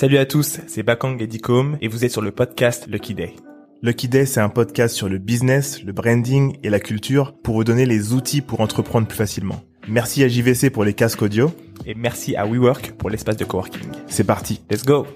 Salut 0.00 0.16
à 0.16 0.24
tous, 0.24 0.60
c'est 0.66 0.82
Bakang 0.82 1.20
et 1.20 1.26
Dicom 1.26 1.76
et 1.82 1.88
vous 1.88 2.06
êtes 2.06 2.10
sur 2.10 2.22
le 2.22 2.30
podcast 2.30 2.86
Lucky 2.88 3.12
Day. 3.12 3.34
Lucky 3.82 4.08
Day, 4.08 4.24
c'est 4.24 4.40
un 4.40 4.48
podcast 4.48 4.94
sur 4.94 5.10
le 5.10 5.18
business, 5.18 5.82
le 5.84 5.92
branding 5.92 6.56
et 6.62 6.70
la 6.70 6.80
culture 6.80 7.34
pour 7.42 7.56
vous 7.56 7.64
donner 7.64 7.84
les 7.84 8.14
outils 8.14 8.40
pour 8.40 8.62
entreprendre 8.62 9.06
plus 9.06 9.18
facilement. 9.18 9.62
Merci 9.88 10.24
à 10.24 10.28
JVC 10.28 10.70
pour 10.70 10.84
les 10.84 10.94
casques 10.94 11.20
audio. 11.20 11.52
Et 11.84 11.94
merci 11.94 12.34
à 12.34 12.46
WeWork 12.46 12.92
pour 12.92 13.10
l'espace 13.10 13.36
de 13.36 13.44
coworking. 13.44 13.90
C'est 14.06 14.24
parti. 14.24 14.62
Let's 14.70 14.86
go 14.86 15.06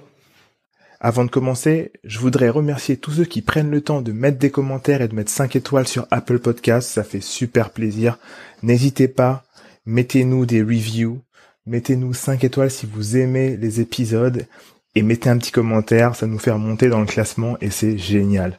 Avant 1.00 1.24
de 1.24 1.30
commencer, 1.30 1.90
je 2.04 2.18
voudrais 2.18 2.50
remercier 2.50 2.98
tous 2.98 3.12
ceux 3.12 3.24
qui 3.24 3.40
prennent 3.40 3.70
le 3.70 3.80
temps 3.80 4.02
de 4.02 4.12
mettre 4.12 4.36
des 4.36 4.50
commentaires 4.50 5.00
et 5.00 5.08
de 5.08 5.14
mettre 5.14 5.30
5 5.30 5.56
étoiles 5.56 5.88
sur 5.88 6.06
Apple 6.10 6.40
Podcasts. 6.40 6.90
Ça 6.90 7.04
fait 7.04 7.22
super 7.22 7.70
plaisir. 7.70 8.18
N'hésitez 8.62 9.08
pas, 9.08 9.44
mettez-nous 9.86 10.44
des 10.44 10.60
reviews. 10.60 11.22
Mettez-nous 11.66 12.12
5 12.12 12.44
étoiles 12.44 12.70
si 12.70 12.84
vous 12.84 13.16
aimez 13.16 13.56
les 13.56 13.80
épisodes 13.80 14.46
et 14.94 15.02
mettez 15.02 15.28
un 15.28 15.38
petit 15.38 15.52
commentaire, 15.52 16.14
ça 16.14 16.26
nous 16.26 16.38
fait 16.38 16.50
remonter 16.50 16.88
dans 16.88 17.00
le 17.00 17.06
classement 17.06 17.56
et 17.60 17.70
c'est 17.70 17.98
génial. 17.98 18.58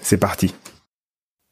C'est 0.00 0.16
parti. 0.16 0.54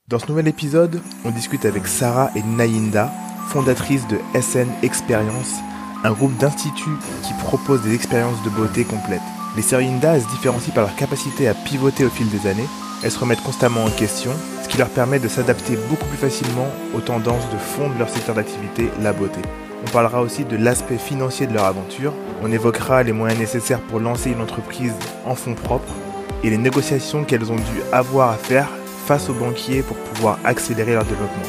Dans 0.09 0.19
ce 0.19 0.29
nouvel 0.29 0.49
épisode, 0.49 1.01
on 1.25 1.31
discute 1.31 1.65
avec 1.65 1.87
Sarah 1.87 2.31
et 2.37 2.43
Nayinda, 2.43 3.13
fondatrices 3.49 4.07
de 4.09 4.19
SN 4.41 4.69
Experience, 4.83 5.57
un 6.05 6.13
groupe 6.13 6.37
d'instituts 6.39 6.99
qui 7.23 7.35
propose 7.35 7.83
des 7.83 7.95
expériences 7.95 8.43
de 8.45 8.51
beauté 8.51 8.85
complètes. 8.85 9.21
Les 9.57 9.63
sœurs 9.63 9.81
Inda 9.81 10.21
se 10.21 10.29
différencient 10.29 10.75
par 10.75 10.85
leur 10.85 10.97
capacité 10.97 11.49
à 11.49 11.55
pivoter 11.55 12.05
au 12.05 12.11
fil 12.11 12.29
des 12.29 12.47
années. 12.47 12.69
Elles 13.03 13.11
se 13.11 13.19
remettent 13.19 13.43
constamment 13.43 13.85
en 13.85 13.91
question, 13.91 14.33
ce 14.63 14.69
qui 14.69 14.79
leur 14.79 14.91
permet 14.91 15.19
de 15.19 15.29
s'adapter 15.29 15.77
beaucoup 15.89 16.07
plus 16.07 16.19
facilement 16.19 16.69
aux 16.95 17.01
tendances 17.01 17.51
de 17.51 17.57
fond 17.57 17.89
de 17.89 17.99
leur 17.99 18.11
secteur 18.11 18.35
d'activité, 18.35 18.91
la 19.01 19.13
beauté. 19.13 19.41
On 19.87 19.93
parlera 19.93 20.21
aussi 20.21 20.45
de 20.45 20.57
l'aspect 20.57 20.99
financier 20.99 21.47
de 21.47 21.55
leur 21.55 21.65
aventure. 21.65 22.13
On 22.43 22.51
évoquera 22.51 23.05
les 23.05 23.13
moyens 23.13 23.39
nécessaires 23.39 23.81
pour 23.81 24.01
lancer 24.01 24.31
une 24.31 24.41
entreprise 24.41 24.95
en 25.25 25.37
fonds 25.37 25.55
propres 25.55 25.95
et 26.43 26.51
les 26.51 26.59
négociations 26.59 27.23
qu'elles 27.23 27.53
ont 27.53 27.57
dû 27.57 27.83
avoir 27.93 28.31
à 28.31 28.37
faire 28.37 28.69
face 29.07 29.31
aux 29.31 29.35
banquiers 29.35 29.83
pour 29.83 29.97
pouvoir 29.97 30.41
accélérer 30.45 30.95
leur 30.95 31.05
développement. 31.05 31.45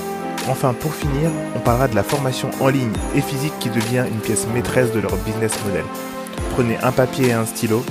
Enfin, 0.48 0.76
pour 0.76 0.94
finir, 0.94 1.32
on 1.56 1.60
parlera 1.60 1.88
de 1.88 1.96
la 1.96 2.04
formation 2.04 2.52
en 2.62 2.68
ligne 2.68 2.94
et 3.16 3.22
physique 3.22 3.58
qui 3.60 3.70
devient 3.70 4.06
une 4.08 4.20
pièce 4.20 4.48
maîtresse 4.54 4.94
de 4.94 5.00
leur 5.00 5.16
business 5.18 5.58
model. 5.66 5.86
Prenez 6.52 6.78
un 6.78 6.92
papier 6.92 7.30
et 7.30 7.34
un 7.34 7.46
stylo, 7.46 7.84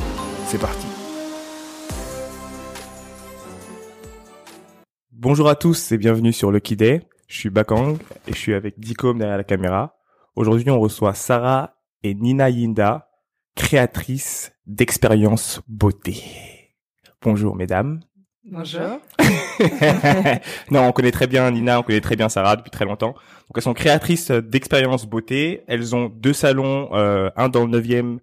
c'est 0.47 0.61
parti. 0.61 0.87
Bonjour 5.11 5.49
à 5.49 5.57
tous 5.57 5.91
et 5.91 5.99
bienvenue 5.99 6.33
sur 6.33 6.53
Lucky 6.53 6.77
Day. 6.77 7.03
Je 7.27 7.37
suis 7.37 7.51
Bakang 7.51 7.97
et 8.29 8.33
je 8.33 8.39
suis 8.39 8.55
avec 8.55 8.79
Dicom 8.79 9.19
derrière 9.19 9.39
la 9.39 9.45
caméra. 9.45 9.96
Aujourd'hui, 10.37 10.71
on 10.71 10.79
reçoit 10.81 11.15
Sarah 11.15 11.75
et 12.03 12.15
Nina 12.15 12.51
Yinda, 12.51 13.09
créatrices 13.55 14.53
d'expériences 14.67 15.61
beauté. 15.67 16.17
Bonjour, 17.23 17.57
mesdames. 17.57 18.01
Bonjour. 18.45 19.01
non, 20.71 20.87
on 20.87 20.93
connaît 20.93 21.11
très 21.11 21.27
bien 21.27 21.51
Nina, 21.51 21.81
on 21.81 21.83
connaît 21.83 22.01
très 22.01 22.15
bien 22.17 22.29
Sarah 22.29 22.57
depuis 22.57 22.71
très 22.71 22.85
longtemps. 22.85 23.13
Donc, 23.15 23.57
elles 23.57 23.63
sont 23.63 23.75
créatrices 23.75 24.31
d'expériences 24.31 25.07
beauté. 25.07 25.63
Elles 25.67 25.97
ont 25.97 26.09
deux 26.09 26.33
salons, 26.35 26.91
euh, 26.93 27.31
un 27.37 27.49
dans 27.49 27.67
le 27.67 27.81
9e, 27.81 28.19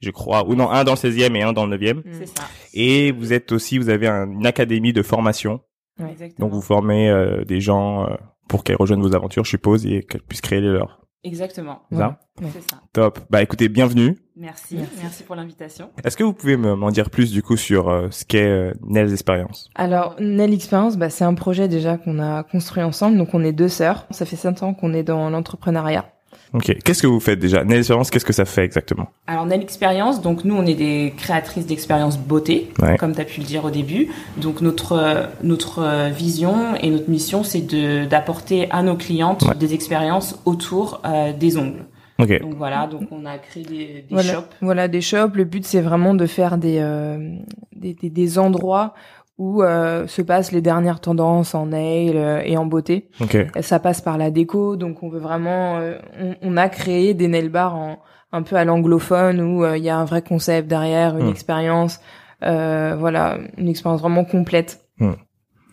je 0.00 0.10
crois, 0.10 0.48
ou 0.48 0.54
non, 0.54 0.70
un 0.70 0.82
dans 0.84 0.92
le 0.92 0.96
16e 0.98 1.36
et 1.36 1.42
un 1.42 1.52
dans 1.52 1.66
le 1.66 1.76
9e. 1.76 2.02
C'est 2.12 2.26
ça. 2.26 2.44
Et 2.74 3.12
vous 3.12 3.32
êtes 3.32 3.52
aussi, 3.52 3.78
vous 3.78 3.90
avez 3.90 4.08
un- 4.08 4.30
une 4.30 4.46
académie 4.46 4.92
de 4.92 5.02
formation. 5.02 5.60
Ouais, 6.00 6.10
exactement. 6.12 6.46
Donc, 6.48 6.54
vous 6.54 6.62
formez 6.62 7.08
euh, 7.10 7.44
des 7.44 7.60
gens 7.60 8.06
euh, 8.08 8.14
pour 8.48 8.64
qu'elles 8.64 8.76
rejoignent 8.76 9.02
vos 9.02 9.14
aventures, 9.14 9.44
je 9.44 9.50
suppose, 9.50 9.86
et 9.86 10.02
qu'elles 10.02 10.22
puissent 10.22 10.40
créer 10.40 10.60
les 10.62 10.68
leurs. 10.72 10.99
Exactement. 11.22 11.82
C'est 11.90 11.98
ça 11.98 12.18
C'est 12.40 12.70
ça. 12.70 12.80
Top. 12.92 13.18
Bah, 13.28 13.42
écoutez, 13.42 13.68
bienvenue. 13.68 14.16
Merci. 14.36 14.78
Merci, 15.02 15.22
pour 15.22 15.36
l'invitation. 15.36 15.90
Est-ce 16.02 16.16
que 16.16 16.24
vous 16.24 16.32
pouvez 16.32 16.56
me- 16.56 16.74
m'en 16.74 16.90
dire 16.90 17.10
plus 17.10 17.30
du 17.30 17.42
coup 17.42 17.58
sur 17.58 17.90
euh, 17.90 18.08
ce 18.10 18.24
qu'est 18.24 18.46
euh, 18.48 18.72
Nels 18.82 19.12
Experience? 19.12 19.68
Alors, 19.74 20.16
Nell 20.18 20.54
Experience, 20.54 20.96
bah, 20.96 21.10
c'est 21.10 21.24
un 21.24 21.34
projet 21.34 21.68
déjà 21.68 21.98
qu'on 21.98 22.18
a 22.20 22.42
construit 22.44 22.82
ensemble. 22.82 23.18
Donc, 23.18 23.34
on 23.34 23.44
est 23.44 23.52
deux 23.52 23.68
sœurs. 23.68 24.06
Ça 24.10 24.24
fait 24.24 24.36
cinq 24.36 24.62
ans 24.62 24.72
qu'on 24.72 24.94
est 24.94 25.02
dans 25.02 25.28
l'entrepreneuriat. 25.28 26.06
Ok. 26.52 26.76
Qu'est-ce 26.84 27.02
que 27.02 27.06
vous 27.06 27.20
faites 27.20 27.38
déjà? 27.38 27.64
Nels 27.64 27.78
Experience, 27.78 28.10
qu'est-ce 28.10 28.24
que 28.24 28.32
ça 28.32 28.44
fait 28.44 28.64
exactement? 28.64 29.08
Alors, 29.26 29.44
on 29.46 29.50
a 29.50 29.56
l'expérience. 29.56 30.20
Donc, 30.20 30.44
nous, 30.44 30.54
on 30.56 30.66
est 30.66 30.74
des 30.74 31.14
créatrices 31.16 31.66
d'expériences 31.66 32.18
beauté, 32.18 32.70
Ouais. 32.82 32.96
comme 32.96 33.14
tu 33.14 33.20
as 33.20 33.24
pu 33.24 33.40
le 33.40 33.46
dire 33.46 33.64
au 33.64 33.70
début. 33.70 34.08
Donc, 34.36 34.60
notre, 34.60 35.28
notre 35.42 35.78
euh, 35.80 36.08
vision 36.08 36.74
et 36.80 36.90
notre 36.90 37.08
mission, 37.08 37.42
c'est 37.44 37.60
de, 37.60 38.04
d'apporter 38.04 38.68
à 38.70 38.82
nos 38.82 38.96
clientes 38.96 39.42
Ouais. 39.42 39.54
des 39.54 39.74
expériences 39.74 40.40
autour 40.44 41.00
euh, 41.04 41.32
des 41.32 41.56
ongles. 41.56 41.84
Ok. 42.18 42.40
Donc, 42.42 42.54
voilà. 42.56 42.86
Donc, 42.86 43.02
on 43.12 43.24
a 43.26 43.38
créé 43.38 43.62
des, 43.62 43.76
des 43.86 44.04
voilà, 44.10 44.32
shops. 44.34 44.44
voilà, 44.60 44.88
des 44.88 45.00
shops. 45.00 45.34
Le 45.34 45.44
but, 45.44 45.64
c'est 45.64 45.80
vraiment 45.80 46.14
de 46.14 46.26
faire 46.26 46.58
des, 46.58 46.78
euh, 46.80 47.36
des, 47.74 47.94
des, 47.94 48.10
des 48.10 48.38
endroits 48.38 48.92
où 49.40 49.62
euh, 49.62 50.06
se 50.06 50.20
passent 50.20 50.52
les 50.52 50.60
dernières 50.60 51.00
tendances 51.00 51.54
en 51.54 51.66
nail 51.66 52.12
euh, 52.14 52.42
et 52.44 52.58
en 52.58 52.66
beauté. 52.66 53.08
Ok. 53.20 53.38
Ça 53.62 53.78
passe 53.78 54.02
par 54.02 54.18
la 54.18 54.30
déco, 54.30 54.76
donc 54.76 55.02
on 55.02 55.08
veut 55.08 55.18
vraiment, 55.18 55.78
euh, 55.78 55.98
on, 56.20 56.34
on 56.42 56.56
a 56.58 56.68
créé 56.68 57.14
des 57.14 57.26
nail 57.26 57.48
bars 57.48 57.74
en, 57.74 57.98
un 58.32 58.42
peu 58.42 58.56
à 58.56 58.64
l'anglophone 58.66 59.40
où 59.40 59.64
euh, 59.64 59.78
il 59.78 59.82
y 59.82 59.88
a 59.88 59.96
un 59.96 60.04
vrai 60.04 60.20
concept 60.20 60.68
derrière, 60.68 61.16
une 61.16 61.26
Hmm. 61.26 61.30
expérience, 61.30 62.00
euh, 62.42 62.94
voilà, 62.98 63.38
une 63.56 63.68
expérience 63.68 64.00
vraiment 64.02 64.24
complète. 64.24 64.80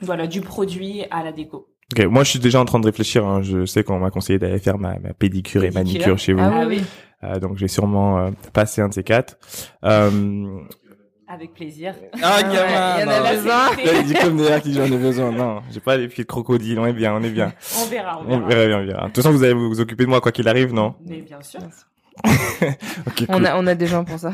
Voilà, 0.02 0.28
du 0.28 0.40
produit 0.42 1.04
à 1.12 1.24
la 1.24 1.32
déco. 1.34 1.68
Ok. 1.92 2.06
Moi, 2.06 2.24
je 2.24 2.30
suis 2.30 2.40
déjà 2.40 2.62
en 2.62 2.66
train 2.66 2.80
de 2.80 2.86
réfléchir. 2.86 3.26
hein. 3.28 3.42
Je 3.42 3.66
sais 3.66 3.84
qu'on 3.84 4.00
m'a 4.00 4.12
conseillé 4.12 4.40
d'aller 4.40 4.60
faire 4.60 4.78
ma, 4.78 5.00
ma 5.00 5.12
pédicure 5.14 5.64
et 5.66 5.72
manicure 5.72 6.18
chez 6.20 6.34
vous. 6.34 6.40
Ah 6.42 6.60
Ah 6.62 6.66
oui, 6.68 6.82
Euh, 7.24 7.40
donc, 7.40 7.58
j'ai 7.58 7.68
sûrement 7.68 8.20
euh, 8.20 8.30
passé 8.54 8.80
un 8.82 8.90
de 8.90 8.94
ces 8.94 9.04
quatre. 9.04 9.38
Euh... 9.84 10.60
avec 11.38 11.54
plaisir. 11.54 11.94
Ah, 12.22 12.42
gamin, 12.42 12.98
il 12.98 13.02
y 13.02 13.04
en 13.06 13.10
a 13.26 13.34
besoin. 13.34 13.76
Là, 13.86 14.00
il 14.02 14.06
dit 14.06 14.14
comme 14.16 14.38
derrière 14.38 14.62
qui 14.62 14.74
j'en 14.74 14.86
ai 14.86 14.98
besoin. 14.98 15.32
Non, 15.32 15.62
j'ai 15.72 15.80
pas 15.80 15.96
les 15.98 16.08
pieds 16.08 16.24
de 16.24 16.28
crocodile. 16.28 16.80
On 16.80 16.86
est 16.88 16.94
bien, 16.94 17.14
on 17.16 17.22
est 17.24 17.30
bien. 17.30 17.54
On 17.80 17.86
verra, 17.86 18.20
on 18.20 18.24
On 18.34 18.40
verra. 18.40 18.48
verra 18.50 18.68
bien, 18.68 18.80
on 18.80 18.86
verra. 18.86 19.02
De 19.04 19.06
toute 19.14 19.18
façon, 19.18 19.32
vous 19.32 19.44
allez 19.44 19.54
vous 19.54 19.80
occuper 19.80 20.04
de 20.06 20.10
moi 20.10 20.20
quoi 20.20 20.32
qu'il 20.32 20.48
arrive, 20.48 20.74
non 20.74 20.96
Mais 21.06 21.22
bien 21.22 21.42
sûr. 21.42 21.60
Ok, 23.08 23.26
On 23.30 23.34
cool. 23.36 23.46
a, 23.46 23.58
on 23.60 23.68
a 23.68 23.76
des 23.76 23.86
gens 23.86 24.04
pour 24.04 24.18
ça. 24.18 24.32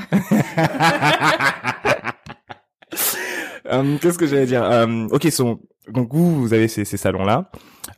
Euh, 3.65 3.97
Qu'est-ce 4.01 4.17
que 4.17 4.25
j'allais 4.27 4.45
dire? 4.45 4.63
Euh, 4.63 5.07
Ok, 5.11 5.23
son, 5.31 5.59
donc 5.89 6.13
vous, 6.13 6.39
vous 6.41 6.53
avez 6.53 6.67
ces, 6.69 6.85
ces 6.85 6.97
salons-là. 6.97 7.49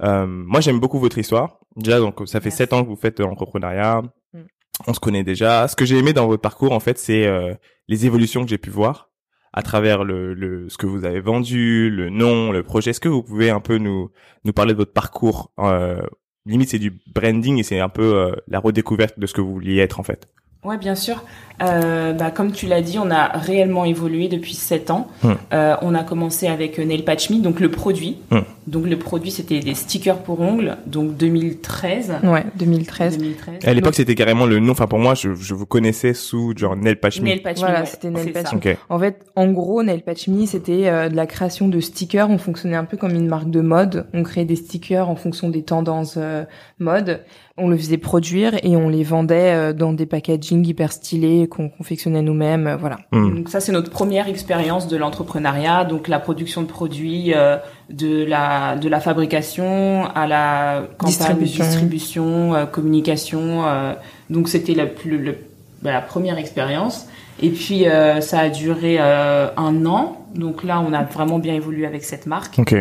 Euh, 0.01 0.25
moi, 0.27 0.59
j'aime 0.61 0.79
beaucoup 0.79 0.99
votre 0.99 1.17
histoire. 1.19 1.59
Déjà, 1.75 1.99
donc 1.99 2.21
ça 2.27 2.39
fait 2.41 2.49
sept 2.51 2.73
ans 2.73 2.83
que 2.83 2.89
vous 2.89 2.95
faites 2.95 3.19
euh, 3.19 3.25
entrepreneuriat. 3.25 4.01
Mm. 4.33 4.39
On 4.87 4.93
se 4.93 4.99
connaît 4.99 5.23
déjà. 5.23 5.67
Ce 5.67 5.75
que 5.75 5.85
j'ai 5.85 5.97
aimé 5.97 6.13
dans 6.13 6.25
votre 6.27 6.41
parcours, 6.41 6.71
en 6.71 6.79
fait, 6.79 6.97
c'est 6.97 7.27
euh, 7.27 7.53
les 7.87 8.05
évolutions 8.05 8.43
que 8.43 8.49
j'ai 8.49 8.57
pu 8.57 8.69
voir 8.69 9.11
à 9.53 9.61
travers 9.61 10.03
le, 10.03 10.33
le 10.33 10.67
ce 10.69 10.77
que 10.77 10.85
vous 10.85 11.05
avez 11.05 11.21
vendu, 11.21 11.89
le 11.89 12.09
nom, 12.09 12.51
le 12.51 12.61
projet. 12.61 12.91
Est-ce 12.91 12.99
que 12.99 13.07
vous 13.09 13.23
pouvez 13.23 13.49
un 13.49 13.61
peu 13.61 13.77
nous 13.77 14.11
nous 14.43 14.53
parler 14.53 14.73
de 14.73 14.77
votre 14.77 14.93
parcours 14.93 15.51
euh, 15.59 16.01
Limite, 16.45 16.69
c'est 16.69 16.79
du 16.79 16.99
branding 17.13 17.57
et 17.57 17.63
c'est 17.63 17.79
un 17.79 17.89
peu 17.89 18.15
euh, 18.15 18.35
la 18.47 18.59
redécouverte 18.59 19.17
de 19.17 19.25
ce 19.25 19.33
que 19.33 19.41
vous 19.41 19.53
vouliez 19.53 19.77
être 19.77 19.99
en 19.99 20.03
fait? 20.03 20.29
Ouais, 20.65 20.77
bien 20.77 20.95
sûr. 20.95 21.23
Euh, 21.61 22.11
bah, 22.13 22.31
comme 22.31 22.51
tu 22.51 22.67
l'as 22.67 22.81
dit, 22.81 22.99
on 22.99 23.09
a 23.09 23.27
réellement 23.37 23.85
évolué 23.85 24.27
depuis 24.27 24.53
sept 24.53 24.91
ans. 24.91 25.07
Hmm. 25.23 25.33
Euh, 25.53 25.75
on 25.81 25.95
a 25.95 26.03
commencé 26.03 26.47
avec 26.47 26.79
euh, 26.79 26.85
Nail 26.85 27.03
Patch 27.03 27.29
Me, 27.29 27.37
donc 27.37 27.59
le 27.59 27.71
produit. 27.71 28.17
Hmm. 28.31 28.39
Donc 28.67 28.87
le 28.87 28.97
produit, 28.97 29.31
c'était 29.31 29.59
des 29.59 29.75
stickers 29.75 30.17
pour 30.17 30.41
ongles, 30.41 30.77
donc 30.87 31.15
2013. 31.15 32.15
Ouais, 32.23 32.45
2013. 32.57 33.17
2013. 33.17 33.59
À 33.63 33.73
l'époque, 33.73 33.95
c'était 33.95 34.15
carrément 34.15 34.45
le 34.45 34.59
nom. 34.59 34.71
Enfin, 34.71 34.87
pour 34.87 34.99
moi, 34.99 35.13
je, 35.13 35.35
je 35.35 35.53
vous 35.53 35.65
connaissais 35.67 36.13
sous 36.13 36.53
genre 36.57 36.75
Nail 36.75 36.97
Patch 36.97 37.21
Me. 37.21 37.25
Nail 37.25 37.41
Patch 37.41 37.57
Me, 37.57 37.61
Voilà, 37.61 37.81
ouais, 37.81 37.85
c'était 37.85 38.09
Nail 38.09 38.31
Patch. 38.33 38.51
Me. 38.51 38.57
Ok. 38.57 38.77
En 38.89 38.99
fait, 38.99 39.25
en 39.35 39.51
gros, 39.51 39.83
Nail 39.83 40.01
Patch 40.01 40.27
Me, 40.27 40.45
c'était 40.45 40.87
euh, 40.87 41.09
de 41.09 41.15
la 41.15 41.27
création 41.27 41.67
de 41.67 41.79
stickers. 41.79 42.29
On 42.29 42.39
fonctionnait 42.39 42.75
un 42.75 42.85
peu 42.85 42.97
comme 42.97 43.13
une 43.13 43.27
marque 43.27 43.49
de 43.49 43.61
mode. 43.61 44.07
On 44.13 44.23
créait 44.23 44.45
des 44.45 44.55
stickers 44.55 45.09
en 45.09 45.15
fonction 45.15 45.49
des 45.49 45.61
tendances 45.63 46.15
euh, 46.17 46.43
mode. 46.79 47.21
On 47.57 47.69
le 47.69 47.77
faisait 47.77 47.97
produire 47.97 48.53
et 48.63 48.75
on 48.75 48.89
les 48.89 49.03
vendait 49.03 49.53
euh, 49.53 49.71
dans 49.71 49.93
des 49.93 50.05
packaging 50.05 50.65
hyper 50.67 50.91
stylés 50.91 51.47
qu'on 51.47 51.69
confectionnait 51.69 52.21
nous-mêmes. 52.21 52.67
euh, 52.67 52.75
voilà. 52.75 52.97
Hmm. 53.13 53.33
Donc 53.37 53.49
ça, 53.49 53.61
c'est 53.61 53.71
notre 53.71 53.89
première 53.89 54.27
expérience 54.27 54.89
de 54.89 54.97
l'entrepreneuriat, 54.97 55.85
donc 55.85 56.09
la 56.09 56.19
production 56.19 56.63
de 56.63 56.67
produits, 56.67 57.33
euh, 57.33 57.55
de 57.89 58.25
la 58.25 58.75
de 58.75 58.89
la 58.89 58.99
fabrication 58.99 60.03
à 60.13 60.27
la 60.27 60.83
campagne, 60.97 61.37
Distribution. 61.37 61.63
distribution, 61.63 62.53
euh, 62.55 62.65
communication. 62.65 63.65
euh, 63.65 63.93
donc 64.29 64.49
c'était 64.49 64.73
la 64.73 64.85
plus 64.85 65.17
le- 65.17 65.37
bah, 65.81 65.93
la 65.93 66.01
première 66.01 66.37
expérience. 66.37 67.07
Et 67.41 67.49
puis 67.49 67.87
euh, 67.87 68.19
ça 68.19 68.39
a 68.39 68.49
duré 68.49 68.97
euh, 68.99 69.47
un 69.55 69.85
an. 69.85 70.25
Donc 70.35 70.65
là, 70.65 70.81
on 70.85 70.91
a 70.91 71.03
vraiment 71.03 71.39
bien 71.39 71.53
évolué 71.53 71.85
avec 71.85 72.03
cette 72.03 72.25
marque. 72.25 72.59
Ok. 72.59 72.75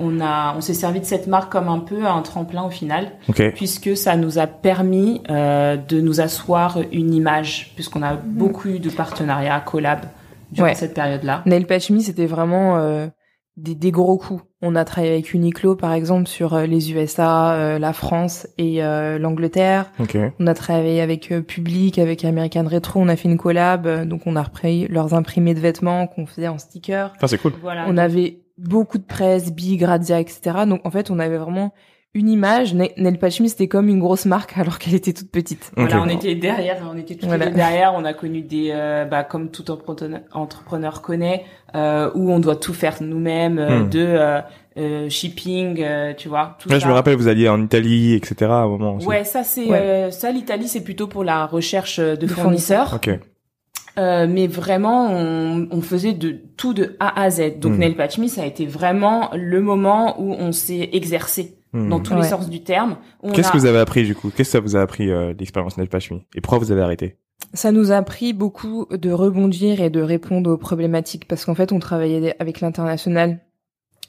On 0.00 0.20
a 0.20 0.54
on 0.56 0.60
s'est 0.60 0.74
servi 0.74 1.00
de 1.00 1.04
cette 1.04 1.26
marque 1.26 1.52
comme 1.52 1.68
un 1.68 1.78
peu 1.80 2.06
un 2.06 2.22
tremplin 2.22 2.62
au 2.64 2.70
final 2.70 3.12
Ok. 3.28 3.52
puisque 3.54 3.96
ça 3.96 4.16
nous 4.16 4.38
a 4.38 4.46
permis 4.46 5.20
euh, 5.30 5.76
de 5.76 6.00
nous 6.00 6.20
asseoir 6.20 6.78
une 6.92 7.12
image, 7.14 7.72
puisqu'on 7.74 8.02
a 8.02 8.14
beaucoup 8.14 8.68
eu 8.68 8.78
de 8.78 8.90
partenariats, 8.90 9.60
collabs 9.60 10.06
durant 10.52 10.68
Ouais. 10.68 10.74
cette 10.74 10.94
période-là. 10.94 11.42
Nail 11.46 11.66
Patch 11.66 11.90
Me, 11.90 12.00
c'était 12.00 12.26
vraiment 12.26 12.78
euh, 12.78 13.06
des, 13.56 13.74
des 13.74 13.90
gros 13.90 14.16
coups. 14.18 14.42
On 14.62 14.74
a 14.76 14.84
travaillé 14.84 15.12
avec 15.14 15.32
Uniqlo 15.32 15.74
par 15.76 15.92
exemple 15.94 16.26
sur 16.26 16.54
euh, 16.54 16.66
les 16.66 16.92
USA, 16.92 17.52
euh, 17.52 17.78
la 17.78 17.92
France 17.92 18.46
et 18.58 18.82
euh, 18.84 19.18
l'Angleterre. 19.18 19.86
Ok. 20.00 20.18
On 20.38 20.46
a 20.46 20.54
travaillé 20.54 21.00
avec 21.00 21.30
euh, 21.32 21.40
Public, 21.40 21.98
avec 21.98 22.24
American 22.24 22.64
Retro. 22.70 23.00
On 23.00 23.08
a 23.08 23.16
fait 23.16 23.28
une 23.28 23.38
collab, 23.38 23.86
euh, 23.86 24.04
donc 24.04 24.22
on 24.26 24.36
a 24.36 24.42
repris 24.42 24.86
leurs 24.88 25.14
imprimés 25.14 25.54
de 25.54 25.60
vêtements 25.60 26.06
qu'on 26.06 26.26
faisait 26.26 26.48
en 26.48 26.58
sticker. 26.58 27.12
Enfin, 27.16 27.26
c'est 27.26 27.38
cool. 27.38 27.52
Voilà. 27.62 27.84
On 27.88 27.96
avait 27.96 28.40
beaucoup 28.60 28.98
de 28.98 29.04
presse, 29.04 29.52
Big, 29.52 29.80
Grazia, 29.80 30.20
etc. 30.20 30.40
Donc 30.66 30.80
en 30.84 30.90
fait, 30.90 31.10
on 31.10 31.18
avait 31.18 31.38
vraiment 31.38 31.72
une 32.12 32.28
image. 32.28 32.74
Ne- 32.74 32.88
Nel 32.96 33.18
Pachmi, 33.18 33.48
c'était 33.48 33.68
comme 33.68 33.88
une 33.88 34.00
grosse 34.00 34.26
marque 34.26 34.54
alors 34.58 34.78
qu'elle 34.78 34.94
était 34.94 35.12
toute 35.12 35.30
petite. 35.30 35.70
Voilà, 35.76 35.98
Ok. 35.98 36.02
on 36.06 36.08
était 36.08 36.34
derrière, 36.34 36.78
on 36.92 36.96
était 36.98 37.14
tous 37.14 37.26
Voilà. 37.26 37.46
les 37.46 37.52
derrière. 37.52 37.92
On 37.94 38.04
a 38.04 38.12
connu 38.12 38.42
des, 38.42 38.70
euh, 38.72 39.04
bah, 39.04 39.22
comme 39.24 39.50
tout 39.50 39.70
entrepreneur, 39.70 41.02
connaît, 41.02 41.44
euh, 41.74 42.10
où 42.14 42.30
on 42.32 42.40
doit 42.40 42.56
tout 42.56 42.74
faire 42.74 42.96
nous-mêmes, 43.00 43.58
euh, 43.58 43.80
Hmm. 43.84 43.88
de 43.90 44.00
euh, 44.06 44.40
euh, 44.76 45.08
shipping, 45.08 45.80
euh, 45.82 46.12
tu 46.16 46.28
vois. 46.28 46.56
Tout 46.58 46.68
Ouais, 46.68 46.74
ça. 46.76 46.80
je 46.80 46.88
me 46.88 46.92
rappelle, 46.92 47.16
vous 47.16 47.28
alliez 47.28 47.48
en 47.48 47.62
Italie, 47.62 48.14
etc. 48.14 48.50
à 48.50 48.54
un 48.54 48.68
moment. 48.68 48.96
aussi. 48.96 49.06
Ouais, 49.06 49.24
ça 49.24 49.42
c'est 49.44 49.66
Ouais. 49.66 49.78
euh, 49.80 50.10
ça 50.10 50.30
l'Italie 50.32 50.68
c'est 50.68 50.82
plutôt 50.82 51.06
pour 51.06 51.22
la 51.24 51.46
recherche 51.46 51.98
de, 52.00 52.14
De 52.16 52.26
fournisseurs. 52.26 52.94
Ok. 52.94 53.10
Euh, 53.98 54.26
mais 54.28 54.46
vraiment, 54.46 55.08
on, 55.10 55.68
on 55.70 55.80
faisait 55.80 56.12
de 56.12 56.36
tout 56.56 56.72
de 56.74 56.96
A 57.00 57.20
à 57.20 57.30
Z. 57.30 57.58
Donc, 57.58 57.72
Hmm. 57.74 57.78
Nail 57.78 57.96
Patch 57.96 58.18
Me, 58.18 58.28
ça 58.28 58.42
a 58.42 58.46
été 58.46 58.64
vraiment 58.66 59.30
le 59.34 59.60
moment 59.60 60.20
où 60.20 60.32
on 60.32 60.52
s'est 60.52 60.90
exercé 60.92 61.56
Hmm. 61.72 61.88
dans 61.88 62.00
tous 62.00 62.14
les 62.16 62.24
sens 62.24 62.50
du 62.50 62.62
terme. 62.64 62.96
Qu'est-ce 63.32 63.48
a- 63.48 63.50
que 63.52 63.58
vous 63.58 63.66
avez 63.66 63.78
appris 63.78 64.04
du 64.04 64.14
coup? 64.16 64.30
Qu'est-ce 64.34 64.48
que 64.50 64.58
ça 64.58 64.60
vous 64.60 64.76
a 64.76 64.80
appris 64.80 65.08
euh, 65.10 65.32
l'expérience 65.38 65.76
Net 65.78 65.88
Patch 65.88 66.10
Me? 66.10 66.18
Et 66.34 66.40
pourquoi 66.40 66.58
vous 66.58 66.72
avez 66.72 66.80
arrêté? 66.82 67.16
Ça 67.54 67.70
nous 67.72 67.92
a 67.92 67.96
appris 67.96 68.32
beaucoup 68.32 68.86
de 68.90 69.10
rebondir 69.10 69.80
et 69.80 69.88
de 69.90 70.00
répondre 70.00 70.50
aux 70.50 70.56
problématiques 70.56 71.26
parce 71.28 71.44
qu'en 71.44 71.54
fait, 71.54 71.70
on 71.72 71.78
travaillait 71.78 72.34
avec 72.40 72.60
l'international. 72.60 73.40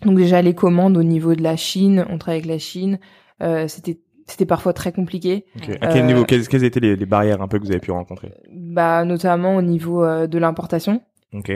Donc 0.06 0.18
déjà 0.18 0.42
les 0.42 0.56
commandes 0.56 0.98
au 0.98 1.04
niveau 1.04 1.36
de 1.36 1.44
la 1.44 1.56
Chine, 1.56 2.06
on 2.10 2.18
travaillait 2.18 2.44
avec 2.44 2.52
la 2.52 2.58
Chine, 2.60 3.00
euh, 3.44 3.68
c'était 3.68 4.00
c'était 4.32 4.46
parfois 4.46 4.74
très 4.74 4.92
compliqué. 4.92 5.46
À 5.82 5.88
quel 5.88 6.04
Euh, 6.04 6.06
niveau? 6.08 6.24
Quelles, 6.26 6.48
quelles 6.48 6.64
étaient 6.64 6.80
les, 6.80 6.96
les 6.96 7.06
barrières 7.06 7.42
un 7.42 7.48
peu 7.48 7.60
que 7.60 7.64
vous 7.66 7.72
avez 7.72 7.80
pu 7.80 7.92
rencontrer? 7.92 8.32
Bah 8.52 9.06
notamment 9.06 9.56
au 9.56 9.62
niveau 9.62 10.04
euh, 10.04 10.28
de 10.28 10.38
l'importation, 10.40 11.02
Ok. 11.34 11.52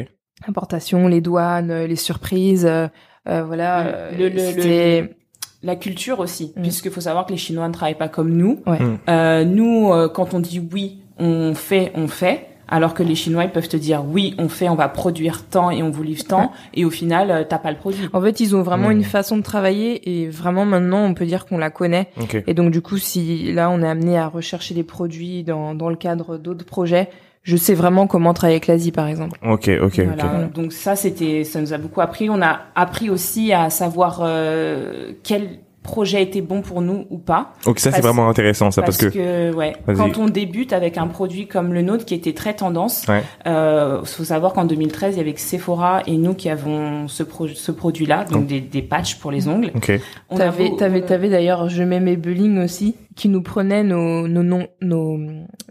importation, 0.48 1.08
les 1.08 1.22
douanes, 1.22 1.72
euh, 1.72 1.88
les 1.88 1.96
surprises, 1.96 2.66
euh, 2.66 2.88
euh, 3.28 3.44
voilà. 3.44 4.12
Le- 4.12 4.30
le- 4.30 4.36
le- 4.36 4.40
c'était- 4.40 5.16
la 5.64 5.76
culture 5.76 6.20
aussi, 6.20 6.54
Mm. 6.56 6.62
puisqu'il 6.62 6.92
faut 6.92 7.02
savoir 7.02 7.26
que 7.26 7.32
les 7.32 7.38
Chinois 7.38 7.68
ne 7.68 7.74
travaillent 7.74 7.98
pas 7.98 8.10
comme 8.10 8.32
nous. 8.36 8.62
Ouais. 8.68 8.80
Mm. 8.80 8.98
Euh, 9.10 9.46
nous, 9.46 9.92
euh, 9.92 10.08
quand 10.10 10.34
on 10.34 10.40
dit 10.40 10.62
oui, 10.72 11.02
on 11.18 11.56
fait, 11.56 11.92
on 11.96 12.08
fait. 12.08 12.48
Alors 12.68 12.94
que 12.94 13.04
les 13.04 13.16
Chinois, 13.16 13.44
ils 13.44 13.52
peuvent 13.52 13.68
te 13.68 13.78
dire 13.78 14.04
oui, 14.08 14.34
on 14.40 14.50
fait, 14.50 14.70
on 14.70 14.76
va 14.76 14.88
produire 14.90 15.44
tant 15.46 15.70
et 15.72 15.84
on 15.84 15.90
vous 15.92 16.04
livre 16.04 16.24
tant, 16.26 16.52
et 16.74 16.84
au 16.86 16.90
final, 16.90 17.30
euh, 17.30 17.44
t'as 17.48 17.60
pas 17.60 17.70
le 17.72 17.78
produit. 17.78 18.08
En 18.14 18.22
fait, 18.22 18.40
ils 18.40 18.56
ont 18.56 18.62
vraiment 18.64 18.88
Hmm. 18.90 18.94
une 18.94 19.04
façon 19.04 19.38
de 19.38 19.44
travailler 19.44 20.22
et 20.22 20.28
vraiment 20.28 20.66
maintenant, 20.66 21.04
on 21.06 21.14
peut 21.14 21.26
dire 21.26 21.46
qu'on 21.46 21.58
la 21.60 21.70
connaît. 21.70 22.10
Ok. 22.20 22.44
Et 22.48 22.54
donc 22.54 22.72
du 22.72 22.82
coup, 22.82 22.98
si 22.98 23.52
là 23.54 23.70
on 23.70 23.82
est 23.84 23.88
amené 23.88 24.18
à 24.18 24.28
rechercher 24.28 24.74
des 24.74 24.84
produits 24.84 25.44
dans, 25.44 25.76
dans 25.76 25.90
le 25.90 25.96
cadre 25.96 26.38
d'autres 26.38 26.66
projets, 26.66 27.10
je 27.44 27.58
sais 27.58 27.76
vraiment 27.76 28.08
comment 28.08 28.34
travailler 28.34 28.56
avec 28.56 28.66
l'Asie 28.66 28.92
par 28.92 29.06
exemple. 29.08 29.38
Ok. 29.48 29.70
Ok. 29.82 30.00
Voilà. 30.00 30.46
Ok. 30.48 30.54
Donc 30.54 30.74
ça, 30.74 30.96
c'était, 30.96 31.44
ça 31.44 31.62
nous 31.62 31.74
a 31.74 31.78
beaucoup 31.78 32.02
appris. 32.02 32.28
On 32.32 32.42
a 32.42 32.62
appris 32.74 33.12
aussi 33.12 33.54
à 33.54 33.70
savoir 33.70 34.22
euh, 34.24 35.12
quel 35.24 35.50
projet 35.86 36.22
était 36.22 36.42
bon 36.42 36.62
pour 36.62 36.82
nous 36.82 37.06
ou 37.10 37.18
pas. 37.18 37.54
Donc 37.64 37.80
ça 37.80 37.92
c'est 37.92 38.02
Parce- 38.02 38.04
vraiment 38.04 38.28
intéressant 38.28 38.72
ça 38.72 38.82
parce, 38.82 38.98
que. 38.98 39.54
ouais, 39.56 39.74
quand 39.96 40.18
on 40.18 40.26
débute 40.28 40.74
avec 40.74 40.98
un 40.98 41.08
produit 41.08 41.48
comme 41.48 41.74
le 41.74 41.82
nôtre 41.82 42.04
qui 42.06 42.14
était 42.14 42.34
très 42.34 42.54
tendance, 42.56 43.06
Ouais. 43.08 43.24
euh, 43.48 44.04
faut 44.04 44.24
savoir 44.26 44.52
qu'en 44.54 44.66
2013, 44.66 45.16
il 45.16 45.18
y 45.20 45.22
avait 45.22 45.34
que 45.34 45.40
Sephora 45.40 46.02
et 46.08 46.18
nous 46.18 46.34
qui 46.34 46.50
avons 46.50 47.08
ce, 47.08 47.24
pro- 47.24 47.48
ce 47.48 47.72
produit-là, 47.72 48.26
donc 48.26 48.48
des, 48.48 48.60
des 48.60 48.82
patchs 48.82 49.16
pour 49.16 49.32
les 49.32 49.48
ongles. 49.48 49.72
Ok. 49.76 49.92
On 50.30 50.38
T'avais, 50.38 50.72
t'avais, 50.78 51.02
t'avais 51.02 51.30
d'ailleurs, 51.30 51.70
je 51.70 51.84
mets 51.84 52.00
mes 52.00 52.18
bullying 52.18 52.60
aussi, 52.64 52.96
qui 53.16 53.30
nous 53.30 53.42
prenaient 53.42 53.84
nos, 53.84 54.28
nos 54.28 54.44
noms, 54.44 54.68
nos, 54.82 55.18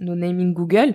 nos 0.00 0.14
naming 0.14 0.54
Google. 0.54 0.94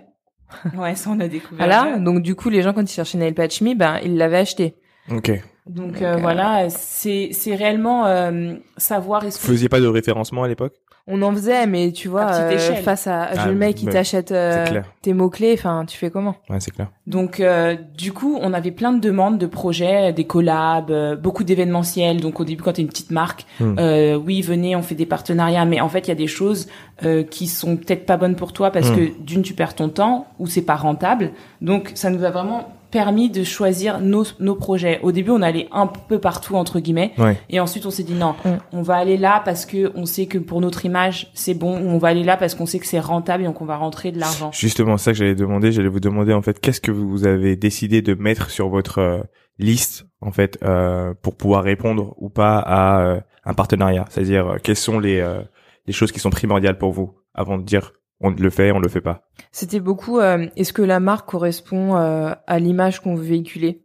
Ouais, 0.77 0.95
ça 0.95 1.12
on 1.12 1.19
a 1.19 1.27
découvert. 1.27 1.68
Voilà. 1.68 2.00
Donc 2.00 2.21
du 2.24 2.33
coup, 2.36 2.50
les 2.50 2.63
gens 2.63 2.74
quand 2.74 2.81
ils 2.81 2.94
cherchaient 2.94 3.19
Nail 3.19 3.33
Patch 3.33 3.62
Me, 3.62 3.75
ben 3.75 4.00
ils 4.04 4.18
l'avaient 4.18 4.38
acheté. 4.38 4.75
Ok. 5.12 5.31
Donc 5.69 5.94
Donc, 5.94 6.01
euh, 6.01 6.16
euh, 6.16 6.18
voilà, 6.18 6.69
c'est 6.69 7.30
c'est 7.31 7.54
réellement 7.56 8.06
euh, 8.07 8.56
savoir 8.77 9.21
Vous 9.21 9.27
que 9.30 9.33
faisiez 9.38 9.69
pas 9.69 9.80
de 9.80 9.88
référencement 9.88 10.44
à 10.44 10.48
l'époque? 10.48 10.74
On 11.12 11.24
en 11.24 11.31
faisait, 11.33 11.66
mais 11.66 11.92
tu 11.92 12.07
vois, 12.07 12.25
À 12.25 12.42
euh, 12.51 12.57
face 12.83 13.07
à 13.07 13.24
Ah, 13.36 13.48
le 13.48 13.56
mec 13.56 13.75
qui 13.77 13.86
bah, 13.88 13.94
t'achète 13.94 14.31
euh, 14.31 14.80
tes 15.01 15.13
mots 15.13 15.31
clés, 15.31 15.54
enfin, 15.57 15.83
tu 15.88 15.98
fais 15.98 16.12
comment? 16.12 16.36
Ouais, 16.51 16.60
c'est 16.60 16.69
clair. 16.69 16.89
Donc 17.07 17.39
euh, 17.39 17.75
du 17.98 18.13
coup, 18.13 18.38
on 18.42 18.54
avait 18.54 18.69
plein 18.69 18.92
de 18.94 19.00
demandes 19.00 19.39
de 19.39 19.48
projets, 19.48 20.13
des 20.13 20.25
collabs, 20.25 20.92
euh, 20.92 21.16
beaucoup 21.16 21.44
d'événementiels. 21.44 22.21
Donc 22.21 22.39
au 22.39 22.45
début, 22.45 22.62
quand 22.62 22.74
t'es 22.74 22.83
une 22.83 22.89
petite 22.89 23.10
marque, 23.12 23.45
Hmm. 23.60 23.75
euh, 23.80 24.16
oui, 24.18 24.42
venez, 24.44 24.75
on 24.75 24.83
fait 24.83 24.94
des 24.95 25.07
partenariats. 25.07 25.66
Mais 25.66 25.81
en 25.81 25.89
fait, 25.89 26.01
il 26.01 26.10
y 26.10 26.12
a 26.12 26.16
des 26.16 26.27
choses 26.27 26.68
euh, 27.04 27.24
qui 27.24 27.48
sont 27.48 27.75
peut-être 27.77 28.06
pas 28.06 28.18
bonnes 28.18 28.36
pour 28.36 28.54
toi 28.54 28.69
parce 28.69 28.89
Hmm. 28.92 28.95
que 28.95 29.19
d'une, 29.24 29.42
tu 29.42 29.54
perds 29.56 29.74
ton 29.75 29.89
temps 29.89 30.27
ou 30.38 30.45
c'est 30.45 30.62
pas 30.62 30.75
rentable. 30.75 31.31
Donc 31.62 31.92
ça 31.95 32.12
nous 32.12 32.24
a 32.24 32.30
vraiment 32.30 32.71
permis 32.92 33.30
de 33.30 33.44
choisir 33.44 34.00
nos, 34.00 34.24
nos 34.40 34.56
projets. 34.56 35.00
Au 35.04 35.12
début, 35.12 35.32
on 35.32 35.42
allait 35.42 35.68
un 35.72 35.88
peu 35.88 36.20
partout 36.20 36.56
entre 36.56 36.80
guillemets, 36.80 37.14
Ouais. 37.18 37.38
et 37.50 37.60
ensuite 37.60 37.86
on 37.86 37.92
s'est 37.92 38.04
dit 38.04 38.14
non, 38.16 38.36
Mm. 38.46 38.50
on 38.74 38.82
va 38.82 38.96
aller 38.96 39.18
là 39.18 39.42
parce 39.46 39.66
que 39.66 39.92
on 39.96 40.06
sait 40.06 40.26
que 40.26 40.38
pour 40.38 40.62
notre 40.62 40.86
image 40.86 41.30
c'est 41.34 41.54
bon, 41.54 41.80
ou 41.80 41.90
on 41.90 41.98
va 41.98 42.08
aller 42.10 42.24
là 42.24 42.38
parce 42.38 42.56
qu'on 42.56 42.66
sait 42.66 42.80
que 42.80 42.86
c'est 42.88 43.00
rentable 43.00 43.44
et 43.44 43.46
donc 43.48 43.62
on 43.62 43.66
va 43.66 43.76
rentrer 43.78 44.12
de 44.12 44.20
l'argent. 44.20 44.52
Justement, 44.54 44.98
c'est 44.98 45.06
ça 45.06 45.12
que 45.12 45.18
j'allais 45.18 45.36
demander. 45.36 45.72
J'allais 45.72 45.88
vous 45.90 46.00
demander 46.00 46.34
en 46.34 46.42
fait, 46.42 46.60
qu'est-ce 46.60 46.82
que 46.82 46.92
vous 46.92 47.26
avez 47.28 47.56
décidé 47.56 48.02
de 48.02 48.14
mettre 48.16 48.50
sur 48.50 48.70
votre 48.70 49.00
euh, 49.00 49.20
liste 49.60 50.06
en 50.22 50.32
fait 50.32 50.58
euh, 50.64 51.14
pour 51.22 51.36
pouvoir 51.36 51.64
répondre 51.64 52.14
ou 52.18 52.30
pas 52.30 52.58
à 52.60 53.02
euh, 53.02 53.20
un 53.46 53.54
partenariat? 53.54 54.06
C'est-à-dire, 54.10 54.58
quelles 54.64 54.76
sont 54.76 55.00
les 55.00 55.20
euh, 55.20 55.42
les 55.88 55.94
choses 55.94 56.12
qui 56.12 56.20
sont 56.20 56.30
primordiales 56.30 56.78
pour 56.78 56.92
vous 56.92 57.14
avant 57.34 57.58
de 57.58 57.64
dire 57.64 57.94
on 58.21 58.31
le 58.31 58.50
fait, 58.50 58.71
on 58.71 58.80
le 58.80 58.89
fait 58.89 59.01
pas. 59.01 59.24
C'était 59.51 59.80
beaucoup. 59.80 60.19
euh, 60.19 60.48
Est-ce 60.56 60.74
que 60.74 60.81
la 60.81 61.00
marque 61.00 61.30
correspond 61.30 61.95
euh, 61.98 62.31
à 62.48 62.60
l'image 62.60 63.00
qu'on 63.01 63.16
veut 63.16 63.24
véhiculer 63.25 63.83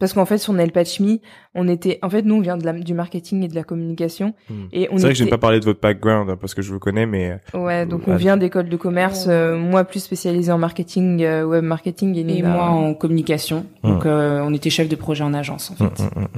Parce 0.00 0.12
qu'en 0.12 0.26
fait, 0.26 0.38
sur 0.38 0.52
Nail 0.52 0.70
Patch 0.72 1.00
Me, 1.00 1.18
on 1.54 1.66
était. 1.68 1.98
En 2.02 2.10
fait, 2.10 2.22
nous, 2.22 2.36
on 2.36 2.40
vient 2.40 2.56
de 2.56 2.64
la, 2.64 2.72
du 2.72 2.94
marketing 2.94 3.42
et 3.44 3.48
de 3.48 3.54
la 3.54 3.64
communication, 3.64 4.34
Hmm. 4.50 4.66
et 4.72 4.88
on 4.92 4.96
C'est 4.96 5.02
vrai 5.04 5.12
que 5.12 5.18
je 5.18 5.22
n'ai 5.24 5.28
était- 5.28 5.36
pas 5.36 5.40
parlé 5.40 5.60
de 5.60 5.64
votre 5.64 5.80
background 5.80 6.30
hein, 6.30 6.36
parce 6.40 6.54
que 6.54 6.62
je 6.62 6.72
vous 6.72 6.78
connais, 6.78 7.06
mais 7.06 7.38
Ouais, 7.54 7.84
donc 7.86 8.02
Euh, 8.06 8.12
on 8.12 8.16
vient 8.16 8.36
d'école 8.36 8.68
de 8.68 8.76
commerce. 8.76 9.26
euh, 9.28 9.56
moi, 9.58 9.84
plus 9.84 10.00
spécialisée 10.00 10.52
en 10.52 10.58
marketing, 10.58 11.22
euh, 11.22 11.44
web 11.44 11.64
marketing, 11.64 12.14
et, 12.16 12.42
moi 12.42 12.64
en 12.66 12.94
communication. 12.94 13.66
Donc 13.82 14.06
euh, 14.06 14.40
on 14.44 14.52
était 14.54 14.70
chef 14.70 14.88
de 14.88 14.96
projet 14.96 15.24
en 15.24 15.34
agence 15.34 15.70
en 15.72 15.74
fait. 15.76 16.00
Hum, 16.02 16.10
hum. 16.16 16.28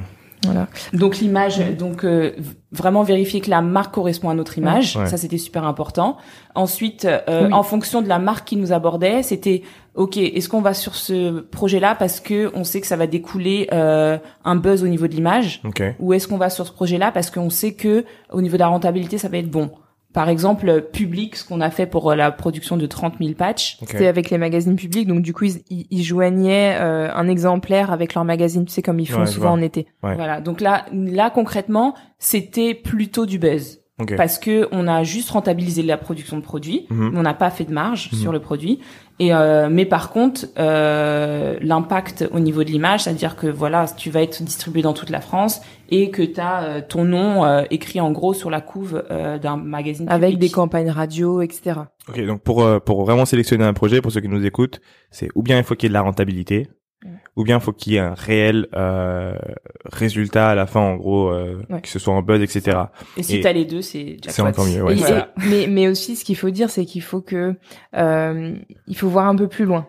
Voilà. 0.45 0.69
Donc 0.95 1.19
l'image, 1.19 1.59
donc 1.79 2.05
euh, 2.05 2.33
vraiment 2.73 3.03
vérifier 3.03 3.41
que 3.43 3.51
la 3.51 3.61
marque 3.61 3.93
correspond 3.95 4.31
à 4.31 4.35
notre 4.35 4.57
image, 4.57 4.97
Ouais. 4.97 5.07
ça 5.07 5.17
c'était 5.19 5.37
super 5.39 5.65
important. 5.65 6.17
Ensuite, 6.55 7.05
euh, 7.05 7.47
Oui. 7.47 7.53
en 7.53 7.63
fonction 7.63 8.01
de 8.01 8.09
la 8.09 8.19
marque 8.19 8.49
qui 8.49 8.57
nous 8.57 8.73
abordait, 8.73 9.23
c'était 9.23 9.63
ok, 9.97 10.17
est-ce 10.17 10.49
qu'on 10.49 10.63
va 10.63 10.73
sur 10.73 10.95
ce 10.95 11.41
projet-là 11.41 11.95
parce 11.95 12.21
que 12.21 12.51
on 12.55 12.65
sait 12.65 12.81
que 12.81 12.87
ça 12.87 12.97
va 12.97 13.07
découler 13.07 13.69
euh, 13.73 14.17
un 14.45 14.57
buzz 14.57 14.83
au 14.83 14.89
niveau 14.89 15.09
de 15.09 15.13
l'image, 15.15 15.61
ou 15.99 16.13
est-ce 16.15 16.27
qu'on 16.27 16.39
va 16.39 16.49
sur 16.49 16.67
ce 16.67 16.73
projet-là 16.73 17.13
parce 17.13 17.31
qu'on 17.31 17.51
sait 17.51 17.73
que 17.75 18.05
au 18.33 18.41
niveau 18.41 18.55
de 18.57 18.61
la 18.61 18.69
rentabilité 18.69 19.19
ça 19.19 19.29
va 19.29 19.39
être 19.39 19.51
bon? 19.51 19.71
Par 20.13 20.29
exemple, 20.29 20.69
euh, 20.69 20.81
public, 20.81 21.37
ce 21.37 21.45
qu'on 21.45 21.61
a 21.61 21.71
fait 21.71 21.87
pour 21.87 22.11
euh, 22.11 22.17
la 22.17 22.33
production 22.33 22.77
de 22.77 22.87
30 22.87 23.15
000 23.21 23.35
patchs. 23.35 23.79
C'était 23.87 24.07
avec 24.09 24.31
les 24.31 24.39
magazines 24.39 24.75
publics, 24.77 25.07
donc 25.07 25.23
du 25.23 25.33
coup, 25.33 25.45
ils, 25.45 25.87
ils- 25.91 26.03
joignaient 26.03 26.77
euh, 26.81 27.13
un 27.15 27.29
exemplaire 27.29 27.93
avec 27.93 28.15
leur 28.15 28.25
magazine, 28.25 28.65
tu 28.65 28.73
sais, 28.73 28.83
comme 28.83 28.99
ils 28.99 29.07
font 29.07 29.21
Ouais, 29.21 29.27
souvent 29.27 29.51
en 29.53 29.61
été. 29.61 29.87
Ouais. 30.03 30.17
Voilà. 30.17 30.41
Donc 30.41 30.61
là, 30.61 30.87
là 30.93 31.31
concrètement, 31.31 31.95
c'était 32.19 32.75
plutôt 32.75 33.25
du 33.27 33.39
buzz. 33.39 33.81
Parce 34.17 34.39
que 34.39 34.69
on 34.73 34.87
a 34.89 35.03
juste 35.03 35.31
rentabilisé 35.31 35.83
la 35.83 35.97
production 35.97 36.37
de 36.37 36.43
produits, 36.43 36.87
Mhm. 36.91 37.11
mais 37.13 37.19
on 37.19 37.23
n'a 37.23 37.35
pas 37.35 37.51
fait 37.51 37.65
de 37.65 37.73
marge 37.73 38.11
Mhm. 38.13 38.19
sur 38.19 38.33
le 38.33 38.41
produit. 38.41 38.81
Et 39.19 39.35
euh, 39.35 39.69
mais 39.71 39.85
par 39.85 40.11
contre, 40.11 40.47
euh, 40.59 41.59
l'impact 41.61 42.27
au 42.33 42.41
niveau 42.41 42.65
de 42.65 42.71
l'image, 42.71 43.03
c'est-à-dire 43.05 43.37
que 43.37 43.47
voilà, 43.47 43.85
tu 43.97 44.11
vas 44.11 44.23
être 44.23 44.43
distribué 44.43 44.81
dans 44.83 44.95
toute 44.95 45.11
la 45.11 45.21
France 45.21 45.61
et 45.91 46.11
que 46.11 46.23
tu 46.23 46.41
as 46.41 46.81
ton 46.83 47.05
nom 47.05 47.45
euh, 47.45 47.65
écrit 47.71 48.01
en 48.01 48.13
gros 48.13 48.33
sur 48.33 48.49
la 48.51 48.61
couve 48.63 49.05
euh, 49.11 49.39
d'un 49.39 49.57
magazine 49.57 50.09
Avec 50.09 50.31
public. 50.35 50.41
des 50.51 50.55
campagnes 50.55 50.91
radio, 50.91 51.43
etc. 51.43 51.81
Ok, 52.09 52.25
donc 52.25 52.41
pour 52.43 52.63
euh, 52.63 52.79
pour 52.79 53.05
vraiment 53.05 53.27
sélectionner 53.27 53.65
un 53.65 53.75
projet, 53.75 54.01
pour 54.01 54.11
ceux 54.13 54.21
qui 54.23 54.29
nous 54.29 54.45
écoutent, 54.47 54.81
c'est 55.11 55.29
ou 55.35 55.43
bien 55.43 55.59
il 55.59 55.65
faut 55.65 55.75
qu'il 55.75 55.85
y 55.85 55.89
ait 55.89 55.91
de 55.91 55.95
la 55.95 56.01
rentabilité, 56.03 56.69
Ou 57.37 57.45
bien 57.45 57.57
il 57.57 57.63
faut 57.63 57.73
qu'il 57.73 57.95
y 57.95 57.97
ait 57.97 58.01
un 58.01 58.13
réel 58.15 58.67
euh, 58.75 59.35
résultat 59.85 60.51
à 60.51 60.55
la 60.55 60.67
fin, 60.67 60.81
en 60.81 60.97
gros, 60.97 61.31
euh, 61.31 61.63
Ouais. 61.71 61.81
que 61.81 61.89
ce 61.89 61.99
soit 61.99 62.13
en 62.13 62.21
buzz, 62.23 62.43
etc. 62.43 62.77
Et 63.17 63.23
si 63.23 63.37
et- 63.37 63.41
t'as 63.41 63.53
les 63.53 63.65
deux, 63.65 63.81
c'est. 63.83 64.19
C'est 64.29 64.43
encore 64.43 64.67
mieux, 64.67 64.83
ouais. 64.83 64.95
Et- 64.95 64.97
c'est 64.99 65.07
Voilà. 65.09 65.33
et- 65.43 65.49
mais, 65.49 65.67
mais 65.67 65.89
aussi, 65.89 66.15
ce 66.17 66.25
qu'il 66.25 66.37
faut 66.37 66.51
dire, 66.51 66.69
c'est 66.69 66.85
qu'il 66.85 67.03
faut 67.03 67.23
que 67.23 67.55
euh, 67.97 68.55
il 68.87 68.97
faut 68.97 69.09
voir 69.09 69.27
un 69.27 69.35
peu 69.37 69.49
plus 69.49 69.65
loin. 69.65 69.87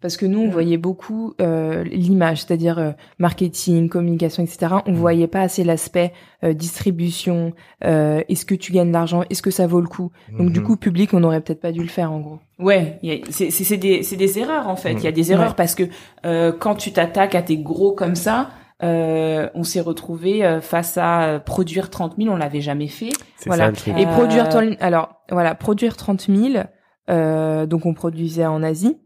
Parce 0.00 0.16
que 0.16 0.26
nous, 0.26 0.38
on 0.40 0.46
Mm. 0.46 0.50
voyait 0.50 0.76
beaucoup 0.76 1.34
euh, 1.40 1.82
l'image, 1.82 2.42
c'est-à-dire 2.42 2.78
euh, 2.78 2.92
marketing, 3.18 3.88
communication, 3.88 4.44
etc. 4.44 4.74
On 4.86 4.92
Mm. 4.92 4.94
voyait 4.94 5.26
pas 5.26 5.40
assez 5.40 5.64
l'aspect 5.64 6.12
euh, 6.44 6.52
distribution. 6.52 7.52
euh, 7.84 8.22
est-ce 8.28 8.44
que 8.44 8.54
tu 8.54 8.72
gagnes 8.72 8.88
de 8.88 8.92
l'argent 8.92 9.22
Est-ce 9.28 9.42
que 9.42 9.50
ça 9.50 9.66
vaut 9.66 9.80
le 9.80 9.88
coup? 9.88 10.10
Donc 10.38 10.52
du 10.52 10.60
Mhm. 10.60 10.66
coup, 10.66 10.76
public, 10.76 11.14
on 11.14 11.20
n'aurait 11.20 11.40
peut-être 11.40 11.60
pas 11.60 11.72
dû 11.72 11.80
le 11.82 11.88
faire 11.88 12.12
en 12.12 12.20
gros. 12.20 12.38
Ouais, 12.60 12.98
c'est 13.30 13.50
c'est- 13.50 13.64
c'est 13.64 13.76
des, 13.76 14.02
c'est 14.04 14.16
des 14.16 14.38
erreurs 14.38 14.68
en 14.68 14.76
fait. 14.76 14.92
Il 14.92 15.02
y 15.02 15.08
a 15.08 15.12
des 15.12 15.32
erreurs 15.32 15.48
Ouais. 15.50 15.54
parce 15.56 15.74
que 15.74 15.84
euh, 16.24 16.52
quand 16.52 16.76
tu 16.76 16.92
t'attaques 16.92 17.34
à 17.34 17.42
tes 17.42 17.56
gros 17.58 17.92
comme 17.92 18.14
ça, 18.14 18.50
euh, 18.84 19.48
on 19.54 19.64
s'est 19.64 19.80
retrouvé 19.80 20.44
euh, 20.44 20.60
face 20.60 20.96
à 20.96 21.22
euh, 21.24 21.38
produire 21.40 21.90
30 21.90 22.14
000, 22.18 22.32
on 22.32 22.36
l'avait 22.36 22.60
jamais 22.60 22.86
fait. 22.88 23.10
C'est 23.36 23.48
Voilà. 23.48 23.64
ça 23.64 23.70
le 23.70 23.76
truc. 23.76 23.94
Et 23.98 24.06
Euh, 24.06 24.10
produire, 24.12 24.48
ton- 24.48 24.76
alors 24.80 25.16
voilà, 25.30 25.54
produire 25.56 25.96
30 25.96 26.20
000, 26.28 26.64
euh, 27.10 27.66
donc 27.66 27.86
on 27.86 27.94
produisait 27.94 28.46
en 28.46 28.62
Asie. 28.62 28.96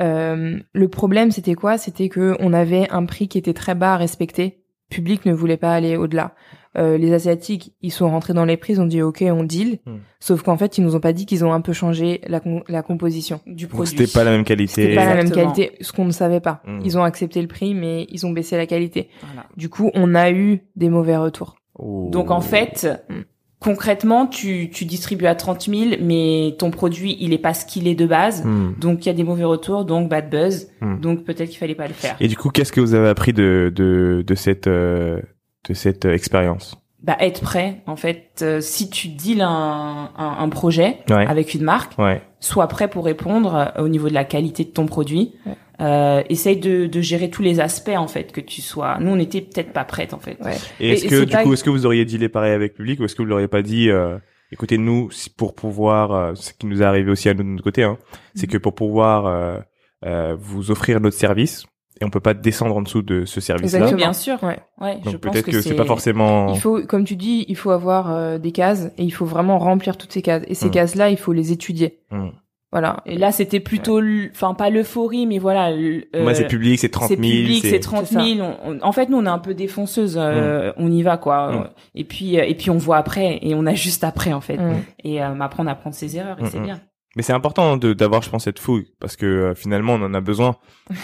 Euh, 0.00 0.58
le 0.72 0.88
problème, 0.88 1.30
c'était 1.30 1.54
quoi? 1.54 1.78
C'était 1.78 2.08
que 2.08 2.36
on 2.40 2.52
avait 2.52 2.88
un 2.90 3.04
prix 3.04 3.28
qui 3.28 3.38
était 3.38 3.52
très 3.54 3.74
bas 3.74 3.94
à 3.94 3.96
respecter. 3.96 4.58
Le 4.90 4.94
public 4.96 5.26
ne 5.26 5.32
voulait 5.32 5.56
pas 5.56 5.72
aller 5.74 5.96
au-delà. 5.96 6.34
Euh, 6.78 6.96
les 6.96 7.12
asiatiques, 7.12 7.74
ils 7.82 7.90
sont 7.92 8.08
rentrés 8.08 8.32
dans 8.32 8.46
les 8.46 8.56
prix, 8.56 8.74
ils 8.74 8.80
ont 8.80 8.86
dit 8.86 9.02
ok, 9.02 9.22
on 9.26 9.44
deal. 9.44 9.78
Hmm. 9.84 9.96
Sauf 10.20 10.42
qu'en 10.42 10.56
fait, 10.56 10.78
ils 10.78 10.84
nous 10.84 10.96
ont 10.96 11.00
pas 11.00 11.12
dit 11.12 11.26
qu'ils 11.26 11.44
ont 11.44 11.52
un 11.52 11.60
peu 11.60 11.74
changé 11.74 12.22
la, 12.26 12.40
com- 12.40 12.62
la 12.68 12.82
composition. 12.82 13.40
Du 13.46 13.66
produit. 13.66 13.94
c'était 13.96 14.10
pas 14.10 14.24
la 14.24 14.30
même 14.30 14.44
qualité. 14.44 14.82
C'était 14.82 14.94
pas 14.94 15.04
la 15.04 15.14
même 15.14 15.30
qualité, 15.30 15.72
ce 15.82 15.92
qu'on 15.92 16.06
ne 16.06 16.10
savait 16.12 16.40
pas. 16.40 16.62
Hmm. 16.66 16.80
Ils 16.84 16.96
ont 16.96 17.04
accepté 17.04 17.42
le 17.42 17.48
prix, 17.48 17.74
mais 17.74 18.06
ils 18.10 18.24
ont 18.26 18.30
baissé 18.30 18.56
la 18.56 18.66
qualité. 18.66 19.10
Voilà. 19.22 19.46
Du 19.56 19.68
coup, 19.68 19.90
on 19.94 20.14
a 20.14 20.30
eu 20.30 20.62
des 20.76 20.88
mauvais 20.88 21.16
retours. 21.18 21.56
Oh. 21.78 22.08
Donc 22.10 22.30
en 22.30 22.40
fait, 22.40 22.88
Mm. 23.08 23.14
Concrètement, 23.62 24.26
tu, 24.26 24.68
tu 24.70 24.84
distribues 24.84 25.26
à 25.26 25.34
30 25.34 25.62
000, 25.68 25.90
mais 26.00 26.54
ton 26.58 26.70
produit, 26.70 27.16
il 27.20 27.32
est 27.32 27.38
pas 27.38 27.54
ce 27.54 27.64
qu'il 27.64 27.86
est 27.88 27.94
de 27.94 28.06
base. 28.06 28.44
Hmm. 28.44 28.74
Donc 28.78 29.04
il 29.04 29.08
y 29.08 29.10
a 29.10 29.14
des 29.14 29.24
mauvais 29.24 29.44
retours, 29.44 29.84
donc 29.84 30.08
bad 30.08 30.28
buzz. 30.30 30.68
Hmm. 30.80 31.00
Donc 31.00 31.24
peut-être 31.24 31.48
qu'il 31.48 31.58
fallait 31.58 31.74
pas 31.74 31.88
le 31.88 31.94
faire. 31.94 32.16
Et 32.20 32.28
du 32.28 32.36
coup, 32.36 32.50
qu'est-ce 32.50 32.72
que 32.72 32.80
vous 32.80 32.94
avez 32.94 33.08
appris 33.08 33.32
de 33.32 33.72
de 33.74 34.22
de 34.26 34.34
cette 34.34 34.66
euh, 34.66 35.20
de 35.68 35.74
cette 35.74 36.04
euh, 36.04 36.14
expérience? 36.14 36.76
Bah 37.02 37.16
être 37.18 37.40
prêt. 37.40 37.82
En 37.86 37.96
fait, 37.96 38.40
euh, 38.42 38.60
si 38.60 38.88
tu 38.88 39.08
deals 39.08 39.42
un, 39.42 40.10
un, 40.16 40.36
un 40.38 40.48
projet 40.48 40.98
Ouais. 41.10 41.26
avec 41.26 41.52
une 41.54 41.62
marque, 41.62 41.98
Ouais. 41.98 42.22
sois 42.38 42.68
prêt 42.68 42.86
pour 42.88 43.04
répondre 43.04 43.72
au 43.78 43.88
niveau 43.88 44.08
de 44.08 44.14
la 44.14 44.24
qualité 44.24 44.62
de 44.64 44.70
ton 44.70 44.86
produit. 44.86 45.32
Ouais. 45.46 45.54
Euh, 45.82 46.22
essaye 46.28 46.58
de, 46.58 46.86
de 46.86 47.00
gérer 47.00 47.28
tous 47.28 47.42
les 47.42 47.58
aspects 47.58 47.90
en 47.96 48.06
fait 48.06 48.30
que 48.30 48.40
tu 48.40 48.60
sois. 48.62 48.98
Nous, 49.00 49.10
on 49.10 49.18
était 49.18 49.40
peut-être 49.40 49.72
pas 49.72 49.84
prêtes 49.84 50.14
en 50.14 50.20
fait. 50.20 50.36
Ouais. 50.44 50.56
Et 50.80 50.90
est-ce 50.92 51.06
que 51.08 51.24
du 51.24 51.32
pas- 51.32 51.42
coup, 51.42 51.52
est-ce 51.52 51.64
que 51.64 51.70
vous 51.70 51.86
auriez 51.86 52.04
dit 52.04 52.18
les 52.18 52.28
pareils 52.28 52.52
avec 52.52 52.72
le 52.72 52.76
public 52.76 53.00
ou 53.00 53.04
est-ce 53.04 53.16
que 53.16 53.22
vous 53.22 53.28
l'auriez 53.28 53.48
pas 53.48 53.62
dit 53.62 53.90
euh, 53.90 54.16
écoutez 54.52 54.78
nous 54.78 55.08
pour 55.36 55.54
pouvoir 55.54 56.12
euh, 56.12 56.32
ce 56.36 56.52
qui 56.52 56.66
nous 56.66 56.82
est 56.82 56.84
arrivé 56.84 57.10
aussi 57.10 57.28
à 57.28 57.34
nous 57.34 57.42
de 57.42 57.48
notre 57.48 57.64
côté 57.64 57.82
hein, 57.82 57.98
c'est 58.36 58.46
que 58.46 58.58
pour 58.58 58.74
pouvoir 58.76 59.26
euh, 59.26 59.58
euh, 60.04 60.36
vous 60.38 60.70
offrir 60.70 61.00
notre 61.00 61.16
service 61.16 61.64
et 62.00 62.04
on 62.04 62.10
peut 62.10 62.20
pas 62.20 62.34
descendre 62.34 62.76
en 62.76 62.82
dessous 62.82 63.02
de 63.02 63.24
ce 63.24 63.40
service 63.40 63.72
là. 63.72 63.78
Exactement. 63.78 63.96
bien 63.96 64.12
sûr. 64.12 64.42
Ouais. 64.42 64.58
Ouais, 64.80 64.98
je 65.04 65.10
Donc 65.10 65.20
pense 65.20 65.32
peut-être 65.32 65.46
que, 65.46 65.50
que 65.52 65.60
c'est 65.62 65.74
pas 65.74 65.84
forcément 65.84 66.52
Il 66.54 66.60
faut, 66.60 66.82
comme 66.86 67.04
tu 67.04 67.16
dis, 67.16 67.44
il 67.48 67.56
faut 67.56 67.70
avoir 67.70 68.10
euh, 68.12 68.38
des 68.38 68.50
cases 68.52 68.90
et 68.98 69.04
il 69.04 69.10
faut 69.10 69.26
vraiment 69.26 69.58
remplir 69.58 69.96
toutes 69.96 70.12
ces 70.12 70.22
cases. 70.22 70.42
Et 70.48 70.54
ces 70.54 70.66
Mm. 70.68 70.70
cases-là, 70.72 71.10
il 71.10 71.16
faut 71.16 71.32
les 71.32 71.52
étudier. 71.52 71.98
Hmm. 72.10 72.28
Voilà. 72.72 72.96
Et 73.04 73.18
là, 73.18 73.32
c'était 73.32 73.60
plutôt, 73.60 74.00
enfin 74.32 74.54
pas 74.54 74.70
l'euphorie, 74.70 75.26
mais 75.26 75.38
voilà. 75.38 75.70
l- 75.70 76.06
euh, 76.16 76.22
Moi 76.22 76.34
c'est 76.34 76.46
public, 76.46 76.78
c'est 76.78 76.88
30 76.88 77.08
c'est 77.08 77.16
000, 77.16 77.20
public, 77.28 77.64
c'est 77.66 77.80
30 77.80 78.06
C'est 78.06 78.14
ça. 78.14 78.24
000. 78.24 78.40
On- 78.40 78.56
on- 78.72 78.78
en 78.82 78.92
fait, 78.92 79.10
nous, 79.10 79.18
on 79.18 79.26
est 79.26 79.28
un 79.28 79.38
peu 79.38 79.52
défonceuse. 79.52 80.16
euh, 80.18 80.72
On 80.78 80.90
y 80.90 81.02
va, 81.02 81.18
quoi. 81.18 81.52
Mm. 81.52 81.68
Et 81.96 82.04
puis, 82.04 82.40
euh, 82.40 82.44
et 82.46 82.54
puis, 82.54 82.70
on 82.70 82.78
voit 82.78 82.96
après, 82.96 83.38
et 83.42 83.54
on 83.54 83.66
a 83.66 83.74
juste 83.74 84.04
après, 84.04 84.32
en 84.32 84.40
fait. 84.40 84.56
Mm. 84.56 84.72
Et 85.04 85.22
euh, 85.22 85.34
m'apprendre 85.34 85.68
à 85.70 85.74
prendre 85.74 85.94
ses 85.94 86.16
erreurs, 86.16 86.38
et 86.40 86.44
Mm, 86.44 86.48
c'est 86.50 86.60
mm. 86.60 86.64
bien. 86.64 86.80
Mais 87.16 87.22
c'est 87.22 87.32
important 87.34 87.76
de 87.76 87.92
d'avoir 87.92 88.22
je 88.22 88.30
pense 88.30 88.44
cette 88.44 88.58
fouille 88.58 88.86
parce 88.98 89.16
que 89.16 89.26
euh, 89.26 89.54
finalement 89.54 89.94
on 89.94 90.02
en 90.02 90.14
a 90.14 90.20
besoin 90.22 90.56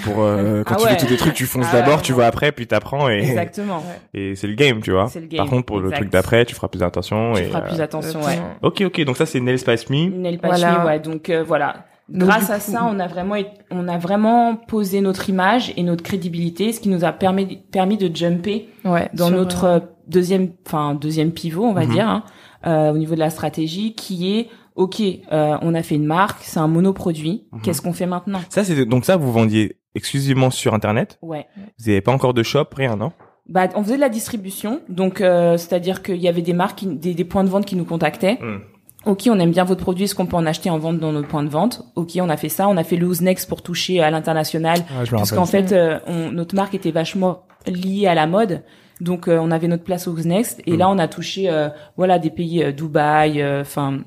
pour 0.05 0.21
euh, 0.23 0.63
quand 0.67 0.75
Ah 0.75 0.79
tu 0.79 0.85
ouais. 0.85 0.91
fais 0.93 0.97
tous 1.05 1.11
les 1.11 1.17
trucs 1.19 1.35
tu 1.35 1.45
fonces 1.45 1.67
Ah 1.71 1.75
ouais, 1.77 1.81
d'abord, 1.83 2.01
tu 2.01 2.13
vraiment. 2.13 2.23
vas 2.25 2.29
après 2.29 2.51
puis 2.53 2.67
t'apprends 2.67 3.11
et 3.11 3.19
Exactement. 3.19 3.83
et 4.15 4.35
c'est 4.35 4.47
le 4.47 4.55
game, 4.55 4.81
tu 4.81 4.93
vois. 4.93 5.09
C'est 5.09 5.21
le 5.21 5.27
game, 5.27 5.39
Par 5.39 5.49
contre 5.49 5.67
pour 5.67 5.81
le 5.81 5.91
truc 5.91 6.09
d'après, 6.11 6.45
tu 6.47 6.55
feras 6.55 6.69
plus 6.69 6.83
attention 6.83 7.35
Tu 7.35 7.43
et 7.43 7.45
feras 7.45 7.61
euh, 7.61 7.69
plus 7.69 7.81
attention, 7.81 8.21
ouais. 8.23 8.39
OK, 8.63 8.81
OK. 8.87 9.05
Donc 9.05 9.17
ça 9.19 9.27
c'est 9.27 9.41
Nail 9.41 9.59
Spice 9.59 9.91
Me. 9.91 10.07
Nail 10.09 10.39
Patch 10.39 10.59
Voilà. 10.61 10.79
Me, 10.81 10.87
ouais. 10.87 10.99
Donc 11.01 11.29
euh, 11.31 11.45
voilà. 11.47 11.85
Donc, 12.09 12.27
Grâce 12.27 12.49
à 12.49 12.59
ça, 12.59 12.89
on 12.91 12.99
a 13.01 13.07
vraiment, 13.07 13.35
on 13.71 13.87
a 13.87 13.99
vraiment 13.99 14.57
posé 14.57 15.03
notre 15.03 15.29
image 15.29 15.75
et 15.77 15.83
notre 15.83 16.03
crédibilité, 16.03 16.73
ce 16.73 16.81
qui 16.81 16.89
nous 16.89 17.05
a 17.05 17.13
permis, 17.13 17.59
permis 17.71 17.99
de 17.99 18.17
jumper 18.17 18.71
Ouais. 18.87 19.11
dans 19.13 19.27
sur, 19.27 19.37
notre 19.37 19.65
euh, 19.65 19.77
euh, 19.77 19.81
deuxième, 20.07 20.49
enfin 20.67 20.95
deuxième 20.95 21.33
pivot, 21.33 21.65
on 21.67 21.75
va 21.75 21.85
Mhm. 21.85 21.93
dire, 21.93 22.09
hein, 22.09 22.25
euh, 22.67 22.93
au 22.93 22.97
niveau 22.97 23.15
de 23.15 23.21
la 23.21 23.29
stratégie, 23.29 23.95
qui 23.95 24.39
est, 24.39 24.49
ok, 24.79 25.01
euh, 25.33 25.59
on 25.61 25.75
a 25.75 25.83
fait 25.83 25.97
une 25.97 26.07
marque, 26.07 26.39
c'est 26.43 26.59
un 26.61 26.69
monoproduit. 26.69 27.47
Mhm. 27.53 27.61
Qu'est-ce 27.63 27.83
qu'on 27.83 27.93
fait 27.93 28.07
maintenant? 28.07 28.41
Ça 28.49 28.65
c'est 28.65 28.87
donc 28.87 29.05
ça 29.05 29.17
vous 29.17 29.31
vendiez 29.33 29.77
exclusivement 29.95 30.51
sur 30.51 30.73
internet? 30.75 31.19
Ouais. 31.23 31.47
Vous 31.79 31.89
avez 31.91 32.01
pas 32.01 32.13
encore 32.13 32.33
de 32.33 32.43
shop, 32.43 32.67
rien, 32.77 32.97
non? 32.97 33.13
Bah, 33.49 33.67
on 33.75 33.83
faisait 33.83 33.97
de 33.97 34.01
la 34.01 34.09
distribution, 34.11 34.81
donc 34.89 35.21
euh, 35.21 35.57
c'est-à-dire 35.57 36.03
qu'il 36.03 36.17
y 36.17 36.29
avait 36.29 36.43
des 36.43 36.53
marques, 36.53 36.79
qui- 36.81 36.87
des, 36.87 37.15
des 37.15 37.25
points 37.25 37.45
de 37.45 37.49
vente 37.49 37.65
qui 37.67 37.77
nous 37.77 37.85
contactaient. 37.87 38.39
Hmm. 38.41 38.59
Ok, 39.07 39.23
on 39.31 39.39
aime 39.41 39.53
bien 39.53 39.65
votre 39.65 39.81
produit, 39.83 40.05
est-ce 40.05 40.15
qu'on 40.15 40.27
peut 40.27 40.37
en 40.37 40.45
acheter 40.45 40.69
en 40.71 40.79
vente 40.79 40.99
dans 40.99 41.13
nos 41.13 41.23
points 41.23 41.43
de 41.45 41.49
vente? 41.49 41.83
Ok, 41.97 42.11
on 42.21 42.29
a 42.29 42.37
fait 42.37 42.49
ça, 42.51 42.69
on 42.69 42.77
a 42.77 42.85
fait 42.85 42.97
Lose 42.97 43.23
Next 43.23 43.49
pour 43.49 43.63
toucher 43.63 44.01
à 44.01 44.11
l'international, 44.11 44.79
Ah, 44.91 45.05
parce 45.11 45.33
qu'en 45.33 45.47
fait, 45.47 45.73
euh, 45.73 45.99
on- 46.07 46.31
notre 46.31 46.55
marque 46.55 46.75
était 46.75 46.91
vachement 46.91 47.43
liée 47.67 48.07
à 48.07 48.15
la 48.15 48.27
mode. 48.27 48.63
Donc 49.01 49.29
euh, 49.29 49.39
on 49.41 49.51
avait 49.53 49.69
notre 49.69 49.85
place 49.85 50.09
au 50.09 50.13
Lose 50.13 50.27
Next 50.27 50.61
et 50.67 50.73
Mm. 50.73 50.79
là 50.79 50.91
on 50.91 50.99
a 50.99 51.07
touché 51.09 51.49
euh, 51.49 51.69
voilà 51.97 52.19
des 52.19 52.31
pays 52.31 52.63
euh, 52.65 52.73
Dubaï, 52.73 53.43
enfin 53.61 54.01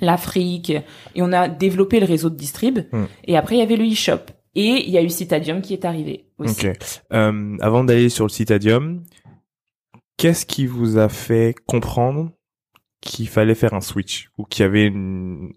l'Afrique 0.00 0.70
et 0.70 1.22
on 1.22 1.32
a 1.32 1.48
développé 1.48 2.00
le 2.00 2.06
réseau 2.06 2.30
de 2.30 2.36
distrib 2.36 2.78
Mm. 2.92 3.04
et 3.24 3.36
après 3.36 3.56
il 3.56 3.58
y 3.58 3.62
avait 3.62 3.76
le 3.76 3.84
e-shop 3.90 4.30
et 4.54 4.84
il 4.86 4.90
y 4.90 4.98
a 4.98 5.02
eu 5.02 5.08
Citadium 5.10 5.60
qui 5.60 5.72
est 5.74 5.84
arrivé 5.84 6.26
aussi. 6.38 6.68
Ok. 6.68 6.76
Euh, 7.12 7.56
avant 7.60 7.84
d'aller 7.84 8.08
sur 8.08 8.24
le 8.24 8.30
Citadium, 8.30 9.04
qu'est-ce 10.16 10.46
qui 10.46 10.66
vous 10.66 10.98
a 10.98 11.08
fait 11.08 11.54
comprendre 11.66 12.30
qu'il 13.00 13.28
fallait 13.28 13.54
faire 13.54 13.74
un 13.74 13.80
switch 13.80 14.30
ou 14.38 14.44
qu'il 14.44 14.62
y 14.62 14.66
avait 14.66 14.86
une... 14.86 15.52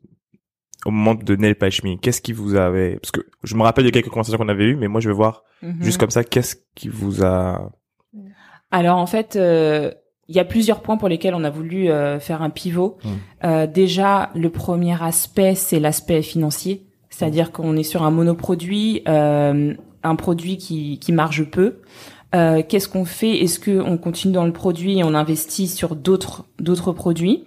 au 0.85 0.91
moment 0.91 1.15
de 1.15 1.35
Nail 1.35 1.55
Patch 1.55 1.83
Me 1.83 1.97
Qu'est-ce 1.97 2.21
qui 2.21 2.33
vous 2.33 2.55
avait 2.55 2.97
parce 2.97 3.11
que 3.11 3.21
je 3.43 3.55
me 3.55 3.63
rappelle 3.63 3.85
de 3.85 3.89
quelques 3.89 4.09
conversations 4.09 4.37
qu'on 4.37 4.49
avait 4.49 4.65
eues, 4.65 4.75
mais 4.75 4.87
moi 4.87 5.01
je 5.01 5.07
veux 5.09 5.15
voir 5.15 5.43
Mhm. 5.63 5.83
juste 5.83 5.99
comme 5.99 6.09
ça 6.09 6.23
qu'est-ce 6.23 6.55
qui 6.75 6.89
vous 6.89 7.23
a 7.23 7.71
Alors 8.71 8.97
en 8.97 9.05
fait, 9.05 9.35
euh, 9.35 9.91
il 10.27 10.35
y 10.35 10.39
a 10.39 10.45
plusieurs 10.45 10.81
points 10.81 10.97
pour 10.97 11.09
lesquels 11.09 11.35
on 11.35 11.43
a 11.43 11.49
voulu 11.49 11.89
euh, 11.89 12.19
faire 12.19 12.41
un 12.41 12.49
pivot. 12.49 12.97
Mm. 13.03 13.09
Euh, 13.43 13.67
déjà, 13.67 14.29
le 14.35 14.49
premier 14.49 15.01
aspect, 15.01 15.55
c'est 15.55 15.79
l'aspect 15.79 16.21
financier, 16.21 16.83
c'est-à-dire 17.09 17.51
qu'on 17.51 17.75
est 17.75 17.83
sur 17.83 18.03
un 18.03 18.11
monoproduit, 18.11 19.03
euh, 19.07 19.73
un 20.03 20.15
produit 20.15 20.57
qui, 20.57 20.99
qui 20.99 21.11
marge 21.11 21.43
peu. 21.49 21.79
Euh, 22.33 22.63
Qu'est-ce 22.67 22.87
qu'on 22.87 23.05
fait? 23.05 23.43
Est-ce 23.43 23.59
que 23.59 23.81
on 23.81 23.97
continue 23.97 24.33
dans 24.33 24.45
le 24.45 24.53
produit 24.53 24.99
et 24.99 25.03
on 25.03 25.13
investit 25.13 25.67
sur 25.67 25.95
d'autres 25.95 26.45
d'autres 26.59 26.93
produits, 26.93 27.43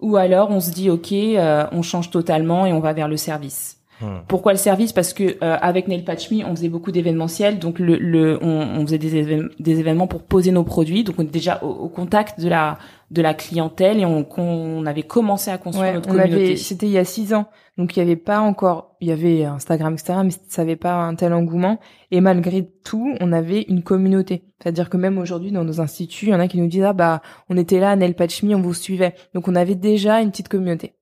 ou 0.00 0.16
alors 0.16 0.50
on 0.50 0.60
se 0.60 0.70
dit 0.70 0.88
ok, 0.88 1.12
euh, 1.12 1.66
on 1.72 1.82
change 1.82 2.10
totalement 2.10 2.64
et 2.64 2.72
on 2.72 2.80
va 2.80 2.94
vers 2.94 3.08
le 3.08 3.18
service. 3.18 3.73
Hmm. 4.00 4.18
Pourquoi 4.26 4.52
le 4.52 4.58
service? 4.58 4.92
Parce 4.92 5.12
que 5.12 5.22
euh, 5.42 5.56
avec 5.60 5.86
Nail 5.86 6.02
Patch 6.04 6.30
Me, 6.30 6.44
on 6.44 6.54
faisait 6.56 6.68
beaucoup 6.68 6.90
d'événementiels, 6.90 7.58
donc 7.60 7.78
le, 7.78 7.96
le 7.96 8.38
on, 8.42 8.48
on 8.80 8.86
faisait 8.86 8.98
des, 8.98 9.22
évén- 9.24 9.48
des 9.60 9.78
événements 9.78 10.08
pour 10.08 10.22
poser 10.24 10.50
nos 10.50 10.64
produits, 10.64 11.04
donc 11.04 11.14
on 11.18 11.22
était 11.22 11.30
déjà 11.30 11.60
au, 11.62 11.68
au 11.68 11.88
contact 11.88 12.40
de 12.40 12.48
la 12.48 12.78
de 13.10 13.22
la 13.22 13.34
clientèle 13.34 14.00
et 14.00 14.04
on, 14.04 14.24
qu'on 14.24 14.84
avait 14.86 15.04
commencé 15.04 15.50
à 15.52 15.58
construire 15.58 15.88
Ouais, 15.90 15.94
notre 15.94 16.08
on 16.08 16.12
communauté. 16.12 16.44
avait, 16.44 16.56
c'était 16.56 16.86
il 16.86 16.92
y 16.92 16.98
a 16.98 17.04
six 17.04 17.32
ans, 17.34 17.46
donc 17.78 17.96
il 17.96 18.00
y 18.00 18.02
avait 18.02 18.16
pas 18.16 18.40
encore, 18.40 18.96
il 19.00 19.06
y 19.08 19.12
avait 19.12 19.44
Instagram, 19.44 19.92
etc., 19.94 20.14
mais 20.24 20.30
ça 20.48 20.62
avait 20.62 20.74
pas 20.74 20.94
un 20.96 21.14
tel 21.14 21.32
engouement. 21.32 21.78
Et 22.10 22.20
malgré 22.20 22.68
tout, 22.82 23.14
on 23.20 23.32
avait 23.32 23.62
une 23.68 23.82
communauté. 23.84 24.42
C'est-à-dire 24.60 24.90
que 24.90 24.96
même 24.96 25.18
aujourd'hui, 25.18 25.52
dans 25.52 25.62
nos 25.64 25.80
instituts, 25.80 26.26
il 26.26 26.30
y 26.30 26.34
en 26.34 26.40
a 26.40 26.48
qui 26.48 26.58
nous 26.58 26.66
disent 26.66 26.82
ah 26.84 26.92
bah 26.94 27.22
on 27.48 27.56
était 27.56 27.78
là, 27.78 27.92
à 27.92 28.12
Patch 28.12 28.42
Me, 28.42 28.56
on 28.56 28.60
vous 28.60 28.74
suivait. 28.74 29.14
Donc 29.34 29.46
on 29.46 29.54
avait 29.54 29.76
déjà 29.76 30.20
une 30.20 30.30
petite 30.30 30.48
communauté. 30.48 30.94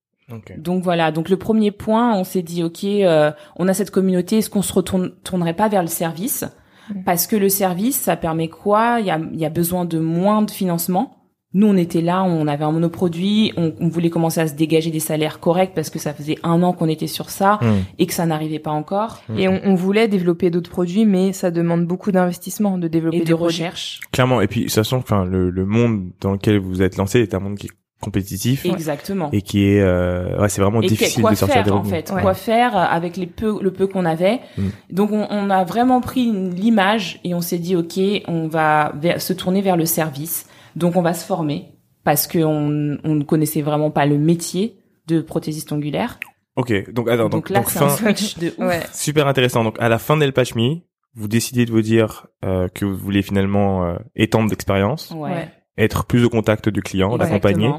Donc 0.58 0.82
voilà, 0.82 1.12
donc 1.12 1.28
le 1.28 1.36
premier 1.36 1.70
point, 1.70 2.16
on 2.16 2.24
s'est 2.24 2.42
dit 2.42 2.62
ok, 2.62 2.84
euh, 2.84 3.32
on 3.56 3.68
a 3.68 3.74
cette 3.74 3.90
communauté, 3.90 4.38
est-ce 4.38 4.50
qu'on 4.50 4.62
se 4.62 4.72
retourne, 4.72 5.12
tournerait 5.24 5.54
pas 5.54 5.68
vers 5.68 5.82
le 5.82 5.88
service? 5.88 6.44
Mm. 6.90 7.02
Parce 7.04 7.26
que 7.26 7.36
le 7.36 7.48
service, 7.48 7.96
ça 8.00 8.16
permet 8.16 8.48
quoi? 8.48 8.98
Il 9.00 9.06
y 9.06 9.10
a, 9.10 9.20
il 9.32 9.38
y 9.38 9.44
a 9.44 9.50
besoin 9.50 9.84
de 9.84 9.98
moins 9.98 10.42
de 10.42 10.50
financement. 10.50 11.18
Nous, 11.54 11.66
on 11.66 11.76
était 11.76 12.00
là, 12.00 12.22
on 12.22 12.46
avait 12.46 12.64
un 12.64 12.72
monoproduit, 12.72 13.52
on, 13.58 13.74
on 13.78 13.88
voulait 13.88 14.08
commencer 14.08 14.40
à 14.40 14.48
se 14.48 14.54
dégager 14.54 14.90
des 14.90 15.00
salaires 15.00 15.38
corrects 15.38 15.72
parce 15.74 15.90
que 15.90 15.98
ça 15.98 16.14
faisait 16.14 16.38
un 16.42 16.62
an 16.62 16.72
qu'on 16.72 16.88
était 16.88 17.06
sur 17.06 17.28
ça 17.28 17.58
Hmm. 17.60 17.82
et 17.98 18.06
que 18.06 18.14
ça 18.14 18.24
n'arrivait 18.24 18.58
pas 18.58 18.70
encore. 18.70 19.20
Mhm. 19.28 19.38
Et 19.38 19.48
on, 19.48 19.60
on 19.64 19.74
voulait 19.74 20.08
développer 20.08 20.48
d'autres 20.48 20.70
produits, 20.70 21.04
mais 21.04 21.34
ça 21.34 21.50
demande 21.50 21.84
beaucoup 21.84 22.10
d'investissement 22.10 22.78
de 22.78 22.88
développer 22.88 23.18
Et 23.18 23.20
des 23.20 23.26
de 23.26 23.34
recherche. 23.34 24.00
Clairement. 24.12 24.40
Et 24.40 24.46
puis 24.46 24.70
sachant 24.70 25.00
que 25.00 25.04
enfin, 25.04 25.26
le, 25.26 25.50
le 25.50 25.66
monde 25.66 26.12
dans 26.22 26.32
lequel 26.32 26.58
vous 26.58 26.80
êtes 26.80 26.96
lancé 26.96 27.20
est 27.20 27.34
un 27.34 27.40
monde 27.40 27.58
qui 27.58 27.66
est 27.66 27.70
compétitif 28.02 28.66
Exactement. 28.66 29.30
et 29.32 29.40
qui 29.40 29.64
est 29.66 29.80
euh, 29.80 30.38
ouais 30.40 30.48
c'est 30.50 30.60
vraiment 30.60 30.82
et 30.82 30.86
difficile 30.88 31.22
quoi 31.22 31.30
de 31.30 31.36
sortir 31.36 31.54
faire 31.54 31.64
des 31.64 31.70
en 31.70 31.84
fait? 31.84 32.10
Ouais. 32.10 32.20
quoi 32.20 32.34
faire 32.34 32.76
euh, 32.76 32.80
avec 32.82 33.16
les 33.16 33.26
peu 33.26 33.58
le 33.62 33.72
peu 33.72 33.86
qu'on 33.86 34.04
avait 34.04 34.40
Mm. 34.58 34.68
donc 34.90 35.12
on, 35.12 35.26
on 35.30 35.48
a 35.50 35.64
vraiment 35.64 36.00
pris 36.02 36.30
l'image 36.30 37.20
et 37.24 37.32
on 37.34 37.40
s'est 37.40 37.58
dit 37.58 37.76
ok 37.76 37.98
on 38.28 38.48
va 38.48 38.92
se 39.18 39.32
tourner 39.32 39.62
vers 39.62 39.76
le 39.76 39.86
service 39.86 40.46
donc 40.76 40.96
on 40.96 41.02
va 41.02 41.14
se 41.14 41.24
former 41.24 41.68
parce 42.04 42.26
que 42.26 42.38
on, 42.40 42.98
on 43.04 43.14
ne 43.14 43.24
connaissait 43.24 43.62
vraiment 43.62 43.90
pas 43.90 44.04
le 44.06 44.18
métier 44.18 44.76
de 45.06 45.20
prothésiste 45.20 45.72
ongulaire 45.72 46.18
Ok. 46.56 46.92
Donc 46.92 47.08
attends. 47.08 47.30
donc, 47.30 47.30
Donc, 47.30 47.50
là 47.50 47.60
donc 47.60 47.70
c'est 47.70 47.78
fin, 47.78 47.86
un 47.86 47.88
switch 48.14 48.36
de 48.38 48.48
ouf 48.48 48.58
Ouais. 48.58 48.80
Super 48.92 49.26
intéressant. 49.26 49.64
Donc 49.64 49.76
à 49.80 49.88
la 49.88 49.98
fin 49.98 50.18
d'El 50.18 50.34
Patch 50.34 50.54
Me, 50.54 50.80
vous 51.14 51.26
décidez 51.28 51.64
de 51.64 51.70
vous 51.70 51.80
dire 51.80 52.26
euh, 52.44 52.68
que 52.68 52.84
vous 52.84 52.94
voulez 52.96 53.22
finalement 53.22 53.86
euh, 53.86 53.94
étendre 54.16 54.50
d'expérience, 54.50 55.12
ouais, 55.16 55.30
Ouais. 55.30 55.48
Être 55.78 56.04
plus 56.04 56.24
au 56.24 56.30
contact 56.30 56.68
du 56.68 56.82
client, 56.82 57.16
l'accompagner, 57.16 57.72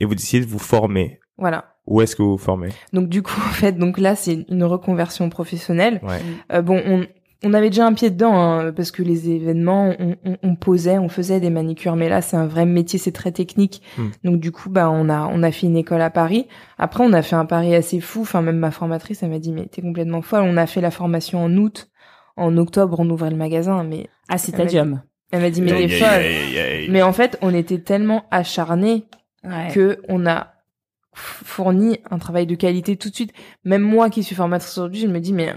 et 0.00 0.04
vous 0.04 0.14
décidez 0.14 0.44
de 0.44 0.50
vous 0.50 0.58
former. 0.58 1.20
Voilà. 1.38 1.76
Où 1.86 2.02
est-ce 2.02 2.14
que 2.14 2.22
vous 2.22 2.32
vous 2.32 2.38
formez? 2.38 2.68
Donc 2.92 3.08
du 3.08 3.22
coup, 3.22 3.40
en 3.48 3.52
fait, 3.52 3.72
donc 3.72 3.98
là, 3.98 4.14
c'est 4.14 4.46
une 4.48 4.64
reconversion 4.64 5.28
professionnelle. 5.30 6.00
Ouais. 6.02 6.20
Euh, 6.52 6.62
bon, 6.62 6.80
on, 6.86 7.06
on 7.42 7.54
avait 7.54 7.70
déjà 7.70 7.86
un 7.86 7.94
pied 7.94 8.10
dedans 8.10 8.38
hein, 8.38 8.72
parce 8.72 8.90
que 8.90 9.02
les 9.02 9.30
événements, 9.30 9.94
on, 9.98 10.16
on, 10.24 10.36
on, 10.42 10.54
posait, 10.56 10.98
on 10.98 11.08
faisait 11.08 11.40
des 11.40 11.50
manicures, 11.50 11.96
mais 11.96 12.08
là 12.08 12.20
c'est 12.20 12.36
un 12.36 12.46
vrai 12.46 12.66
métier, 12.66 12.98
c'est 12.98 13.12
très 13.12 13.32
technique. 13.32 13.82
Hmm. 13.96 14.08
Donc 14.24 14.40
du 14.40 14.52
coup, 14.52 14.68
bah 14.68 14.90
on 14.90 15.08
a 15.08 15.26
on 15.32 15.42
a 15.42 15.50
fait 15.50 15.66
une 15.66 15.76
école 15.76 16.02
à 16.02 16.10
Paris. 16.10 16.46
Après, 16.78 17.02
on 17.02 17.12
a 17.12 17.22
fait 17.22 17.36
un 17.36 17.46
pari 17.46 17.74
assez 17.74 18.00
fou. 18.00 18.20
Enfin, 18.22 18.42
même 18.42 18.58
ma 18.58 18.70
formatrice, 18.70 19.22
elle 19.22 19.30
m'a 19.30 19.38
dit 19.38 19.52
mais 19.52 19.66
t'es 19.66 19.80
complètement 19.80 20.22
folle. 20.22 20.42
On 20.44 20.56
a 20.56 20.66
fait 20.66 20.82
la 20.82 20.90
formation 20.90 21.42
en 21.42 21.56
août, 21.56 21.90
en 22.36 22.56
octobre, 22.58 23.00
on 23.00 23.08
ouvrait 23.08 23.30
le 23.30 23.36
magasin, 23.36 23.82
mais 23.84 24.08
à 24.28 24.36
Citadium. 24.36 25.02
Elle 25.32 25.40
m'a 25.42 25.50
dit 25.50 25.62
mais 25.62 25.72
t'es 25.72 25.88
folle. 25.88 26.90
Mais 26.90 27.02
en 27.02 27.12
fait, 27.12 27.38
on 27.42 27.54
était 27.54 27.78
tellement 27.78 28.24
acharnés 28.30 29.06
Ouais. 29.42 29.68
que 29.72 30.00
on 30.08 30.26
a 30.26 30.48
fourni 31.14 31.98
un 32.10 32.18
travail 32.18 32.46
de 32.46 32.54
qualité 32.54 32.96
tout 32.96 33.08
de 33.10 33.14
suite. 33.14 33.32
Même 33.64 33.82
moi 33.82 34.10
qui 34.10 34.22
suis 34.22 34.34
formatrice 34.36 34.76
aujourd'hui, 34.78 35.00
je 35.00 35.06
me 35.06 35.18
dis 35.18 35.32
mais 35.32 35.52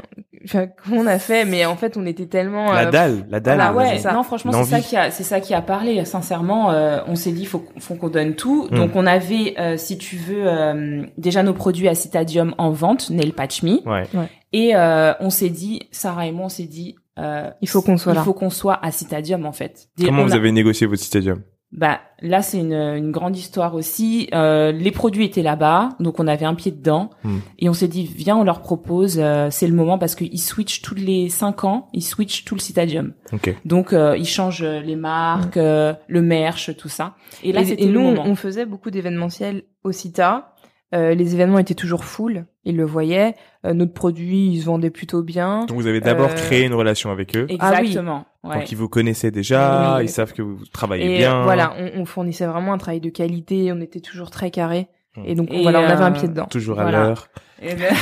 enfin, 0.45 0.67
comment 0.67 1.01
on 1.01 1.05
a 1.07 1.19
fait? 1.19 1.45
Mais 1.45 1.65
en 1.65 1.75
fait, 1.75 1.95
on 1.97 2.05
était 2.05 2.25
tellement 2.25 2.71
La 2.71 2.87
euh, 2.87 2.91
dalle, 2.91 3.25
la 3.29 3.39
dalle. 3.39 3.61
Ah 3.61 3.71
vous 3.71 3.79
ouais, 3.79 4.01
non 4.13 4.23
franchement 4.23 4.51
c'est 4.53 4.63
ça 4.69 4.79
qui 4.79 4.95
a 4.97 5.11
c'est 5.11 5.23
ça 5.23 5.39
qui 5.41 5.53
a 5.53 5.61
parlé 5.61 6.03
sincèrement 6.05 6.71
euh, 6.71 7.01
on 7.07 7.15
s'est 7.15 7.31
dit 7.31 7.45
faut 7.45 7.63
faut 7.79 7.95
qu'on 7.95 8.09
donne 8.09 8.35
tout 8.35 8.67
Mm. 8.71 8.75
donc 8.75 8.91
on 8.95 9.05
avait 9.05 9.55
euh, 9.59 9.77
si 9.77 9.97
tu 9.97 10.15
veux 10.15 10.47
euh, 10.47 11.03
déjà 11.17 11.43
nos 11.43 11.53
produits 11.53 11.87
à 11.89 11.95
Citadium 11.95 12.55
en 12.57 12.71
vente 12.71 13.09
Nail 13.09 13.33
Patch 13.33 13.63
Me 13.63 13.85
Ouais. 13.87 14.05
et 14.53 14.75
euh, 14.75 15.13
on 15.19 15.29
s'est 15.29 15.49
dit 15.49 15.81
Sarah 15.91 16.25
et 16.27 16.31
moi 16.31 16.45
on 16.45 16.49
s'est 16.49 16.63
dit 16.65 16.95
euh, 17.19 17.49
Il 17.61 17.69
faut 17.69 17.81
qu'on 17.81 17.97
soit 17.97 18.13
il 18.13 18.15
là. 18.15 18.23
faut 18.23 18.33
qu'on 18.33 18.49
soit 18.49 18.79
à 18.83 18.91
Citadium 18.91 19.45
en 19.45 19.51
fait 19.51 19.89
Des- 19.97 20.05
Comment 20.05 20.23
vous 20.23 20.33
a- 20.33 20.35
avez 20.35 20.51
négocié 20.51 20.87
votre 20.87 21.03
stadium 21.03 21.41
bah 21.75 22.01
là 22.21 22.43
c'est 22.43 22.59
une, 22.59 22.71
une 22.73 23.09
grande 23.09 23.35
histoire 23.35 23.73
aussi. 23.73 24.29
Euh, 24.31 24.71
les 24.71 24.91
produits 24.91 25.25
étaient 25.25 25.41
là-bas, 25.41 25.89
donc 25.99 26.19
on 26.19 26.27
avait 26.27 26.45
un 26.45 26.53
pied 26.53 26.69
dedans 26.71 27.09
Hmm. 27.23 27.39
et 27.57 27.67
on 27.67 27.73
s'est 27.73 27.87
dit 27.87 28.05
viens 28.15 28.37
on 28.37 28.43
leur 28.43 28.61
propose, 28.61 29.15
euh, 29.17 29.47
c'est 29.49 29.65
le 29.65 29.73
moment 29.73 29.97
parce 29.97 30.13
qu'ils 30.13 30.39
switchent 30.39 30.83
tous 30.83 30.93
les 30.93 31.29
cinq 31.29 31.63
ans, 31.63 31.87
ils 31.91 32.03
switchent 32.03 32.45
tout 32.45 32.53
le 32.53 32.59
Citadium. 32.59 33.13
Ok. 33.31 33.55
Donc 33.65 33.91
euh, 33.91 34.15
ils 34.15 34.27
changent 34.27 34.61
les 34.63 34.95
marques, 34.95 35.57
euh, 35.57 35.95
le 36.07 36.21
merch, 36.21 36.77
tout 36.77 36.89
ça. 36.89 37.15
Et 37.43 37.51
là 37.51 37.61
et, 37.61 37.65
c'était 37.65 37.85
et 37.85 37.87
le 37.87 37.93
nous, 37.93 38.01
on- 38.01 38.11
moment. 38.17 38.23
on 38.27 38.35
faisait 38.35 38.67
beaucoup 38.67 38.91
d'événementiels 38.91 39.63
au 39.83 39.91
CITA. 39.91 40.52
Euh, 40.93 41.15
les 41.15 41.33
événements 41.33 41.57
étaient 41.57 41.73
toujours 41.73 42.05
full, 42.05 42.45
ils 42.65 42.77
le 42.77 42.85
voyaient. 42.85 43.33
Euh, 43.65 43.73
notre 43.73 43.93
produit, 43.93 44.47
il 44.47 44.61
se 44.61 44.65
vendait 44.65 44.91
plutôt 44.91 45.23
bien. 45.23 45.65
Donc 45.65 45.77
vous 45.77 45.87
avez 45.87 45.99
d'abord 46.01 46.29
Euh, 46.29 46.35
créé 46.35 46.63
une 46.65 46.73
relation 46.75 47.09
avec 47.11 47.35
eux. 47.35 47.47
Ah 47.59 47.71
oui. 47.71 47.87
Exactement. 47.87 48.25
ouais. 48.43 48.59
Donc 48.59 48.71
ils 48.71 48.77
vous 48.77 48.89
connaissaient 48.89 49.31
déjà, 49.31 49.95
Oui. 49.97 50.05
ils 50.05 50.09
savent 50.09 50.33
que 50.33 50.41
vous 50.43 50.59
travaillez 50.71 51.15
Et 51.15 51.17
bien. 51.17 51.39
euh, 51.39 51.43
voilà, 51.43 51.73
on, 51.79 52.01
on 52.01 52.05
fournissait 52.05 52.45
vraiment 52.45 52.73
un 52.73 52.77
travail 52.77 52.99
de 53.01 53.09
qualité. 53.09 53.71
On 53.73 53.81
était 53.81 54.01
toujours 54.01 54.29
très 54.29 54.51
carré. 54.51 54.87
Hmm. 55.17 55.21
Et 55.25 55.35
donc 55.35 55.47
Et, 55.51 55.63
voilà, 55.63 55.79
on 55.79 55.85
avait 55.85 56.03
un 56.03 56.11
euh, 56.11 56.19
pied 56.19 56.27
dedans. 56.27 56.45
Toujours 56.45 56.79
à 56.79 56.83
Voilà. 56.83 57.03
l'heure. 57.03 57.27
Et, 57.61 57.73
ben- 57.75 57.93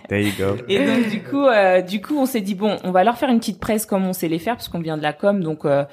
There 0.08 0.22
you 0.22 0.32
go. 0.38 0.56
et 0.68 0.78
donc 0.86 1.08
du 1.10 1.22
coup, 1.22 1.44
euh, 1.46 1.82
du 1.82 2.00
coup, 2.00 2.16
on 2.16 2.26
s'est 2.26 2.40
dit 2.40 2.54
bon, 2.54 2.76
on 2.84 2.90
va 2.90 3.04
leur 3.04 3.18
faire 3.18 3.28
une 3.28 3.38
petite 3.40 3.60
presse 3.60 3.84
comme 3.86 4.06
on 4.06 4.12
sait 4.12 4.28
les 4.28 4.38
faire 4.38 4.54
parce 4.56 4.68
qu'on 4.68 4.80
vient 4.80 4.96
de 4.96 5.02
la 5.02 5.12
com, 5.12 5.42
donc. 5.42 5.64
euh, 5.64 5.84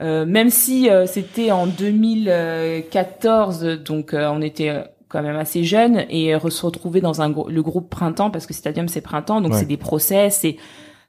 euh, 0.00 0.24
même 0.24 0.48
si 0.50 0.88
euh, 0.90 1.04
c'était 1.06 1.52
en 1.52 1.66
2014, 1.66 3.64
donc 3.84 4.14
euh, 4.14 4.28
on 4.32 4.40
était 4.40 4.70
euh, 4.70 4.82
quand 5.12 5.22
même 5.22 5.36
assez 5.36 5.62
jeunes 5.62 6.04
et 6.08 6.34
euh, 6.34 6.50
se 6.50 6.66
retrouver 6.66 7.00
dans 7.00 7.22
un 7.22 7.28
le 7.28 7.62
groupe 7.62 7.88
printemps 7.90 8.30
parce 8.30 8.46
que 8.46 8.54
Stadium 8.54 8.88
c'est 8.88 9.00
printemps, 9.02 9.40
donc 9.40 9.52
Ouais. 9.52 9.58
c'est 9.58 9.66
des 9.66 9.76
process 9.76 10.44
et 10.44 10.56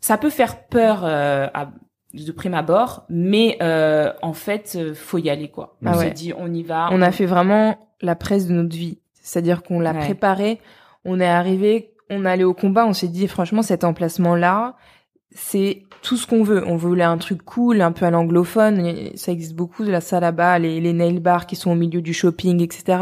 ça 0.01 0.17
peut 0.17 0.29
faire 0.29 0.65
peur 0.67 1.01
euh, 1.05 1.47
à, 1.53 1.69
de 2.13 2.31
prime 2.31 2.53
abord, 2.53 3.05
mais 3.09 3.57
euh, 3.63 4.11
en 4.21 4.33
fait 4.33 4.73
euh, 4.75 4.93
faut 4.93 5.17
y 5.17 5.29
aller 5.29 5.47
quoi. 5.49 5.77
Ah 5.85 5.93
on 5.93 5.97
ouais. 5.97 6.05
s'est 6.05 6.11
dit 6.11 6.33
on 6.37 6.53
y 6.53 6.61
va. 6.61 6.89
On 6.91 7.01
a 7.01 7.11
fait 7.11 7.25
vraiment 7.25 7.77
la 8.01 8.15
presse 8.15 8.47
de 8.47 8.53
notre 8.53 8.75
vie. 8.75 8.99
C'est-à-dire 9.21 9.63
qu'on 9.63 9.79
l'a 9.79 9.93
Ouais. 9.93 9.99
préparé, 9.99 10.59
on 11.05 11.19
est 11.21 11.25
arrivé, 11.25 11.93
on 12.09 12.25
allait 12.25 12.43
au 12.43 12.53
combat, 12.53 12.85
on 12.85 12.91
s'est 12.93 13.07
dit 13.07 13.27
franchement 13.29 13.61
cet 13.61 13.83
emplacement-là, 13.85 14.75
c'est 15.35 15.83
tout 16.01 16.17
ce 16.17 16.27
qu'on 16.27 16.43
veut. 16.43 16.63
On 16.67 16.75
voulait 16.75 17.03
un 17.03 17.17
truc 17.17 17.43
cool, 17.43 17.81
un 17.81 17.91
peu 17.91 18.05
à 18.05 18.11
l'anglophone. 18.11 19.09
Ça 19.15 19.31
existe 19.31 19.55
beaucoup 19.55 19.83
de 19.85 19.91
la 19.91 20.01
salle 20.01 20.21
là-bas, 20.21 20.59
les, 20.59 20.79
les 20.81 20.93
nail 20.93 21.19
bars 21.19 21.45
qui 21.47 21.55
sont 21.55 21.71
au 21.71 21.75
milieu 21.75 22.01
du 22.01 22.13
shopping, 22.13 22.61
etc. 22.61 22.97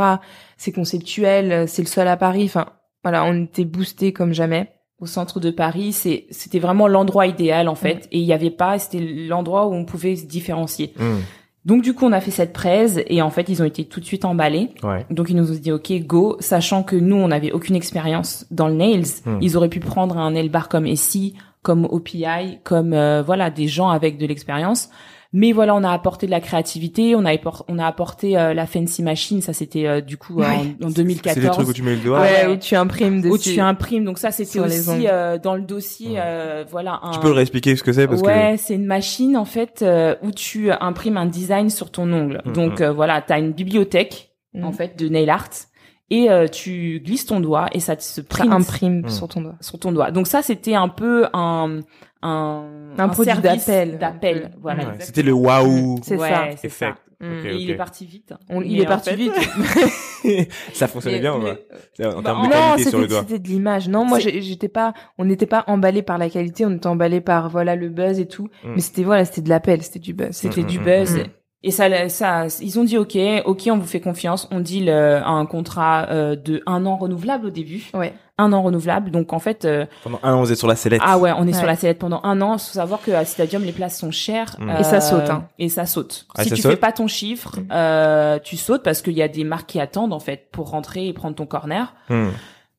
C'est 0.57 0.71
conceptuel, 0.71 1.67
c'est 1.67 1.81
le 1.81 1.87
seul 1.87 2.07
à 2.07 2.17
Paris. 2.17 2.43
Enfin, 2.45 2.67
voilà, 3.03 3.23
on 3.25 3.43
était 3.43 3.65
boosté 3.65 4.13
comme 4.13 4.33
jamais. 4.33 4.71
au 4.99 5.07
centre 5.07 5.39
de 5.39 5.49
Paris, 5.49 5.93
c'est 5.93 6.27
c'était 6.29 6.59
vraiment 6.59 6.87
l'endroit 6.87 7.25
idéal 7.25 7.67
en 7.67 7.73
fait 7.75 8.07
et 8.11 8.19
il 8.19 8.25
y 8.25 8.33
avait 8.33 8.51
pas 8.51 8.77
c'était 8.77 8.99
l'endroit 8.99 9.65
où 9.65 9.73
on 9.73 9.83
pouvait 9.85 10.15
se 10.15 10.25
différencier. 10.27 10.93
Hmm. 10.99 11.21
Donc 11.65 11.81
du 11.83 11.93
coup, 11.95 12.05
on 12.05 12.11
a 12.11 12.21
fait 12.21 12.29
cette 12.31 12.53
presse 12.53 12.99
et 13.07 13.21
en 13.23 13.29
fait, 13.31 13.49
ils 13.49 13.61
ont 13.63 13.65
été 13.65 13.85
tout 13.85 13.99
de 13.99 14.05
suite 14.05 14.25
emballés. 14.25 14.69
Ouais. 14.83 15.05
Donc 15.09 15.29
ils 15.29 15.35
nous 15.35 15.51
ont 15.51 15.55
dit 15.55 15.71
OK, 15.71 15.91
go, 16.05 16.37
sachant 16.39 16.83
que 16.83 16.95
nous 16.95 17.15
on 17.15 17.29
n'avait 17.29 17.51
aucune 17.51 17.75
expérience 17.75 18.45
dans 18.51 18.67
le 18.67 18.75
nails, 18.75 19.03
Hmm. 19.25 19.39
ils 19.41 19.57
auraient 19.57 19.69
pu 19.69 19.79
prendre 19.79 20.17
un 20.17 20.31
nail 20.31 20.49
bar 20.49 20.69
comme 20.69 20.85
Essie, 20.85 21.33
comme 21.63 21.85
OPI, 21.85 22.59
comme 22.63 22.93
euh, 22.93 23.21
voilà, 23.21 23.49
des 23.49 23.67
gens 23.67 23.89
avec 23.89 24.17
de 24.17 24.25
l'expérience. 24.25 24.89
Mais 25.33 25.53
voilà, 25.53 25.73
on 25.75 25.83
a 25.85 25.91
apporté 25.91 26.25
de 26.25 26.31
la 26.31 26.41
créativité, 26.41 27.15
on 27.15 27.25
a 27.25 27.31
on 27.69 27.79
a 27.79 27.85
apporté 27.87 28.37
euh, 28.37 28.53
la 28.53 28.65
fancy 28.65 29.01
machine, 29.01 29.39
ça 29.41 29.53
c'était 29.53 29.87
euh, 29.87 30.01
du 30.01 30.17
coup 30.17 30.41
euh, 30.41 30.45
en, 30.45 30.49
en 30.49 30.63
C'est 30.65 30.87
des 30.87 30.93
2014 30.93 31.55
trucs 31.55 31.67
où 31.69 31.73
tu 31.73 31.83
mets 31.83 31.95
le 31.95 32.01
doigt. 32.01 32.19
Ouais. 32.19 32.47
où 32.47 32.57
tu 32.57 32.75
imprimes 32.75 33.21
dessus. 33.21 33.33
où 33.33 33.37
tu 33.37 33.59
imprimes. 33.61 34.03
Donc 34.03 34.17
ça, 34.17 34.31
c'était 34.31 34.59
les 34.59 34.89
aussi 34.89 35.07
euh, 35.07 35.37
dans 35.37 35.55
le 35.55 35.61
dossier, 35.61 36.09
Ouais. 36.15 36.19
euh, 36.21 36.65
voilà. 36.69 36.99
Un... 37.01 37.11
Tu 37.11 37.19
peux 37.21 37.29
le 37.29 37.35
réexpliquer 37.35 37.77
ce 37.77 37.83
que 37.83 37.93
c'est 37.93 38.07
parce 38.09 38.21
ouais, 38.21 38.55
c'est 38.57 38.75
une 38.75 38.85
machine 38.85 39.37
en 39.37 39.45
fait 39.45 39.81
euh, 39.83 40.15
où 40.21 40.31
tu 40.31 40.69
imprimes 40.69 41.15
un 41.15 41.27
design 41.27 41.69
sur 41.69 41.91
ton 41.91 42.11
ongle. 42.11 42.41
Mhm. 42.45 42.51
Donc 42.53 42.81
euh, 42.81 42.91
voilà, 42.91 43.21
t'as 43.21 43.39
une 43.39 43.53
bibliothèque 43.53 44.27
Mhm. 44.53 44.65
en 44.65 44.73
fait 44.73 44.99
de 44.99 45.07
nail 45.07 45.29
art 45.29 45.47
et 46.11 46.29
euh, 46.29 46.47
tu 46.47 47.01
glisses 47.03 47.25
ton 47.25 47.39
doigt 47.39 47.65
et 47.71 47.79
ça 47.79 47.95
te 47.95 48.03
se 48.03 48.21
Ça 48.21 48.27
print 48.27 48.51
imprime 48.53 49.01
Hmm. 49.05 49.09
sur 49.09 49.27
ton 49.27 49.41
doigt. 49.41 49.55
sur 49.61 49.79
ton 49.79 49.91
doigt. 49.91 50.11
Donc 50.11 50.27
ça, 50.27 50.43
c'était 50.43 50.75
un 50.75 50.89
peu 50.89 51.25
un 51.33 51.79
un, 52.23 52.65
Un 52.99 53.09
produit 53.09 53.33
d'appel. 53.41 53.97
d'appel. 53.97 54.51
Voilà. 54.61 54.77
Ouais, 54.77 54.83
exactement. 54.83 55.05
C'était 55.07 55.23
le 55.23 55.33
waouh 55.33 55.99
C'est 56.03 56.17
Ouais, 56.19 56.29
ça. 56.29 56.43
c'est 56.55 56.69
ça. 56.69 56.95
Mm. 57.19 57.45
Et 57.47 57.55
il 57.55 57.69
est 57.71 57.75
parti 57.75 58.05
vite. 58.05 58.33
On- 58.49 58.61
il 58.61 58.79
est 58.79 58.85
parti 58.85 59.09
fait- 59.11 59.15
vite. 59.15 59.33
Ça 60.73 60.87
fonctionnait 60.87 61.19
bien, 61.19 61.35
Mais- 61.39 62.05
En 62.05 62.21
Bah, 62.21 62.21
termes 62.23 62.41
de 62.43 62.45
non, 62.45 62.49
qualité 62.51 62.89
sur 62.89 62.99
le 62.99 63.03
c'était 63.05 63.13
doigt. 63.15 63.25
c'était 63.27 63.39
de 63.39 63.47
l'image. 63.47 63.89
Non, 63.89 64.05
moi 64.05 64.19
j'étais 64.19 64.67
pas, 64.67 64.93
on 65.17 65.25
n'était 65.25 65.45
pas 65.47 65.63
emballé 65.67 66.03
par 66.03 66.17
la 66.19 66.29
qualité, 66.29 66.63
on 66.65 66.71
était 66.75 66.87
emballé 66.87 67.21
par 67.21 67.49
voilà 67.49 67.75
le 67.75 67.89
buzz 67.89 68.19
et 68.19 68.27
tout. 68.27 68.49
Mais 68.65 68.81
c'était 68.81 69.03
voilà, 69.03 69.25
c'était 69.25 69.41
de 69.41 69.49
l'appel, 69.49 69.81
c'était 69.81 69.99
du 69.99 70.13
buzz. 70.13 70.29
C'était 70.31 70.63
du 70.63 70.77
buzz. 70.79 71.23
Mm. 71.63 71.67
Et 71.67 71.71
ça, 71.71 72.09
ça, 72.09 72.47
ils 72.61 72.79
ont 72.79 72.83
dit 72.83 72.97
ok, 72.97 73.17
ok, 73.45 73.69
on 73.71 73.77
vous 73.77 73.87
fait 73.87 73.99
confiance. 73.99 74.47
On 74.51 74.59
dit 74.59 74.79
le, 74.81 75.21
un 75.25 75.45
contrat 75.45 76.07
euh, 76.09 76.35
de 76.35 76.61
un 76.65 76.85
an 76.85 76.97
renouvelable 76.97 77.47
au 77.47 77.49
début, 77.51 77.89
Ouais. 77.93 78.13
un 78.37 78.51
an 78.51 78.63
renouvelable. 78.63 79.11
Donc 79.11 79.31
en 79.33 79.39
fait, 79.39 79.65
euh, 79.65 79.85
Pendant 80.03 80.19
un 80.23 80.33
an, 80.33 80.39
vous 80.41 80.51
êtes 80.51 80.57
sur 80.57 80.67
la 80.67 80.75
sellette. 80.75 81.01
ah 81.05 81.17
ouais, 81.19 81.31
on 81.37 81.45
est 81.47 81.53
sur 81.53 81.67
la 81.67 81.75
sellette 81.75 81.99
pendant 81.99 82.19
un 82.23 82.41
an. 82.41 82.53
Il 82.55 82.59
faut 82.59 82.73
savoir 82.73 83.01
que 83.01 83.11
à 83.11 83.25
Stadium 83.25 83.63
les 83.63 83.71
places 83.73 83.99
sont 83.99 84.11
chères 84.11 84.55
Mm. 84.59 84.71
Et 84.79 84.83
ça 84.83 85.01
saute, 85.01 85.29
hein. 85.29 85.45
Et 85.59 85.69
ça 85.69 85.85
saute. 85.85 86.25
Ah, 86.35 86.43
si 86.43 86.49
ça 86.49 86.55
tu 86.55 86.61
saute 86.61 86.71
fais 86.71 86.77
pas 86.77 86.91
ton 86.91 87.07
chiffre, 87.07 87.55
euh, 87.71 88.39
tu 88.39 88.57
sautes 88.57 88.83
parce 88.83 89.01
qu'il 89.01 89.13
y 89.13 89.21
a 89.21 89.27
des 89.27 89.43
marques 89.43 89.69
qui 89.69 89.79
attendent 89.79 90.13
en 90.13 90.19
fait 90.19 90.47
pour 90.51 90.69
rentrer 90.69 91.07
et 91.07 91.13
prendre 91.13 91.35
ton 91.35 91.45
corner. 91.45 91.93
Hmm. 92.09 92.29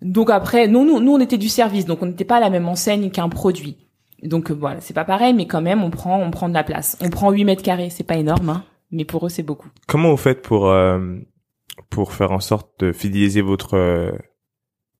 Donc 0.00 0.30
après, 0.30 0.66
nous, 0.66 0.84
nous, 0.84 0.98
nous, 0.98 1.12
on 1.12 1.20
était 1.20 1.38
du 1.38 1.48
service, 1.48 1.86
donc 1.86 2.02
on 2.02 2.06
n'était 2.06 2.24
pas 2.24 2.38
à 2.38 2.40
la 2.40 2.50
même 2.50 2.66
enseigne 2.68 3.10
qu'un 3.10 3.28
produit. 3.28 3.76
Donc 4.24 4.50
euh, 4.50 4.54
voilà, 4.58 4.80
c'est 4.80 4.94
pas 4.94 5.04
pareil, 5.04 5.32
mais 5.34 5.46
quand 5.46 5.60
même, 5.60 5.82
on 5.84 5.90
prend, 5.90 6.20
on 6.20 6.30
prend 6.30 6.48
de 6.48 6.54
la 6.54 6.64
place. 6.64 6.96
On 7.00 7.08
prend 7.10 7.30
8 7.30 7.44
mètres 7.44 7.62
carrés, 7.62 7.88
c'est 7.90 8.02
pas 8.04 8.16
énorme, 8.16 8.48
hein, 8.50 8.64
mais 8.92 9.04
pour 9.04 9.26
eux, 9.26 9.28
c'est 9.28 9.42
beaucoup. 9.42 9.68
Comment 9.88 10.10
vous 10.10 10.16
faites 10.16 10.42
pour 10.42 10.68
euh, 10.68 11.16
pour 11.90 12.12
faire 12.12 12.30
en 12.32 12.40
sorte 12.40 12.70
de 12.80 12.92
fidéliser 12.92 13.40
votre 13.40 13.74
euh, 13.76 14.12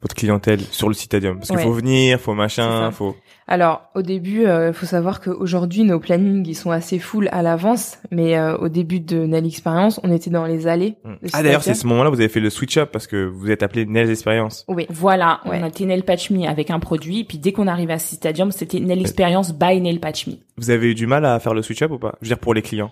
votre 0.00 0.16
clientèle 0.16 0.60
sur 0.60 0.88
le 0.88 0.94
Citadium? 0.94 1.36
Parce 1.36 1.48
qu'il 1.48 1.58
Ouais. 1.58 1.62
faut 1.62 1.72
venir, 1.72 2.18
faut 2.18 2.34
machin, 2.34 2.90
faut. 2.90 3.14
Alors 3.46 3.82
au 3.94 4.02
début, 4.02 4.42
il 4.46 4.72
faut 4.72 4.86
savoir 4.86 5.20
qu'aujourd'hui 5.20 5.84
nos 5.84 6.00
plannings 6.00 6.44
ils 6.48 6.54
sont 6.56 6.70
assez 6.70 6.98
full 6.98 7.28
à 7.32 7.42
l'avance, 7.42 7.98
mais 8.10 8.36
euh, 8.36 8.56
au 8.56 8.68
début 8.68 8.98
de 9.00 9.26
Nail 9.26 9.46
Experience, 9.46 10.00
on 10.02 10.10
était 10.12 10.30
dans 10.30 10.44
les 10.46 10.66
allées. 10.66 10.96
Hmm. 11.04 11.14
Ah 11.32 11.42
d'ailleurs, 11.42 11.62
c'est 11.62 11.74
Citadium. 11.74 11.82
ce 11.82 11.86
moment-là 11.88 12.10
où 12.10 12.14
vous 12.14 12.20
avez 12.20 12.28
fait 12.28 12.40
le 12.40 12.50
switch 12.50 12.76
up 12.78 12.90
parce 12.92 13.06
que 13.06 13.26
vous 13.26 13.50
êtes 13.50 13.62
appelé 13.62 13.84
Nails 13.86 14.10
Experience. 14.10 14.64
Oui. 14.68 14.86
Voilà, 14.90 15.40
Ouais. 15.44 15.58
on 15.60 15.64
a 15.64 15.68
été 15.68 15.84
Nail 15.86 16.02
Patch 16.02 16.30
Me 16.30 16.48
avec 16.48 16.70
un 16.70 16.80
produit, 16.80 17.24
puis 17.24 17.38
dès 17.38 17.52
qu'on 17.52 17.66
arrivait 17.68 17.92
à 17.92 17.98
Stadium, 17.98 18.50
c'était 18.52 18.80
Nail 18.80 19.00
Experience 19.00 19.52
by 19.52 19.80
Nail 19.80 20.00
Patch 20.00 20.26
Me. 20.28 20.34
Vous 20.56 20.70
avez 20.70 20.90
eu 20.90 20.94
du 20.94 21.06
mal 21.06 21.24
à 21.26 21.38
faire 21.38 21.54
le 21.54 21.62
switch 21.62 21.82
up 21.82 21.90
ou 21.92 21.98
pas? 21.98 22.14
Je 22.22 22.26
veux 22.26 22.34
dire 22.34 22.38
pour 22.38 22.54
les 22.54 22.62
clients. 22.62 22.90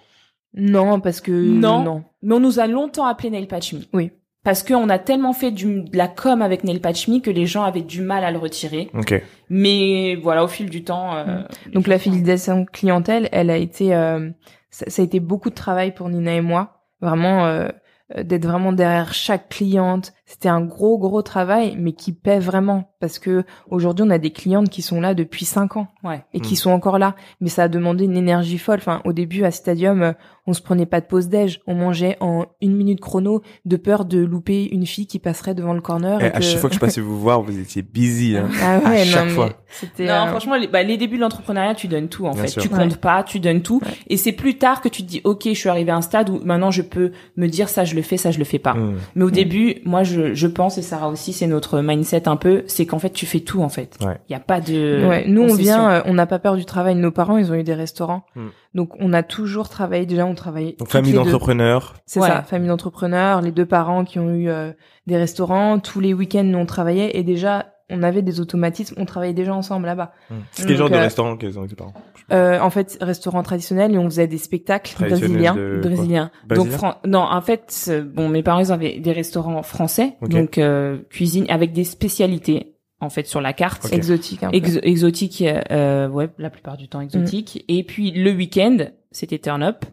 Non, 0.55 1.01
parce 1.01 1.21
que 1.21 1.31
Non. 1.31 1.83
non. 1.83 2.05
Mais 2.23 2.35
on 2.35 2.41
nous 2.41 2.59
a 2.61 2.67
longtemps 2.67 3.07
appelé 3.07 3.31
Nail 3.31 3.47
Patch 3.47 3.73
Me. 3.73 3.81
Oui. 3.93 4.11
Parce 4.43 4.63
qu'on 4.63 4.89
a 4.89 4.99
tellement 4.99 5.35
fait 5.35 5.51
du, 5.51 5.83
de 5.83 5.97
la 5.97 6.09
com 6.09 6.41
avec 6.41 6.65
Nail 6.65 6.81
Patch 6.81 7.09
Me 7.09 7.21
que 7.21 7.31
les 7.31 7.45
gens 7.47 7.63
avaient 7.63 7.83
du 7.83 8.01
mal 8.01 8.25
à 8.25 8.31
le 8.31 8.39
retirer. 8.39 8.91
Ok. 8.95 9.23
Mais 9.51 10.17
voilà, 10.17 10.43
au 10.45 10.49
fil 10.49 10.71
du 10.71 10.83
temps. 10.83 11.15
euh, 11.15 11.43
les 11.67 11.73
Donc 11.73 11.87
la 11.87 11.99
fidélisation 11.99 12.65
clientèle, 12.65 13.29
elle 13.33 13.51
a 13.51 13.57
été, 13.59 13.95
euh, 13.95 14.31
ça, 14.71 14.89
ça 14.89 15.03
a 15.03 15.05
été 15.05 15.21
beaucoup 15.21 15.51
de 15.51 15.55
travail 15.55 15.93
pour 15.95 16.09
Nina 16.09 16.35
et 16.37 16.41
moi, 16.41 16.81
vraiment 17.03 17.45
euh, 17.47 17.69
euh, 18.17 18.23
d'être 18.23 18.47
vraiment 18.47 18.73
derrière 18.73 19.13
chaque 19.13 19.51
cliente. 19.51 20.13
C'était 20.33 20.49
un 20.49 20.61
gros 20.61 20.97
gros 20.97 21.23
travail, 21.23 21.75
mais 21.77 21.91
qui 21.91 22.13
paie 22.13 22.39
vraiment 22.39 22.93
parce 23.01 23.19
que 23.19 23.43
aujourd'hui 23.69 24.05
on 24.07 24.11
a 24.11 24.19
des 24.19 24.31
clientes 24.31 24.69
qui 24.69 24.81
sont 24.81 25.01
là 25.01 25.15
depuis 25.15 25.45
cinq 25.45 25.77
ans. 25.77 25.89
Ouais. 26.05 26.23
et 26.33 26.41
qui 26.41 26.55
Mm. 26.55 26.57
sont 26.57 26.71
encore 26.71 26.99
là. 26.99 27.15
Mais 27.41 27.49
ça 27.51 27.65
a 27.65 27.69
demandé 27.69 28.05
une 28.05 28.17
énergie 28.17 28.57
folle. 28.59 28.79
Enfin, 28.79 29.03
au 29.05 29.13
début, 29.13 29.45
à 29.45 29.51
Stadium, 29.51 30.03
euh, 30.03 30.13
on 30.47 30.53
se 30.55 30.63
prenait 30.63 30.87
pas 30.87 31.01
de 31.03 31.07
pause 31.07 31.29
déj. 31.29 31.61
On 31.67 31.75
mangeait 31.75 32.17
en 32.21 32.47
une 32.63 32.75
minute 32.75 33.01
chrono 33.01 33.43
de 33.67 33.77
peur 33.77 34.05
de 34.07 34.19
louper 34.19 34.65
une 34.73 34.87
fille 34.87 35.07
qui 35.07 35.19
passerait 35.19 35.55
devant 35.55 35.75
le 35.75 35.81
corner. 35.83 36.21
Et 36.23 36.27
et 36.27 36.29
à 36.29 36.31
que- 36.39 36.41
chaque 36.43 36.59
fois 36.59 36.71
que 36.71 36.75
je 36.77 36.81
passais 36.81 37.01
vous 37.03 37.19
voir, 37.21 37.43
vous 37.43 37.59
étiez 37.59 37.83
busy. 37.83 38.37
Hein. 38.37 38.49
Ah 38.63 38.79
ouais, 38.89 39.01
à 39.03 39.05
chaque 39.05 39.29
non, 39.29 39.35
fois. 39.35 39.51
c'était. 39.69 40.07
Non, 40.07 40.13
euh, 40.13 40.27
franchement, 40.29 40.57
les, 40.57 40.69
bah, 40.69 40.83
les 40.83 40.97
débuts 40.97 41.17
de 41.17 41.21
l'entrepreneuriat, 41.21 41.75
tu 41.75 41.87
donnes 41.89 42.09
tout 42.09 42.25
en 42.27 42.31
Bien 42.33 42.43
fait. 42.43 42.49
sûr. 42.49 42.63
Tu 42.63 42.69
Ouais. 42.69 42.79
comptes 42.79 42.97
pas, 42.97 43.23
tu 43.23 43.41
donnes 43.41 43.61
tout. 43.63 43.81
Ouais. 43.85 43.93
Et 44.09 44.17
c'est 44.17 44.33
plus 44.33 44.57
tard 44.57 44.81
que 44.81 44.89
tu 44.89 45.03
te 45.03 45.09
dis, 45.09 45.21
ok, 45.25 45.43
je 45.45 45.53
suis 45.55 45.69
arrivé 45.69 45.91
à 45.91 45.97
un 45.97 46.03
stade 46.03 46.31
où 46.31 46.41
maintenant 46.45 46.71
je 46.71 46.83
peux 46.83 47.13
me 47.37 47.47
dire 47.47 47.69
ça, 47.69 47.85
je 47.85 47.95
le 47.95 48.01
fais, 48.03 48.17
ça, 48.17 48.31
je 48.31 48.39
le 48.39 48.45
fais 48.45 48.59
pas. 48.59 48.73
Mm. 48.75 48.97
Mais 49.17 49.25
au 49.25 49.31
début, 49.31 49.77
moi, 49.85 50.03
je, 50.03 50.20
je 50.35 50.47
pense 50.47 50.79
et 50.79 50.83
Sarah 50.83 51.09
aussi, 51.09 51.33
c'est 51.33 51.47
notre 51.47 51.81
mindset 51.81 52.29
un 52.29 52.37
peu, 52.37 52.63
c'est 52.67 52.87
qu'en 52.87 52.99
fait, 52.99 53.11
tu 53.11 53.27
fais 53.27 53.41
tout 53.41 53.63
en 53.63 53.69
fait. 53.69 53.97
Il 54.01 54.07
Ouais. 54.07 54.19
y 54.29 54.35
a 54.35 54.41
pas 54.41 54.61
de. 54.61 55.07
Ouais, 55.09 55.25
nous 55.27 55.43
on 55.43 55.55
vient, 55.55 55.91
euh, 55.91 56.03
on 56.07 56.15
n'a 56.15 56.27
pas 56.27 56.39
peur 56.39 56.57
du 56.57 56.65
travail. 56.65 56.95
Nos 56.95 57.11
parents, 57.11 57.37
ils 57.39 57.51
ont 57.51 57.55
eu 57.55 57.63
des 57.65 57.75
restaurants, 57.75 58.25
Hmm. 58.37 58.49
donc 58.75 58.91
on 59.01 59.13
a 59.13 59.23
toujours 59.23 59.69
travaillé. 59.69 60.07
Déjà, 60.07 60.27
on 60.27 60.35
travaillait. 60.35 60.77
Donc 60.79 60.89
famille 60.89 61.13
d'entrepreneurs. 61.13 61.95
C'est 62.07 62.21
Ouais. 62.21 62.29
ça, 62.29 62.43
famille 62.43 62.69
d'entrepreneurs, 62.69 63.41
les 63.43 63.53
deux 63.53 63.67
parents 63.67 64.05
qui 64.05 64.19
ont 64.19 64.31
eu 64.35 64.49
euh, 64.49 64.73
des 65.07 65.17
restaurants. 65.17 65.79
Tous 65.79 66.01
les 66.01 66.15
week-ends, 66.15 66.45
nous 66.45 66.59
on 66.59 66.67
travaillait 66.67 67.17
et 67.19 67.23
déjà, 67.23 67.67
on 67.91 68.03
avait 68.03 68.23
des 68.23 68.41
automatismes. 68.41 68.95
On 68.99 69.05
travaillait 69.05 69.35
déjà 69.35 69.55
ensemble 69.55 69.87
là-bas. 69.87 70.13
Mm. 70.31 70.35
C'est 70.53 70.67
quel 70.67 70.77
genre 70.77 70.91
de 70.91 70.95
euh, 70.95 71.01
restaurant 71.01 71.37
qu'ils 71.37 71.59
ont 71.59 71.65
été 71.65 71.75
parents 71.75 71.95
Euh, 72.33 72.59
en 72.61 72.71
fait, 72.71 72.99
restaurant 73.01 73.43
traditionnel 73.43 73.95
et 73.95 73.99
on 73.99 74.05
faisait 74.05 74.27
des 74.27 74.39
spectacles 74.39 74.95
brésiliens. 74.99 75.55
de- 75.55 75.79
quoi 75.81 75.91
brésilien. 75.91 76.31
Donc 76.49 76.69
fran- 76.69 76.95
non, 77.07 77.21
en 77.21 77.41
fait, 77.41 77.91
bon, 78.15 78.29
mes 78.29 78.43
parents 78.43 78.61
ils 78.61 78.73
avaient 78.73 78.99
des 79.01 79.13
restaurants 79.13 79.63
français, 79.63 80.15
donc 80.23 80.59
euh, 80.59 80.99
cuisine 81.11 81.47
avec 81.49 81.73
des 81.73 81.85
spécialités 81.85 82.77
en 83.01 83.09
fait 83.11 83.27
sur 83.27 83.41
la 83.41 83.53
carte. 83.53 83.85
Ok. 83.87 83.93
Exotiques. 83.93 84.43
un 84.43 84.51
peu. 84.51 84.57
Exo- 84.59 84.81
exotique, 84.83 85.43
euh, 85.71 86.09
ouais, 86.09 86.29
la 86.39 86.51
plupart 86.51 86.77
du 86.77 86.87
temps 86.89 87.01
exotique. 87.01 87.65
Et 87.69 87.83
puis 87.83 88.11
le 88.11 88.31
week-end, 88.33 88.77
c'était 89.11 89.39
turn 89.39 89.63
up. 89.63 89.85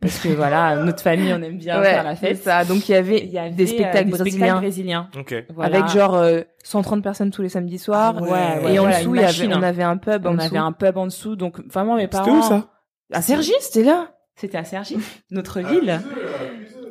Parce 0.00 0.18
que 0.18 0.28
voilà, 0.28 0.76
notre 0.84 1.02
famille, 1.02 1.32
on 1.32 1.40
aime 1.42 1.56
bien 1.56 1.78
Ouais, 1.80 1.86
faire 1.90 2.04
la 2.04 2.16
fête. 2.16 2.36
ça. 2.42 2.64
Donc 2.64 2.88
il 2.88 2.92
y 2.92 2.94
avait, 2.94 3.18
Il 3.24 3.30
y 3.32 3.38
avait, 3.38 3.50
des 3.50 3.64
euh, 3.64 3.66
spectacles 3.66 4.10
des 4.10 4.18
brésiliens 4.18 4.56
brésiliens. 4.56 5.10
Ok. 5.18 5.34
Voilà. 5.54 5.78
avec 5.78 5.88
genre 5.90 6.14
euh, 6.14 6.42
130 6.64 7.02
personnes 7.02 7.30
tous 7.30 7.40
les 7.42 7.48
samedis 7.48 7.78
soirs. 7.78 8.20
Ouais, 8.20 8.30
ouais, 8.30 8.74
et 8.74 8.78
en 8.78 8.82
voilà, 8.82 8.98
dessous, 9.00 9.14
il 9.14 9.20
y 9.22 9.24
avait, 9.24 9.52
hein. 9.54 9.58
on 9.58 9.62
avait 9.62 9.82
un 9.82 9.96
pub. 9.96 10.26
en 10.26 10.30
on 10.30 10.34
dessous. 10.34 10.46
avait 10.46 10.58
un 10.58 10.72
pub 10.72 10.96
en 10.98 11.06
dessous, 11.06 11.34
donc 11.34 11.60
vraiment 11.72 11.96
mes 11.96 12.08
parents. 12.08 12.24
C'était 12.26 12.36
où 12.36 12.42
ça? 12.42 12.68
À 13.12 13.22
Cergy, 13.22 13.52
c'était 13.60 13.84
là. 13.84 14.08
C'était 14.34 14.58
à 14.58 14.64
Cergy, 14.64 14.98
notre 15.30 15.60
ville. 15.60 15.98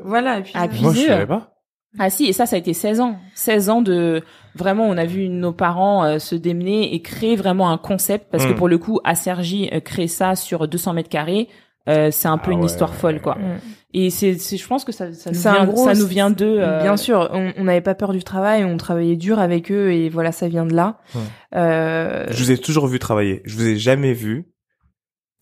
Voilà. 0.04 0.40
Et 0.40 0.44
puis, 0.44 0.52
Ah, 0.56 0.64
euh, 0.64 0.68
puis- 0.68 0.82
Moi, 0.82 0.94
je 0.94 1.02
savais 1.02 1.26
pas. 1.28 1.52
Ah 1.98 2.10
si, 2.10 2.26
et 2.26 2.34
ça, 2.34 2.46
ça 2.46 2.58
a 2.58 2.60
été 2.60 2.74
16 2.74 3.00
ans. 3.00 3.16
16 3.36 3.70
ans 3.70 3.82
de... 3.82 4.22
Vraiment, 4.54 4.84
on 4.86 4.98
a 4.98 5.06
vu 5.06 5.30
nos 5.30 5.54
parents 5.54 6.04
euh, 6.04 6.20
se 6.20 6.36
démener 6.36 6.94
et 6.94 7.02
créer 7.02 7.38
vraiment 7.38 7.72
un 7.72 7.78
concept. 7.78 8.30
Parce 8.32 8.46
que 8.46 8.52
Mm. 8.52 8.56
pour 8.56 8.68
le 8.68 8.78
coup, 8.78 9.00
à 9.06 9.16
Cergy, 9.16 9.70
euh, 9.72 9.80
créer 9.80 10.08
ça 10.08 10.36
sur 10.36 10.68
200 10.68 10.92
mètres 10.94 11.08
carrés, 11.10 11.48
euh, 11.88 12.10
c'est 12.12 12.28
un 12.28 12.38
peu 12.38 12.52
Ah 12.52 12.54
une 12.54 12.60
ouais. 12.62 12.66
histoire 12.66 12.94
folle, 12.96 13.22
quoi. 13.22 13.36
Mm. 13.36 13.60
Et 13.98 14.10
c'est, 14.10 14.34
c'est, 14.38 14.58
je 14.58 14.68
pense 14.68 14.84
que 14.84 14.92
ça, 14.92 15.14
ça 15.14 15.32
nous 15.32 15.40
vient, 15.40 15.66
gros- 15.66 15.86
ça 15.86 15.94
nous 15.94 16.06
vient 16.08 16.30
de... 16.30 16.46
euh, 16.46 16.82
Bien 16.82 16.98
sûr, 16.98 17.30
on 17.32 17.54
on 17.58 17.64
n'avait 17.64 17.80
pas 17.82 17.96
peur 17.96 18.12
du 18.12 18.24
travail, 18.24 18.66
on 18.66 18.76
travaillait 18.78 19.16
dur 19.16 19.40
avec 19.40 19.72
eux 19.72 19.94
et 19.94 20.10
voilà, 20.10 20.32
ça 20.34 20.48
vient 20.50 20.66
de 20.66 20.74
là. 20.76 20.98
Euh, 21.56 22.26
Je 22.30 22.44
vous 22.44 22.52
ai 22.52 22.58
toujours 22.58 22.88
vu 22.88 23.00
travailler. 23.00 23.42
Je 23.46 23.56
vous 23.56 23.68
ai 23.68 23.78
jamais 23.78 24.12
vu 24.14 24.48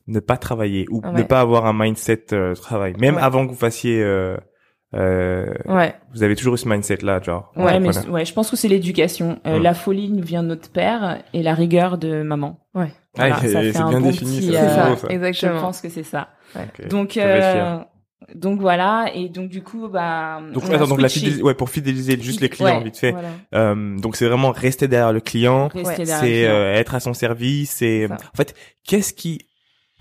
ne 0.07 0.19
pas 0.19 0.37
travailler 0.37 0.85
ou 0.91 1.01
ne 1.13 1.23
pas 1.23 1.39
avoir 1.39 1.65
un 1.65 1.73
mindset 1.73 2.25
euh, 2.33 2.53
travail. 2.55 2.93
Même 2.99 3.15
Ouais. 3.15 3.21
avant 3.21 3.45
que 3.47 3.51
vous 3.51 3.57
fassiez, 3.57 4.03
euh, 4.95 5.45
euh, 5.67 5.75
ouais, 5.75 5.95
vous 6.13 6.23
avez 6.23 6.35
toujours 6.35 6.53
eu 6.55 6.57
ce 6.57 6.67
mindset 6.67 6.97
là, 7.01 7.19
genre. 7.21 7.51
Ouais, 7.55 7.79
mais 7.79 7.89
ouais, 8.09 8.25
je 8.25 8.33
pense 8.33 8.49
que 8.51 8.55
c'est 8.55 8.67
l'éducation. 8.67 9.39
Euh, 9.47 9.59
Mm. 9.59 9.63
La 9.63 9.73
folie 9.73 10.09
nous 10.09 10.23
vient 10.23 10.43
de 10.43 10.47
notre 10.49 10.69
père 10.71 11.23
et 11.33 11.41
la 11.43 11.53
rigueur 11.53 11.97
de 11.97 12.21
maman. 12.23 12.59
ouais, 12.75 12.91
Voilà, 13.15 13.35
Ah, 13.37 13.41
c'est 13.47 13.71
bien 13.71 13.99
bon 13.99 14.09
défini, 14.09 14.37
petit, 14.39 14.53
ça, 14.53 14.59
c'est 14.59 14.75
ça, 14.75 14.95
ça. 14.97 15.07
Je 15.09 15.15
exactement. 15.15 15.61
pense 15.61 15.81
que 15.81 15.89
c'est 15.89 16.03
ça. 16.03 16.29
Ok. 16.55 16.87
Donc, 16.89 17.11
fier. 17.13 17.25
euh, 17.27 17.77
donc 18.35 18.59
voilà. 18.61 19.07
Et 19.13 19.29
donc 19.29 19.49
du 19.49 19.61
coup, 19.63 19.87
bah. 19.89 20.39
Donc, 20.53 20.63
attends, 20.71 20.87
donc 20.87 21.01
la 21.01 21.09
fidélisation, 21.09 21.45
ouais, 21.45 21.53
pour 21.55 21.69
fidéliser 21.69 22.19
juste 22.21 22.39
les 22.41 22.49
clients, 22.49 22.77
Ouais, 22.77 22.83
vite 22.83 22.97
fait. 22.97 23.11
Voilà. 23.11 23.27
Euh, 23.53 23.97
donc 23.99 24.15
c'est 24.15 24.27
vraiment 24.27 24.51
rester 24.51 24.87
derrière 24.87 25.11
le 25.13 25.19
client, 25.19 25.67
Rester 25.67 25.83
Ouais, 25.89 25.95
derrière 26.05 26.21
le 26.21 26.27
c'est 26.27 26.33
client. 26.33 26.51
euh, 26.51 26.73
être 26.73 26.95
à 26.95 26.99
son 26.99 27.13
service, 27.13 27.71
c'est 27.71 28.07
en 28.11 28.17
fait 28.35 28.55
qu'est-ce 28.87 29.13
qui 29.13 29.47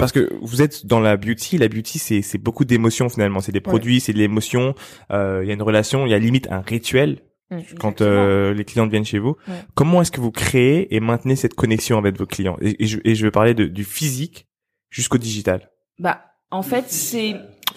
parce 0.03 0.13
que 0.13 0.33
vous 0.43 0.61
êtes 0.63 0.85
dans 0.87 1.01
la 1.01 1.17
beauty, 1.17 1.57
la 1.59 1.69
beauty 1.69 1.99
c'est 1.99 2.23
c'est 2.23 2.39
beaucoup 2.39 2.65
d'émotions 2.65 3.09
finalement, 3.09 3.41
c'est 3.41 3.53
des 3.53 3.61
produits, 3.61 4.01
c'est 4.01 4.13
de 4.13 4.19
l'émotion, 4.19 4.75
euh, 5.11 5.41
il 5.43 5.49
y 5.49 5.51
a 5.51 5.55
une 5.55 5.63
relation, 5.63 6.05
il 6.07 6.11
y 6.11 6.15
a 6.15 6.19
limite 6.19 6.49
un 6.51 6.61
rituel 6.61 7.23
Mm. 7.51 7.59
quand 7.79 8.01
euh, 8.01 8.55
les 8.55 8.65
clients 8.65 8.87
viennent 8.87 9.05
chez 9.05 9.19
vous. 9.19 9.37
Ouais. 9.47 9.55
Comment 9.75 10.01
est-ce 10.01 10.11
que 10.11 10.23
vous 10.23 10.31
créez 10.31 10.95
et 10.95 11.01
maintenez 11.01 11.37
cette 11.37 11.53
connexion 11.53 11.99
avec 11.99 12.17
vos 12.19 12.25
clients? 12.25 12.57
Et, 12.63 12.83
et 12.83 12.87
je 12.87 12.99
et 13.05 13.15
je 13.15 13.27
vais 13.27 13.31
parler 13.31 13.53
de, 13.53 13.67
du 13.67 13.85
physique 13.85 14.47
jusqu'au 14.89 15.19
digital. 15.19 15.71
Bah, 15.99 16.23
en 16.51 16.63
fait, 16.63 16.87
c'est 16.89 17.33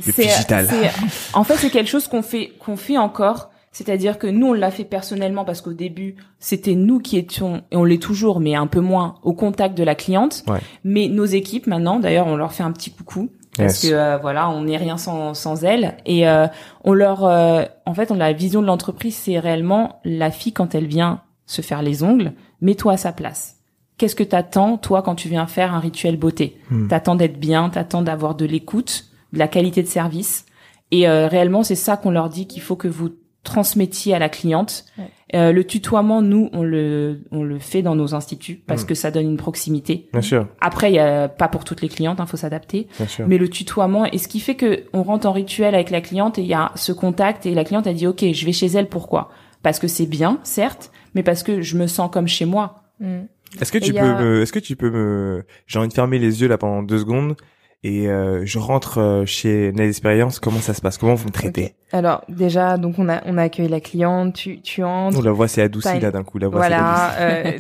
Le 0.06 0.14
c'est 0.14 0.22
digital. 0.28 0.68
c'est- 0.70 0.92
en 1.34 1.44
fait 1.44 1.58
c'est 1.58 1.70
quelque 1.70 1.90
chose 1.90 2.08
qu'on 2.08 2.22
fait 2.22 2.54
qu'on 2.60 2.78
fait 2.78 2.98
encore. 2.98 3.52
C'est-à-dire 3.76 4.18
que 4.18 4.28
nous 4.28 4.48
on 4.48 4.54
l'a 4.54 4.72
fait 4.72 4.86
personnellement 4.86 5.44
parce 5.44 5.60
qu'au 5.60 5.74
début 5.74 6.16
c'était 6.40 6.76
nous 6.76 7.00
qui 7.00 7.18
étions 7.18 7.62
et 7.72 7.76
on 7.76 7.84
l'est 7.84 8.02
toujours 8.02 8.40
mais 8.40 8.56
un 8.56 8.68
peu 8.68 8.80
moins 8.80 9.16
au 9.22 9.34
contact 9.34 9.78
de 9.78 9.84
la 9.84 9.96
cliente. 9.96 10.44
Ouais. 10.48 10.60
Mais 10.86 11.10
nos 11.10 11.26
équipes 11.26 11.68
maintenant 11.68 12.00
d'ailleurs 12.00 12.28
on 12.28 12.38
leur 12.38 12.54
fait 12.54 12.64
un 12.64 12.72
petit 12.72 12.92
coucou 12.92 13.30
parce 13.58 13.84
Yes. 13.84 13.92
que 13.92 13.96
euh, 13.98 14.18
voilà 14.18 14.50
on 14.50 14.64
n'est 14.64 14.78
rien 14.78 14.96
sans 14.98 15.34
sans 15.34 15.66
elles 15.66 15.98
et 16.06 16.26
euh, 16.26 16.48
on 16.86 16.94
leur 16.94 17.26
euh, 17.26 17.64
en 17.86 17.94
fait 17.94 18.12
on 18.12 18.16
a 18.16 18.20
la 18.20 18.32
vision 18.34 18.62
de 18.62 18.68
l'entreprise 18.68 19.14
c'est 19.16 19.40
réellement 19.40 20.00
la 20.06 20.32
fille 20.32 20.54
quand 20.54 20.74
elle 20.74 20.88
vient 20.88 21.20
se 21.46 21.62
faire 21.62 21.82
les 21.82 22.02
ongles 22.02 22.32
mets-toi 22.62 22.94
à 22.94 22.98
sa 22.98 23.12
place. 23.12 23.58
Qu'est-ce 23.98 24.16
que 24.16 24.24
t'attends 24.24 24.78
toi 24.78 25.02
quand 25.02 25.16
tu 25.16 25.28
viens 25.28 25.48
faire 25.48 25.74
un 25.74 25.80
rituel 25.80 26.16
beauté? 26.16 26.58
Hmm. 26.72 26.88
T'attends 26.88 27.16
d'être 27.16 27.40
bien, 27.40 27.70
t'attends 27.70 28.02
d'avoir 28.02 28.36
de 28.36 28.46
l'écoute, 28.46 29.06
de 29.34 29.40
la 29.40 29.48
qualité 29.50 29.84
de 29.84 29.88
service. 29.88 30.46
Et 30.92 31.08
euh, 31.08 31.28
réellement, 31.28 31.64
c'est 31.64 31.76
ça 31.76 31.96
qu'on 31.98 32.12
leur 32.12 32.28
dit 32.30 32.46
qu'il 32.48 32.62
faut 32.62 32.76
que 32.76 32.88
vous 32.90 33.10
transmettiez 33.46 34.14
à 34.14 34.20
la 34.20 34.28
cliente. 34.28 34.84
Ouais. 34.98 35.06
Euh, 35.34 35.52
le 35.52 35.64
tutoiement, 35.64 36.22
nous, 36.22 36.50
on 36.54 36.62
le, 36.64 37.22
on 37.32 37.44
le 37.44 37.58
fait 37.60 37.82
dans 37.82 37.96
nos 37.96 38.14
instituts 38.14 38.62
parce 38.68 38.84
Mm. 38.84 38.88
que 38.88 38.94
ça 38.96 39.12
donne 39.12 39.26
une 39.26 39.38
proximité. 39.38 40.08
Bien 40.12 40.22
sûr, 40.22 40.48
Après, 40.62 40.92
il 40.92 40.96
y 40.96 41.00
a 41.00 41.28
pas 41.30 41.48
pour 41.48 41.64
toutes 41.64 41.82
les 41.82 41.90
clientes, 41.90 42.20
il 42.22 42.28
faut 42.28 42.38
s'adapter. 42.38 42.88
bien 42.98 43.08
sûr. 43.08 43.28
Mais 43.28 43.38
le 43.38 43.48
tutoiement, 43.50 44.06
et 44.06 44.18
ce 44.18 44.28
qui 44.28 44.40
fait 44.40 44.56
que 44.56 44.84
on 44.94 45.04
rentre 45.04 45.26
en 45.28 45.32
rituel 45.32 45.74
avec 45.74 45.90
la 45.90 46.02
cliente 46.02 46.38
et 46.38 46.42
il 46.42 46.48
y 46.48 46.54
a 46.54 46.72
ce 46.76 46.92
contact 46.92 47.46
et 47.46 47.54
la 47.56 47.64
cliente 47.64 47.88
a 47.88 47.94
dit, 47.94 48.06
ok, 48.08 48.24
je 48.34 48.46
vais 48.46 48.52
chez 48.52 48.68
elle, 48.68 48.88
pourquoi? 48.90 49.30
Parce 49.64 49.80
que 49.80 49.88
c'est 49.88 50.06
bien, 50.06 50.40
certes, 50.44 50.92
mais 51.16 51.24
parce 51.24 51.42
que 51.42 51.62
je 51.62 51.78
me 51.78 51.88
sens 51.88 52.10
comme 52.12 52.28
chez 52.28 52.46
moi. 52.46 52.84
Mm. 53.00 53.22
Est-ce 53.62 53.72
que 53.72 53.78
Et 53.78 53.82
tu 53.82 53.94
peux 53.94 54.00
me, 54.02 54.42
est-ce 54.42 54.52
que 54.54 54.60
tu 54.60 54.76
peux 54.76 54.92
me, 54.92 55.44
j'ai 55.68 55.80
envie 55.80 55.88
de 55.88 55.94
fermer 55.94 56.20
les 56.20 56.42
yeux 56.42 56.48
là 56.48 56.58
pendant 56.58 56.84
deux 56.84 57.00
secondes 57.00 57.36
et 57.84 58.08
euh, 58.08 58.46
je 58.46 58.58
rentre 58.60 59.00
euh, 59.00 59.26
chez 59.26 59.72
Nail 59.74 59.90
Experience. 59.90 60.40
Comment 60.40 60.60
ça 60.60 60.74
se 60.74 60.82
passe? 60.82 60.98
Comment 60.98 61.16
vous 61.16 61.28
me 61.28 61.32
traitez? 61.32 61.76
Alors 61.92 62.22
déjà, 62.30 62.78
donc 62.78 62.96
on 62.98 63.08
a 63.10 63.22
on 63.26 63.38
accueille 63.38 63.68
la 63.70 63.80
cliente, 63.80 64.34
tu 64.34 64.62
tu 64.62 64.84
entres, 64.84 65.18
Oh, 65.20 65.22
la 65.22 65.32
voix 65.32 65.48
s'est 65.48 65.62
adoucie 65.62 66.00
là 66.00 66.12
d'un 66.12 66.24
coup. 66.24 66.38
La 66.40 66.48
voix 66.48 66.68
s'est 66.68 66.74
adoucie. 66.74 66.84
voilà. 66.84 67.12
euh, 67.20 67.52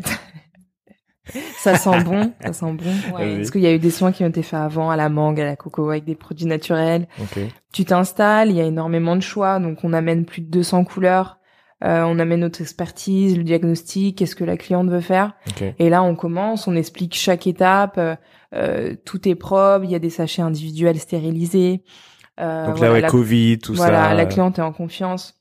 ça 1.58 1.76
sent 1.76 2.04
bon, 2.04 2.34
ça 2.44 2.54
sent 2.54 2.74
bon. 2.74 3.16
Ouais. 3.18 3.38
Parce 3.38 3.50
qu'il 3.50 3.62
y 3.62 3.68
a 3.68 3.74
eu 3.74 3.80
des 3.80 3.90
soins 3.90 4.12
qui 4.12 4.24
ont 4.24 4.28
été 4.28 4.44
faits 4.44 4.60
avant 4.60 4.92
à 4.92 4.96
la 4.96 5.10
mangue, 5.10 5.40
à 5.42 5.46
la 5.46 5.56
coco 5.56 5.90
avec 5.90 6.06
des 6.06 6.14
produits 6.16 6.46
naturels. 6.46 7.08
Ok. 7.20 7.40
Tu 7.74 7.84
t'installes, 7.84 8.50
il 8.52 8.56
y 8.56 8.62
a 8.62 8.66
énormément 8.66 9.16
de 9.16 9.22
choix, 9.22 9.60
donc 9.60 9.80
on 9.84 9.92
amène 9.94 10.26
plus 10.26 10.42
de 10.42 10.50
200 10.52 10.84
couleurs. 10.86 11.40
Euh, 11.84 12.04
on 12.04 12.20
amène 12.20 12.40
notre 12.42 12.62
expertise, 12.62 13.36
le 13.38 13.44
diagnostic, 13.44 14.18
qu'est-ce 14.18 14.36
que 14.36 14.44
la 14.44 14.56
cliente 14.56 14.88
veut 14.90 15.02
faire. 15.02 15.34
Ok. 15.50 15.64
Et 15.78 15.90
là, 15.90 16.04
on 16.04 16.16
commence, 16.16 16.68
on 16.68 16.76
explique 16.76 17.16
chaque 17.16 17.48
étape. 17.48 18.00
Euh, 18.56 18.96
tout 19.06 19.28
est 19.28 19.36
propre, 19.36 19.84
il 19.86 19.92
y 19.92 19.96
a 19.96 20.00
des 20.00 20.10
sachets 20.10 20.42
individuels 20.42 21.00
stérilisés. 21.00 21.84
Euh, 22.40 22.66
Donc 22.68 22.76
voilà, 22.78 22.88
là, 22.90 22.94
ouais, 22.96 23.02
la- 23.02 23.10
Covid, 23.10 23.60
tout 23.60 23.74
voilà, 23.74 24.10
ça. 24.10 24.14
la 24.14 24.26
cliente 24.26 24.60
est 24.60 24.62
en 24.62 24.74
confiance. 24.74 25.35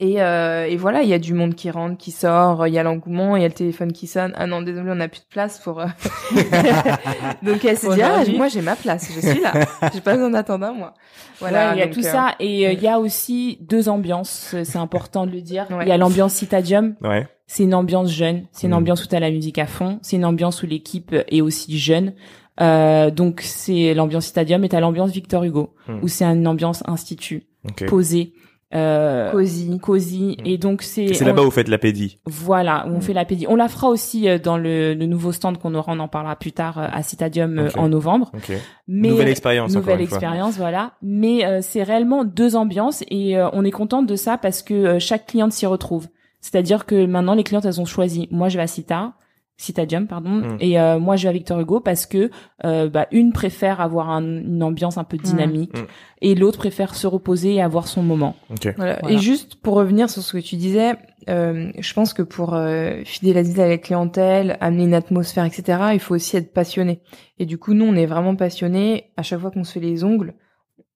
Et, 0.00 0.20
euh, 0.20 0.66
et 0.66 0.76
voilà, 0.76 1.02
il 1.02 1.08
y 1.08 1.14
a 1.14 1.20
du 1.20 1.34
monde 1.34 1.54
qui 1.54 1.70
rentre, 1.70 1.96
qui 1.96 2.10
sort, 2.10 2.66
il 2.66 2.74
y 2.74 2.78
a 2.78 2.82
l'engouement, 2.82 3.36
il 3.36 3.42
y 3.42 3.44
a 3.44 3.48
le 3.48 3.54
téléphone 3.54 3.92
qui 3.92 4.08
sonne. 4.08 4.32
Ah 4.36 4.46
non, 4.46 4.60
désolé, 4.60 4.90
on 4.90 4.96
n'a 4.96 5.06
plus 5.08 5.20
de 5.20 5.26
place 5.30 5.58
pour. 5.60 5.80
euh, 5.80 5.86
Donc 7.42 7.64
elle 7.64 7.76
s'est 7.76 7.94
dit, 7.94 8.02
ah, 8.02 8.22
moi 8.36 8.48
j'ai 8.48 8.60
ma 8.62 8.76
place, 8.76 9.10
je 9.14 9.20
suis 9.20 9.40
là, 9.40 9.52
j'ai 9.92 10.00
pas 10.00 10.14
besoin 10.14 10.30
d'attendre 10.30 10.66
un 10.66 10.72
mois. 10.72 10.94
Voilà, 11.40 11.70
Ouais, 11.70 11.76
il 11.76 11.78
y 11.78 11.82
a 11.82 11.86
donc, 11.86 11.94
tout 11.94 12.00
euh, 12.06 12.10
ça 12.10 12.34
et 12.40 12.66
euh, 12.66 12.72
il 12.72 12.82
y 12.82 12.88
a 12.88 12.98
aussi 12.98 13.58
deux 13.62 13.88
ambiances, 13.88 14.54
c'est 14.64 14.78
important 14.78 15.26
de 15.26 15.32
le 15.32 15.40
dire. 15.40 15.66
Il 15.70 15.76
Ouais. 15.76 15.88
y 15.88 15.92
a 15.92 15.96
l'ambiance 15.96 16.34
Citadium, 16.34 16.94
Ouais. 17.02 17.26
c'est 17.46 17.64
une 17.64 17.74
ambiance 17.74 18.10
jeune, 18.10 18.46
c'est 18.52 18.66
une 18.66 18.72
Mm. 18.72 18.76
ambiance 18.78 19.04
où 19.04 19.06
t'as 19.06 19.20
la 19.20 19.30
musique 19.30 19.58
à 19.58 19.66
fond, 19.66 19.98
c'est 20.02 20.16
une 20.16 20.24
ambiance 20.24 20.62
où 20.62 20.66
l'équipe 20.66 21.14
est 21.28 21.40
aussi 21.40 21.78
jeune. 21.78 22.14
Euh, 22.60 23.10
donc 23.10 23.40
c'est 23.42 23.94
l'ambiance 23.94 24.26
Stadium 24.26 24.62
et 24.64 24.68
t'as 24.68 24.80
l'ambiance 24.80 25.10
Victor 25.10 25.42
Hugo 25.44 25.74
Mm. 25.88 25.98
où 26.02 26.08
c'est 26.08 26.24
une 26.24 26.46
ambiance 26.46 26.82
institut 26.86 27.44
Ok. 27.68 27.86
posée, 27.86 28.32
euh, 28.74 29.30
Cosy. 29.32 29.78
cosy 29.80 30.36
Mm. 30.40 30.46
et 30.46 30.58
donc 30.58 30.82
c'est 30.82 31.04
Et 31.04 31.14
c'est 31.14 31.24
là-bas 31.24 31.42
où 31.42 31.46
vous 31.46 31.50
faites 31.50 31.68
la 31.68 31.78
pédie. 31.78 32.18
voilà 32.26 32.86
où 32.86 32.90
on 32.94 32.98
Mm. 32.98 33.02
fait 33.02 33.12
la 33.12 33.24
pédie. 33.24 33.46
On 33.48 33.56
la 33.56 33.68
fera 33.68 33.88
aussi 33.88 34.28
euh, 34.28 34.38
dans 34.38 34.56
le, 34.56 34.94
le 34.94 35.06
nouveau 35.06 35.32
stand 35.32 35.58
qu'on 35.58 35.74
aura, 35.74 35.92
on 35.92 35.98
en 36.00 36.08
parlera 36.08 36.36
plus 36.36 36.52
tard 36.52 36.78
euh, 36.78 36.86
à 36.92 37.02
Citadium 37.02 37.58
euh, 37.58 37.68
en 37.76 37.88
novembre. 37.88 38.30
Ok. 38.34 38.52
Mais 38.88 39.08
Nouvelle 39.08 39.28
expérience. 39.28 39.74
nouvelle 39.74 40.00
une 40.00 40.06
fois. 40.06 40.18
expérience, 40.18 40.56
voilà. 40.56 40.92
Mais 41.02 41.44
euh, 41.44 41.60
c'est 41.62 41.82
réellement 41.82 42.24
deux 42.24 42.56
ambiances 42.56 43.02
et 43.10 43.36
euh, 43.36 43.48
on 43.52 43.64
est 43.64 43.70
contente 43.70 44.06
de 44.06 44.16
ça 44.16 44.38
parce 44.38 44.62
que 44.62 44.74
euh, 44.74 44.98
chaque 44.98 45.26
cliente 45.26 45.52
s'y 45.52 45.66
retrouve. 45.66 46.08
C'est-à-dire 46.40 46.84
que 46.86 47.06
maintenant 47.06 47.34
les 47.34 47.44
clientes 47.44 47.64
elles 47.64 47.80
ont 47.80 47.84
choisi. 47.86 48.28
Moi 48.30 48.48
je 48.48 48.56
vais 48.58 48.62
à 48.62 48.66
Cita, 48.66 49.12
Citadium, 49.56 50.06
pardon. 50.08 50.30
Mm. 50.30 50.56
Et 50.60 50.80
euh, 50.80 50.98
moi, 50.98 51.16
je 51.16 51.24
vais 51.24 51.28
à 51.28 51.32
Victor 51.32 51.60
Hugo 51.60 51.78
parce 51.80 52.06
que 52.06 52.30
euh, 52.64 52.88
bah, 52.88 53.06
une 53.12 53.32
préfère 53.32 53.80
avoir 53.80 54.10
un- 54.10 54.22
une 54.40 54.62
ambiance 54.62 54.98
un 54.98 55.04
peu 55.04 55.16
dynamique 55.16 55.78
Mm. 55.78 55.86
et 56.22 56.34
l'autre 56.34 56.58
préfère 56.58 56.94
se 56.94 57.06
reposer 57.06 57.54
et 57.54 57.62
avoir 57.62 57.86
son 57.86 58.02
moment. 58.02 58.34
Ok. 58.50 58.72
Voilà. 58.76 58.98
Voilà. 59.00 59.14
Et 59.14 59.18
juste 59.18 59.54
pour 59.56 59.74
revenir 59.74 60.10
sur 60.10 60.22
ce 60.22 60.32
que 60.32 60.42
tu 60.42 60.56
disais, 60.56 60.94
euh, 61.28 61.70
je 61.78 61.94
pense 61.94 62.12
que 62.14 62.22
pour 62.22 62.54
euh, 62.54 63.02
fidéliser 63.04 63.68
la 63.68 63.78
clientèle, 63.78 64.56
amener 64.60 64.84
une 64.84 64.94
atmosphère, 64.94 65.44
etc., 65.44 65.78
il 65.92 66.00
faut 66.00 66.14
aussi 66.16 66.36
être 66.36 66.52
passionné. 66.52 67.00
Et 67.38 67.46
du 67.46 67.56
coup, 67.56 67.74
nous, 67.74 67.84
on 67.84 67.94
est 67.94 68.06
vraiment 68.06 68.34
passionnés. 68.34 69.12
À 69.16 69.22
chaque 69.22 69.38
fois 69.40 69.50
qu'on 69.52 69.64
se 69.64 69.72
fait 69.72 69.80
les 69.80 70.02
ongles, 70.02 70.34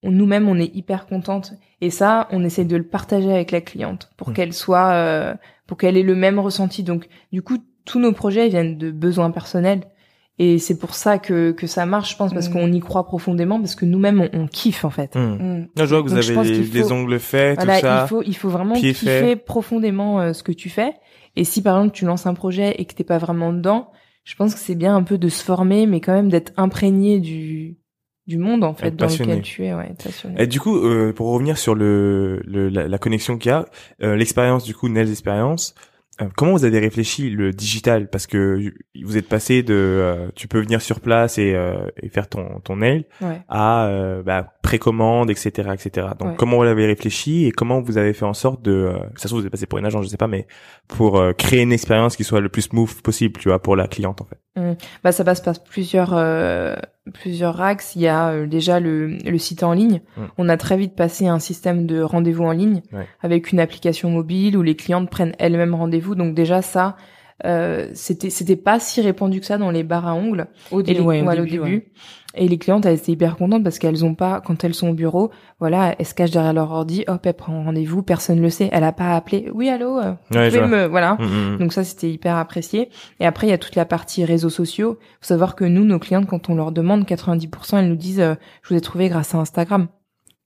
on- 0.03 0.11
nous-mêmes, 0.11 0.47
on 0.49 0.57
est 0.57 0.75
hyper 0.75 1.07
contente. 1.07 1.53
Et 1.81 1.89
ça, 1.89 2.27
on 2.31 2.43
essaye 2.43 2.65
de 2.65 2.75
le 2.75 2.83
partager 2.87 3.31
avec 3.31 3.51
la 3.51 3.61
cliente 3.61 4.09
pour 4.17 4.29
Mm. 4.29 4.33
qu'elle 4.33 4.53
soit, 4.53 4.91
euh, 4.91 5.33
pour 5.65 5.77
qu'elle 5.77 5.95
ait 5.97 6.03
le 6.03 6.15
même 6.15 6.39
ressenti. 6.39 6.83
Donc, 6.83 7.07
du 7.31 7.41
coup, 7.41 7.57
tous 7.89 7.99
nos 7.99 8.11
projets 8.13 8.47
viennent 8.49 8.77
de 8.77 8.91
besoins 8.91 9.31
personnels. 9.31 9.81
Et 10.41 10.57
c'est 10.57 10.77
pour 10.79 10.95
ça 10.95 11.17
que, 11.17 11.51
que 11.51 11.67
ça 11.67 11.85
marche, 11.85 12.11
je 12.13 12.15
pense, 12.17 12.33
parce 12.33 12.47
Mm. 12.47 12.53
qu'on 12.53 12.71
y 12.71 12.79
croit 12.79 13.05
profondément, 13.05 13.59
parce 13.59 13.75
que 13.75 13.83
nous-mêmes, 13.85 14.21
on, 14.33 14.41
on 14.43 14.47
kiffe, 14.47 14.85
en 14.85 14.89
fait. 14.89 15.13
Mm. 15.15 15.67
Non, 15.75 15.85
je 15.85 15.95
vois 15.95 16.01
que 16.01 16.07
vous 16.09 16.15
Donc, 16.15 16.23
avez 16.23 16.43
les, 16.49 16.63
faut- 16.63 16.73
les 16.73 16.91
ongles 16.93 17.19
faits, 17.19 17.55
Voilà, 17.57 17.75
tout 17.75 17.81
ça. 17.81 18.03
il 18.05 18.07
faut 18.07 18.23
il 18.25 18.35
faut 18.37 18.47
vraiment 18.49 18.75
kiffer 18.75 19.05
fait. 19.05 19.35
profondément 19.35 20.21
euh, 20.21 20.31
ce 20.33 20.43
que 20.43 20.53
tu 20.53 20.69
fais. 20.69 20.93
Et 21.35 21.43
si 21.43 21.61
par 21.61 21.77
exemple 21.77 21.93
tu 21.93 22.05
lances 22.05 22.25
un 22.25 22.33
projet 22.33 22.73
et 22.79 22.85
que 22.85 22.93
t'es 22.93 23.03
pas 23.03 23.17
vraiment 23.17 23.51
dedans, 23.51 23.91
je 24.23 24.35
pense 24.35 24.53
que 24.53 24.59
c'est 24.61 24.75
bien 24.75 24.95
un 24.95 25.03
peu 25.03 25.17
de 25.17 25.27
se 25.27 25.43
former, 25.43 25.85
mais 25.87 25.99
quand 25.99 26.13
même 26.13 26.29
d'être 26.29 26.53
imprégné 26.57 27.19
du 27.19 27.75
du 28.27 28.37
monde 28.37 28.63
en 28.63 28.73
fait 28.75 28.95
dans 28.95 29.07
lequel 29.07 29.41
tu 29.41 29.65
es, 29.65 29.73
ouais, 29.73 29.91
passionné. 30.01 30.35
Et 30.41 30.47
du 30.47 30.59
coup, 30.61 30.77
euh, 30.77 31.11
pour 31.13 31.31
revenir 31.31 31.57
sur 31.57 31.73
le, 31.75 32.41
le 32.45 32.69
la, 32.69 32.87
la 32.87 32.97
connexion 32.99 33.37
qu'il 33.39 33.49
y 33.49 33.53
a, 33.53 33.65
euh, 34.03 34.15
l'expérience 34.15 34.63
du 34.63 34.73
coup, 34.75 34.87
Nels 34.87 35.09
expérience, 35.09 35.73
euh, 35.77 35.81
comment 36.35 36.51
vous 36.53 36.65
avez 36.65 36.79
réfléchi 36.79 37.29
le 37.29 37.51
digital? 37.51 38.09
Parce 38.09 38.27
que 38.27 38.71
vous 39.03 39.17
êtes 39.17 39.27
passé 39.29 39.63
de, 39.63 39.73
euh, 39.73 40.27
tu 40.35 40.47
peux 40.47 40.59
venir 40.59 40.81
sur 40.81 40.99
place 40.99 41.37
et, 41.37 41.53
euh, 41.55 41.75
et 42.01 42.09
faire 42.09 42.27
ton 42.27 42.59
ton 42.63 42.77
nail 42.77 43.05
Ouais. 43.21 43.41
à 43.47 43.87
euh, 43.87 44.21
bah, 44.23 44.53
précommande, 44.61 45.29
etc., 45.29 45.69
etc. 45.73 46.07
Donc 46.19 46.29
Ouais. 46.29 46.35
comment 46.37 46.57
vous 46.57 46.63
l'avez 46.63 46.85
réfléchi 46.85 47.45
et 47.45 47.51
comment 47.51 47.81
vous 47.81 47.97
avez 47.97 48.13
fait 48.13 48.25
en 48.25 48.33
sorte 48.33 48.61
de, 48.61 48.71
euh, 48.71 48.97
ça 49.15 49.23
se 49.23 49.27
trouve 49.29 49.39
vous 49.41 49.45
êtes 49.45 49.51
passé 49.51 49.65
pour 49.65 49.79
une 49.79 49.85
agence, 49.85 50.05
je 50.05 50.09
sais 50.09 50.17
pas, 50.17 50.27
mais 50.27 50.47
pour 50.87 51.17
euh, 51.17 51.33
créer 51.33 51.61
une 51.61 51.71
expérience 51.73 52.15
qui 52.15 52.23
soit 52.23 52.41
le 52.41 52.49
plus 52.49 52.63
smooth 52.63 53.01
possible, 53.01 53.39
tu 53.39 53.49
vois, 53.49 53.59
pour 53.61 53.75
la 53.75 53.87
cliente 53.87 54.21
en 54.21 54.25
fait? 54.25 54.37
Bah 55.03 55.11
ça 55.13 55.23
passe 55.23 55.39
par 55.39 55.53
plusieurs 55.63 56.13
euh, 56.13 56.75
plusieurs 57.13 57.61
axes. 57.61 57.95
Il 57.95 58.01
y 58.01 58.07
a 58.07 58.29
euh, 58.31 58.45
déjà 58.45 58.79
le, 58.81 59.07
le 59.17 59.37
site 59.37 59.63
en 59.63 59.71
ligne. 59.73 60.01
Mm. 60.17 60.21
On 60.37 60.49
a 60.49 60.57
très 60.57 60.75
vite 60.75 60.95
passé 60.95 61.27
à 61.27 61.33
un 61.33 61.39
système 61.39 61.85
de 61.85 62.01
rendez-vous 62.01 62.43
en 62.43 62.51
ligne 62.51 62.81
Ouais. 62.91 63.07
avec 63.21 63.51
une 63.53 63.59
application 63.61 64.09
mobile 64.09 64.57
où 64.57 64.61
les 64.61 64.75
clientes 64.75 65.09
prennent 65.09 65.33
elles-mêmes 65.39 65.75
rendez-vous. 65.75 66.15
Donc 66.15 66.33
déjà 66.35 66.61
ça, 66.61 66.97
euh, 67.45 67.89
c'était 67.93 68.29
c'était 68.29 68.55
pas 68.55 68.79
si 68.79 69.01
répandu 69.01 69.39
que 69.39 69.45
ça 69.45 69.57
dans 69.57 69.71
les 69.71 69.83
bars 69.83 70.07
à 70.07 70.13
ongles. 70.15 70.47
Au, 70.71 70.81
Et 70.81 70.83
dé- 70.83 70.93
les, 70.95 70.99
ouais, 70.99 71.21
au 71.21 71.31
début, 71.31 71.49
début. 71.49 71.59
ouais. 71.61 71.85
Et 72.35 72.47
les 72.47 72.59
clientes, 72.59 72.85
elles 72.85 72.97
étaient 72.97 73.11
hyper 73.13 73.37
contentes 73.37 73.63
parce 73.63 73.79
qu'elles 73.79 74.05
ont 74.05 74.13
pas, 74.13 74.39
quand 74.45 74.63
elles 74.63 74.75
sont 74.75 74.89
au 74.89 74.93
bureau, 74.93 75.31
voilà, 75.59 75.95
elles 75.97 76.05
se 76.05 76.13
cachent 76.13 76.29
derrière 76.29 76.53
leur 76.53 76.71
ordi, 76.71 77.03
hop, 77.07 77.25
elles 77.25 77.33
prennent 77.33 77.63
rendez-vous, 77.65 78.03
personne 78.03 78.39
le 78.39 78.51
sait. 78.51 78.69
Elle 78.71 78.83
a 78.83 78.91
pas 78.91 79.15
appelé, 79.15 79.49
oui, 79.51 79.67
allô, 79.67 79.97
euh, 79.97 80.11
vous 80.29 80.37
pouvez 80.37 80.61
me, 80.67 80.85
voilà. 80.85 81.15
Mm, 81.15 81.23
mm, 81.23 81.53
mm. 81.53 81.57
Donc 81.57 81.73
ça, 81.73 81.83
c'était 81.83 82.11
hyper 82.11 82.35
apprécié. 82.35 82.89
Et 83.19 83.25
après, 83.25 83.47
il 83.47 83.49
y 83.49 83.53
a 83.53 83.57
toute 83.57 83.75
la 83.75 83.85
partie 83.85 84.23
réseaux 84.25 84.51
sociaux. 84.51 84.99
Faut 85.21 85.27
savoir 85.27 85.55
que 85.55 85.65
nous, 85.65 85.83
nos 85.85 85.97
clientes, 85.97 86.27
quand 86.27 86.49
on 86.49 86.55
leur 86.55 86.71
demande, 86.71 87.03
90%, 87.05 87.79
elles 87.79 87.89
nous 87.89 87.95
disent, 87.95 88.19
euh, 88.19 88.35
je 88.61 88.69
vous 88.69 88.75
ai 88.77 88.81
trouvé 88.81 89.09
grâce 89.09 89.33
à 89.33 89.39
Instagram. 89.39 89.87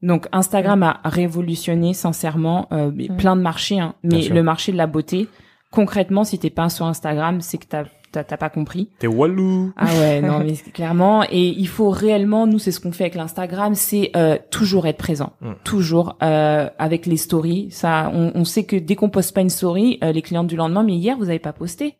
Donc 0.01 0.27
Instagram 0.31 0.83
a 0.83 0.99
révolutionné 1.05 1.93
sincèrement 1.93 2.67
euh, 2.71 2.91
plein 3.17 3.35
de 3.35 3.41
marchés, 3.41 3.79
hein. 3.79 3.95
Mais 4.03 4.27
le 4.29 4.43
marché 4.43 4.71
de 4.71 4.77
la 4.77 4.87
beauté, 4.87 5.27
concrètement, 5.73 6.23
si 6.23 6.39
t'es 6.39 6.49
pas 6.49 6.69
sur 6.69 6.85
Instagram, 6.85 7.41
c'est 7.41 7.57
que 7.57 7.65
t'as 7.67 7.83
t'as 8.11 8.23
t'as 8.23 8.37
pas 8.37 8.49
compris. 8.51 8.89
T'es 8.99 9.07
walou. 9.07 9.73
Ah 9.75 9.85
ouais, 9.99 10.21
non 10.21 10.37
mais 10.45 10.53
c'est 10.53 10.69
clairement 10.71 11.23
et 11.23 11.47
il 11.47 11.67
faut 11.67 11.89
réellement 11.89 12.45
nous 12.45 12.59
c'est 12.59 12.71
ce 12.71 12.79
qu'on 12.79 12.91
fait 12.91 13.05
avec 13.05 13.15
l'Instagram, 13.15 13.73
c'est 13.73 14.11
euh, 14.15 14.37
toujours 14.51 14.85
être 14.85 14.97
présent, 14.99 15.33
Mm. 15.41 15.51
toujours 15.63 16.15
euh, 16.21 16.69
avec 16.77 17.05
les 17.07 17.17
stories. 17.17 17.69
Ça, 17.71 18.11
on, 18.13 18.31
on 18.35 18.45
sait 18.45 18.65
que 18.65 18.75
dès 18.75 18.95
qu'on 18.95 19.09
poste 19.09 19.33
pas 19.33 19.41
une 19.41 19.49
story, 19.49 19.97
euh, 20.03 20.11
les 20.11 20.21
clientes 20.21 20.47
du 20.47 20.55
lendemain, 20.55 20.83
mais 20.83 20.93
hier 20.93 21.17
vous 21.17 21.29
avez 21.29 21.39
pas 21.39 21.53
posté. 21.53 21.95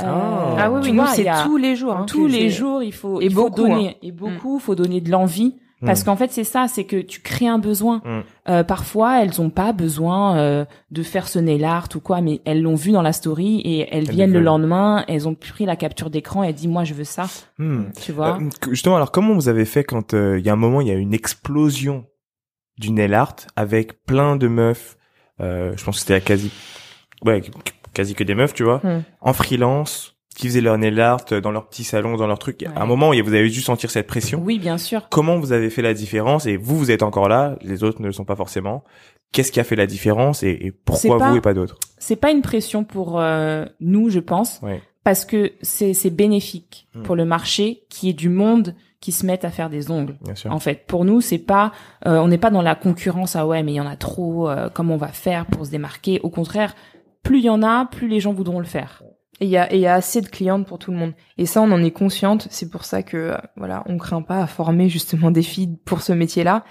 Euh, 0.00 0.04
Ah. 0.06 0.56
Ah 0.58 0.70
oui, 0.70 0.80
oui, 0.84 0.92
nous, 0.92 1.02
vois, 1.02 1.08
c'est 1.08 1.26
tous 1.44 1.56
les 1.58 1.76
jours. 1.76 1.92
hein, 1.96 2.06
tous 2.06 2.26
les 2.26 2.48
jours, 2.48 2.82
il 2.82 2.92
faut 2.92 3.20
Et 3.20 3.26
il 3.26 3.32
faut 3.32 3.42
beaucoup, 3.50 3.56
donner 3.68 3.96
et 4.02 4.12
beaucoup, 4.12 4.58
faut 4.60 4.74
donner 4.74 5.00
de 5.02 5.10
l'envie 5.10 5.56
parce 5.84 6.02
Mm. 6.02 6.04
qu'en 6.04 6.16
fait 6.16 6.30
c'est 6.32 6.44
ça, 6.44 6.66
c'est 6.68 6.84
que 6.84 7.00
tu 7.00 7.20
crées 7.20 7.46
un 7.48 7.58
besoin. 7.58 8.02
Mm. 8.04 8.20
Euh, 8.48 8.64
parfois 8.64 9.22
elles 9.22 9.40
ont 9.40 9.50
pas 9.50 9.72
besoin 9.72 10.36
euh, 10.38 10.64
de 10.90 11.02
faire 11.02 11.28
ce 11.28 11.38
nail 11.38 11.64
art 11.64 11.88
ou 11.94 12.00
quoi, 12.00 12.20
mais 12.20 12.40
elles 12.44 12.62
l'ont 12.62 12.74
vu 12.74 12.92
dans 12.92 13.02
la 13.02 13.12
story 13.12 13.60
et 13.64 13.80
elles, 13.90 14.04
Elles 14.08 14.10
viennent 14.14 14.32
le 14.32 14.40
lendemain, 14.40 15.04
elles 15.08 15.26
ont 15.28 15.34
pris 15.34 15.64
la 15.66 15.76
capture 15.76 16.10
d'écran 16.10 16.44
et 16.44 16.48
elles 16.48 16.54
disent 16.54 16.66
moi 16.68 16.84
je 16.84 16.94
veux 16.94 17.04
ça, 17.04 17.26
Hmm. 17.58 17.84
tu 18.00 18.12
vois. 18.12 18.38
Euh, 18.40 18.48
justement, 18.70 18.96
alors 18.96 19.10
comment 19.12 19.34
vous 19.34 19.48
avez 19.48 19.64
fait 19.64 19.84
quand 19.84 20.14
euh, 20.14 20.38
il 20.38 20.44
y 20.44 20.48
a 20.48 20.52
un 20.52 20.56
moment, 20.56 20.80
il 20.80 20.88
y 20.88 20.92
a 20.92 20.94
une 20.94 21.14
explosion 21.14 22.04
du 22.78 22.90
nail 22.92 23.14
art 23.14 23.36
avec 23.56 24.04
plein 24.04 24.36
de 24.36 24.48
meufs, 24.48 24.96
euh, 25.40 25.72
je 25.76 25.84
pense 25.84 25.96
que 25.96 26.00
c'était 26.00 26.14
à 26.14 26.20
quasi, 26.20 26.50
ouais, 27.24 27.42
quasi 27.94 28.14
que 28.14 28.24
des 28.24 28.34
meufs, 28.34 28.54
tu 28.54 28.64
vois, 28.64 28.80
Hmm. 28.82 29.02
en 29.20 29.32
freelance, 29.32 30.16
qui 30.40 30.48
faisaient 30.48 30.60
leur 30.60 30.78
nail 30.78 30.98
art 31.00 31.20
euh, 31.32 31.40
dans 31.40 31.50
leur 31.50 31.68
petit 31.68 31.84
salon, 31.84 32.16
dans 32.16 32.26
leur 32.26 32.38
truc. 32.38 32.64
À 32.74 32.82
un 32.82 32.86
moment, 32.86 33.10
vous 33.10 33.34
avez 33.34 33.48
dû 33.50 33.60
sentir 33.60 33.90
cette 33.90 34.06
pression. 34.06 34.40
Oui, 34.42 34.58
bien 34.58 34.78
sûr. 34.78 35.08
Comment 35.10 35.38
vous 35.38 35.52
avez 35.52 35.68
fait 35.70 35.82
la 35.82 35.92
différence 35.94 36.46
Et 36.46 36.56
vous, 36.56 36.78
vous 36.78 36.90
êtes 36.90 37.02
encore 37.02 37.28
là, 37.28 37.56
les 37.62 37.84
autres 37.84 38.00
ne 38.00 38.06
le 38.06 38.12
sont 38.12 38.24
pas 38.24 38.36
forcément. 38.36 38.82
Qu'est-ce 39.32 39.52
qui 39.52 39.60
a 39.60 39.64
fait 39.64 39.76
la 39.76 39.86
différence 39.86 40.42
et, 40.42 40.48
et 40.62 40.72
pourquoi 40.72 41.18
pas- 41.18 41.30
vous 41.30 41.36
et 41.36 41.40
pas 41.40 41.54
d'autres? 41.54 41.78
C'est 41.98 42.16
pas 42.16 42.30
une 42.30 42.42
pression 42.42 42.82
pour 42.84 43.20
euh, 43.20 43.64
nous, 43.80 44.08
je 44.10 44.18
pense, 44.18 44.60
Ouais. 44.62 44.80
parce 45.04 45.24
que 45.24 45.52
c'est 45.62 46.10
bénéfique 46.10 46.88
Mm. 46.94 47.02
pour 47.02 47.14
le 47.16 47.24
marché 47.24 47.82
qui 47.90 48.08
est 48.08 48.12
du 48.14 48.28
monde 48.30 48.74
qui 49.00 49.12
se 49.12 49.24
mettent 49.24 49.44
à 49.44 49.50
faire 49.50 49.70
des 49.70 49.90
ongles. 49.90 50.16
Bien 50.24 50.34
sûr. 50.34 50.50
En 50.52 50.58
fait, 50.58 50.84
pour 50.86 51.04
nous, 51.04 51.20
c'est 51.20 51.38
pas, 51.38 51.72
euh, 52.06 52.18
on 52.18 52.28
n'est 52.28 52.38
pas 52.38 52.50
dans 52.50 52.62
la 52.62 52.74
concurrence. 52.74 53.36
Ah 53.36 53.46
ouais, 53.46 53.62
mais 53.62 53.72
il 53.72 53.76
y 53.76 53.80
en 53.80 53.86
a 53.86 53.96
trop. 53.96 54.48
euh, 54.50 54.68
comment 54.72 54.94
on 54.94 54.98
va 54.98 55.08
faire 55.08 55.46
pour 55.46 55.64
se 55.66 55.70
démarquer? 55.70 56.18
Au 56.22 56.28
contraire, 56.30 56.74
plus 57.22 57.38
il 57.38 57.44
y 57.44 57.50
en 57.50 57.62
a, 57.62 57.86
plus 57.86 58.08
les 58.08 58.20
gens 58.20 58.32
voudront 58.32 58.58
le 58.58 58.64
faire. 58.66 59.02
Et 59.40 59.46
il 59.46 59.50
y 59.50 59.56
a, 59.56 59.72
et 59.72 59.76
il 59.76 59.80
y 59.80 59.86
a 59.86 59.94
assez 59.94 60.20
de 60.20 60.28
clientes 60.28 60.66
pour 60.66 60.78
tout 60.78 60.90
le 60.92 60.98
monde. 60.98 61.12
Et 61.38 61.46
ça, 61.46 61.62
on 61.62 61.70
en 61.72 61.82
est 61.82 61.90
consciente. 61.90 62.46
C'est 62.50 62.68
pour 62.68 62.84
ça 62.84 63.02
que, 63.02 63.16
euh, 63.16 63.36
voilà, 63.56 63.82
on 63.86 63.96
craint 63.96 64.22
pas 64.22 64.42
à 64.42 64.46
former 64.46 64.88
justement 64.88 65.30
des 65.30 65.42
filles 65.42 65.78
pour 65.84 66.02
ce 66.02 66.12
métier-là. 66.12 66.64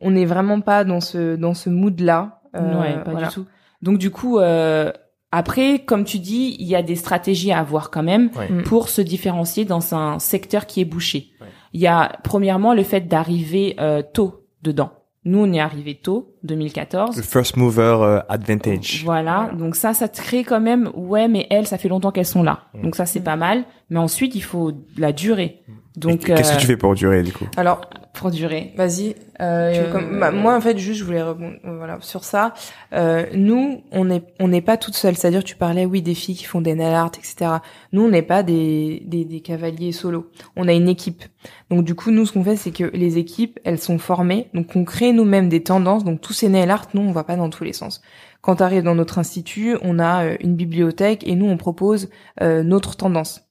On 0.00 0.12
n'est 0.12 0.24
vraiment 0.24 0.60
pas 0.60 0.84
dans 0.84 1.00
ce, 1.00 1.34
dans 1.36 1.54
ce 1.54 1.70
mood-là. 1.70 2.40
Euh, 2.56 2.80
ouais, 2.80 3.02
pas 3.04 3.10
voilà. 3.10 3.28
du 3.28 3.34
tout. 3.34 3.46
Donc 3.82 3.98
du 3.98 4.10
coup, 4.10 4.38
euh, 4.38 4.92
après, 5.32 5.80
comme 5.80 6.04
tu 6.04 6.20
dis, 6.20 6.56
il 6.60 6.66
y 6.68 6.76
a 6.76 6.82
des 6.82 6.94
stratégies 6.94 7.50
à 7.50 7.58
avoir 7.58 7.90
quand 7.90 8.04
même 8.04 8.30
Ouais. 8.36 8.48
Mm. 8.48 8.62
pour 8.62 8.88
se 8.88 9.00
différencier 9.00 9.64
dans 9.64 9.94
un 9.94 10.20
secteur 10.20 10.66
qui 10.66 10.80
est 10.80 10.84
bouché. 10.84 11.32
Ouais. 11.40 11.48
Il 11.72 11.80
y 11.80 11.88
a 11.88 12.16
premièrement 12.22 12.72
le 12.74 12.84
fait 12.84 13.08
d'arriver 13.08 13.74
euh, 13.80 14.02
tôt 14.02 14.46
dedans. 14.62 14.92
Nous, 15.26 15.38
on 15.38 15.52
est 15.52 15.60
arrivé 15.60 15.94
tôt, 15.94 16.34
2014. 16.42 17.16
Le 17.16 17.22
first 17.22 17.56
mover 17.56 17.96
euh, 18.00 18.20
advantage. 18.28 19.02
Voilà, 19.04 19.50
donc 19.58 19.74
ça, 19.74 19.94
ça 19.94 20.06
te 20.06 20.20
crée 20.20 20.44
quand 20.44 20.60
même, 20.60 20.90
ouais, 20.94 21.28
mais 21.28 21.46
elles, 21.48 21.66
ça 21.66 21.78
fait 21.78 21.88
longtemps 21.88 22.10
qu'elles 22.10 22.26
sont 22.26 22.42
là. 22.42 22.64
Mm. 22.74 22.82
Donc 22.82 22.96
ça, 22.96 23.06
c'est 23.06 23.20
pas 23.20 23.36
mal. 23.36 23.64
Mais 23.88 23.98
ensuite, 23.98 24.34
il 24.34 24.42
faut 24.42 24.72
la 24.98 25.12
durée. 25.12 25.62
Donc, 25.96 26.24
Qu'est-ce 26.24 26.52
euh, 26.52 26.54
que 26.56 26.60
tu 26.60 26.66
fais 26.66 26.76
pour 26.76 26.94
durer 26.94 27.22
du 27.22 27.32
coup? 27.32 27.46
Alors, 27.56 27.82
pour 28.14 28.30
durer 28.30 28.72
Vas-y. 28.76 29.14
Euh, 29.40 29.92
comme- 29.92 30.18
bah, 30.18 30.30
moi, 30.32 30.56
en 30.56 30.60
fait, 30.60 30.76
juste, 30.76 30.98
je 31.00 31.04
voulais 31.04 31.22
rebondir 31.22 31.58
voilà, 31.64 31.98
sur 32.00 32.24
ça. 32.24 32.52
Euh, 32.92 33.26
nous, 33.34 33.82
on 33.92 34.04
n'est 34.04 34.22
on 34.40 34.48
n'est 34.48 34.60
pas 34.60 34.76
toutes 34.76 34.96
seules. 34.96 35.16
C'est-à-dire, 35.16 35.44
tu 35.44 35.54
parlais, 35.56 35.84
oui, 35.84 36.02
des 36.02 36.14
filles 36.14 36.34
qui 36.34 36.44
font 36.44 36.60
des 36.60 36.74
nail 36.74 36.94
art, 36.94 37.12
etc. 37.16 37.50
Nous, 37.92 38.02
on 38.02 38.08
n'est 38.08 38.22
pas 38.22 38.42
des, 38.42 39.02
des, 39.06 39.24
des 39.24 39.40
cavaliers 39.40 39.92
solo. 39.92 40.30
On 40.56 40.66
a 40.66 40.72
une 40.72 40.88
équipe. 40.88 41.22
Donc, 41.70 41.84
du 41.84 41.94
coup, 41.94 42.10
nous, 42.10 42.26
ce 42.26 42.32
qu'on 42.32 42.42
fait, 42.44 42.56
c'est 42.56 42.72
que 42.72 42.84
les 42.92 43.18
équipes, 43.18 43.60
elles 43.64 43.80
sont 43.80 43.98
formées. 43.98 44.48
Donc, 44.52 44.74
on 44.74 44.84
crée 44.84 45.12
nous-mêmes 45.12 45.48
des 45.48 45.62
tendances. 45.62 46.04
Donc, 46.04 46.20
tous 46.20 46.32
ces 46.32 46.48
nail 46.48 46.70
art, 46.70 46.88
nous, 46.94 47.02
on 47.02 47.12
va 47.12 47.22
pas 47.24 47.36
dans 47.36 47.50
tous 47.50 47.64
les 47.64 47.72
sens. 47.72 48.02
Quand 48.40 48.56
tu 48.56 48.62
arrives 48.62 48.82
dans 48.82 48.94
notre 48.94 49.18
institut, 49.18 49.76
on 49.82 49.98
a 49.98 50.24
euh, 50.24 50.36
une 50.40 50.54
bibliothèque 50.56 51.26
et 51.26 51.34
nous, 51.34 51.46
on 51.46 51.56
propose 51.56 52.10
euh, 52.42 52.62
notre 52.62 52.96
tendance. 52.96 53.43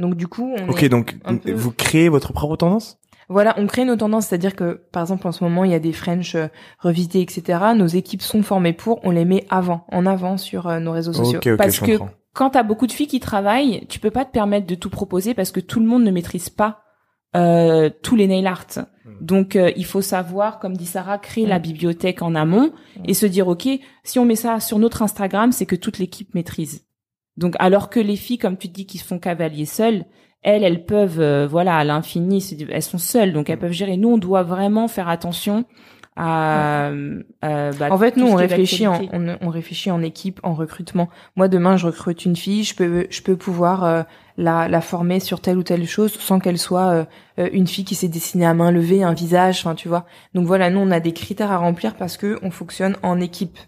Donc, 0.00 0.16
du 0.16 0.26
coup, 0.26 0.52
on 0.58 0.70
Ok, 0.70 0.82
est- 0.82 0.88
donc 0.88 1.16
un 1.24 1.36
peu- 1.36 1.52
vous 1.52 1.70
créez 1.70 2.08
votre 2.08 2.32
propre 2.32 2.56
tendance? 2.56 2.98
Voilà, 3.28 3.54
on 3.58 3.68
crée 3.68 3.84
nos 3.84 3.94
tendances, 3.94 4.26
c'est-à-dire 4.26 4.56
que, 4.56 4.80
par 4.90 5.02
exemple, 5.02 5.28
en 5.28 5.30
ce 5.30 5.44
moment, 5.44 5.62
il 5.62 5.70
y 5.70 5.74
a 5.74 5.78
des 5.78 5.92
French 5.92 6.34
euh, 6.34 6.48
revisités, 6.80 7.20
etc. 7.20 7.60
Nos 7.76 7.86
équipes 7.86 8.22
sont 8.22 8.42
formées 8.42 8.72
pour, 8.72 8.98
on 9.04 9.10
les 9.12 9.24
met 9.24 9.46
avant, 9.50 9.84
en 9.92 10.04
avant 10.04 10.36
sur 10.36 10.66
euh, 10.66 10.80
nos 10.80 10.90
réseaux 10.90 11.12
sociaux. 11.12 11.38
Parce 11.56 11.78
que 11.78 11.98
comprends. 11.98 12.10
quand 12.34 12.50
t'as 12.50 12.64
beaucoup 12.64 12.88
de 12.88 12.92
filles 12.92 13.06
qui 13.06 13.20
travaillent, 13.20 13.86
tu 13.88 14.00
peux 14.00 14.10
pas 14.10 14.24
te 14.24 14.32
permettre 14.32 14.66
de 14.66 14.74
tout 14.74 14.90
proposer 14.90 15.34
parce 15.34 15.52
que 15.52 15.60
tout 15.60 15.78
le 15.78 15.86
monde 15.86 16.02
ne 16.02 16.10
maîtrise 16.10 16.50
pas 16.50 16.80
euh, 17.36 17.88
tous 18.02 18.16
les 18.16 18.26
nail 18.26 18.44
art. 18.48 18.66
Hmm. 19.04 19.10
Donc 19.20 19.54
euh, 19.54 19.70
il 19.76 19.84
faut 19.84 20.02
savoir, 20.02 20.58
comme 20.58 20.76
dit 20.76 20.86
Sarah, 20.86 21.18
créer 21.18 21.46
la 21.46 21.60
Mm. 21.60 21.62
bibliothèque 21.62 22.22
en 22.22 22.34
amont 22.34 22.72
et 23.04 23.14
se 23.14 23.26
dire 23.26 23.46
ok, 23.46 23.68
si 24.02 24.18
on 24.18 24.24
met 24.24 24.34
ça 24.34 24.58
sur 24.58 24.80
notre 24.80 25.02
Instagram, 25.02 25.52
c'est 25.52 25.66
que 25.66 25.76
toute 25.76 25.98
l'équipe 25.98 26.34
maîtrise. 26.34 26.84
Donc 27.36 27.54
alors 27.58 27.90
que 27.90 28.00
les 28.00 28.16
filles, 28.16 28.38
comme 28.38 28.56
tu 28.56 28.68
dis, 28.68 28.86
qui 28.86 28.98
se 28.98 29.04
font 29.04 29.18
cavalier 29.18 29.66
seules, 29.66 30.04
elles, 30.42 30.64
elles 30.64 30.84
peuvent, 30.84 31.20
euh, 31.20 31.46
voilà, 31.46 31.76
à 31.76 31.84
l'infini, 31.84 32.44
elles 32.70 32.82
sont 32.82 32.98
seules, 32.98 33.32
donc 33.32 33.50
elles 33.50 33.56
Mm. 33.56 33.60
peuvent 33.60 33.72
gérer. 33.72 33.96
Nous, 33.96 34.08
on 34.10 34.18
doit 34.18 34.42
vraiment 34.42 34.88
faire 34.88 35.08
attention 35.08 35.64
à, 36.16 36.88
euh, 36.90 37.22
bah, 37.42 37.88
en 37.90 37.98
fait, 37.98 38.16
nous, 38.16 38.26
on 38.26 38.34
réfléchit, 38.34 38.86
en, 38.86 39.00
on, 39.12 39.36
on 39.40 39.48
réfléchit 39.48 39.90
en 39.90 40.02
équipe, 40.02 40.40
en 40.42 40.54
recrutement. 40.54 41.08
Moi, 41.36 41.48
demain, 41.48 41.76
je 41.76 41.86
recrute 41.86 42.24
une 42.24 42.36
fille, 42.36 42.64
je 42.64 42.74
peux, 42.74 43.06
je 43.08 43.22
peux 43.22 43.36
pouvoir 43.36 43.84
euh, 43.84 44.02
la, 44.36 44.68
la 44.68 44.80
former 44.80 45.20
sur 45.20 45.40
telle 45.40 45.56
ou 45.56 45.62
telle 45.62 45.86
chose 45.86 46.12
sans 46.12 46.38
qu'elle 46.40 46.58
soit 46.58 46.88
euh, 46.90 47.04
euh, 47.38 47.48
une 47.52 47.66
fille 47.66 47.84
qui 47.84 47.94
s'est 47.94 48.08
dessinée 48.08 48.44
à 48.46 48.54
main 48.54 48.70
levée, 48.70 49.02
un 49.02 49.14
visage, 49.14 49.60
enfin, 49.60 49.74
tu 49.74 49.88
vois. 49.88 50.04
Donc 50.34 50.46
voilà, 50.46 50.68
nous, 50.68 50.80
on 50.80 50.90
a 50.90 51.00
des 51.00 51.12
critères 51.12 51.52
à 51.52 51.58
remplir 51.58 51.94
parce 51.96 52.16
que 52.16 52.38
on 52.42 52.50
fonctionne 52.50 52.96
en 53.02 53.20
équipe. 53.20 53.58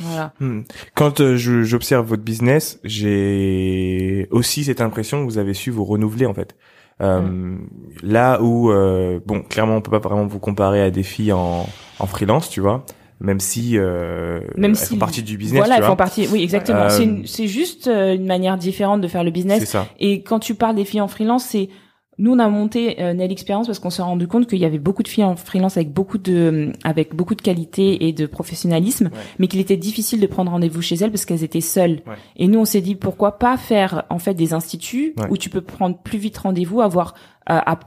Voilà. 0.00 0.32
Hmm. 0.40 0.60
Quand 0.94 1.20
euh, 1.20 1.36
je- 1.36 1.62
j'observe 1.62 2.06
votre 2.06 2.22
business, 2.22 2.80
j'ai 2.84 4.28
aussi 4.30 4.64
cette 4.64 4.80
impression 4.80 5.20
que 5.24 5.30
vous 5.30 5.38
avez 5.38 5.54
su 5.54 5.70
vous 5.70 5.84
renouveler 5.84 6.26
en 6.26 6.34
fait. 6.34 6.56
Euh, 7.00 7.20
Hmm. 7.20 7.66
Là 8.02 8.40
où, 8.40 8.70
euh, 8.70 9.18
bon, 9.26 9.42
clairement, 9.42 9.76
on 9.76 9.80
peut 9.80 9.90
pas 9.90 9.98
vraiment 9.98 10.26
vous 10.26 10.38
comparer 10.38 10.80
à 10.82 10.90
des 10.90 11.02
filles 11.02 11.32
en, 11.32 11.66
en 11.98 12.06
freelance, 12.06 12.48
tu 12.50 12.60
vois, 12.60 12.84
même 13.20 13.40
si 13.40 13.72
euh, 13.78 14.40
Même 14.56 14.72
elles 14.72 14.76
si- 14.76 14.94
font 14.94 14.98
partie 14.98 15.22
du 15.24 15.36
business, 15.36 15.58
voilà, 15.60 15.74
tu 15.74 15.78
elles 15.78 15.82
vois. 15.82 15.90
font 15.90 15.96
partie. 15.96 16.28
Oui, 16.30 16.42
exactement. 16.42 16.82
Euh, 16.90 17.22
C'est 17.26 17.48
juste 17.48 17.88
euh, 17.88 18.14
une 18.14 18.26
manière 18.26 18.56
différente 18.58 19.00
de 19.00 19.08
faire 19.08 19.24
le 19.24 19.28
C'est 19.30 19.32
business. 19.32 19.64
ça. 19.64 19.88
Et 19.98 20.22
quand 20.22 20.38
tu 20.38 20.54
parles 20.54 20.76
des 20.76 20.84
filles 20.84 21.00
en 21.00 21.08
freelance, 21.08 21.44
c'est 21.46 21.68
nous 22.18 22.32
on 22.32 22.38
a 22.38 22.48
monté 22.48 23.00
euh, 23.02 23.12
Nell 23.12 23.32
Experience 23.32 23.66
parce 23.66 23.78
qu'on 23.78 23.90
s'est 23.90 24.02
rendu 24.02 24.28
compte 24.28 24.46
qu'il 24.46 24.58
y 24.58 24.64
avait 24.64 24.78
beaucoup 24.78 25.02
de 25.02 25.08
filles 25.08 25.24
en 25.24 25.36
freelance 25.36 25.76
avec 25.76 25.92
beaucoup 25.92 26.18
de 26.18 26.72
avec 26.84 27.14
beaucoup 27.14 27.34
de 27.34 27.42
qualité 27.42 28.06
et 28.06 28.12
de 28.12 28.26
professionnalisme, 28.26 29.06
Ouais. 29.06 29.18
mais 29.38 29.46
qu'il 29.48 29.60
était 29.60 29.76
difficile 29.76 30.20
de 30.20 30.26
prendre 30.26 30.50
rendez-vous 30.50 30.82
chez 30.82 30.94
elles 30.96 31.10
parce 31.10 31.24
qu'elles 31.24 31.44
étaient 31.44 31.60
seules. 31.60 32.02
Ouais. 32.06 32.14
Et 32.36 32.46
nous 32.48 32.58
on 32.60 32.64
s'est 32.64 32.80
dit 32.80 32.94
pourquoi 32.94 33.38
pas 33.38 33.56
faire 33.56 34.04
en 34.10 34.18
fait 34.18 34.34
des 34.34 34.52
instituts 34.54 35.14
Ouais. 35.18 35.26
où 35.30 35.36
tu 35.36 35.50
peux 35.50 35.60
prendre 35.60 35.98
plus 35.98 36.18
vite 36.18 36.38
rendez-vous, 36.38 36.80
avoir 36.80 37.14
euh, 37.50 37.58
à 37.64 37.80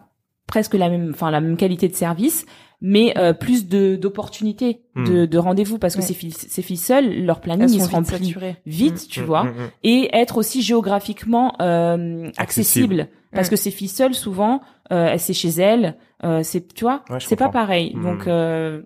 presque 0.47 0.73
la 0.75 0.89
même 0.89 1.11
enfin 1.13 1.29
la 1.31 1.41
même 1.41 1.57
qualité 1.57 1.87
de 1.87 1.95
service 1.95 2.45
mais 2.81 3.13
euh, 3.17 3.33
plus 3.33 3.67
de 3.67 3.95
d'opportunités 3.95 4.81
de, 4.95 5.25
de 5.25 5.37
rendez-vous 5.37 5.79
parce 5.79 5.95
que 5.95 6.01
Ouais. 6.01 6.07
ces 6.07 6.13
filles 6.13 6.31
ces 6.31 6.61
filles 6.61 6.77
seules 6.77 7.25
leur 7.25 7.41
planning 7.41 7.67
il 7.69 7.79
sont 7.79 7.85
se 7.85 7.89
vite 7.89 7.95
remplit 7.95 8.25
saturées. 8.27 8.55
vite 8.65 9.07
tu 9.09 9.21
Mm, 9.21 9.23
vois 9.25 9.43
mm, 9.45 9.47
mm. 9.49 9.69
et 9.83 10.09
être 10.13 10.37
aussi 10.37 10.61
géographiquement 10.61 11.55
euh, 11.61 12.29
accessible, 12.37 13.07
parce 13.31 13.49
que 13.49 13.55
ces 13.55 13.71
filles 13.71 13.87
seules 13.87 14.13
souvent 14.15 14.61
euh, 14.91 15.15
c'est 15.17 15.33
chez 15.33 15.49
elles 15.49 15.95
euh, 16.23 16.41
c'est 16.43 16.73
tu 16.73 16.83
vois 16.83 17.03
Ouais, 17.09 17.17
c'est 17.19 17.35
pas 17.35 17.49
pareil. 17.49 17.93
Donc 17.95 18.27
euh, 18.27 18.81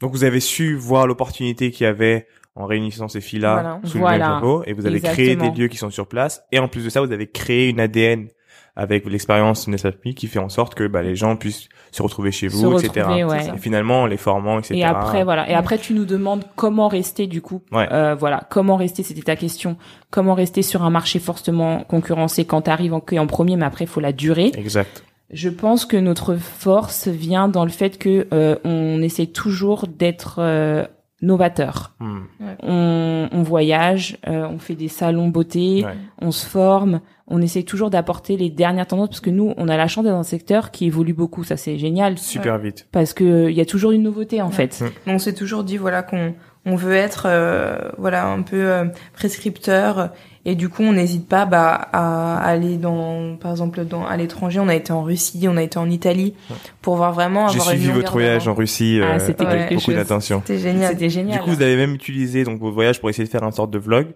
Donc 0.00 0.12
vous 0.12 0.24
avez 0.24 0.40
su 0.40 0.76
voir 0.76 1.06
l'opportunité 1.06 1.70
qu'il 1.70 1.84
y 1.84 1.88
avait 1.88 2.26
en 2.56 2.66
réunissant 2.66 3.08
ces 3.08 3.20
filles-là 3.20 3.54
Voilà. 3.54 3.80
sous 3.84 3.98
Voilà. 3.98 4.16
le 4.16 4.22
même 4.22 4.34
chapeau 4.36 4.62
et 4.66 4.72
vous 4.74 4.86
avez 4.86 5.00
créé 5.00 5.34
des 5.36 5.50
lieux 5.50 5.66
qui 5.68 5.76
sont 5.76 5.90
sur 5.90 6.06
place. 6.06 6.44
Et 6.52 6.58
en 6.60 6.68
plus 6.68 6.84
de 6.84 6.88
ça 6.88 7.00
vous 7.00 7.10
avez 7.12 7.28
créé 7.28 7.68
une 7.68 7.80
ADN 7.80 8.28
avec 8.76 9.06
l'expérience 9.06 9.68
NSAPI 9.68 10.14
qui 10.14 10.26
fait 10.26 10.40
en 10.40 10.48
sorte 10.48 10.74
que 10.74 10.86
bah, 10.86 11.02
les 11.02 11.14
gens 11.14 11.36
puissent 11.36 11.68
se 11.92 12.02
retrouver 12.02 12.32
chez 12.32 12.48
vous, 12.48 12.78
etc. 12.78 13.06
ouais. 13.24 13.48
Et 13.54 13.58
finalement 13.58 14.02
en 14.02 14.06
les 14.06 14.16
formant, 14.16 14.58
etc. 14.58 14.74
Et 14.74 14.84
après 14.84 15.22
voilà. 15.22 15.48
Et 15.48 15.54
après 15.54 15.78
tu 15.78 15.94
nous 15.94 16.04
demandes 16.04 16.44
comment 16.56 16.88
rester 16.88 17.26
du 17.26 17.40
coup. 17.40 17.62
Ouais. 17.70 17.86
Euh, 17.92 18.14
voilà, 18.14 18.42
comment 18.50 18.76
rester, 18.76 19.02
c'était 19.02 19.22
ta 19.22 19.36
question. 19.36 19.76
Comment 20.10 20.34
rester 20.34 20.62
sur 20.62 20.82
un 20.82 20.90
marché 20.90 21.20
fortement 21.20 21.84
concurrencé 21.84 22.44
quand 22.44 22.62
t'arrives 22.62 22.94
en, 22.94 23.02
en 23.16 23.26
premier, 23.26 23.56
mais 23.56 23.66
après 23.66 23.84
il 23.84 23.88
faut 23.88 24.00
la 24.00 24.12
durée. 24.12 24.50
Exact. 24.56 25.04
Je 25.30 25.48
pense 25.48 25.86
que 25.86 25.96
notre 25.96 26.34
force 26.36 27.08
vient 27.08 27.48
dans 27.48 27.64
le 27.64 27.70
fait 27.70 27.98
que 27.98 28.26
euh, 28.32 28.56
on 28.64 29.00
essaie 29.02 29.26
toujours 29.26 29.86
d'être 29.88 30.36
euh, 30.38 30.84
novateur. 31.24 31.92
Hmm. 32.00 32.20
On, 32.62 33.28
on 33.32 33.42
voyage, 33.42 34.18
euh, 34.28 34.46
on 34.48 34.58
fait 34.58 34.74
des 34.74 34.88
salons 34.88 35.28
beauté, 35.28 35.84
Ouais. 35.84 35.94
on 36.20 36.30
se 36.30 36.46
forme, 36.46 37.00
on 37.26 37.40
essaie 37.40 37.62
toujours 37.62 37.90
d'apporter 37.90 38.36
les 38.36 38.50
dernières 38.50 38.86
tendances 38.86 39.08
parce 39.08 39.20
que 39.20 39.30
nous, 39.30 39.54
on 39.56 39.68
a 39.68 39.76
la 39.76 39.88
chance 39.88 40.04
d'être 40.04 40.12
dans 40.12 40.20
un 40.20 40.22
secteur 40.22 40.70
qui 40.70 40.86
évolue 40.86 41.14
beaucoup. 41.14 41.42
Ça, 41.44 41.56
c'est 41.56 41.78
génial. 41.78 42.18
Super 42.18 42.58
vite. 42.58 42.86
Parce 42.92 43.12
que 43.14 43.48
il 43.50 43.56
y 43.56 43.60
a 43.60 43.66
toujours 43.66 43.92
une 43.92 44.02
nouveauté 44.02 44.42
en 44.42 44.50
fait. 44.50 44.80
Mm. 44.80 44.84
Mais 45.06 45.14
on 45.14 45.18
s'est 45.18 45.34
toujours 45.34 45.64
dit 45.64 45.76
voilà 45.78 46.02
qu'on 46.02 46.34
on 46.66 46.76
veut 46.76 46.94
être 46.94 47.24
euh, 47.26 47.90
voilà 47.98 48.26
un 48.26 48.42
peu 48.42 48.70
euh, 48.70 48.84
prescripteur 49.14 50.10
et 50.44 50.54
du 50.54 50.68
coup 50.68 50.82
on 50.82 50.92
n'hésite 50.92 51.28
pas 51.28 51.46
bah, 51.46 51.88
à 51.92 52.36
aller 52.38 52.76
dans 52.76 53.36
par 53.36 53.50
exemple 53.50 53.84
dans 53.84 54.04
à 54.06 54.16
l'étranger 54.16 54.60
on 54.60 54.68
a 54.68 54.74
été 54.74 54.92
en 54.92 55.02
Russie 55.02 55.46
on 55.48 55.56
a 55.56 55.62
été 55.62 55.78
en 55.78 55.88
Italie 55.90 56.34
pour 56.82 56.96
voir 56.96 57.12
vraiment 57.12 57.48
J'ai 57.48 57.60
avoir 57.60 57.74
une 57.74 57.80
suivi 57.80 57.94
votre 57.94 58.12
voyage 58.12 58.46
en. 58.48 58.54
Russie 58.54 59.00
Ah, 59.02 59.14
euh, 59.14 59.18
c'était 59.18 59.46
avec 59.46 59.60
quelque 59.68 59.74
beaucoup 59.78 59.86
chose. 59.86 59.94
d'attention. 59.96 60.42
c'était 60.46 60.58
génial 60.60 60.92
C'était 60.92 61.10
génial. 61.10 61.38
Du 61.38 61.44
coup, 61.44 61.50
vous 61.50 61.62
avez 61.62 61.76
même 61.76 61.94
utilisé 61.94 62.44
donc 62.44 62.60
vos 62.60 62.70
voyages 62.70 63.00
pour 63.00 63.10
essayer 63.10 63.24
de 63.24 63.30
faire 63.30 63.42
une 63.42 63.52
sorte 63.52 63.70
de 63.70 63.78
vlog. 63.78 64.08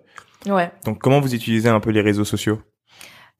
ouais 0.47 0.71
Donc, 0.85 0.99
comment 0.99 1.21
vous 1.21 1.35
utilisez 1.35 1.69
un 1.69 1.81
peu 1.81 1.91
les 1.91 2.01
réseaux 2.03 2.25
sociaux? 2.25 2.61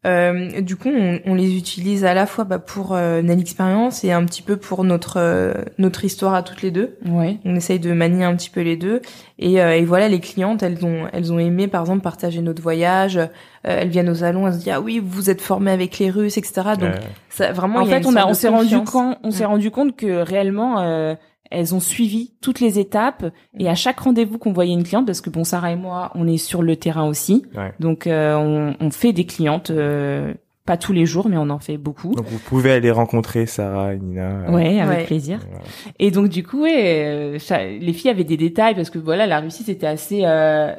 Euh, 0.07 0.61
du 0.61 0.77
coup, 0.77 0.91
on, 0.91 1.19
on 1.25 1.35
les 1.35 1.57
utilise 1.57 2.05
à 2.05 2.15
la 2.15 2.27
fois 2.27 2.45
bah, 2.45 2.61
pour 2.61 2.95
euh, 2.95 3.21
Nell 3.21 3.41
Experience 3.41 4.05
et 4.05 4.13
un 4.13 4.25
petit 4.25 4.43
peu 4.43 4.57
pour 4.57 4.85
notre 4.85 5.19
euh, 5.19 5.53
notre 5.79 6.05
histoire 6.05 6.35
à 6.35 6.45
toutes 6.45 6.63
les 6.63 6.71
deux. 6.71 6.97
Ouais. 7.05 7.39
On 7.45 7.57
essaye 7.57 7.81
de 7.81 7.93
manier 7.93 8.25
un 8.25 8.37
petit 8.37 8.51
peu 8.51 8.61
les 8.61 8.77
deux. 8.77 9.03
Et, 9.41 9.61
euh, 9.61 9.77
et 9.77 9.85
voilà, 9.85 10.09
les 10.09 10.21
clientes, 10.21 10.63
elles 10.63 10.85
ont 10.85 11.09
elles 11.13 11.33
ont 11.33 11.41
aimé, 11.41 11.67
par 11.67 11.81
exemple, 11.81 12.03
partager 12.03 12.41
notre 12.43 12.63
voyage. 12.63 13.17
Euh, 13.17 13.27
elles 13.63 13.89
viennent 13.89 14.09
au 14.09 14.15
salon, 14.15 14.47
elles 14.47 14.55
se 14.55 14.59
disent 14.59 14.73
ah 14.73 14.81
oui, 14.81 15.03
vous 15.05 15.31
êtes 15.31 15.41
formés 15.41 15.73
avec 15.73 15.99
les 15.99 16.11
Russes, 16.11 16.39
etc. 16.39 16.63
Donc 16.79 16.93
ça, 17.29 17.51
vraiment, 17.51 17.81
En 17.81 17.83
il 17.83 17.91
y 17.91 17.93
a 17.93 17.97
fait, 17.97 18.03
une 18.03 18.11
on 18.15 18.17
a, 18.17 18.27
on 18.27 18.35
s'est 18.35 18.49
rendu 18.49 18.79
compte, 18.85 19.19
on 19.25 19.33
s'est 19.33 19.45
rendu 19.45 19.73
compte 19.73 19.97
que 19.97 20.23
réellement, 20.23 20.81
euh, 20.81 21.17
elles 21.51 21.75
ont 21.75 21.81
suivi 21.81 22.33
toutes 22.41 22.61
les 22.61 22.79
étapes 22.79 23.25
et 23.59 23.69
à 23.69 23.75
chaque 23.75 24.01
rendez-vous 24.01 24.39
qu'on 24.39 24.53
voyait 24.53 24.73
une 24.75 24.85
cliente, 24.85 25.07
parce 25.07 25.21
que 25.21 25.31
bon, 25.31 25.45
Sarah 25.45 25.73
et 25.73 25.77
moi, 25.77 26.11
on 26.15 26.27
est 26.29 26.37
sur 26.39 26.63
le 26.63 26.77
terrain 26.77 27.07
aussi, 27.09 27.45
Ouais. 27.57 27.73
donc 27.81 28.07
euh, 28.07 28.37
on, 28.37 28.75
on 28.81 28.91
fait 28.91 29.13
des 29.13 29.25
clientes, 29.25 29.71
euh, 29.71 30.35
pas 30.67 30.77
tous 30.77 30.93
les 30.93 31.07
jours, 31.07 31.29
mais 31.31 31.39
on 31.39 31.49
en 31.49 31.59
fait 31.59 31.79
beaucoup. 31.79 32.15
Donc, 32.15 32.27
vous 32.27 32.39
pouvez 32.39 32.73
aller 32.73 32.91
rencontrer 32.91 33.47
Sarah 33.47 33.95
et 33.95 33.99
Nina. 33.99 34.49
euh, 34.49 34.53
Ouais, 34.53 34.79
avec 34.81 34.99
Ouais. 34.99 35.05
plaisir. 35.07 35.39
voilà. 35.49 35.65
Et 35.99 36.11
donc 36.11 36.29
du 36.29 36.45
coup, 36.45 36.63
ouais, 36.65 37.05
euh, 37.07 37.39
les 37.81 37.93
filles 37.95 38.11
avaient 38.11 38.25
des 38.25 38.37
détails 38.37 38.75
parce 38.75 38.91
que 38.91 38.99
voilà, 38.99 39.27
la 39.27 39.41
Russie 39.41 39.63
c'était 39.65 39.87
assez, 39.87 40.21
euh, 40.27 40.75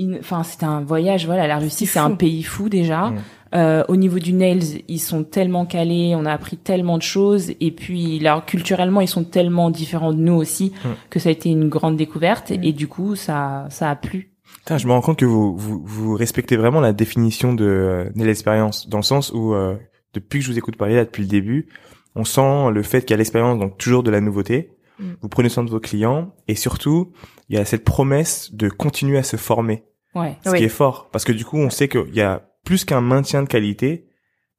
in- 0.00 0.18
enfin 0.20 0.44
c'était 0.44 0.66
un 0.66 0.80
voyage. 0.82 1.26
Voilà, 1.26 1.48
la 1.48 1.58
Russie 1.58 1.86
C'est 1.86 1.98
un 1.98 2.12
pays 2.12 2.44
fou 2.44 2.68
déjà. 2.68 3.08
Mm. 3.10 3.16
Euh, 3.54 3.84
au 3.88 3.96
niveau 3.96 4.18
du 4.18 4.32
nails, 4.32 4.82
ils 4.88 4.98
sont 4.98 5.24
tellement 5.24 5.66
calés, 5.66 6.14
on 6.16 6.24
a 6.24 6.32
appris 6.32 6.56
tellement 6.56 6.96
de 6.96 7.02
choses 7.02 7.52
et 7.60 7.70
puis 7.70 8.18
là 8.18 8.42
culturellement 8.46 9.02
ils 9.02 9.08
sont 9.08 9.24
tellement 9.24 9.70
différents 9.70 10.12
de 10.14 10.18
nous 10.20 10.32
aussi 10.34 10.72
Mm. 10.84 10.88
que 11.10 11.18
ça 11.18 11.28
a 11.28 11.32
été 11.32 11.50
une 11.50 11.68
grande 11.68 11.96
découverte 11.96 12.50
Mm. 12.50 12.62
et 12.64 12.72
du 12.72 12.88
coup 12.88 13.14
ça 13.14 13.66
ça 13.68 13.90
a 13.90 13.96
plu. 13.96 14.30
Putain, 14.58 14.78
je 14.78 14.86
me 14.86 14.92
rends 14.92 15.00
compte 15.02 15.18
que 15.18 15.24
vous, 15.26 15.56
vous, 15.56 15.82
vous 15.84 16.14
respectez 16.14 16.56
vraiment 16.56 16.80
la 16.80 16.92
définition 16.92 17.52
de 17.52 17.64
euh, 17.66 18.04
de 18.14 18.24
l'expérience, 18.24 18.88
dans 18.88 18.98
le 18.98 19.02
sens 19.02 19.32
où, 19.34 19.52
euh, 19.54 19.76
depuis 20.14 20.38
que 20.38 20.44
je 20.46 20.50
vous 20.52 20.58
écoute 20.58 20.76
parler 20.76 20.94
là, 20.94 21.04
depuis 21.04 21.22
le 21.22 21.28
début, 21.28 21.68
on 22.14 22.24
sent 22.24 22.70
le 22.72 22.82
fait 22.82 23.00
qu'il 23.02 23.10
y 23.10 23.14
a 23.14 23.16
l'expérience, 23.16 23.58
donc 23.58 23.76
toujours 23.78 24.02
de 24.02 24.10
la 24.10 24.20
nouveauté. 24.20 24.70
Mm. 24.98 25.04
Vous 25.20 25.28
prenez 25.28 25.48
soin 25.48 25.64
de 25.64 25.70
vos 25.70 25.80
clients, 25.80 26.32
et 26.48 26.54
surtout, 26.54 27.12
il 27.48 27.56
y 27.56 27.58
a 27.58 27.64
cette 27.64 27.84
promesse 27.84 28.52
de 28.54 28.68
continuer 28.68 29.18
à 29.18 29.22
se 29.22 29.36
former, 29.36 29.82
Ouais. 30.14 30.36
ce 30.44 30.50
Oui. 30.50 30.58
qui 30.58 30.64
est 30.64 30.68
fort, 30.68 31.08
parce 31.10 31.24
que 31.24 31.32
du 31.32 31.44
coup, 31.44 31.56
on 31.58 31.70
sait 31.70 31.88
qu'il 31.88 32.14
y 32.14 32.20
a 32.20 32.42
plus 32.64 32.84
qu'un 32.84 33.00
maintien 33.00 33.42
de 33.42 33.48
qualité, 33.48 34.06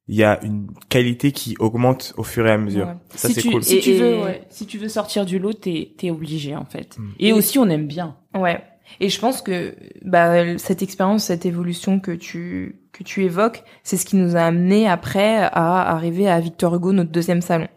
il 0.08 0.16
y 0.16 0.24
a 0.24 0.44
une 0.44 0.68
qualité 0.90 1.32
qui 1.32 1.56
augmente 1.60 2.14
au 2.18 2.24
fur 2.24 2.46
et 2.46 2.52
à 2.52 2.58
mesure. 2.58 2.88
Ouais. 2.88 2.94
Ça, 3.16 3.28
si 3.30 3.36
c'est 3.36 3.42
tu, 3.42 3.52
cool. 3.52 3.64
Si 3.64 3.78
Et- 3.78 3.80
tu 3.82 3.94
veux, 3.94 4.20
ouais, 4.24 4.44
si 4.50 4.66
tu 4.66 4.78
veux 4.78 4.90
sortir 4.90 5.26
du 5.26 5.40
lot, 5.40 5.54
t'es 5.54 5.94
t'es 5.98 6.12
obligé 6.12 6.56
en 6.56 6.66
fait. 6.66 6.98
Mm. 7.00 7.10
Et 7.20 7.28
Et- 7.30 7.34
aussi 7.34 7.58
on 7.60 7.70
aime 7.70 7.88
bien. 7.88 8.18
Ouais. 8.36 8.62
Et 9.00 9.08
je 9.10 9.18
pense 9.20 9.42
que 9.42 9.76
bah, 10.04 10.58
cette 10.58 10.82
expérience, 10.82 11.24
cette 11.26 11.46
évolution 11.46 12.00
que 12.02 12.12
tu 12.12 12.82
que 12.92 13.04
tu 13.04 13.24
évoques, 13.24 13.64
c'est 13.84 13.96
ce 13.98 14.06
qui 14.06 14.18
nous 14.18 14.36
a 14.36 14.42
amené 14.42 14.88
après 14.90 15.38
à 15.38 15.90
arriver 15.90 16.28
à 16.30 16.40
Victor 16.42 16.76
Hugo, 16.76 16.92
notre 16.92 17.10
deuxième 17.12 17.42
salon. 17.42 17.68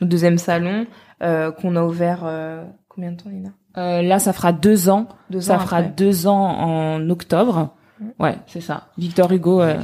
Notre 0.00 0.10
deuxième 0.10 0.38
salon 0.38 0.86
euh, 1.22 1.50
qu'on 1.50 1.76
a 1.76 1.82
ouvert 1.82 2.20
euh, 2.24 2.64
combien 2.88 3.12
de 3.12 3.16
temps, 3.16 3.30
Nina 3.30 3.50
Euh, 3.78 4.02
là, 4.02 4.18
ça 4.18 4.32
fera 4.34 4.52
deux 4.52 4.88
ans. 4.90 5.08
Deux 5.30 5.40
ça 5.40 5.56
ans 5.56 5.60
fera 5.60 5.78
après. 5.78 5.92
deux 5.96 6.26
ans 6.26 6.38
en 6.58 7.08
octobre. 7.10 7.74
Ouais, 8.18 8.36
c'est 8.46 8.60
ça. 8.60 8.88
Victor 8.98 9.30
Hugo. 9.32 9.60
euh, 9.60 9.78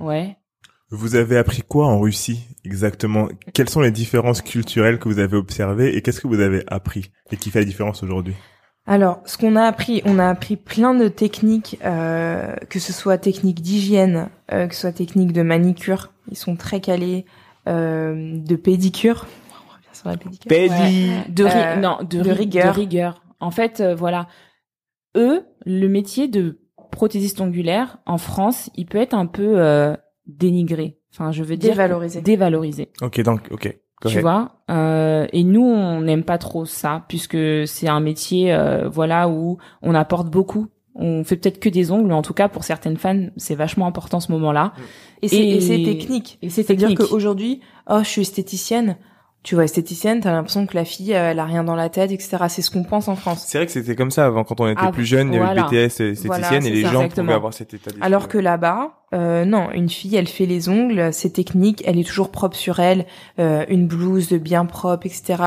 ouais. 0.00 0.36
Vous 0.90 1.14
avez 1.14 1.38
appris 1.38 1.62
quoi 1.62 1.86
en 1.86 1.98
Russie 2.00 2.46
exactement? 2.64 3.28
Quelles 3.54 3.70
sont 3.70 3.80
les 3.80 3.90
différences 3.90 4.42
culturelles 4.42 4.98
que 4.98 5.08
vous 5.08 5.18
avez 5.18 5.36
observées 5.36 5.96
et 5.96 6.02
qu'est-ce 6.02 6.20
que 6.20 6.28
vous 6.28 6.40
avez 6.40 6.64
appris 6.66 7.10
et 7.30 7.36
qui 7.36 7.50
fait 7.50 7.60
la 7.60 7.64
différence 7.64 8.02
aujourd'hui? 8.02 8.34
Alors, 8.86 9.22
ce 9.26 9.38
qu'on 9.38 9.56
a 9.56 9.62
appris, 9.62 10.02
on 10.04 10.18
a 10.18 10.28
appris 10.28 10.56
plein 10.56 10.92
de 10.94 11.08
techniques, 11.08 11.78
euh, 11.84 12.54
que 12.68 12.78
ce 12.78 12.92
soit 12.92 13.16
techniques 13.16 13.62
d'hygiène, 13.62 14.28
euh, 14.52 14.66
que 14.66 14.74
ce 14.74 14.82
soit 14.82 14.92
techniques 14.92 15.32
de 15.32 15.42
manicure, 15.42 16.12
ils 16.30 16.36
sont 16.36 16.56
très 16.56 16.80
calés, 16.80 17.24
euh, 17.68 18.36
de 18.38 18.56
pédicure. 18.56 19.26
On 19.50 19.72
revient 19.74 19.86
sur 19.92 20.08
la 20.08 20.16
pédicure. 20.16 20.48
Pédi. 20.48 21.12
De, 21.28 21.44
ri- 21.44 21.52
Euh, 21.54 21.76
non, 21.76 21.98
de, 22.02 22.20
de 22.22 22.30
ri- 22.30 22.38
rigueur. 22.40 22.74
de 22.74 22.80
rigueur. 22.80 23.22
En 23.38 23.50
fait, 23.52 23.80
euh, 23.80 23.94
voilà. 23.94 24.26
Eux, 25.16 25.44
le 25.64 25.86
métier 25.88 26.26
de 26.26 26.58
prothésiste 26.92 27.40
ongulaire 27.40 27.98
en 28.06 28.18
France, 28.18 28.70
il 28.76 28.86
peut 28.86 28.98
être 28.98 29.14
un 29.14 29.26
peu 29.26 29.54
euh, 29.60 29.96
dénigré. 30.26 30.98
Enfin, 31.12 31.32
je 31.32 31.42
veux 31.42 31.56
dire 31.56 31.70
Dévalorisé. 31.72 32.20
dévalorisé. 32.22 32.88
Ok, 33.02 33.20
donc, 33.22 33.40
ok. 33.50 33.76
tu 34.06 34.20
vois 34.20 34.52
euh, 34.70 35.26
et 35.32 35.44
nous 35.44 35.62
on 35.64 36.00
n'aime 36.00 36.24
pas 36.24 36.38
trop 36.38 36.64
ça 36.64 37.04
puisque 37.08 37.36
c'est 37.66 37.88
un 37.88 38.00
métier 38.00 38.52
euh, 38.52 38.88
voilà 38.88 39.28
où 39.28 39.58
on 39.82 39.94
apporte 39.94 40.28
beaucoup 40.30 40.66
on 40.94 41.22
fait 41.24 41.36
peut-être 41.36 41.60
que 41.60 41.68
des 41.68 41.90
ongles 41.92 42.08
mais 42.08 42.14
en 42.14 42.22
tout 42.22 42.34
cas 42.34 42.48
pour 42.48 42.64
certaines 42.64 42.96
fans 42.96 43.26
c'est 43.36 43.54
vachement 43.54 43.86
important 43.86 44.18
ce 44.20 44.32
moment-là 44.32 44.72
Et 45.22 45.28
c'est, 45.28 45.36
Et- 45.36 45.56
et 45.56 45.60
c'est 45.60 45.82
technique. 45.84 46.38
et 46.42 46.48
c'est 46.48 46.62
C'est-à-dire 46.64 46.88
technique. 46.88 47.08
qu'aujourd'hui, 47.10 47.60
oh, 47.88 48.00
je 48.02 48.08
suis 48.08 48.22
esthéticienne. 48.22 48.96
Tu 49.42 49.56
vois 49.56 49.64
esthéticienne, 49.64 50.20
t'as 50.20 50.30
l'impression 50.32 50.66
que 50.66 50.74
la 50.76 50.84
fille, 50.84 51.14
euh, 51.14 51.30
elle 51.32 51.38
a 51.40 51.44
rien 51.44 51.64
dans 51.64 51.74
la 51.74 51.88
tête, 51.88 52.12
etc. 52.12 52.36
C'est 52.48 52.62
ce 52.62 52.70
qu'on 52.70 52.84
pense 52.84 53.08
en 53.08 53.16
France. 53.16 53.44
C'est 53.48 53.58
vrai 53.58 53.66
que 53.66 53.72
c'était 53.72 53.96
comme 53.96 54.10
ça 54.12 54.24
avant, 54.26 54.44
quand 54.44 54.60
on 54.60 54.68
était 54.68 54.80
Ah, 54.82 54.92
plus 54.92 55.04
jeune, 55.04 55.32
il 55.32 55.36
y 55.36 55.38
avait 55.42 55.54
le 55.56 55.62
BTS 55.62 55.74
esthéticienne 56.00 56.26
Voilà, 56.28 56.56
et 56.56 56.70
les 56.70 56.82
ça, 56.82 56.88
gens 56.92 57.00
exactement. 57.00 57.24
pouvaient 57.26 57.34
avoir 57.34 57.52
cet 57.54 57.74
état 57.74 57.90
d'esprit. 57.90 58.06
Alors 58.06 58.28
que 58.28 58.38
là-bas, 58.38 58.92
euh, 59.14 59.44
non, 59.44 59.70
une 59.72 59.88
fille, 59.88 60.14
elle 60.14 60.28
fait 60.28 60.46
les 60.46 60.68
ongles, 60.68 61.12
c'est 61.12 61.30
technique, 61.30 61.82
elle 61.86 61.98
est 61.98 62.04
toujours 62.06 62.30
propre 62.30 62.56
sur 62.56 62.78
elle, 62.78 63.04
euh, 63.40 63.64
une 63.68 63.86
blouse 63.88 64.32
bien 64.32 64.64
propre, 64.64 65.06
etc. 65.06 65.42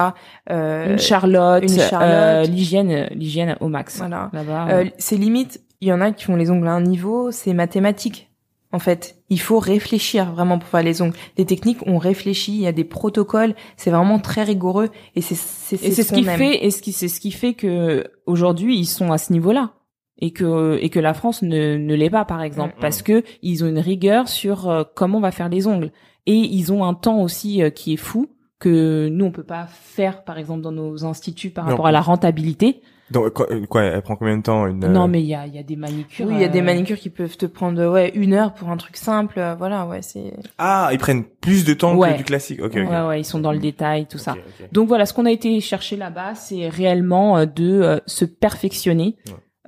Euh, 0.51 0.91
une 0.91 0.99
Charlotte, 0.99 1.63
une 1.63 1.79
Charlotte. 1.79 2.01
euh, 2.01 2.43
l'hygiène, 2.43 3.07
l'hygiène 3.11 3.55
au 3.61 3.69
max. 3.69 3.97
Voilà. 3.97 4.29
Là-bas. 4.33 4.67
Euh, 4.71 4.85
c'est 4.97 5.15
limite, 5.15 5.61
il 5.81 5.87
y 5.87 5.93
en 5.93 6.01
a 6.01 6.11
qui 6.11 6.25
font 6.25 6.35
les 6.35 6.51
ongles 6.51 6.67
à 6.67 6.71
un 6.73 6.81
niveau, 6.81 7.31
c'est 7.31 7.53
mathématique. 7.53 8.29
En 8.75 8.79
fait, 8.79 9.23
il 9.29 9.39
faut 9.39 9.59
réfléchir 9.59 10.33
vraiment 10.33 10.59
pour 10.59 10.67
faire 10.67 10.83
les 10.83 11.01
ongles. 11.01 11.15
Les 11.37 11.45
techniques, 11.45 11.77
on 11.85 11.97
réfléchit, 11.97 12.51
il 12.51 12.61
y 12.61 12.67
a 12.67 12.73
des 12.73 12.83
protocoles, 12.83 13.55
c'est 13.77 13.89
vraiment 13.89 14.19
très 14.19 14.43
rigoureux 14.43 14.89
et 15.15 15.21
c'est 15.21 15.35
c'est 15.35 15.81
et 15.81 15.91
c'est 15.91 16.03
ce 16.03 16.13
qui 16.13 16.27
aime. 16.27 16.37
fait, 16.37 16.65
et 16.65 16.71
ce 16.71 16.81
qui, 16.81 16.91
c'est 16.91 17.07
ce 17.07 17.21
qui 17.21 17.31
fait 17.31 17.53
que 17.53 18.03
aujourd'hui 18.25 18.77
ils 18.77 18.85
sont 18.85 19.13
à 19.13 19.17
ce 19.17 19.31
niveau-là. 19.31 19.71
Et 20.17 20.31
que, 20.31 20.77
et 20.81 20.89
que 20.89 20.99
la 20.99 21.13
France 21.13 21.41
ne, 21.41 21.75
ne 21.75 21.93
l'est 21.93 22.09
pas, 22.09 22.23
par 22.23 22.41
exemple. 22.41 22.73
Mm, 22.75 22.77
mm. 22.77 22.81
Parce 22.81 23.01
que 23.01 23.23
ils 23.41 23.63
ont 23.65 23.67
une 23.67 23.79
rigueur 23.79 24.29
sur 24.29 24.69
euh, 24.69 24.83
comment 24.95 25.17
on 25.17 25.21
va 25.21 25.31
faire 25.31 25.49
les 25.49 25.67
ongles. 25.67 25.91
Et 26.25 26.35
ils 26.35 26.71
ont 26.71 26.85
un 26.85 26.93
temps 26.93 27.21
aussi 27.21 27.61
euh, 27.61 27.69
qui 27.69 27.93
est 27.93 27.97
fou, 27.97 28.27
que 28.59 29.09
nous 29.09 29.25
on 29.25 29.31
peut 29.31 29.43
pas 29.43 29.67
faire, 29.67 30.23
par 30.23 30.37
exemple, 30.37 30.61
dans 30.61 30.71
nos 30.71 31.03
instituts 31.05 31.49
par 31.49 31.65
Non. 31.65 31.71
rapport 31.71 31.87
à 31.87 31.91
la 31.91 32.01
rentabilité. 32.01 32.81
Donc, 33.11 33.29
quoi, 33.33 33.45
euh, 33.51 33.65
quoi, 33.67 33.83
elle 33.83 34.01
prend 34.01 34.15
combien 34.15 34.35
de 34.37 34.41
temps 34.41 34.65
une, 34.65 34.79
Non, 34.79 35.03
euh, 35.03 35.07
mais 35.07 35.21
il 35.21 35.27
y 35.27 35.35
a, 35.35 35.45
il 35.45 35.53
y 35.53 35.59
a 35.59 35.63
des 35.63 35.75
manicures. 35.75 36.25
Oui, 36.25 36.33
il 36.35 36.41
y 36.41 36.43
a 36.43 36.47
des 36.47 36.59
euh, 36.59 36.63
manicures 36.63 36.97
qui 36.97 37.11
peuvent 37.11 37.37
te 37.37 37.45
prendre 37.45 37.85
ouais 37.87 38.11
une 38.15 38.33
heure 38.33 38.53
pour 38.53 38.69
un 38.69 38.77
truc 38.77 38.97
simple. 38.97 39.39
Voilà, 39.59 39.85
ouais, 39.85 40.01
c'est. 40.01 40.33
Ah, 40.57 40.89
ils 40.91 40.97
prennent 40.97 41.23
plus 41.23 41.65
de 41.65 41.73
temps 41.75 41.95
Ouais. 41.95 42.13
que 42.13 42.17
du 42.17 42.23
classique. 42.23 42.59
Ok. 42.63 42.73
Ouais, 42.73 43.01
ouais, 43.01 43.21
ils 43.21 43.25
sont 43.25 43.39
dans 43.39 43.51
le 43.51 43.59
détail, 43.59 44.07
tout 44.07 44.17
ça. 44.17 44.35
Donc 44.71 44.87
voilà, 44.87 45.05
ce 45.05 45.13
qu'on 45.13 45.25
a 45.25 45.31
été 45.31 45.59
chercher 45.61 45.97
là-bas, 45.97 46.33
c'est 46.33 46.67
réellement 46.67 47.45
de 47.45 47.81
euh, 47.81 47.99
se 48.07 48.25
perfectionner 48.25 49.15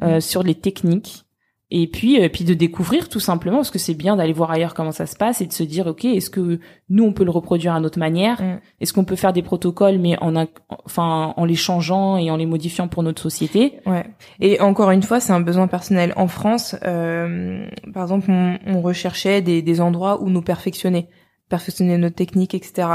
Ouais. 0.01 0.07
euh, 0.07 0.19
sur 0.19 0.41
les 0.43 0.55
techniques 0.55 1.25
et 1.69 1.87
puis 1.87 2.21
euh, 2.21 2.29
puis 2.29 2.45
de 2.45 2.53
découvrir 2.53 3.09
tout 3.09 3.19
simplement 3.19 3.57
parce 3.57 3.71
que 3.71 3.79
c'est 3.79 3.93
bien 3.93 4.15
d'aller 4.15 4.33
voir 4.33 4.51
ailleurs 4.51 4.73
comment 4.73 4.91
ça 4.91 5.05
se 5.05 5.15
passe 5.15 5.41
et 5.41 5.45
de 5.45 5.53
se 5.53 5.63
dire 5.63 5.87
ok 5.87 6.05
est-ce 6.05 6.29
que 6.29 6.59
nous 6.89 7.03
on 7.03 7.11
peut 7.11 7.25
le 7.25 7.31
reproduire 7.31 7.73
à 7.73 7.79
notre 7.79 7.99
manière? 7.99 8.41
Mm. 8.41 8.59
est-ce 8.79 8.93
qu'on 8.93 9.03
peut 9.03 9.15
faire 9.15 9.33
des 9.33 9.41
protocoles 9.41 9.97
mais 9.97 10.17
en 10.21 10.45
enfin 10.85 11.33
en 11.35 11.45
les 11.45 11.55
changeant 11.55 12.17
et 12.17 12.31
en 12.31 12.37
les 12.37 12.45
modifiant 12.45 12.87
pour 12.87 13.03
notre 13.03 13.21
société? 13.21 13.79
Ouais. 13.85 14.05
Et 14.39 14.59
encore 14.61 14.91
une 14.91 15.03
fois, 15.03 15.19
c'est 15.19 15.33
un 15.33 15.39
besoin 15.39 15.67
personnel. 15.67 16.13
En 16.15 16.27
France, 16.27 16.75
euh, 16.83 17.65
par 17.93 18.03
exemple, 18.03 18.29
on, 18.29 18.57
on 18.65 18.81
recherchait 18.81 19.41
des, 19.41 19.61
des 19.61 19.81
endroits 19.81 20.21
où 20.21 20.29
nous 20.29 20.41
perfectionner, 20.41 21.07
perfectionner 21.49 21.97
notre 21.97 22.15
technique, 22.15 22.53
etc. 22.53 22.87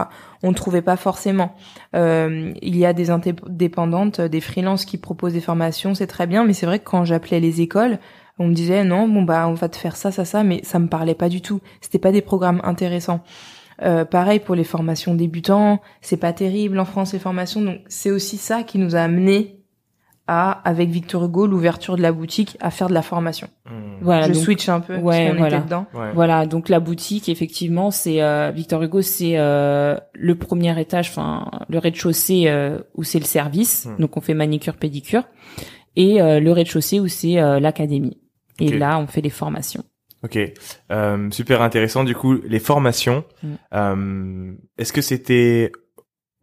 On 0.42 0.50
ne 0.50 0.54
trouvait 0.54 0.82
pas 0.82 0.96
forcément. 0.96 1.54
Euh, 1.94 2.52
il 2.60 2.76
y 2.76 2.84
a 2.84 2.92
des 2.92 3.10
indépendantes, 3.10 4.20
des 4.20 4.40
freelances 4.40 4.84
qui 4.84 4.98
proposent 4.98 5.32
des 5.32 5.40
formations, 5.40 5.94
c'est 5.94 6.06
très 6.06 6.26
bien, 6.26 6.44
mais 6.44 6.52
c'est 6.52 6.66
vrai 6.66 6.78
que 6.78 6.84
quand 6.84 7.04
j'appelais 7.04 7.40
les 7.40 7.60
écoles, 7.60 7.98
on 8.38 8.46
me 8.48 8.54
disait 8.54 8.84
non, 8.84 9.08
bon 9.08 9.22
bah 9.22 9.46
on 9.48 9.54
va 9.54 9.68
te 9.68 9.76
faire 9.76 9.96
ça, 9.96 10.10
ça, 10.10 10.24
ça, 10.24 10.42
mais 10.44 10.60
ça 10.64 10.78
me 10.78 10.88
parlait 10.88 11.14
pas 11.14 11.28
du 11.28 11.40
tout. 11.42 11.60
C'était 11.80 11.98
pas 11.98 12.12
des 12.12 12.22
programmes 12.22 12.60
intéressants. 12.64 13.20
Euh, 13.82 14.04
pareil 14.04 14.38
pour 14.40 14.54
les 14.54 14.64
formations 14.64 15.14
débutants, 15.14 15.80
c'est 16.02 16.16
pas 16.16 16.32
terrible 16.32 16.78
en 16.78 16.84
France 16.84 17.12
les 17.14 17.18
formations, 17.18 17.60
donc 17.62 17.80
c'est 17.88 18.10
aussi 18.10 18.36
ça 18.36 18.62
qui 18.62 18.78
nous 18.78 18.94
a 18.94 19.00
amené 19.00 19.58
à, 20.28 20.52
avec 20.68 20.88
Victor 20.88 21.24
Hugo, 21.24 21.48
l'ouverture 21.48 21.96
de 21.96 22.02
la 22.02 22.12
boutique, 22.12 22.56
à 22.60 22.70
faire 22.70 22.88
de 22.88 22.94
la 22.94 23.02
formation. 23.02 23.48
Hmm. 23.68 23.96
voilà 24.02 24.28
Je 24.28 24.34
donc- 24.34 24.42
switch 24.44 24.68
un 24.68 24.78
peu, 24.78 24.96
Ouais, 24.98 25.26
parce 25.26 25.38
voilà. 25.38 25.56
était 25.56 25.64
dedans. 25.66 25.86
Ouais. 25.94 26.12
Voilà, 26.14 26.46
donc 26.46 26.68
la 26.68 26.78
boutique, 26.78 27.28
effectivement, 27.28 27.90
c'est 27.90 28.22
euh, 28.22 28.52
Victor 28.54 28.80
Hugo, 28.82 29.02
c'est 29.02 29.36
euh, 29.36 29.96
le 30.14 30.34
premier 30.36 30.80
étage, 30.80 31.08
enfin 31.08 31.50
le 31.68 31.78
rez-de-chaussée 31.78 32.44
euh, 32.46 32.78
où 32.94 33.02
c'est 33.02 33.18
le 33.18 33.24
service, 33.24 33.86
Hmm. 33.86 34.00
donc 34.00 34.16
on 34.16 34.20
fait 34.20 34.34
manicure, 34.34 34.76
pédicure, 34.76 35.24
et 35.96 36.22
euh, 36.22 36.38
le 36.38 36.52
rez-de-chaussée 36.52 37.00
où 37.00 37.08
c'est 37.08 37.40
euh, 37.40 37.58
l'académie. 37.58 38.18
Et 38.62 38.78
là, 38.78 38.98
on 38.98 39.06
fait 39.06 39.22
des 39.22 39.30
formations. 39.30 39.84
Ok, 40.24 40.38
euh, 40.92 41.30
super 41.32 41.62
intéressant. 41.62 42.04
Du 42.04 42.14
coup, 42.14 42.34
les 42.46 42.60
formations, 42.60 43.24
Mm. 43.42 43.48
euh, 43.74 44.52
est-ce 44.78 44.92
que 44.92 45.00
c'était 45.00 45.72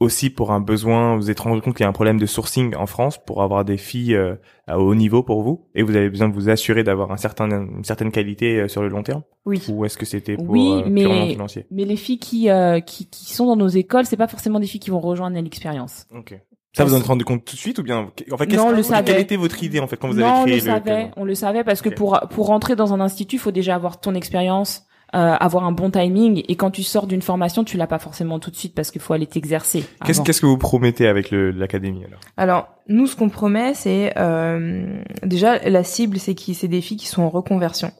aussi 0.01 0.29
pour 0.29 0.51
un 0.51 0.59
besoin 0.61 1.15
Vous 1.15 1.21
vous 1.23 1.31
êtes 1.31 1.39
rendu 1.41 1.61
compte 1.61 1.75
qu'il 1.75 1.83
y 1.83 1.85
a 1.85 1.89
un 1.89 1.93
problème 1.93 2.19
de 2.19 2.25
sourcing 2.25 2.73
en 2.75 2.85
France 2.87 3.17
pour 3.25 3.41
avoir 3.43 3.63
des 3.65 3.77
filles 3.77 4.15
euh, 4.15 4.35
à 4.67 4.79
haut 4.79 4.95
niveau 4.95 5.23
pour 5.23 5.43
vous, 5.43 5.67
et 5.75 5.83
vous 5.83 5.95
avez 5.95 6.09
besoin 6.09 6.27
de 6.29 6.33
vous 6.33 6.49
assurer 6.49 6.83
d'avoir 6.83 7.11
un 7.11 7.17
certain, 7.17 7.49
une 7.49 7.83
certaine 7.83 8.11
qualité 8.11 8.67
sur 8.67 8.81
le 8.81 8.87
long 8.89 9.03
terme? 9.03 9.23
Oui. 9.45 9.61
Ou 9.69 9.85
est-ce 9.85 9.97
que 9.97 10.05
c'était 10.05 10.35
pour 10.35 10.49
Oui, 10.49 10.83
mais- 10.87 11.29
financier? 11.31 11.65
Mais 11.71 11.85
les 11.85 11.95
filles 11.97 12.19
qui, 12.19 12.47
qui 12.85 13.09
qui 13.09 13.33
sont 13.33 13.45
dans 13.45 13.55
nos 13.57 13.67
écoles, 13.69 14.05
c'est 14.05 14.17
pas 14.17 14.27
forcément 14.27 14.59
des 14.59 14.67
filles 14.67 14.79
qui 14.81 14.89
vont 14.89 14.99
rejoindre 15.01 15.37
l'expérience. 15.41 16.05
Ok. 16.13 16.37
Ça, 16.73 16.85
vous 16.85 16.93
en 16.93 16.99
êtes 16.99 17.05
rendu 17.07 17.25
compte 17.25 17.43
tout 17.45 17.55
de 17.55 17.59
suite 17.59 17.79
ou 17.79 17.83
bien 17.83 18.09
En 18.31 18.37
fait, 18.37 18.45
qu'est-ce- 18.47 18.57
Non, 18.57 18.67
on 18.67 18.69
le 18.69 18.75
quelle 18.77 18.85
savait. 18.85 19.21
était 19.21 19.35
votre 19.37 19.63
idée 19.63 19.79
en 19.79 19.87
fait 19.87 19.97
quand 19.97 20.07
vous 20.07 20.13
non, 20.19 20.25
avez 20.27 20.39
on 20.39 20.43
créé 20.43 20.55
le 20.55 20.61
savait, 20.61 21.11
on 21.17 21.23
le 21.25 21.35
savait 21.35 21.63
parce 21.63 21.81
que 21.81 21.89
pour 21.89 22.19
pour 22.29 22.45
rentrer 22.47 22.75
dans 22.75 22.93
un 22.93 22.99
institut, 22.99 23.37
il 23.37 23.39
faut 23.39 23.51
déjà 23.51 23.73
avoir 23.75 23.99
ton 23.99 24.13
expérience, 24.13 24.83
euh, 25.15 25.17
avoir 25.39 25.63
un 25.63 25.71
bon 25.71 25.89
timing, 25.89 26.43
et 26.47 26.55
quand 26.55 26.69
tu 26.69 26.83
sors 26.83 27.07
d'une 27.07 27.23
formation, 27.23 27.63
tu 27.63 27.75
l'as 27.75 27.87
pas 27.87 27.97
forcément 27.97 28.37
tout 28.37 28.51
de 28.51 28.55
suite 28.55 28.75
parce 28.75 28.91
qu'il 28.91 29.01
faut 29.01 29.13
aller 29.13 29.25
t'exercer. 29.25 29.83
Qu'est-ce 30.05 30.21
qu'est-ce 30.21 30.41
que 30.41 30.45
vous 30.45 30.59
promettez 30.59 31.07
avec 31.07 31.31
le- 31.31 31.49
l'académie 31.49 32.05
alors? 32.05 32.19
Alors, 32.37 32.67
nous, 32.87 33.07
ce 33.07 33.15
qu'on 33.15 33.29
promet, 33.29 33.73
c'est 33.73 34.13
euh, 34.17 34.85
déjà 35.23 35.57
la 35.67 35.83
cible, 35.83 36.19
c'est 36.19 36.35
qui, 36.35 36.53
c'est 36.53 36.67
des 36.67 36.81
filles 36.81 36.97
qui 36.97 37.07
sont 37.07 37.23
en 37.23 37.29
reconversion. 37.29 37.91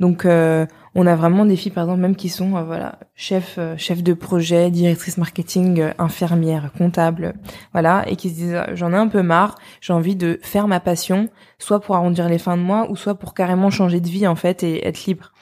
Donc, 0.00 0.24
euh, 0.24 0.66
on 0.94 1.06
a 1.06 1.14
vraiment 1.14 1.44
des 1.44 1.56
filles, 1.56 1.70
par 1.70 1.84
exemple, 1.84 2.00
même 2.00 2.16
qui 2.16 2.30
sont, 2.30 2.56
euh, 2.56 2.64
voilà, 2.64 2.98
chef, 3.14 3.56
euh, 3.58 3.76
chef 3.76 4.02
de 4.02 4.14
projet, 4.14 4.70
directrice 4.70 5.18
marketing, 5.18 5.80
euh, 5.80 5.92
infirmière, 5.98 6.72
comptable, 6.76 7.34
voilà, 7.72 8.04
et 8.08 8.16
qui 8.16 8.30
se 8.30 8.34
disent, 8.34 8.54
euh, 8.54 8.74
j'en 8.74 8.92
ai 8.92 8.96
un 8.96 9.08
peu 9.08 9.22
marre, 9.22 9.56
j'ai 9.80 9.92
envie 9.92 10.16
de 10.16 10.40
faire 10.42 10.66
ma 10.66 10.80
passion, 10.80 11.28
soit 11.58 11.80
pour 11.80 11.94
arrondir 11.94 12.28
les 12.28 12.38
fins 12.38 12.56
de 12.56 12.62
mois, 12.62 12.90
ou 12.90 12.96
soit 12.96 13.14
pour 13.14 13.34
carrément 13.34 13.70
changer 13.70 14.00
de 14.00 14.08
vie 14.08 14.26
en 14.26 14.36
fait 14.36 14.62
et 14.62 14.86
être 14.86 15.04
libre. 15.04 15.32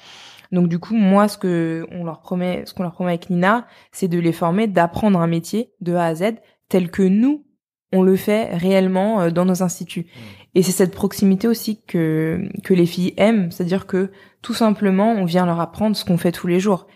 Donc 0.50 0.68
du 0.68 0.78
coup, 0.78 0.94
moi, 0.94 1.28
ce 1.28 1.38
que 1.38 1.86
on 1.92 2.04
leur 2.04 2.20
promet, 2.20 2.64
ce 2.66 2.74
qu'on 2.74 2.82
leur 2.82 2.92
promet 2.92 3.10
avec 3.10 3.30
Nina, 3.30 3.66
c'est 3.92 4.08
de 4.08 4.18
les 4.18 4.32
former, 4.32 4.66
d'apprendre 4.66 5.20
un 5.20 5.26
métier 5.26 5.72
de 5.80 5.94
A 5.94 6.06
à 6.06 6.14
Z 6.14 6.34
tel 6.68 6.90
que 6.90 7.02
nous 7.02 7.44
on 7.92 8.02
le 8.02 8.16
fait 8.16 8.54
réellement 8.54 9.30
dans 9.30 9.46
nos 9.46 9.62
instituts. 9.62 10.06
Et 10.54 10.62
c'est 10.62 10.72
cette 10.72 10.94
proximité 10.94 11.48
aussi 11.48 11.80
que 11.86 12.48
que 12.64 12.74
les 12.74 12.86
filles 12.86 13.14
aiment, 13.16 13.50
c'est-à-dire 13.50 13.86
que 13.86 14.10
tout 14.42 14.54
simplement, 14.54 15.12
on 15.12 15.24
vient 15.24 15.46
leur 15.46 15.60
apprendre 15.60 15.96
ce 15.96 16.04
qu'on 16.04 16.16
fait 16.18 16.32
tous 16.32 16.46
les 16.46 16.60
jours. 16.60 16.86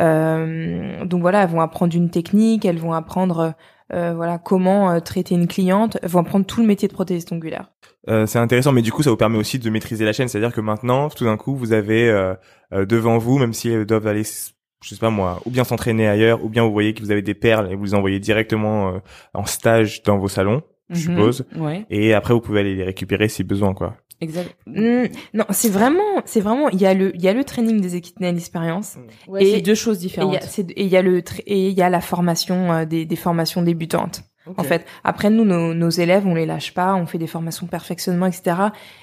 Euh, 0.00 1.04
donc 1.04 1.20
voilà, 1.20 1.42
elles 1.42 1.50
vont 1.50 1.60
apprendre 1.60 1.94
une 1.94 2.10
technique, 2.10 2.64
elles 2.64 2.78
vont 2.78 2.92
apprendre 2.92 3.54
euh, 3.92 4.14
voilà 4.14 4.38
comment 4.38 4.90
euh, 4.90 5.00
traiter 5.00 5.34
une 5.34 5.46
cliente, 5.46 5.98
elles 6.02 6.08
vont 6.08 6.20
apprendre 6.20 6.46
tout 6.46 6.60
le 6.60 6.66
métier 6.66 6.88
de 6.88 6.94
prothésiste 6.94 7.30
ongulaire. 7.32 7.70
Euh, 8.08 8.26
c'est 8.26 8.38
intéressant, 8.38 8.72
mais 8.72 8.82
du 8.82 8.90
coup, 8.90 9.02
ça 9.02 9.10
vous 9.10 9.16
permet 9.16 9.38
aussi 9.38 9.58
de 9.58 9.70
maîtriser 9.70 10.04
la 10.04 10.12
chaîne. 10.12 10.28
C'est-à-dire 10.28 10.52
que 10.52 10.60
maintenant, 10.60 11.08
tout 11.10 11.24
d'un 11.24 11.36
coup, 11.36 11.54
vous 11.54 11.72
avez 11.72 12.08
euh, 12.08 12.34
euh, 12.72 12.86
devant 12.86 13.18
vous, 13.18 13.38
même 13.38 13.52
si 13.52 13.68
elles 13.70 13.84
doivent 13.86 14.06
aller, 14.06 14.24
je 14.24 14.88
sais 14.94 14.98
pas 14.98 15.10
moi, 15.10 15.40
ou 15.44 15.50
bien 15.50 15.62
s'entraîner 15.64 16.08
ailleurs, 16.08 16.42
ou 16.42 16.48
bien 16.48 16.64
vous 16.64 16.72
voyez 16.72 16.94
que 16.94 17.00
vous 17.02 17.10
avez 17.12 17.22
des 17.22 17.34
perles 17.34 17.70
et 17.70 17.76
vous 17.76 17.84
les 17.84 17.94
envoyez 17.94 18.18
directement 18.18 18.88
euh, 18.88 18.98
en 19.34 19.44
stage 19.44 20.02
dans 20.02 20.16
vos 20.18 20.28
salons, 20.28 20.62
je 20.90 21.10
Mhm. 21.10 21.16
suppose. 21.16 21.44
Ouais, 21.56 21.84
Et 21.90 22.14
après, 22.14 22.34
vous 22.34 22.40
pouvez 22.40 22.60
aller 22.60 22.74
les 22.74 22.84
récupérer 22.84 23.28
si 23.28 23.44
besoin, 23.44 23.72
quoi. 23.74 23.94
Exact. 24.22 24.56
Hmm, 24.66 25.04
non, 25.34 25.44
c'est 25.50 25.68
vraiment, 25.70 26.00
c'est 26.24 26.40
vraiment, 26.40 26.68
il 26.70 26.80
y 26.80 26.86
a 26.86 26.94
le, 26.94 27.14
il 27.14 27.22
y 27.22 27.28
a 27.28 27.32
le 27.34 27.44
training 27.44 27.80
des 27.80 27.96
équipements 27.96 28.32
d'expérience. 28.32 28.96
Ouais, 29.28 29.44
Et- 29.44 29.54
c'est 29.56 29.60
deux 29.60 29.74
choses 29.74 29.98
différentes. 29.98 30.36
et 30.58 30.82
il 30.84 30.88
y 30.88 30.96
a 30.96 31.02
le, 31.02 31.18
et 31.46 31.68
il 31.68 31.74
y 31.74 31.82
a 31.82 31.90
la 31.90 32.00
formation 32.00 32.72
euh, 32.72 32.84
des, 32.86 33.04
des 33.04 33.16
formations 33.16 33.60
débutantes. 33.62 34.22
En 34.56 34.64
fait, 34.64 34.84
après 35.04 35.30
nous, 35.30 35.44
nos, 35.44 35.72
nos 35.72 35.88
élèves, 35.90 36.26
on 36.26 36.34
les 36.34 36.46
lâche 36.46 36.74
pas, 36.74 36.94
on 36.96 37.06
fait 37.06 37.18
des 37.18 37.28
formations 37.28 37.68
perfectionnement, 37.68 38.26
etc. 38.26 38.56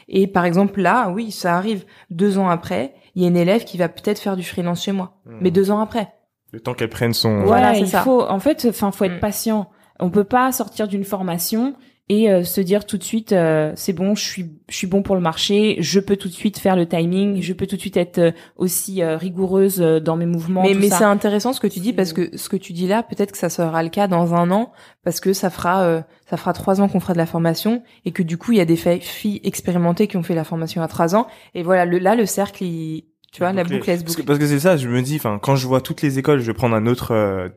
Et 0.09 0.27
par 0.27 0.43
exemple 0.43 0.81
là, 0.81 1.09
oui, 1.11 1.31
ça 1.31 1.55
arrive. 1.55 1.85
Deux 2.09 2.37
ans 2.37 2.49
après, 2.49 2.93
il 3.15 3.21
y 3.21 3.25
a 3.25 3.29
une 3.29 3.37
élève 3.37 3.63
qui 3.63 3.77
va 3.77 3.87
peut-être 3.87 4.19
faire 4.19 4.35
du 4.35 4.43
freelance 4.43 4.83
chez 4.83 4.91
moi, 4.91 5.13
Hmm. 5.25 5.37
mais 5.39 5.49
deux 5.51 5.71
ans 5.71 5.79
après. 5.79 6.09
Le 6.51 6.59
temps 6.59 6.73
qu'elles 6.73 6.89
prennent 6.89 7.13
son. 7.13 7.43
Voilà, 7.45 7.73
c'est 7.73 7.81
il 7.81 7.87
ça. 7.87 8.01
faut, 8.01 8.21
en 8.23 8.39
fait, 8.39 8.65
enfin, 8.69 8.91
faut 8.91 9.05
être 9.05 9.15
Mm. 9.17 9.19
patient. 9.21 9.69
On 10.01 10.09
peut 10.09 10.23
pas 10.25 10.51
sortir 10.51 10.87
d'une 10.89 11.03
formation 11.05 11.75
et 12.11 12.31
euh, 12.31 12.43
se 12.43 12.59
dire 12.59 12.87
tout 12.87 12.97
de 12.97 13.03
suite, 13.03 13.33
euh, 13.33 13.71
c'est 13.75 13.93
bon, 13.93 14.15
je 14.15 14.23
suis, 14.23 14.49
je 14.67 14.75
suis 14.75 14.87
bon 14.87 15.03
pour 15.03 15.13
le 15.13 15.21
marché, 15.21 15.77
je 15.79 15.99
peux 15.99 16.17
tout 16.17 16.27
de 16.27 16.33
suite 16.33 16.57
faire 16.57 16.75
le 16.75 16.87
timing, 16.87 17.39
je 17.39 17.53
peux 17.53 17.67
tout 17.67 17.75
de 17.75 17.81
suite 17.81 17.97
être 17.97 18.17
euh, 18.17 18.31
aussi 18.55 19.03
euh, 19.03 19.15
rigoureuse 19.15 19.79
euh, 19.79 19.99
dans 19.99 20.15
mes 20.15 20.25
mouvements. 20.25 20.63
mais 20.63 20.73
mais 20.73 20.89
c'est 20.89 21.03
intéressant 21.03 21.53
ce 21.53 21.59
que 21.59 21.67
tu 21.67 21.79
dis 21.79 21.93
parce 21.93 22.13
que 22.13 22.35
ce 22.35 22.49
que 22.49 22.57
tu 22.57 22.73
dis 22.73 22.87
là, 22.87 23.03
peut-être 23.03 23.31
que 23.31 23.37
ça 23.37 23.49
sera 23.49 23.83
le 23.83 23.89
cas 23.89 24.07
dans 24.07 24.33
un 24.33 24.49
an 24.49 24.71
parce 25.03 25.19
que 25.19 25.33
ça 25.33 25.51
fera 25.51 25.83
euh, 25.83 26.01
ça 26.27 26.35
fera 26.35 26.53
trois 26.53 26.81
ans 26.81 26.89
qu'on 26.89 26.99
fera 26.99 27.13
de 27.13 27.19
la 27.19 27.27
formation 27.27 27.83
et 28.05 28.11
que 28.11 28.23
du 28.23 28.39
coup 28.39 28.53
il 28.53 28.57
y 28.57 28.61
a 28.61 28.65
des 28.65 28.75
filles 28.75 29.39
expérimentées 29.43 30.07
qui 30.07 30.17
ont 30.17 30.23
fait 30.23 30.35
la 30.35 30.43
formation 30.43 30.81
à 30.81 30.87
trois 30.87 31.15
ans 31.15 31.27
et 31.53 31.61
voilà 31.61 31.85
le, 31.85 31.99
là 31.99 32.15
le 32.15 32.25
cercle 32.25 32.63
il, 32.63 33.05
tu 33.31 33.41
vois 33.43 33.53
la 33.53 33.63
boucle 33.63 33.81
que, 33.81 34.03
boucle. 34.03 34.23
parce 34.23 34.39
que 34.39 34.47
c'est 34.47 34.59
ça, 34.59 34.77
je 34.77 34.87
me 34.87 35.03
dis, 35.03 35.17
enfin, 35.17 35.37
quand 35.39 35.55
je 35.55 35.67
vois 35.67 35.81
toutes 35.81 36.01
les 36.01 36.17
écoles, 36.17 36.39
je 36.39 36.47
vais 36.47 36.55
prendre 36.55 36.75
un 36.75 36.87
autre 36.87 37.51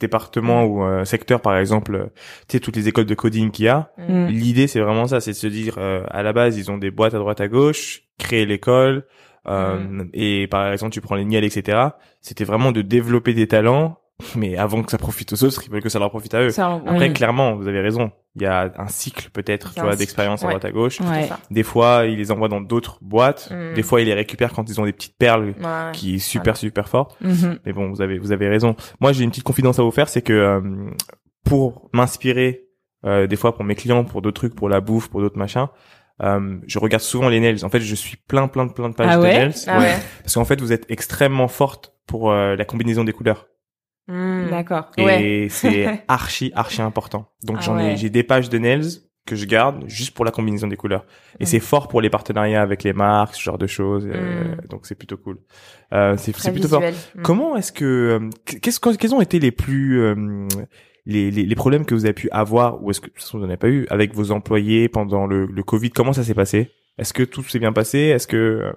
département 0.00 0.64
ou 0.64 0.84
euh, 0.84 1.04
secteur, 1.04 1.40
par 1.40 1.56
exemple, 1.56 1.94
euh, 1.94 2.06
tu 2.48 2.56
sais, 2.56 2.60
toutes 2.60 2.76
les 2.76 2.88
écoles 2.88 3.06
de 3.06 3.14
coding 3.14 3.50
qu'il 3.50 3.66
y 3.66 3.68
a. 3.68 3.90
Mm. 3.96 4.26
L'idée, 4.26 4.66
c'est 4.66 4.80
vraiment 4.80 5.06
ça, 5.06 5.20
c'est 5.20 5.32
de 5.32 5.36
se 5.36 5.46
dire, 5.46 5.76
euh, 5.78 6.04
à 6.10 6.22
la 6.22 6.32
base, 6.32 6.56
ils 6.58 6.70
ont 6.70 6.78
des 6.78 6.90
boîtes 6.90 7.14
à 7.14 7.18
droite 7.18 7.40
à 7.40 7.48
gauche, 7.48 8.02
créer 8.18 8.46
l'école, 8.46 9.06
euh, 9.48 10.04
et 10.12 10.48
par 10.48 10.72
exemple, 10.72 10.92
tu 10.92 11.00
prends 11.00 11.14
les 11.14 11.24
NIEL, 11.24 11.44
etc. 11.44 11.78
C'était 12.20 12.44
vraiment 12.44 12.72
de 12.72 12.82
développer 12.82 13.32
des 13.32 13.46
talents 13.46 13.98
mais 14.36 14.56
avant 14.56 14.82
que 14.82 14.90
ça 14.90 14.98
profite 14.98 15.32
aux 15.32 15.44
autres, 15.44 15.62
ils 15.64 15.70
veulent 15.70 15.82
que 15.82 15.88
ça 15.88 15.98
leur 15.98 16.10
profite 16.10 16.34
à 16.34 16.42
eux. 16.42 16.50
Ça, 16.50 16.72
Après, 16.86 17.08
oui. 17.08 17.12
clairement, 17.12 17.54
vous 17.56 17.68
avez 17.68 17.80
raison. 17.80 18.10
Il 18.34 18.42
y 18.42 18.46
a 18.46 18.72
un 18.76 18.88
cycle 18.88 19.30
peut-être, 19.30 19.72
tu 19.74 19.80
vois, 19.80 19.96
d'expérience 19.96 20.42
à 20.42 20.46
ouais. 20.46 20.52
droite 20.52 20.64
à 20.64 20.70
gauche. 20.70 21.00
Ouais. 21.00 21.28
Des 21.50 21.62
fois, 21.62 22.04
ils 22.06 22.16
les 22.18 22.30
envoient 22.30 22.48
dans 22.48 22.60
d'autres 22.60 22.98
boîtes. 23.02 23.50
Mm. 23.50 23.74
Des 23.74 23.82
fois, 23.82 24.00
ils 24.00 24.06
les 24.06 24.14
récupèrent 24.14 24.52
quand 24.52 24.68
ils 24.68 24.80
ont 24.80 24.84
des 24.84 24.92
petites 24.92 25.16
perles 25.16 25.54
Ouais. 25.60 25.92
qui 25.92 26.16
est 26.16 26.18
super 26.18 26.56
super 26.56 26.88
fort. 26.88 27.16
Mhm. 27.20 27.58
Mais 27.64 27.72
bon, 27.72 27.90
vous 27.90 28.02
avez 28.02 28.18
vous 28.18 28.32
avez 28.32 28.48
raison. 28.48 28.74
Moi, 29.00 29.12
j'ai 29.12 29.24
une 29.24 29.30
petite 29.30 29.44
confidence 29.44 29.78
à 29.78 29.82
vous 29.82 29.90
faire, 29.90 30.08
c'est 30.08 30.22
que 30.22 30.32
euh, 30.32 30.60
pour 31.44 31.88
m'inspirer, 31.92 32.64
euh, 33.04 33.26
des 33.26 33.36
fois 33.36 33.54
pour 33.54 33.64
mes 33.64 33.74
clients, 33.74 34.04
pour 34.04 34.22
d'autres 34.22 34.40
trucs, 34.40 34.54
pour 34.54 34.68
la 34.68 34.80
bouffe, 34.80 35.08
pour 35.08 35.20
d'autres 35.20 35.38
machins, 35.38 35.66
euh, 36.22 36.58
je 36.66 36.78
regarde 36.78 37.02
souvent 37.02 37.28
les 37.28 37.40
nails. 37.40 37.64
En 37.64 37.68
fait, 37.68 37.80
je 37.80 37.94
suis 37.94 38.16
plein 38.16 38.48
plein 38.48 38.66
plein 38.68 38.88
de 38.88 38.94
pages 38.94 39.08
Ah 39.10 39.16
de 39.18 39.22
nails, 39.22 39.54
Ah 39.66 39.78
ouais. 39.78 39.94
parce 40.22 40.34
qu'en 40.34 40.44
fait, 40.44 40.60
vous 40.60 40.72
êtes 40.72 40.86
extrêmement 40.90 41.48
forte 41.48 41.94
pour 42.06 42.30
euh, 42.30 42.56
la 42.56 42.64
combinaison 42.64 43.04
des 43.04 43.12
couleurs. 43.12 43.46
Mm. 44.08 44.50
D'accord. 44.50 44.90
Et 44.96 45.04
Ouais. 45.04 45.46
c'est 45.50 46.04
archi 46.08 46.52
archi 46.54 46.80
important. 46.82 47.28
Donc 47.44 47.56
Ah 47.60 47.62
j'en 47.62 47.78
ai 47.78 47.82
ouais. 47.90 47.96
j'ai 47.96 48.10
des 48.10 48.22
pages 48.22 48.48
de 48.48 48.58
nails 48.58 49.00
que 49.26 49.34
je 49.34 49.44
garde 49.44 49.82
juste 49.88 50.14
pour 50.14 50.24
la 50.24 50.30
combinaison 50.30 50.68
des 50.68 50.76
couleurs. 50.76 51.04
Et 51.40 51.46
c'est 51.46 51.58
fort 51.58 51.88
pour 51.88 52.00
les 52.00 52.10
partenariats 52.10 52.62
avec 52.62 52.84
les 52.84 52.92
marques, 52.92 53.34
ce 53.34 53.42
genre 53.42 53.58
de 53.58 53.66
choses. 53.66 54.06
euh, 54.08 54.54
Mm. 54.54 54.68
donc 54.68 54.86
c'est 54.86 54.94
plutôt 54.94 55.16
cool. 55.16 55.38
Euh, 55.92 56.16
c'est 56.16 56.30
plutôt 56.32 56.68
fort. 56.68 56.80
visuel. 56.80 56.94
Mm. 57.16 57.22
Comment 57.22 57.56
est-ce 57.56 57.72
que 57.72 57.84
euh, 57.84 58.30
qu'est-ce 58.62 58.78
que- 58.78 58.94
quels 58.96 59.14
ont 59.14 59.20
été 59.20 59.40
les 59.40 59.50
plus 59.50 60.00
euh, 60.00 60.46
les, 61.06 61.30
les, 61.32 61.44
les 61.44 61.54
problèmes 61.56 61.84
que 61.84 61.94
vous 61.94 62.04
avez 62.04 62.14
pu 62.14 62.28
avoir 62.30 62.82
ou 62.82 62.90
est-ce 62.90 63.00
que 63.00 63.06
de 63.06 63.12
toute 63.12 63.20
façon 63.22 63.38
vous 63.38 63.42
n'en 63.44 63.48
avez 63.48 63.56
pas 63.58 63.68
eu 63.68 63.86
avec 63.90 64.14
vos 64.14 64.30
employés 64.30 64.88
pendant 64.88 65.26
le, 65.26 65.46
le 65.46 65.62
Covid? 65.64 65.90
Comment 65.90 66.12
ça 66.12 66.22
s'est 66.22 66.34
passé? 66.34 66.70
Est-ce 66.98 67.12
que 67.12 67.22
tout 67.24 67.42
s'est 67.42 67.58
bien 67.58 67.72
passé? 67.72 67.98
Est-ce 67.98 68.26
que 68.28 68.72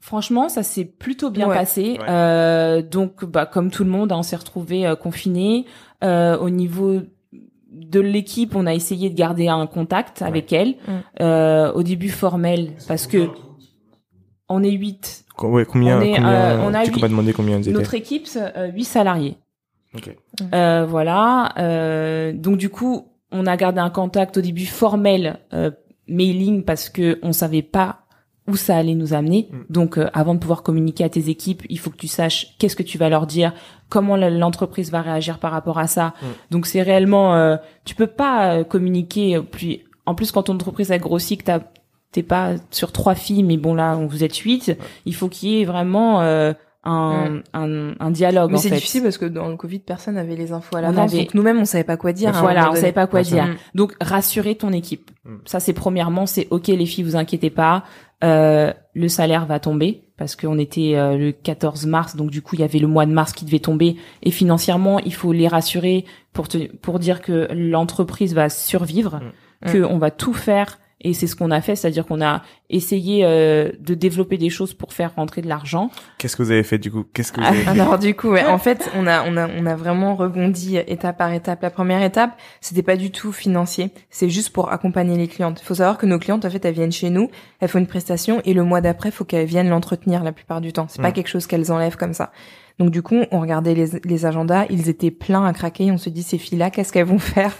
Franchement, 0.00 0.48
ça 0.48 0.62
s'est 0.62 0.84
plutôt 0.84 1.30
bien 1.30 1.48
Ouais. 1.48 1.54
passé. 1.56 1.98
Ouais. 2.00 2.06
Euh, 2.08 2.82
donc, 2.82 3.24
bah, 3.24 3.46
comme 3.46 3.70
tout 3.70 3.84
le 3.84 3.90
monde, 3.90 4.12
hein, 4.12 4.16
on 4.18 4.22
s'est 4.22 4.36
retrouvé 4.36 4.86
euh, 4.86 4.94
confinés. 4.96 5.66
Euh, 6.04 6.38
au 6.38 6.50
niveau 6.50 7.00
de 7.72 8.00
l'équipe, 8.00 8.54
on 8.54 8.66
a 8.66 8.74
essayé 8.74 9.10
de 9.10 9.14
garder 9.16 9.48
un 9.48 9.66
contact 9.66 10.22
avec 10.22 10.52
elle. 10.52 10.70
Mm. 10.86 10.92
Euh, 11.20 11.72
au 11.72 11.82
début 11.82 12.08
formel, 12.10 12.72
parce 12.86 13.06
que 13.06 13.28
on 14.48 14.62
est 14.62 14.70
huit. 14.70 15.24
ouais, 15.42 15.64
combien, 15.66 15.98
On 15.98 16.00
est, 16.00 16.14
combien 16.14 16.32
euh, 16.32 16.62
on 16.66 16.74
a 16.74 16.84
tu 16.84 16.90
peux 16.90 16.96
huit- 16.96 17.00
pas 17.02 17.08
demander 17.08 17.32
combien 17.32 17.56
ils 17.58 17.62
étaient 17.68 17.72
Notre 17.72 17.94
équipe, 17.94 18.26
euh, 18.36 18.68
huit 18.70 18.84
salariés. 18.84 19.36
Ok. 19.94 20.14
Euh, 20.54 20.86
voilà. 20.88 21.52
Euh, 21.58 22.32
donc 22.32 22.56
du 22.56 22.70
coup, 22.70 23.08
on 23.32 23.46
a 23.46 23.56
gardé 23.56 23.80
un 23.80 23.90
contact 23.90 24.38
au 24.38 24.40
début 24.40 24.64
formel, 24.66 25.40
euh, 25.52 25.70
mailing, 26.06 26.64
parce 26.64 26.88
que 26.88 27.18
on 27.22 27.32
savait 27.32 27.62
pas 27.62 28.06
où 28.48 28.56
ça 28.56 28.76
allait 28.76 28.94
nous 28.94 29.14
amener. 29.14 29.48
Mm. 29.50 29.56
Donc, 29.70 29.98
euh, 29.98 30.08
avant 30.12 30.34
de 30.34 30.40
pouvoir 30.40 30.62
communiquer 30.62 31.04
à 31.04 31.08
tes 31.08 31.28
équipes, 31.28 31.62
il 31.68 31.78
faut 31.78 31.90
que 31.90 31.96
tu 31.96 32.08
saches 32.08 32.56
qu'est-ce 32.58 32.74
que 32.74 32.82
tu 32.82 32.98
vas 32.98 33.08
leur 33.08 33.26
dire, 33.26 33.52
comment 33.88 34.16
l'entreprise 34.16 34.90
va 34.90 35.02
réagir 35.02 35.38
par 35.38 35.52
rapport 35.52 35.78
à 35.78 35.86
ça. 35.86 36.08
Mm. 36.20 36.26
Donc, 36.50 36.66
c'est 36.66 36.82
réellement, 36.82 37.36
euh, 37.36 37.56
tu 37.84 37.94
peux 37.94 38.06
pas 38.08 38.54
euh, 38.54 38.64
communiquer. 38.64 39.36
euh, 39.36 39.42
Puis, 39.42 39.84
en 40.06 40.14
plus, 40.14 40.32
quand 40.32 40.44
ton 40.44 40.54
entreprise 40.54 40.90
a 40.90 40.98
grossi, 40.98 41.36
que 41.36 41.44
t'as 41.44 41.60
t'es 42.10 42.22
pas 42.22 42.54
sur 42.70 42.90
trois 42.90 43.14
filles, 43.14 43.42
mais 43.42 43.58
bon 43.58 43.74
là, 43.74 43.94
vous 43.96 44.24
êtes 44.24 44.36
huit. 44.38 44.74
Il 45.04 45.14
faut 45.14 45.28
qu'il 45.28 45.50
y 45.50 45.60
ait 45.60 45.64
vraiment 45.66 46.22
euh, 46.22 46.54
un, 46.90 47.42
un, 47.54 47.94
un 48.00 48.10
dialogue. 48.10 48.50
Mais 48.52 48.58
c'est 48.58 48.70
difficile 48.70 49.02
parce 49.02 49.18
que 49.18 49.26
dans 49.26 49.48
le 49.48 49.56
Covid, 49.56 49.78
personne 49.80 50.14
n'avait 50.14 50.36
les 50.36 50.52
infos 50.52 50.76
à 50.76 50.80
l'avance. 50.80 51.12
avait- 51.12 51.22
Donc 51.24 51.34
nous-mêmes, 51.34 51.58
on 51.58 51.64
savait 51.64 51.84
pas 51.84 51.96
quoi 51.96 52.12
dire. 52.12 52.32
Voilà, 52.32 52.60
moment 52.60 52.62
on 52.62 52.68
donné. 52.70 52.80
savait 52.80 52.92
pas 52.92 53.06
quoi 53.06 53.22
Bien 53.22 53.44
dire. 53.46 53.56
Donc 53.74 53.94
rassurer 54.00 54.54
ton 54.54 54.72
équipe. 54.72 55.10
Mm. 55.24 55.36
Ça 55.44 55.60
c'est 55.60 55.72
premièrement, 55.72 56.26
c'est 56.26 56.48
ok 56.50 56.68
les 56.68 56.86
filles, 56.86 57.04
vous 57.04 57.16
inquiétez 57.16 57.50
pas. 57.50 57.84
Euh, 58.24 58.72
le 58.94 59.08
salaire 59.08 59.46
va 59.46 59.60
tomber 59.60 60.02
parce 60.16 60.34
qu'on 60.34 60.58
était 60.58 60.94
euh, 60.96 61.16
le 61.16 61.30
14 61.30 61.86
mars, 61.86 62.16
donc 62.16 62.30
du 62.30 62.42
coup 62.42 62.56
il 62.56 62.60
y 62.60 62.64
avait 62.64 62.80
le 62.80 62.88
mois 62.88 63.06
de 63.06 63.12
mars 63.12 63.32
qui 63.32 63.44
devait 63.44 63.60
tomber 63.60 63.94
et 64.24 64.32
financièrement 64.32 64.98
il 64.98 65.14
faut 65.14 65.32
les 65.32 65.46
rassurer 65.46 66.04
pour 66.32 66.48
te, 66.48 66.58
pour 66.78 66.98
dire 66.98 67.22
que 67.22 67.46
l'entreprise 67.52 68.34
va 68.34 68.48
survivre, 68.48 69.20
Mm. 69.62 69.70
que 69.72 69.78
on 69.84 69.98
va 69.98 70.10
tout 70.12 70.34
faire 70.34 70.78
et 71.00 71.14
c'est 71.14 71.26
ce 71.28 71.36
qu'on 71.36 71.50
a 71.52 71.60
fait, 71.60 71.76
c'est-à-dire 71.76 72.04
qu'on 72.06 72.20
a 72.20 72.42
essayé 72.70 73.24
euh, 73.24 73.70
de 73.80 73.94
développer 73.94 74.36
des 74.36 74.50
choses 74.50 74.74
pour 74.74 74.92
faire 74.92 75.14
rentrer 75.14 75.42
de 75.42 75.48
l'argent. 75.48 75.90
Qu'est-ce 76.18 76.36
que 76.36 76.42
vous 76.42 76.50
avez 76.50 76.64
fait 76.64 76.78
du 76.78 76.90
coup? 76.90 77.04
Qu'est-ce 77.14 77.32
que 77.32 77.40
vous 77.40 77.46
avez 77.46 77.58
fait? 77.62 77.68
Alors 77.70 77.98
du 77.98 78.14
coup, 78.14 78.30
ouais, 78.30 78.44
en 78.44 78.58
fait, 78.58 78.90
on 78.96 79.06
a 79.06 79.22
on 79.28 79.36
a 79.36 79.48
on 79.48 79.64
a 79.66 79.76
vraiment 79.76 80.16
rebondi 80.16 80.76
étape 80.76 81.18
par 81.18 81.32
étape. 81.32 81.62
La 81.62 81.70
première 81.70 82.02
étape, 82.02 82.36
c'était 82.60 82.82
pas 82.82 82.96
du 82.96 83.10
tout 83.10 83.32
financier, 83.32 83.90
c'est 84.10 84.28
juste 84.28 84.50
pour 84.50 84.72
accompagner 84.72 85.16
les 85.16 85.28
clientes. 85.28 85.60
Il 85.62 85.64
faut 85.64 85.74
savoir 85.74 85.98
que 85.98 86.06
nos 86.06 86.18
clientes, 86.18 86.44
en 86.44 86.50
fait, 86.50 86.64
elles 86.64 86.74
viennent 86.74 86.92
chez 86.92 87.10
nous, 87.10 87.30
elles 87.60 87.68
font 87.68 87.78
une 87.78 87.86
prestation 87.86 88.42
et 88.44 88.52
le 88.54 88.64
mois 88.64 88.80
d'après, 88.80 89.10
faut 89.10 89.24
qu'elles 89.24 89.46
viennent 89.46 89.68
l'entretenir 89.70 90.22
la 90.24 90.32
plupart 90.32 90.60
du 90.60 90.72
temps. 90.72 90.86
C'est 90.88 91.00
pas 91.02 91.10
Mm. 91.10 91.12
quelque 91.12 91.28
chose 91.28 91.46
qu'elles 91.46 91.70
enlèvent 91.72 91.96
comme 91.96 92.12
ça. 92.14 92.32
Donc 92.78 92.90
du 92.90 93.02
coup, 93.02 93.24
on 93.32 93.40
regardait 93.40 93.74
les, 93.74 93.86
les 94.04 94.24
agendas, 94.26 94.66
ils 94.70 94.88
étaient 94.88 95.10
pleins 95.10 95.44
à 95.44 95.52
craquer. 95.52 95.90
On 95.90 95.98
se 95.98 96.10
dit 96.10 96.22
ces 96.22 96.38
filles-là, 96.38 96.70
qu'est-ce 96.70 96.92
qu'elles 96.92 97.06
vont 97.06 97.18
faire? 97.18 97.52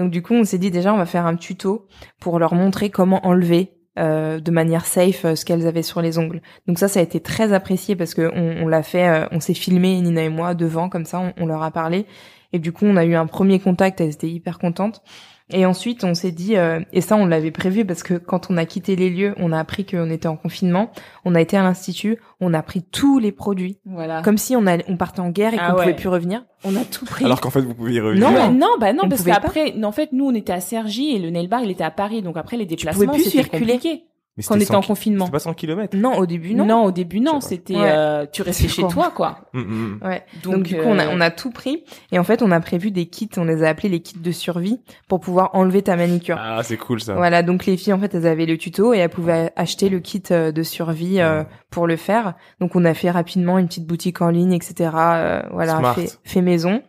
Donc 0.00 0.10
du 0.10 0.22
coup, 0.22 0.32
on 0.32 0.44
s'est 0.44 0.56
dit 0.56 0.70
déjà, 0.70 0.94
on 0.94 0.96
va 0.96 1.04
faire 1.04 1.26
un 1.26 1.36
tuto 1.36 1.86
pour 2.20 2.38
leur 2.38 2.54
montrer 2.54 2.88
comment 2.88 3.26
enlever 3.26 3.74
euh, 3.98 4.40
de 4.40 4.50
manière 4.50 4.86
safe 4.86 5.26
euh, 5.26 5.34
ce 5.34 5.44
qu'elles 5.44 5.66
avaient 5.66 5.82
sur 5.82 6.00
les 6.00 6.16
ongles. 6.16 6.40
Donc 6.66 6.78
ça, 6.78 6.88
ça 6.88 7.00
a 7.00 7.02
été 7.02 7.20
très 7.20 7.52
apprécié 7.52 7.96
parce 7.96 8.14
que 8.14 8.30
on, 8.34 8.66
l'a 8.66 8.82
fait, 8.82 9.06
euh, 9.06 9.26
on 9.30 9.40
s'est 9.40 9.52
filmé 9.52 10.00
Nina 10.00 10.22
et 10.22 10.28
moi 10.30 10.54
devant 10.54 10.88
comme 10.88 11.04
ça, 11.04 11.20
on, 11.20 11.34
on 11.36 11.44
leur 11.44 11.62
a 11.62 11.70
parlé 11.70 12.06
et 12.54 12.58
du 12.58 12.72
coup 12.72 12.86
on 12.86 12.96
a 12.96 13.04
eu 13.04 13.14
un 13.14 13.26
premier 13.26 13.60
contact, 13.60 14.00
elles 14.00 14.14
étaient 14.14 14.30
hyper 14.30 14.58
contentes. 14.58 15.02
Et 15.52 15.66
ensuite 15.66 16.04
on 16.04 16.14
s'est 16.14 16.30
dit, 16.32 16.56
euh, 16.56 16.80
et 16.92 17.00
ça 17.00 17.16
on 17.16 17.26
l'avait 17.26 17.50
prévu 17.50 17.84
parce 17.84 18.02
que 18.02 18.14
quand 18.14 18.50
on 18.50 18.56
a 18.56 18.64
quitté 18.64 18.96
les 18.96 19.10
lieux, 19.10 19.34
on 19.38 19.52
a 19.52 19.58
appris 19.58 19.84
qu'on 19.84 20.10
était 20.10 20.28
en 20.28 20.36
confinement, 20.36 20.90
on 21.24 21.34
a 21.34 21.40
été 21.40 21.56
à 21.56 21.62
l'institut, 21.62 22.18
on 22.40 22.54
a 22.54 22.62
pris 22.62 22.82
tous 22.82 23.18
les 23.18 23.32
produits 23.32 23.78
Voilà. 23.84 24.22
comme 24.22 24.38
si 24.38 24.56
on 24.56 24.66
allait, 24.66 24.84
on 24.88 24.96
partait 24.96 25.20
en 25.20 25.30
guerre 25.30 25.54
et 25.54 25.58
Ah 25.60 25.70
qu'on 25.72 25.76
ouais. 25.78 25.82
pouvait 25.84 25.96
plus 25.96 26.08
revenir. 26.08 26.44
on 26.64 26.74
a 26.76 26.84
tout 26.84 27.04
pris. 27.04 27.24
Alors 27.24 27.40
qu'en 27.40 27.50
fait 27.50 27.60
vous 27.60 27.74
pouviez 27.74 28.00
revenir. 28.00 28.30
Non, 28.30 28.36
Non. 28.36 28.50
mais 28.52 28.58
non, 28.58 28.68
bah 28.80 28.92
non, 28.92 29.02
On 29.04 29.08
parce 29.08 29.22
qu'après, 29.24 29.74
en 29.82 29.92
fait, 29.92 30.10
nous, 30.12 30.26
on 30.26 30.34
était 30.34 30.52
à 30.52 30.60
Cergy 30.60 31.10
et 31.14 31.18
le 31.18 31.30
nail 31.30 31.48
bar, 31.48 31.62
il 31.62 31.70
était 31.70 31.84
à 31.84 31.90
Paris. 31.90 32.22
Donc 32.22 32.36
après, 32.36 32.56
les 32.56 32.66
déplacements, 32.66 33.12
c'était 33.14 33.28
circuler. 33.30 33.72
compliqué. 33.74 34.04
Mais 34.40 34.44
Quand 34.46 34.54
on 34.56 34.60
était 34.60 34.74
en 34.74 34.82
100 34.82 34.86
confinement. 34.88 35.24
C'était 35.26 35.32
pas 35.32 35.38
100 35.40 35.54
km. 35.54 35.96
Non, 35.96 36.16
au 36.16 36.26
début 36.26 36.54
Non. 36.54 36.64
non. 36.66 36.84
au 36.84 36.90
début, 36.90 37.20
non. 37.20 37.40
C'était, 37.40 37.76
Ouais. 37.76 37.82
euh, 37.90 38.26
tu 38.32 38.42
restais 38.42 38.68
chez 38.68 38.82
quoi 38.82 38.90
toi, 38.90 39.12
quoi. 39.14 39.38
Mm, 39.52 39.60
mm, 39.60 39.64
mm. 39.64 40.06
Ouais. 40.06 40.24
Donc, 40.42 40.54
Donc, 40.54 40.62
du 40.64 40.76
coup, 40.76 40.82
on 40.86 40.98
a, 40.98 41.06
euh, 41.06 41.10
on 41.12 41.20
a 41.20 41.30
tout 41.30 41.50
pris 41.50 41.84
et 42.12 42.18
en 42.18 42.24
fait, 42.24 42.42
on 42.42 42.50
a 42.50 42.60
prévu 42.60 42.90
des 42.90 43.06
kits. 43.06 43.28
On 43.36 43.44
les 43.44 43.62
a 43.62 43.68
appelés 43.68 43.88
les 43.88 44.00
kits 44.00 44.18
de 44.18 44.32
survie 44.32 44.80
pour 45.08 45.20
pouvoir 45.20 45.50
enlever 45.54 45.82
ta 45.82 45.96
manicure. 45.96 46.38
Ah, 46.40 46.62
c'est 46.62 46.76
cool 46.76 47.00
ça. 47.00 47.14
Voilà, 47.14 47.42
donc 47.42 47.66
les 47.66 47.76
filles 47.76 47.92
en 47.92 47.98
fait 48.00 48.14
elles 48.14 48.26
avaient 48.26 48.46
le 48.46 48.56
tuto 48.58 48.94
et 48.94 48.98
elles 48.98 49.08
pouvaient 49.10 49.52
acheter 49.56 49.88
le 49.88 50.00
kit 50.00 50.22
euh, 50.30 50.52
de 50.52 50.62
survie 50.62 51.20
euh, 51.20 51.44
pour 51.70 51.86
le 51.86 51.96
faire. 51.96 52.34
Donc 52.60 52.76
on 52.76 52.84
a 52.84 52.94
fait 52.94 53.10
rapidement 53.10 53.58
une 53.58 53.66
petite 53.66 53.86
boutique 53.86 54.20
en 54.22 54.30
ligne, 54.30 54.52
etc. 54.52 54.90
euh, 54.94 55.42
voilà, 55.52 55.78
Smart. 55.78 55.94
fait, 55.94 56.18
fait 56.24 56.42
maison. 56.42 56.82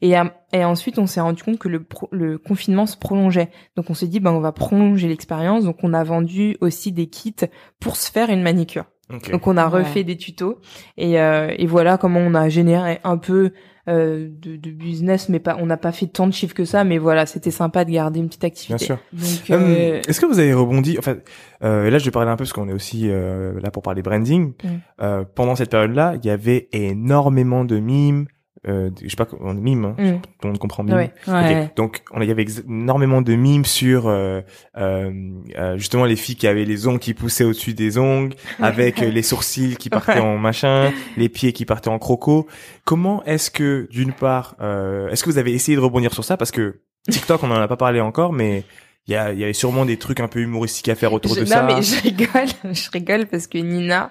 Et, 0.00 0.18
euh, 0.18 0.24
et 0.52 0.64
ensuite 0.64 0.98
on 0.98 1.06
s'est 1.06 1.20
rendu 1.20 1.42
compte 1.42 1.58
que 1.58 1.68
le, 1.68 1.82
pro- 1.82 2.08
le 2.12 2.38
confinement 2.38 2.86
se 2.86 2.96
prolongeait. 2.96 3.50
Donc 3.76 3.90
on 3.90 3.94
s'est 3.94 4.06
dit 4.08 4.20
ben 4.20 4.32
on 4.32 4.40
va 4.40 4.52
prolonger 4.52 5.08
l'expérience. 5.08 5.64
Donc 5.64 5.76
on 5.82 5.92
a 5.94 6.02
vendu 6.04 6.56
aussi 6.60 6.92
des 6.92 7.06
kits 7.08 7.34
pour 7.80 7.96
se 7.96 8.10
faire 8.10 8.30
une 8.30 8.42
manicure. 8.42 8.84
Donc 9.32 9.46
on 9.46 9.56
a 9.56 9.68
Ouais. 9.68 9.78
refait 9.80 10.04
des 10.04 10.16
tutos 10.18 10.60
et, 10.98 11.18
euh, 11.20 11.52
et 11.56 11.66
voilà 11.66 11.96
comment 11.96 12.20
on 12.20 12.34
a 12.34 12.48
généré 12.50 13.00
un 13.04 13.16
peu 13.16 13.52
euh, 13.88 14.28
de, 14.30 14.56
de 14.56 14.70
business, 14.70 15.30
mais 15.30 15.38
pas, 15.38 15.56
on 15.58 15.64
n'a 15.64 15.78
pas 15.78 15.92
fait 15.92 16.06
tant 16.08 16.26
de 16.26 16.32
chiffres 16.34 16.52
que 16.54 16.66
ça, 16.66 16.84
mais 16.84 16.98
voilà, 16.98 17.24
c'était 17.24 17.50
sympa 17.50 17.86
de 17.86 17.90
garder 17.90 18.20
une 18.20 18.26
petite 18.28 18.42
Bien 18.42 18.48
activité. 18.48 18.84
sûr. 18.84 18.98
Donc, 19.14 19.50
Euh, 19.50 20.02
Est-ce 20.06 20.20
que 20.20 20.26
vous 20.26 20.38
avez 20.38 20.52
rebondi 20.52 20.96
Enfin, 20.98 21.16
euh, 21.64 21.86
et 21.86 21.90
là, 21.90 21.96
je 21.96 22.04
vais 22.04 22.10
parler 22.10 22.30
un 22.30 22.36
peu 22.36 22.44
parce 22.44 22.52
qu'on 22.52 22.68
est 22.68 22.74
aussi 22.74 23.04
euh, 23.08 23.58
là 23.62 23.70
pour 23.70 23.82
parler 23.82 24.02
branding. 24.02 24.52
Mm. 24.62 24.68
Euh, 25.00 25.24
pendant 25.34 25.56
cette 25.56 25.70
période-là, 25.70 26.16
il 26.22 26.26
y 26.26 26.30
avait 26.30 26.68
énormément 26.72 27.64
de 27.64 27.78
mimes. 27.78 28.26
Euh, 28.66 28.90
je 29.02 29.08
sais 29.08 29.14
pas, 29.16 29.28
on 29.40 29.54
mime. 29.54 29.84
Hein, 29.98 30.18
Mm. 30.42 30.46
monde 30.48 30.58
comprend 30.58 30.82
mime. 30.82 30.96
Ouais. 30.96 31.12
ouais. 31.28 31.62
Ok. 31.66 31.76
Donc, 31.76 32.02
on, 32.12 32.20
il 32.20 32.28
y 32.28 32.30
avait 32.32 32.44
énormément 32.66 33.22
de 33.22 33.34
mimes 33.34 33.64
sur 33.64 34.08
euh, 34.08 34.40
euh, 34.76 35.10
euh, 35.56 35.78
justement 35.78 36.04
les 36.06 36.16
filles 36.16 36.34
qui 36.36 36.46
avaient 36.48 36.64
les 36.64 36.88
ongles 36.88 36.98
qui 36.98 37.14
poussaient 37.14 37.44
au-dessus 37.44 37.74
des 37.74 37.98
ongles, 37.98 38.34
avec 38.60 39.00
euh, 39.02 39.10
les 39.10 39.22
sourcils 39.22 39.76
qui 39.76 39.90
partaient 39.90 40.18
en 40.18 40.38
machin, 40.38 40.90
les 41.16 41.28
pieds 41.28 41.52
qui 41.52 41.64
partaient 41.64 41.88
en 41.90 41.98
croco. 42.00 42.48
Comment 42.84 43.22
est-ce 43.24 43.50
que, 43.52 43.86
d'une 43.92 44.12
part, 44.12 44.56
euh, 44.60 45.08
est-ce 45.10 45.22
que 45.22 45.30
vous 45.30 45.38
avez 45.38 45.52
essayé 45.52 45.76
de 45.76 45.82
rebondir 45.82 46.12
sur 46.12 46.24
ça? 46.24 46.36
Parce 46.36 46.50
que 46.50 46.80
TikTok, 47.08 47.42
on 47.44 47.50
en 47.52 47.54
a 47.60 47.68
pas 47.68 47.76
parlé 47.76 48.00
encore, 48.00 48.32
mais 48.32 48.64
il 49.06 49.12
y, 49.12 49.16
a, 49.16 49.32
y 49.32 49.44
avait 49.44 49.52
sûrement 49.52 49.86
des 49.86 49.96
trucs 49.98 50.20
un 50.20 50.28
peu 50.28 50.40
humoristiques 50.40 50.88
à 50.88 50.94
faire 50.96 51.12
autour 51.12 51.32
Je- 51.34 51.40
de 51.40 51.44
non 51.44 51.50
ça. 51.50 51.62
mais 51.62 51.80
je 51.82 52.02
rigole, 52.02 52.48
je 52.74 52.90
rigole 52.90 53.26
parce 53.26 53.46
que 53.46 53.56
Nina, 53.58 54.10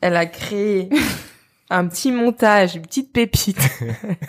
elle 0.00 0.16
a 0.16 0.26
créé 0.26 0.88
un 1.70 1.86
petit 1.88 2.12
montage, 2.12 2.76
une 2.76 2.82
petite 2.82 3.12
pépite, 3.12 3.58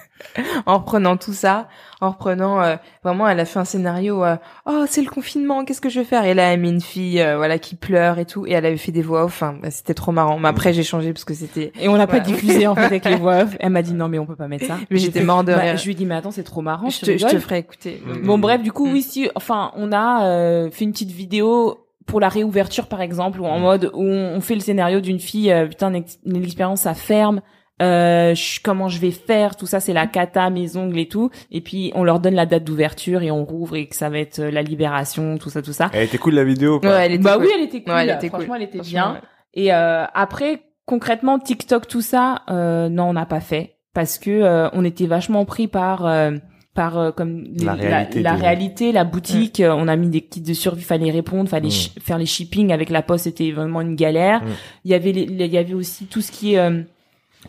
en 0.66 0.80
reprenant 0.80 1.18
tout 1.18 1.34
ça, 1.34 1.68
en 2.02 2.12
reprenant 2.12 2.62
euh, 2.62 2.76
vraiment, 3.04 3.28
elle 3.28 3.40
a 3.40 3.46
fait 3.46 3.60
un 3.60 3.66
scénario. 3.66 4.24
euh, 4.24 4.38
oh, 4.66 4.86
c'est 4.88 5.02
le 5.02 5.10
confinement, 5.10 5.64
qu'est-ce 5.64 5.82
que 5.82 5.90
je 5.90 6.00
vais 6.00 6.06
faire? 6.06 6.26
Et 6.26 6.34
là, 6.34 6.54
elle 6.54 6.60
met 6.60 6.70
une 6.70 6.82
fille, 6.82 7.22
euh, 7.22 7.38
voilà, 7.38 7.60
qui 7.60 7.76
pleure 7.76 8.18
et 8.18 8.26
tout, 8.26 8.48
et 8.48 8.52
elle 8.52 8.66
avait 8.66 8.78
fait 8.78 8.92
des 8.92 9.02
voix 9.02 9.26
off. 9.26 9.42
Enfin, 9.42 9.56
bah, 9.62 9.70
c'était 9.70 9.94
trop 9.94 10.12
marrant. 10.12 10.40
Mais 10.40 10.48
après, 10.48 10.74
j'ai 10.74 10.84
changé 10.84 11.14
parce 11.14 11.26
que 11.26 11.34
c'était. 11.34 11.72
Et 11.80 11.88
on 11.88 11.96
l'a 11.96 12.08
pas 12.08 12.20
diffusé 12.20 12.66
en 12.68 12.76
fait 12.76 12.86
avec 12.86 13.06
les 13.06 13.16
voix 13.16 13.44
off. 13.44 13.56
Elle 13.60 13.72
m'a 13.72 13.82
dit 13.82 13.94
non 13.94 14.08
mais 14.08 14.20
on 14.20 14.26
peut 14.26 14.36
pas 14.36 14.48
mettre 14.48 14.66
ça. 14.66 14.78
Mais 14.90 14.98
j'étais 14.98 15.24
mort 15.24 15.44
de 15.44 15.54
bah, 15.54 15.60
rire. 15.60 15.78
Je 15.78 15.86
lui 15.86 15.92
ai 15.92 15.96
dit 15.96 16.06
mais 16.06 16.16
attends 16.16 16.32
c'est 16.32 16.44
trop 16.44 16.62
marrant. 16.62 16.90
Je 16.90 17.00
te, 17.00 17.06
je 17.12 17.18
te 17.18 17.26
rigoles 17.26 17.42
ferai 17.42 17.58
écouter. 17.60 18.02
Bon 18.24 18.38
bref 18.38 18.62
du 18.62 18.72
coup 18.72 18.90
oui 18.90 19.02
si 19.02 19.30
enfin 19.36 19.72
on 19.76 19.92
a 19.92 20.26
euh, 20.26 20.72
fait 20.72 20.86
une 20.86 20.92
petite 20.92 21.12
vidéo 21.12 21.87
pour 22.08 22.20
la 22.20 22.30
réouverture 22.30 22.88
par 22.88 23.02
exemple 23.02 23.40
ou 23.42 23.46
en 23.46 23.60
Mm. 23.60 23.62
mode 23.62 23.92
où 23.94 24.02
on 24.04 24.42
fait 24.42 24.56
le 24.56 24.62
scénario 24.62 25.00
d'une 25.02 25.20
fille 25.20 25.52
euh, 25.52 25.68
putain 25.68 25.90
une, 25.90 25.96
ex- 25.98 26.18
une 26.26 26.44
expérience 26.44 26.82
ça 26.82 26.94
ferme 26.96 27.42
euh, 27.80 28.34
je- 28.34 28.60
comment 28.64 28.88
je 28.90 28.98
vais 29.00 29.12
faire, 29.12 29.56
tout 29.56 29.68
ça, 29.68 29.80
c'est 29.80 29.94
la 29.94 30.08
cata, 30.08 30.50
mes 30.50 30.78
ongles 30.78 30.98
et 30.98 31.08
tout. 31.08 31.30
Et 31.52 31.62
puis 31.62 31.92
on 31.94 32.04
leur 32.04 32.20
donne 32.20 32.34
la 32.34 32.48
date 32.48 32.64
d'ouverture 32.64 33.22
et 33.22 33.30
on 33.30 33.46
rouvre 33.46 33.76
et 33.76 33.86
que 33.88 33.96
ça 33.96 34.10
va 34.10 34.18
être 34.18 34.40
euh, 34.40 34.50
la 34.50 34.64
libération, 34.64 35.38
tout 35.38 35.52
ça, 35.52 35.62
tout 35.62 35.74
ça. 35.74 35.92
Elle 35.94 36.06
était 36.06 36.18
cool 36.18 36.34
la 36.34 36.44
vidéo. 36.44 36.80
Ouais, 36.82 36.90
elle 37.06 37.12
était 37.12 37.24
Bah 37.24 37.36
cool. 37.36 37.44
oui, 37.46 37.52
elle 37.56 37.62
était 37.66 37.84
cool. 37.84 37.94
Ouais, 37.94 38.02
elle 38.08 38.16
était 38.16 38.30
Franchement, 38.30 38.48
cool. 38.48 38.56
elle 38.58 38.64
était 38.64 38.78
Franchement, 38.80 38.92
bien. 38.92 39.14
ouais. 39.14 39.20
Et 39.54 39.74
euh, 39.76 40.06
après, 40.16 40.64
concrètement, 40.88 41.38
TikTok, 41.38 41.88
tout 41.88 42.02
ça, 42.02 42.42
euh, 42.50 42.90
non, 42.90 43.10
on 43.10 43.14
n'a 43.14 43.28
pas 43.28 43.42
fait 43.42 43.76
parce 43.94 44.18
que 44.18 44.32
euh, 44.32 44.70
on 44.74 44.84
était 44.84 45.06
vachement 45.06 45.46
pris 45.46 45.68
par 45.68 46.04
euh, 46.08 46.32
par 46.78 46.98
euh, 46.98 47.12
comme 47.12 47.44
les- 47.56 47.66
La 47.66 47.74
réalité 47.74 48.22
la, 48.22 48.36
de- 48.36 48.40
réalité, 48.42 48.92
la 48.94 49.04
boutique. 49.04 49.60
euh, 49.60 49.74
On 49.76 49.88
a 49.90 49.96
mis 49.98 50.08
des 50.10 50.22
kits 50.22 50.40
de 50.42 50.54
survie, 50.54 50.84
fallait 50.84 51.12
répondre, 51.12 51.50
fallait 51.50 51.68
Mm. 51.70 52.00
faire 52.02 52.18
les 52.20 52.26
shipping 52.28 52.72
avec 52.72 52.90
la 52.90 53.02
poste, 53.02 53.26
c'était 53.26 53.52
vraiment 53.52 53.82
une 53.82 53.96
galère. 53.96 54.42
Mm. 54.44 54.48
Il 54.86 54.92
y 54.92 54.94
avait 54.94 55.10
il 55.12 55.46
y 55.46 55.58
avait 55.58 55.74
aussi 55.74 56.06
tout 56.06 56.22
ce 56.22 56.32
qui 56.32 56.54
est 56.54 56.60
euh, 56.60 56.82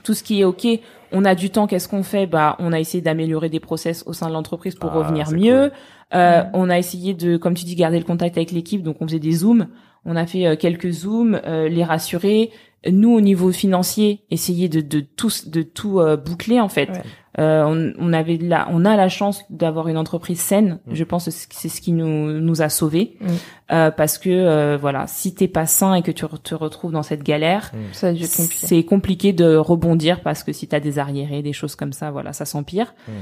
tout 0.02 0.14
ce 0.14 0.22
qui 0.22 0.40
est 0.40 0.44
ok. 0.44 0.66
On 1.12 1.24
a 1.24 1.34
du 1.34 1.50
temps, 1.50 1.66
qu'est-ce 1.66 1.88
qu'on 1.88 2.02
fait? 2.02 2.26
Bah, 2.26 2.56
on 2.58 2.72
a 2.72 2.80
essayé 2.80 3.00
d'améliorer 3.02 3.48
des 3.48 3.60
process 3.60 4.02
au 4.06 4.12
sein 4.12 4.28
de 4.28 4.32
l'entreprise 4.32 4.74
pour 4.74 4.90
Ah, 4.92 4.98
revenir 4.98 5.30
mieux. 5.30 5.70
Euh, 6.14 6.42
Mm. 6.42 6.50
On 6.54 6.70
a 6.70 6.78
essayé 6.78 7.12
de, 7.14 7.36
comme 7.36 7.54
tu 7.54 7.64
dis, 7.66 7.74
garder 7.76 7.98
le 7.98 8.04
contact 8.04 8.36
avec 8.38 8.50
l'équipe. 8.50 8.82
Donc, 8.82 8.96
on 9.00 9.06
faisait 9.06 9.18
des 9.18 9.32
zooms. 9.32 9.66
On 10.06 10.16
a 10.16 10.26
fait 10.26 10.46
euh, 10.46 10.56
quelques 10.56 10.90
zooms, 10.90 11.38
euh, 11.46 11.68
les 11.68 11.84
rassurer. 11.84 12.50
Nous, 12.88 13.10
au 13.12 13.20
niveau 13.20 13.50
financier, 13.50 14.22
essayer 14.30 14.68
de, 14.68 14.80
de 14.80 15.00
tout, 15.00 15.30
de 15.46 15.62
tout 15.62 15.98
euh, 16.00 16.16
boucler 16.16 16.60
en 16.60 16.68
fait. 16.68 16.88
Ouais. 16.90 17.02
Euh, 17.40 17.64
on, 17.64 17.92
on 17.98 18.12
avait 18.12 18.36
la, 18.36 18.66
on 18.70 18.84
a 18.84 18.96
la 18.96 19.08
chance 19.08 19.44
d'avoir 19.50 19.86
une 19.88 19.96
entreprise 19.96 20.40
saine. 20.40 20.80
Mm. 20.86 20.94
Je 20.94 21.04
pense 21.04 21.24
que 21.26 21.30
c'est 21.54 21.68
ce 21.68 21.80
qui 21.80 21.92
nous 21.92 22.40
nous 22.40 22.62
a 22.62 22.68
sauvés, 22.68 23.16
Mm. 23.20 23.26
Euh, 23.70 23.90
parce 23.90 24.16
que 24.16 24.30
euh, 24.30 24.78
voilà, 24.80 25.06
si 25.06 25.34
t'es 25.34 25.46
pas 25.48 25.66
sain 25.66 25.94
et 25.94 26.02
que 26.02 26.10
tu 26.10 26.24
re- 26.24 26.40
te 26.42 26.54
retrouves 26.54 26.90
dans 26.92 27.02
cette 27.02 27.22
galère, 27.22 27.70
compliqué. 28.36 28.66
c'est 28.66 28.84
compliqué 28.84 29.32
de 29.32 29.56
rebondir 29.56 30.20
parce 30.22 30.42
que 30.42 30.52
si 30.52 30.66
t'as 30.68 30.80
des 30.80 30.98
arriérés, 30.98 31.42
des 31.42 31.52
choses 31.52 31.74
comme 31.76 31.92
ça, 31.92 32.10
voilà, 32.10 32.32
ça 32.32 32.44
s'empire. 32.44 32.94
Mm. 33.08 33.12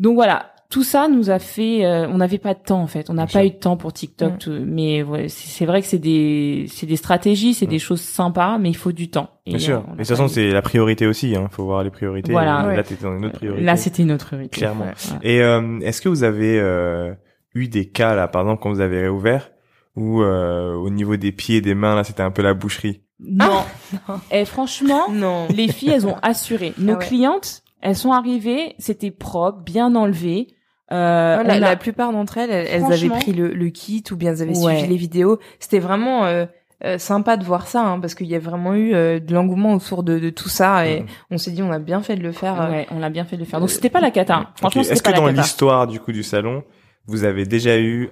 Donc 0.00 0.14
voilà, 0.14 0.52
tout 0.70 0.82
ça 0.82 1.08
nous 1.08 1.30
a 1.30 1.38
fait, 1.38 1.84
euh, 1.86 2.06
on 2.08 2.18
n'avait 2.18 2.36
pas 2.38 2.52
de 2.54 2.58
temps 2.62 2.82
en 2.82 2.86
fait, 2.86 3.08
on 3.08 3.14
n'a 3.14 3.24
pas 3.24 3.30
sûr. 3.30 3.40
eu 3.42 3.50
de 3.50 3.54
temps 3.56 3.76
pour 3.78 3.92
TikTok, 3.92 4.34
Mm. 4.34 4.38
tout- 4.38 4.62
mais 4.66 5.02
ouais, 5.02 5.28
c'est 5.28 5.64
vrai 5.64 5.80
que 5.80 5.86
c'est 5.88 5.98
des, 5.98 6.66
c'est 6.68 6.84
des 6.86 6.96
stratégies, 6.96 7.54
c'est 7.54 7.66
Mm. 7.66 7.70
des 7.70 7.78
choses 7.78 8.00
sympas, 8.02 8.58
mais 8.58 8.68
il 8.68 8.76
faut 8.76 8.92
du 8.92 9.08
temps. 9.10 9.30
Et, 9.46 9.50
Bien 9.52 9.58
sûr. 9.58 9.76
euh, 9.76 9.80
Mais 9.86 9.88
a 9.88 9.92
de 9.92 9.98
toute 9.98 10.08
façon, 10.08 10.28
c'est 10.28 10.50
la 10.50 10.60
priorité 10.62 11.06
aussi. 11.06 11.34
Hein. 11.34 11.48
Faut 11.50 11.64
voir 11.64 11.82
les 11.84 11.90
priorités. 11.90 12.32
Voilà. 12.32 12.64
Et 12.64 12.66
Ouais. 12.66 12.76
Là, 12.76 12.82
t'étais 12.82 13.02
dans 13.04 13.16
une 13.16 13.24
autre 13.24 13.36
priorité. 13.38 13.64
Là, 13.64 13.76
c'était 13.76 14.02
une 14.02 14.12
autre 14.12 14.26
priorité. 14.26 14.56
Clairement. 14.58 14.84
Ouais. 14.84 15.18
Et 15.22 15.40
euh, 15.42 15.78
est-ce 15.80 16.02
que 16.02 16.10
vous 16.10 16.22
avez 16.22 16.58
euh, 16.60 17.14
eu 17.54 17.68
des 17.68 17.88
cas 17.88 18.14
là, 18.14 18.28
par 18.28 18.42
exemple, 18.42 18.62
quand 18.62 18.70
vous 18.70 18.80
avez 18.80 19.00
réouvert, 19.00 19.50
où 19.96 20.20
euh, 20.22 20.74
au 20.74 20.90
niveau 20.90 21.16
des 21.16 21.32
pieds 21.32 21.56
et 21.56 21.60
des 21.62 21.74
mains, 21.74 21.94
là, 21.96 22.04
c'était 22.04 22.22
un 22.22 22.30
peu 22.30 22.42
la 22.42 22.52
boucherie? 22.54 23.00
Non. 23.20 23.62
Et 24.30 24.44
franchement, 24.44 25.08
Non. 25.10 25.48
les 25.48 25.68
filles, 25.68 25.90
elles 25.94 26.06
ont 26.06 26.16
assuré. 26.22 26.74
Nos 26.78 26.92
Ah 26.92 26.98
ouais. 26.98 27.04
clientes, 27.06 27.62
elles 27.80 27.96
sont 27.96 28.12
arrivées, 28.12 28.74
c'était 28.78 29.10
propre, 29.10 29.60
bien 29.64 29.94
enlevé. 29.96 30.48
Euh, 30.90 31.34
Voilà, 31.42 31.54
a- 31.54 31.58
la 31.70 31.76
plupart 31.76 32.12
d'entre 32.12 32.38
elles, 32.38 32.50
elles, 32.50 32.66
elles 32.70 32.92
avaient 32.92 33.08
pris 33.10 33.32
le, 33.32 33.48
le 33.52 33.68
kit 33.70 34.02
ou 34.10 34.16
bien 34.16 34.32
elles 34.32 34.42
avaient 34.42 34.56
Ouais. 34.58 34.76
suivi 34.76 34.88
les 34.90 34.96
vidéos. 34.96 35.38
C'était 35.60 35.80
vraiment 35.80 36.24
euh, 36.24 36.46
euh, 36.84 36.96
sympa 36.96 37.36
de 37.36 37.44
voir 37.44 37.66
ça, 37.66 37.82
hein, 37.82 38.00
parce 38.00 38.14
qu'il 38.14 38.26
y 38.28 38.34
a 38.34 38.38
vraiment 38.38 38.74
eu 38.74 38.94
euh, 38.94 39.18
de 39.20 39.34
l'engouement 39.34 39.74
autour 39.74 40.02
de, 40.02 40.18
de 40.18 40.30
tout 40.30 40.48
ça, 40.48 40.86
et 40.86 41.00
Mhm. 41.00 41.06
on 41.32 41.38
s'est 41.38 41.50
dit 41.50 41.62
on 41.62 41.72
a 41.72 41.78
bien 41.78 42.00
fait 42.02 42.16
de 42.16 42.22
le 42.22 42.32
faire. 42.32 42.60
euh, 42.62 42.70
Ouais, 42.70 42.86
on 42.90 43.00
l'a 43.00 43.10
bien 43.10 43.24
fait 43.24 43.36
de 43.36 43.42
le 43.42 43.46
faire. 43.46 43.60
Donc 43.60 43.70
c'était 43.70 43.90
pas 43.90 44.00
la 44.00 44.10
cata. 44.10 44.36
hein. 44.36 44.46
Franchement, 44.56 44.82
Est-ce 44.82 45.02
pas 45.02 45.12
que 45.12 45.16
dans 45.16 45.26
l'histoire 45.28 45.86
du 45.88 46.00
coup 46.00 46.12
du 46.12 46.22
salon, 46.22 46.62
vous 47.06 47.24
avez 47.24 47.44
déjà 47.44 47.78
eu 47.78 48.10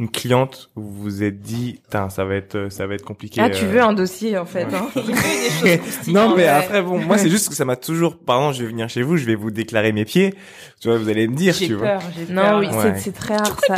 une 0.00 0.08
cliente 0.10 0.70
où 0.76 0.80
vous 0.80 1.02
vous 1.02 1.22
êtes 1.22 1.40
dit, 1.40 1.80
Tain, 1.90 2.08
ça 2.08 2.24
va 2.24 2.34
être, 2.34 2.68
ça 2.70 2.86
va 2.86 2.94
être 2.94 3.04
compliqué. 3.04 3.40
Ah, 3.40 3.50
tu 3.50 3.66
euh, 3.66 3.68
veux 3.68 3.80
un 3.82 3.92
dossier 3.92 4.38
en 4.38 4.46
fait. 4.46 4.64
ouais. 4.64 4.74
Hein. 4.74 4.88
non, 6.08 6.30
mais 6.34 6.42
Ouais. 6.44 6.48
après, 6.48 6.82
bon, 6.82 6.98
moi, 6.98 7.18
c'est 7.18 7.28
juste 7.36 7.48
que 7.50 7.54
ça 7.54 7.64
m'a 7.66 7.76
toujours, 7.76 8.16
par 8.18 8.38
exemple, 8.38 8.56
je 8.56 8.62
vais 8.62 8.68
venir 8.70 8.88
chez 8.88 9.02
vous, 9.02 9.16
je 9.18 9.26
vais 9.26 9.34
vous 9.34 9.50
déclarer 9.50 9.92
mes 9.92 10.04
pieds. 10.06 10.34
Tu 10.80 10.88
vois, 10.88 10.96
vous 10.98 11.08
allez 11.08 11.28
me 11.28 11.36
dire, 11.36 11.52
J'ai 11.54 11.66
tu 11.66 11.74
vois. 11.74 11.86
peur, 11.88 12.02
j'ai 12.16 12.32
Non, 12.32 12.42
peur. 12.42 12.58
oui, 12.60 12.66
Ouais. 12.68 12.94
c'est 12.98 13.12
très 13.12 13.36
rare. 13.36 13.56
Ça, 13.66 13.76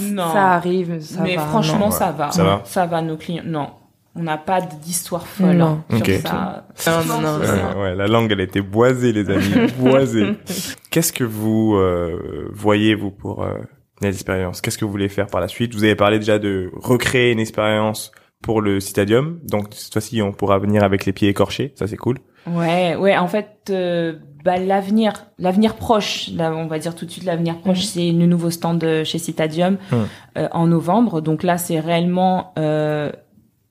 Non. 0.00 0.32
ça 0.32 0.52
arrive, 0.52 1.00
ça 1.00 1.20
mais 1.22 1.36
va, 1.36 1.42
franchement, 1.46 1.86
non. 1.86 1.90
ça 1.92 2.10
va. 2.10 2.32
Ça 2.32 2.42
va 2.44 2.62
Ça 2.64 2.86
va, 2.86 3.00
nos 3.02 3.16
clients. 3.16 3.44
Non. 3.46 3.70
On 4.18 4.22
n'a 4.22 4.38
pas 4.38 4.62
d'histoire 4.62 5.26
folle 5.26 5.56
Non. 5.56 5.82
hein, 5.90 5.96
sur 5.98 5.98
Ok. 5.98 6.20
ça. 6.22 6.64
Non, 7.06 7.20
non, 7.20 7.38
non, 7.38 7.82
ouais, 7.82 7.94
la 7.94 8.06
langue, 8.08 8.32
elle 8.32 8.40
était 8.40 8.62
boisée, 8.62 9.12
les 9.12 9.28
amis, 9.30 9.70
boisée. 9.78 10.34
Qu'est-ce 10.90 11.12
que 11.12 11.22
vous 11.24 11.74
euh, 11.76 12.48
voyez, 12.54 12.94
vous, 12.94 13.10
pour 13.10 13.44
euh, 13.44 13.52
l'expérience 14.00 14.60
Qu'est-ce 14.60 14.78
que 14.78 14.84
vous 14.84 14.90
voulez 14.90 15.08
faire 15.08 15.26
par 15.26 15.40
la 15.40 15.48
suite? 15.48 15.74
Vous 15.74 15.84
avez 15.84 15.96
parlé 15.96 16.18
déjà 16.18 16.38
de 16.38 16.70
recréer 16.74 17.32
une 17.32 17.40
expérience 17.40 18.12
pour 18.42 18.60
le 18.60 18.80
Citadium. 18.80 19.40
Donc, 19.44 19.68
cette 19.72 19.92
fois-ci, 19.92 20.20
on 20.22 20.32
pourra 20.32 20.58
venir 20.58 20.84
avec 20.84 21.06
les 21.06 21.12
pieds 21.12 21.28
écorchés. 21.28 21.72
Ça, 21.76 21.86
c'est 21.86 21.96
cool. 21.96 22.18
Ouais, 22.46 22.94
ouais. 22.94 23.16
En 23.16 23.26
fait, 23.26 23.48
euh, 23.70 24.12
bah, 24.44 24.56
l'avenir, 24.58 25.26
l'avenir 25.38 25.74
proche, 25.74 26.30
là, 26.34 26.52
on 26.54 26.66
va 26.66 26.78
dire 26.78 26.94
tout 26.94 27.06
de 27.06 27.10
suite 27.10 27.24
l'avenir 27.24 27.58
proche, 27.58 27.78
Mhm. 27.78 27.84
c'est 27.84 28.12
le 28.12 28.26
nouveau 28.26 28.50
stand 28.50 28.78
de 28.78 29.02
chez 29.04 29.18
Citadium 29.18 29.78
Mhm. 29.90 30.06
euh, 30.38 30.48
en 30.52 30.66
novembre. 30.66 31.20
Donc 31.22 31.42
là, 31.42 31.58
c'est 31.58 31.80
réellement 31.80 32.52
euh, 32.58 33.10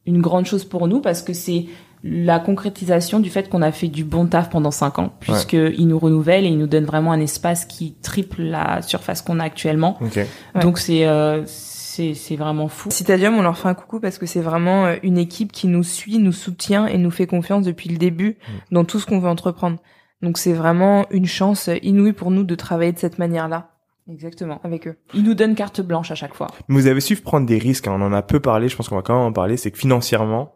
une 0.06 0.22
grande 0.22 0.46
chose 0.46 0.66
pour 0.66 0.88
nous 0.88 1.00
parce 1.00 1.22
que 1.22 1.32
c'est 1.34 1.68
la 2.08 2.39
concrétisation 2.39 3.20
du 3.20 3.32
fait 3.32 3.49
qu'on 3.49 3.64
a 3.64 3.72
fait 3.72 3.88
du 3.88 4.03
bon 4.03 4.28
taf 4.28 4.51
pendant 4.51 4.70
cinq 4.70 4.99
ans, 4.99 5.12
puisque 5.20 5.53
ils 5.53 5.88
nous 5.88 5.97
renouvellent 5.97 6.45
et 6.45 6.49
ils 6.49 6.58
nous 6.60 6.68
donnent 6.68 6.86
vraiment 6.86 7.12
un 7.12 7.20
espace 7.20 7.66
qui 7.66 7.95
triple 8.03 8.43
la 8.43 8.84
surface 8.84 9.24
qu'on 9.24 9.39
a 9.39 9.43
actuellement. 9.43 9.97
Ok. 10.01 10.16
Ouais. 10.18 10.28
Donc 10.62 10.78
c'est 10.78 11.08
euh, 11.08 11.41
c'est 11.47 12.14
c'est 12.14 12.36
vraiment 12.36 12.68
fou. 12.68 12.91
Citadium, 12.91 13.36
on 13.36 13.41
leur 13.41 13.58
fait 13.58 13.70
un 13.70 13.74
coucou 13.74 13.99
parce 13.99 14.20
que 14.20 14.28
c'est 14.28 14.41
vraiment 14.41 14.86
euh, 14.86 14.95
une 15.01 15.18
équipe 15.18 15.51
qui 15.51 15.66
nous 15.68 15.82
suit, 15.82 16.20
nous 16.20 16.32
soutient 16.32 16.86
et 16.86 16.99
nous 16.99 17.10
fait 17.10 17.26
confiance 17.26 17.66
depuis 17.66 17.89
le 17.89 17.97
début 17.97 18.38
Mm. 18.38 18.76
dans 18.76 18.86
tout 18.86 18.99
ce 18.99 19.08
qu'on 19.08 19.18
veut 19.20 19.30
entreprendre. 19.30 19.78
Donc 20.22 20.38
c'est 20.38 20.53
vraiment 20.53 21.08
une 21.10 21.26
chance 21.26 21.72
inouïe 21.82 22.14
pour 22.14 22.30
nous 22.30 22.43
de 22.43 22.53
travailler 22.56 22.91
de 22.91 22.99
cette 22.99 23.18
manière-là 23.18 23.72
Exactement. 24.12 24.60
avec 24.64 24.88
eux. 24.88 24.97
Ils 25.16 25.24
nous 25.24 25.34
donnent 25.34 25.56
carte 25.56 25.82
blanche 25.82 26.12
à 26.12 26.16
chaque 26.16 26.36
fois. 26.36 26.47
Mais 26.68 26.76
vous 26.76 26.86
avez 26.88 27.01
su 27.01 27.16
prendre 27.16 27.47
des 27.47 27.58
risques. 27.58 27.88
hein. 27.88 27.95
On 27.99 28.01
en 28.03 28.14
a 28.14 28.22
peu 28.22 28.39
parlé. 28.39 28.70
Je 28.70 28.76
pense 28.76 28.89
qu'on 28.89 28.95
va 28.95 29.01
quand 29.01 29.16
même 29.18 29.26
en 29.26 29.34
parler. 29.34 29.58
C'est 29.58 29.72
que 29.72 29.78
financièrement, 29.80 30.53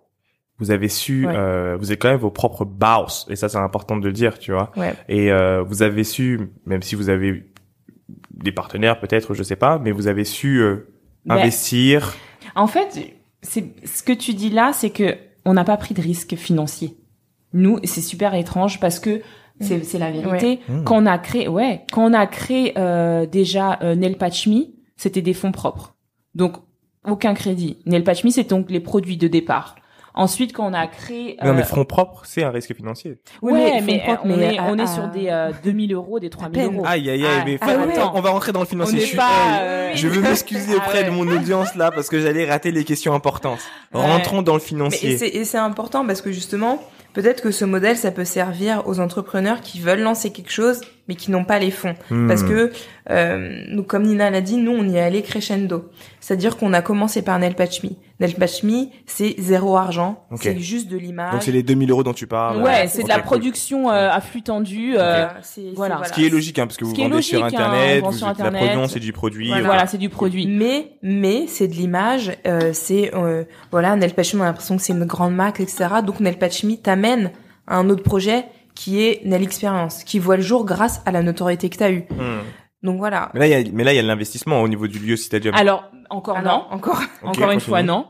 vous 0.59 0.71
avez 0.71 0.87
su, 0.89 1.25
Ouais. 1.25 1.33
euh, 1.35 1.77
vous 1.79 1.91
êtes 1.91 2.01
quand 2.01 2.09
même 2.09 2.19
vos 2.19 2.31
propres 2.31 2.65
boss. 2.65 3.25
Et 3.29 3.35
ça, 3.35 3.47
c'est 3.49 3.57
important 3.57 3.97
de 3.97 4.05
le 4.05 4.13
dire, 4.13 4.37
tu 4.39 4.51
vois. 4.51 4.71
Ouais. 4.75 4.93
Et 5.07 5.31
euh, 5.31 5.63
vous 5.63 5.81
avez 5.83 6.03
su, 6.03 6.39
même 6.65 6.81
si 6.81 6.95
vous 6.95 7.09
avez 7.09 7.45
des 8.31 8.51
partenaires 8.51 8.99
peut-être, 8.99 9.33
je 9.33 9.43
sais 9.43 9.55
pas, 9.55 9.79
mais 9.79 9.91
vous 9.91 10.07
avez 10.07 10.23
su 10.25 10.59
euh, 10.61 10.87
Mais- 11.25 11.35
investir. 11.35 12.15
En 12.55 12.67
fait, 12.67 13.15
c'est 13.41 13.65
ce 13.85 14.03
que 14.03 14.13
tu 14.13 14.33
dis 14.33 14.49
là, 14.49 14.71
c'est 14.73 14.89
que 14.89 15.15
on 15.45 15.53
n'a 15.53 15.63
pas 15.63 15.77
pris 15.77 15.93
de 15.93 16.01
risque 16.01 16.35
financier. 16.35 16.97
Nous, 17.53 17.79
c'est 17.83 18.01
super 18.01 18.33
étrange 18.35 18.79
parce 18.79 18.99
que 18.99 19.21
c'est 19.61 19.83
c'est 19.83 19.97
la 19.99 20.11
vérité. 20.11 20.59
Mmh. 20.69 20.83
Quand 20.83 21.01
on 21.01 21.05
a 21.05 21.17
créé, 21.17 21.47
ouais, 21.47 21.81
quand 21.91 22.09
on 22.09 22.13
a 22.13 22.27
créé 22.27 22.73
euh, 22.77 23.25
déjà 23.25 23.79
euh, 23.81 23.95
Nail 23.95 24.17
Patch 24.17 24.47
Me, 24.47 24.65
c'était 24.95 25.21
des 25.21 25.33
fonds 25.33 25.51
propres. 25.51 25.95
Donc 26.35 26.57
aucun 27.05 27.33
crédit. 27.33 27.77
Nail 27.85 28.03
Patch 28.03 28.23
Me, 28.23 28.29
c'est 28.29 28.49
donc 28.49 28.69
les 28.69 28.79
produits 28.79 29.17
de 29.17 29.27
départ. 29.27 29.75
Ensuite, 30.19 30.53
quand 30.53 30.69
on 30.69 30.73
a 30.73 30.85
créé, 30.87 31.37
Non, 31.43 31.53
mais 31.53 31.61
euh, 31.61 31.65
fonds 31.65 31.85
propres, 31.85 32.23
c'est 32.25 32.43
un 32.43 32.51
risque 32.51 32.75
financier. 32.75 33.17
Oui, 33.41 33.53
ouais, 33.53 33.59
mais 33.75 33.81
mais, 33.81 33.99
fonds 33.99 34.05
propres, 34.05 34.21
on 34.25 34.37
mais 34.37 34.55
est 34.55 34.57
à- 34.59 34.63
on 34.65 34.77
est 34.77 34.87
sur 34.87 35.07
des 35.07 35.27
euh, 35.29 35.51
2000 35.63 35.93
euros, 35.93 36.19
des 36.19 36.29
3000 36.29 36.51
peine. 36.61 36.75
euros. 36.75 36.83
Aïe, 36.85 37.09
aïe, 37.09 37.25
aïe, 37.25 37.31
Ah, 37.39 37.43
mais 37.45 37.57
ah 37.61 37.67
ouais. 37.67 37.93
attends, 37.93 38.11
on 38.15 38.21
va 38.21 38.29
rentrer 38.31 38.51
dans 38.51 38.59
le 38.59 38.65
financier. 38.65 38.99
Je 38.99 39.05
suis- 39.05 39.17
pas, 39.17 39.61
euh, 39.61 39.91
Je 39.95 40.07
veux 40.07 40.21
m'excuser 40.21 40.73
Ah 40.73 40.77
auprès 40.77 40.99
ouais. 40.99 41.05
de 41.05 41.09
mon 41.09 41.27
audience 41.27 41.73
là 41.75 41.89
parce 41.91 42.09
que 42.09 42.19
j'allais 42.19 42.49
rater 42.49 42.71
les 42.71 42.83
questions 42.83 43.13
importantes. 43.13 43.59
Ouais. 43.93 44.01
Rentrons 44.01 44.41
dans 44.41 44.53
le 44.53 44.59
Mais 44.59 44.63
et 44.65 44.67
financier. 44.67 45.17
c'est 45.17 45.27
et 45.29 45.45
c'est 45.45 45.57
important 45.57 46.05
parce 46.05 46.21
que 46.21 46.31
justement, 46.31 46.79
peut-être 47.13 47.41
que 47.41 47.51
ce 47.51 47.65
modèle, 47.65 47.97
ça 47.97 48.11
peut 48.11 48.25
servir 48.25 48.83
aux 48.87 48.99
entrepreneurs 48.99 49.61
qui 49.61 49.79
veulent 49.79 50.01
lancer 50.01 50.31
quelque 50.31 50.51
chose 50.51 50.81
mais 51.07 51.15
qui 51.15 51.31
n'ont 51.31 51.43
pas 51.43 51.57
les 51.57 51.71
fonds. 51.71 51.95
Hmm. 52.11 52.27
Parce 52.27 52.43
que, 52.43 52.71
euh, 53.09 53.63
nous, 53.69 53.81
comme 53.81 54.03
Nina 54.03 54.29
l'a 54.29 54.41
dit, 54.41 54.57
nous, 54.57 54.73
on 54.73 54.87
y 54.87 54.95
est 54.97 55.01
allé 55.01 55.23
crescendo. 55.23 55.89
C'est-à-dire 56.19 56.55
qu'on 56.55 56.71
a 56.73 56.83
commencé 56.83 57.23
par 57.23 57.39
Nel 57.39 57.55
Patch 57.55 57.81
Me, 58.19 58.85
c'est 59.05 59.35
zéro 59.39 59.77
argent. 59.77 60.25
Ok. 60.31 60.39
C'est 60.43 60.59
juste 60.59 60.89
de 60.89 60.97
l'image. 60.97 61.31
Donc 61.31 61.43
c'est 61.43 61.51
les 61.51 61.63
2000 61.63 61.89
euros 61.91 62.03
dont 62.03 62.13
tu 62.13 62.27
parles. 62.27 62.61
Ouais, 62.61 62.87
c'est 62.87 63.03
de 63.03 63.07
la 63.07 63.15
cool. 63.15 63.23
production 63.23 63.89
euh, 63.89 64.09
à 64.11 64.19
flux 64.21 64.41
tendu. 64.41 64.93
euh, 64.93 64.97
Voilà, 64.97 65.33
c'est- 65.41 65.61
c'est- 65.61 65.75
voilà. 65.75 66.01
Ce 66.03 66.13
qui 66.13 66.25
est 66.25 66.29
logique, 66.29 66.59
hein, 66.59 66.67
parce 66.67 66.77
que 66.77 66.85
vous 66.85 66.93
vendez 66.93 67.21
sur 67.21 67.39
logique, 67.39 67.57
hein, 67.59 67.63
Internet, 67.65 68.01
vend 68.01 68.09
vous, 68.09 68.17
sur 68.17 68.27
la 68.27 68.33
production, 68.33 68.87
c'est 68.87 68.99
du 68.99 69.13
produit. 69.13 69.49
Voilà. 69.63 69.87
c'est 69.87 69.97
du 69.97 70.09
produit. 70.09 70.47
Mais, 70.47 70.93
mais, 71.01 71.45
c'est 71.47 71.67
de 71.67 71.73
l'image, 71.73 72.31
euh, 72.45 72.71
c'est, 72.73 73.13
euh, 73.15 73.43
voilà, 73.71 73.95
Me, 73.95 74.03
on 74.35 74.41
a 74.41 74.45
l'impression 74.45 74.75
que 74.77 74.83
c'est 74.83 74.93
une 74.93 75.05
grande 75.05 75.35
marque, 75.35 75.59
etc. 75.61 75.85
Donc, 76.05 76.19
Me 76.19 76.75
t'amène 76.75 77.31
à 77.67 77.77
un 77.77 77.89
autre 77.89 78.03
projet 78.03 78.45
qui 78.75 79.01
est 79.01 79.21
Nel 79.25 79.43
Experience, 79.43 80.03
qui 80.03 80.19
voit 80.19 80.37
le 80.37 80.41
jour 80.43 80.65
grâce 80.65 81.01
à 81.05 81.11
la 81.11 81.21
notoriété 81.21 81.69
que 81.69 81.77
t'as 81.77 81.91
eue. 81.91 82.05
Hmm. 82.11 82.39
Donc, 82.81 82.97
voilà. 82.97 83.29
Mais 83.33 83.41
là, 83.41 83.47
il 83.47 83.51
y 83.51 83.53
a, 83.69 83.71
mais 83.73 83.83
là, 83.83 83.91
il 83.93 83.97
y 83.97 83.99
a 83.99 84.01
de 84.03 84.07
l'investissement 84.07 84.61
au 84.61 84.67
niveau 84.69 84.87
du 84.87 84.99
lieu 84.99 85.17
Citadium. 85.17 85.53
Alors, 85.55 85.83
encore 86.09 86.37
Ah 86.37 86.41
non. 86.41 86.63
encore. 86.71 87.01
Encore 87.21 87.51
une 87.51 87.57
continue. 87.57 87.59
fois, 87.61 87.83
non. 87.83 88.05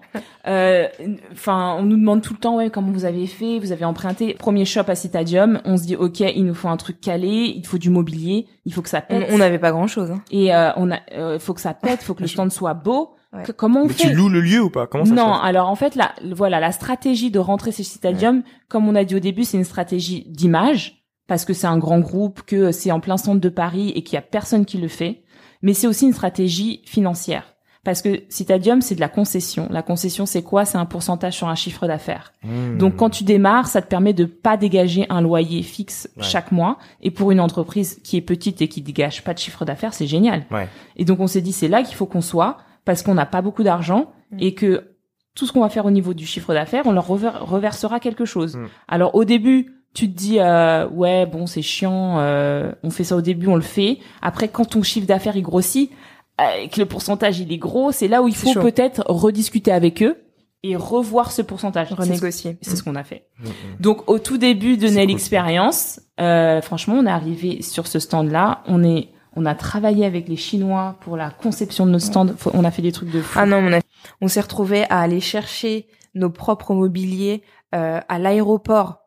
Euh, 0.48 0.88
Enfin, 1.32 1.76
on 1.80 1.84
nous 1.84 1.98
demande 1.98 2.22
tout 2.22 2.34
le 2.34 2.40
temps, 2.40 2.58
ouais, 2.58 2.70
comment 2.70 2.92
vous 2.92 3.06
avez 3.06 3.26
fait, 3.28 3.60
vous 3.60 3.72
avez 3.72 3.84
emprunté. 3.86 4.36
Premier 4.36 4.66
shop 4.66 4.84
à 4.88 4.96
Citadium, 4.96 5.60
on 5.66 5.76
se 5.78 5.84
dit, 5.84 5.96
ok, 5.96 6.20
il 6.20 6.46
nous 6.46 6.54
faut 6.54 6.68
un 6.70 6.78
truc 6.78 7.02
calé, 7.02 7.54
il 7.56 7.66
faut 7.66 7.78
du 7.78 7.90
mobilier, 7.90 8.46
il 8.66 8.74
faut 8.74 8.82
que 8.82 8.90
ça 8.90 9.02
pète. 9.02 9.28
on 9.32 9.38
n'avait 9.40 9.60
pas 9.60 9.72
grand 9.72 9.88
chose, 9.88 10.12
hein. 10.12 10.22
Et 10.32 10.54
euh, 10.54 10.70
on 10.78 10.92
a, 10.92 11.00
euh, 11.14 11.34
il 11.36 11.40
faut 11.40 11.54
que 11.54 11.62
ça 11.62 11.74
pète, 11.74 12.00
il 12.02 12.06
faut 12.06 12.14
que 12.14 12.22
le 12.22 12.28
stand 12.28 12.52
soit 12.52 12.74
beau. 12.76 13.16
Ouais. 13.34 13.44
Que- 13.44 13.52
comment 13.52 13.82
on 13.82 13.88
Mais 13.88 13.94
fait 13.94 14.10
tu 14.10 14.14
loues 14.16 14.30
le 14.30 14.42
lieu 14.42 14.62
ou 14.62 14.70
pas? 14.70 14.88
Comment 14.88 15.06
ça 15.06 15.12
se 15.12 15.16
Non, 15.16 15.28
passe? 15.30 15.40
alors 15.44 15.68
en 15.70 15.76
fait, 15.76 15.96
la, 15.96 16.14
voilà, 16.32 16.60
la 16.60 16.72
stratégie 16.72 17.30
de 17.32 17.40
rentrer 17.40 17.72
chez 17.72 17.84
Stadium, 17.84 18.44
comme 18.70 18.88
on 18.88 18.96
a 18.96 19.04
dit 19.04 19.16
au 19.16 19.20
début, 19.20 19.44
c'est 19.44 19.58
une 19.58 19.64
stratégie 19.66 20.26
d'image, 20.30 20.99
parce 21.30 21.46
que 21.46 21.54
c'est 21.54 21.68
un 21.68 21.78
grand 21.78 22.00
groupe, 22.00 22.42
que 22.42 22.74
c'est 22.74 22.92
en 22.92 23.00
plein 23.00 23.16
centre 23.18 23.40
de 23.40 23.50
Paris 23.50 23.94
et 23.96 24.04
qu'il 24.04 24.16
y 24.16 24.18
a 24.18 24.22
personne 24.22 24.66
qui 24.66 24.78
le 24.78 24.90
fait. 24.90 25.24
Mais 25.62 25.74
c'est 25.74 25.88
aussi 25.88 26.06
une 26.06 26.14
stratégie 26.14 26.82
financière. 26.86 27.56
Parce 27.86 28.02
que 28.02 28.24
Citadium, 28.28 28.82
c'est 28.82 28.96
de 28.96 29.00
la 29.00 29.08
concession. 29.08 29.68
La 29.72 29.82
concession, 29.82 30.26
c'est 30.26 30.44
quoi? 30.44 30.66
C'est 30.66 30.78
un 30.78 30.86
pourcentage 30.86 31.34
sur 31.38 31.48
un 31.48 31.56
chiffre 31.56 31.88
d'affaires. 31.88 32.34
Hmm. 32.44 32.78
Donc 32.78 32.98
quand 32.98 33.10
tu 33.10 33.24
démarres, 33.24 33.68
ça 33.70 33.82
te 33.82 33.88
permet 33.88 34.12
de 34.12 34.26
pas 34.26 34.58
dégager 34.58 35.06
un 35.10 35.22
loyer 35.22 35.62
fixe 35.64 36.10
Ouais. 36.18 36.24
chaque 36.24 36.52
mois. 36.52 36.78
Et 37.02 37.10
pour 37.10 37.32
une 37.32 37.40
entreprise 37.40 38.02
qui 38.04 38.18
est 38.18 38.22
petite 38.22 38.62
et 38.62 38.68
qui 38.68 38.82
dégage 38.82 39.24
pas 39.24 39.34
de 39.34 39.40
chiffre 39.40 39.64
d'affaires, 39.64 39.94
c'est 39.94 40.08
génial. 40.08 40.46
Ouais. 40.52 40.68
Et 40.98 41.06
donc 41.06 41.22
on 41.22 41.28
s'est 41.28 41.40
dit 41.42 41.54
c'est 41.54 41.70
là 41.70 41.82
qu'il 41.84 41.96
faut 41.96 42.06
qu'on 42.06 42.20
soit 42.22 42.58
parce 42.84 43.02
qu'on 43.02 43.14
n'a 43.14 43.26
pas 43.26 43.42
beaucoup 43.42 43.64
d'argent 43.64 44.12
Mm. 44.32 44.38
et 44.42 44.54
que 44.54 44.92
tout 45.36 45.46
ce 45.48 45.54
qu'on 45.54 45.62
va 45.62 45.70
faire 45.70 45.86
au 45.86 45.92
niveau 45.92 46.14
du 46.14 46.26
chiffre 46.26 46.54
d'affaires, 46.54 46.84
on 46.86 46.92
leur 46.92 47.08
rever- 47.08 47.38
reversera 47.40 48.00
quelque 48.02 48.26
chose. 48.26 48.58
Mm. 48.58 48.68
Alors 48.90 49.16
au 49.16 49.24
début, 49.24 49.79
tu 49.94 50.12
te 50.12 50.16
dis 50.18 50.40
euh, 50.40 50.88
ouais 50.90 51.26
bon 51.26 51.48
c'est 51.48 51.62
chiant, 51.62 52.20
euh, 52.20 52.72
on 52.84 52.90
fait 52.90 53.04
ça 53.04 53.16
au 53.16 53.22
début, 53.22 53.48
on 53.48 53.56
le 53.56 53.62
fait. 53.62 53.98
Après 54.22 54.48
quand 54.48 54.66
ton 54.66 54.84
chiffre 54.84 55.08
d'affaires 55.08 55.36
il 55.36 55.42
grossit, 55.44 55.92
euh, 56.40 56.44
et 56.64 56.70
que 56.70 56.80
le 56.80 56.86
pourcentage 56.86 57.40
il 57.40 57.52
est 57.52 57.58
gros, 57.58 57.92
c'est 57.92 58.08
là 58.08 58.22
où 58.22 58.28
il 58.28 58.36
faut 58.36 58.54
peut-être 58.62 59.04
rediscuter 59.08 59.72
avec 59.72 60.02
eux 60.04 60.18
et 60.64 60.76
revoir 60.76 61.32
ce 61.32 61.42
pourcentage. 61.42 61.92
Renégocier. 61.94 62.58
C'est 62.62 62.76
ce 62.76 62.84
qu'on 62.84 62.96
a 62.96 63.04
fait. 63.04 63.28
Hmm, 63.40 63.48
hmm. 63.48 63.52
Donc 63.80 64.10
au 64.10 64.20
tout 64.20 64.38
début 64.38 64.78
de 64.78 64.88
Nail 64.90 65.08
cool. 65.08 65.16
Experience, 65.16 66.02
euh, 66.20 66.62
franchement, 66.62 66.96
on 67.00 67.06
est 67.06 67.10
arrivé 67.12 67.62
sur 67.62 67.88
ce 67.88 68.00
stand-là. 68.00 68.62
On 68.68 68.84
est, 68.84 69.10
on 69.36 69.46
a 69.46 69.56
travaillé 69.56 70.06
avec 70.06 70.28
les 70.28 70.36
Chinois 70.36 70.98
pour 71.02 71.16
la 71.18 71.30
conception 71.32 71.86
de 71.86 71.92
notre 71.92 72.06
stand. 72.06 72.36
On 72.54 72.64
a 72.66 72.72
fait 72.72 72.82
des 72.82 72.92
trucs 72.92 73.10
de 73.12 73.22
fou. 73.22 73.40
Ah 73.42 73.46
non, 73.46 73.58
on, 73.58 73.72
a- 73.74 73.80
on 74.22 74.28
s'est 74.28 74.42
retrouvé 74.42 74.84
à 74.90 75.00
aller 75.00 75.22
chercher 75.22 75.88
nos 76.14 76.30
propres 76.30 76.74
mobiliers 76.74 77.42
euh, 77.74 78.02
à 78.10 78.20
l'aéroport. 78.20 78.98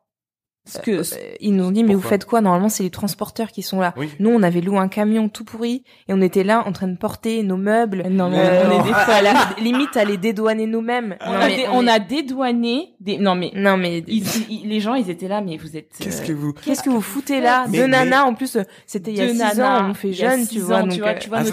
Parce 0.65 0.85
que 0.85 0.91
Euh, 0.91 1.03
ils 1.41 1.53
nous 1.53 1.65
ont 1.65 1.71
dit 1.71 1.83
mais 1.83 1.93
vous 1.93 1.99
faites 2.01 2.23
quoi? 2.23 2.39
Normalement 2.39 2.69
c'est 2.69 2.83
les 2.83 2.89
transporteurs 2.89 3.51
qui 3.51 3.61
sont 3.63 3.81
là. 3.81 3.93
Oui. 3.97 4.09
Nous 4.19 4.29
on 4.29 4.41
avait 4.43 4.61
loué 4.61 4.77
un 4.77 4.87
camion 4.87 5.27
tout 5.27 5.43
pourri 5.43 5.83
et 6.07 6.13
on 6.13 6.21
était 6.21 6.45
là 6.45 6.63
en 6.65 6.71
train 6.71 6.87
de 6.87 6.95
porter 6.95 7.43
nos 7.43 7.57
meubles. 7.57 8.05
non, 8.09 8.29
mais 8.29 8.37
Euh, 8.39 8.63
on 8.69 8.79
est 8.79 8.83
des 8.83 8.91
à- 8.93 9.15
à 9.15 9.21
la- 9.21 9.33
limite 9.61 9.97
à 9.97 10.05
les 10.05 10.15
dédouaner 10.15 10.65
nous-mêmes. 10.65 11.17
On, 11.19 11.31
Non, 11.33 11.37
a, 11.39 11.47
mais 11.47 11.55
dé- 11.57 11.65
on 11.69 11.77
on 11.79 11.87
est- 11.87 11.91
a 11.91 11.99
dédouané 11.99 12.93
des. 13.01 13.17
Non 13.17 13.35
mais 13.35 13.51
Non 13.55 13.75
mais 13.75 14.03
ils- 14.07 14.23
ils- 14.49 14.69
les 14.69 14.79
gens, 14.79 14.93
ils 14.95 15.09
étaient 15.09 15.27
là, 15.27 15.41
mais 15.41 15.57
vous 15.57 15.75
êtes. 15.75 15.89
Qu'est-ce 15.99 16.21
euh, 16.21 16.27
que 16.27 16.31
vous 16.31 16.53
qu'est-ce 16.53 16.81
que 16.81 16.89
vous 16.89 17.01
foutez 17.01 17.41
là? 17.41 17.65
Mais- 17.69 17.79
mais- 17.79 17.87
nanas 17.89 18.23
en 18.23 18.33
plus 18.33 18.55
euh, 18.55 18.63
c'était 18.87 19.11
il 19.11 19.17
y 19.17 19.21
a 19.21 19.27
six 19.27 19.61
ans 19.61 19.89
on 19.89 19.93
fait 19.93 20.13
jeune 20.13 20.47
tu 20.47 20.59
vois 20.59 20.77
ans, 20.77 20.81
donc 20.83 20.91
tu 20.93 21.01
vois, 21.01 21.09
euh, 21.09 21.19
tu 21.19 21.29
vois. 21.29 21.43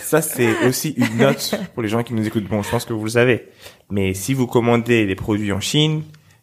Ça, 0.00 0.20
c'est 0.22 0.48
aussi 0.66 0.90
une 0.96 1.16
note 1.18 1.54
pour 1.74 1.82
les 1.82 1.88
gens 1.88 2.02
qui 2.02 2.14
nous 2.14 2.26
écoutent. 2.26 2.48
Bon, 2.48 2.62
je 2.62 2.70
pense 2.70 2.84
que 2.84 2.92
vous 2.92 3.04
le 3.04 3.10
savez. 3.10 3.48
Mais 3.90 4.14
si 4.14 4.34
vous 4.34 4.46
commandez 4.46 5.06
les 5.06 5.14
produits 5.14 5.52
en 5.52 5.60
Chine, 5.60 6.02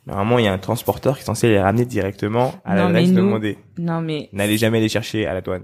normalement, 0.10 0.40
il 0.40 0.46
y 0.46 0.48
a 0.48 0.54
un 0.54 0.58
transporteur 0.58 1.16
qui 1.16 1.22
est 1.22 1.26
censé 1.26 1.48
les 1.50 1.60
ramener 1.60 1.86
directement 1.86 2.54
à 2.66 2.76
Non, 2.76 2.86
l'adresse 2.86 3.14
demandée. 3.14 3.58
Non 3.78 4.02
mais. 4.02 4.30
N'allez 4.34 4.58
jamais 4.58 4.80
les 4.80 4.90
chercher 4.90 5.26
à 5.26 5.34
la 5.34 5.42
douane. 5.42 5.64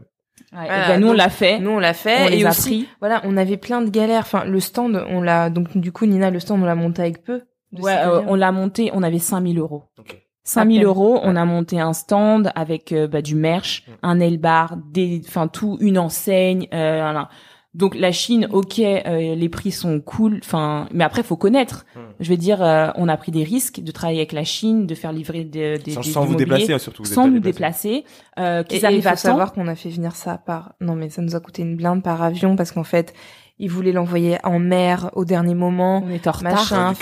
Ouais, 0.56 0.66
et 0.66 0.70
ben, 0.70 1.00
nous 1.02 1.10
on 1.10 1.14
l'a 1.14 1.30
fait. 1.30 1.60
nous 1.60 1.72
on 1.72 1.80
l'a 1.80 1.94
fait 1.94 2.24
on 2.24 2.28
et 2.28 2.38
les 2.38 2.46
a 2.46 2.50
aussi 2.52 2.62
pris. 2.86 2.90
voilà 3.02 3.22
on 3.26 3.36
avait 3.36 3.58
plein 3.58 3.82
de 3.82 3.90
galères. 3.90 4.22
Enfin 4.22 4.46
le 4.46 4.60
stand 4.62 5.04
on 5.10 5.22
l'a 5.22 5.50
donc 5.50 5.76
du 5.78 5.92
coup 5.92 6.06
Nina 6.06 6.30
le 6.30 6.40
stand 6.40 6.62
on 6.62 6.66
l'a 6.66 6.76
monté 6.76 7.02
avec 7.02 7.24
peu. 7.24 7.42
Ouais, 7.78 7.98
euh, 7.98 8.22
on 8.28 8.36
l'a 8.36 8.52
monté. 8.54 8.90
On 8.94 9.04
avait 9.04 9.20
5000 9.20 9.60
euros. 9.60 9.84
Ok. 10.00 10.22
5000 10.44 10.78
peine. 10.80 10.88
euros, 10.88 11.20
on 11.24 11.36
a 11.36 11.44
monté 11.44 11.80
un 11.80 11.92
stand 11.94 12.52
avec 12.56 12.92
euh, 12.92 13.08
bah, 13.08 13.22
du 13.22 13.36
merch, 13.36 13.84
Mm. 13.88 13.92
un 14.04 14.16
nail 14.16 14.38
bar, 14.38 14.78
des, 14.92 15.22
enfin 15.28 15.48
tout, 15.48 15.78
une 15.82 15.98
enseigne. 15.98 16.68
Euh, 16.74 17.00
voilà. 17.02 17.30
Donc 17.76 17.94
la 17.94 18.12
Chine, 18.14 18.48
ok, 18.52 18.80
euh, 18.80 19.36
les 19.36 19.50
prix 19.50 19.72
sont 19.72 20.00
cool, 20.00 20.40
enfin, 20.42 20.88
mais 20.94 21.04
après 21.04 21.24
faut 21.24 21.36
connaître. 21.36 21.86
Mm. 21.96 22.00
Je 22.22 22.30
veux 22.30 22.38
dire, 22.38 22.64
euh, 22.64 22.88
on 22.96 23.10
a 23.10 23.18
pris 23.18 23.32
des 23.34 23.44
risques 23.44 23.82
de 23.82 23.92
travailler 23.92 24.20
avec 24.20 24.32
la 24.32 24.46
Chine, 24.46 24.88
de 24.88 24.96
faire 24.96 25.12
livrer 25.12 25.44
des, 25.44 25.78
des 25.78 25.92
Sans, 25.92 26.00
des- 26.02 26.10
sans 26.10 26.26
vous 26.26 26.36
déplacer, 26.36 26.72
hein, 26.74 26.80
surtout. 26.80 27.04
vous 27.04 27.10
sans 27.14 27.28
nous 27.28 27.40
déplacer, 27.40 28.06
euh, 28.40 28.62
Et 28.62 28.66
qu'ils 28.66 28.78
et 28.78 28.80
il 28.80 28.86
arrivent 28.86 29.04
faut 29.04 29.10
à 29.10 29.16
savoir 29.18 29.52
qu'on 29.54 29.68
a 29.68 29.76
fait 29.76 29.90
venir 29.90 30.16
ça 30.16 30.38
par. 30.38 30.74
Non 30.80 30.96
mais 30.96 31.10
ça 31.10 31.22
nous 31.22 31.36
a 31.36 31.40
coûté 31.42 31.64
une 31.64 31.76
blinde 31.76 32.02
par 32.02 32.22
avion 32.24 32.56
parce 32.56 32.72
qu'en 32.72 32.84
fait 32.86 33.14
ils 33.58 33.70
voulaient 33.70 33.92
l'envoyer 33.94 34.38
en 34.44 34.60
mer 34.60 35.10
au 35.14 35.24
dernier 35.26 35.56
moment. 35.56 36.04
On 36.06 36.10
était 36.10 36.28
en 36.28 36.34
retard. 36.34 36.54
Enfin, 36.62 36.94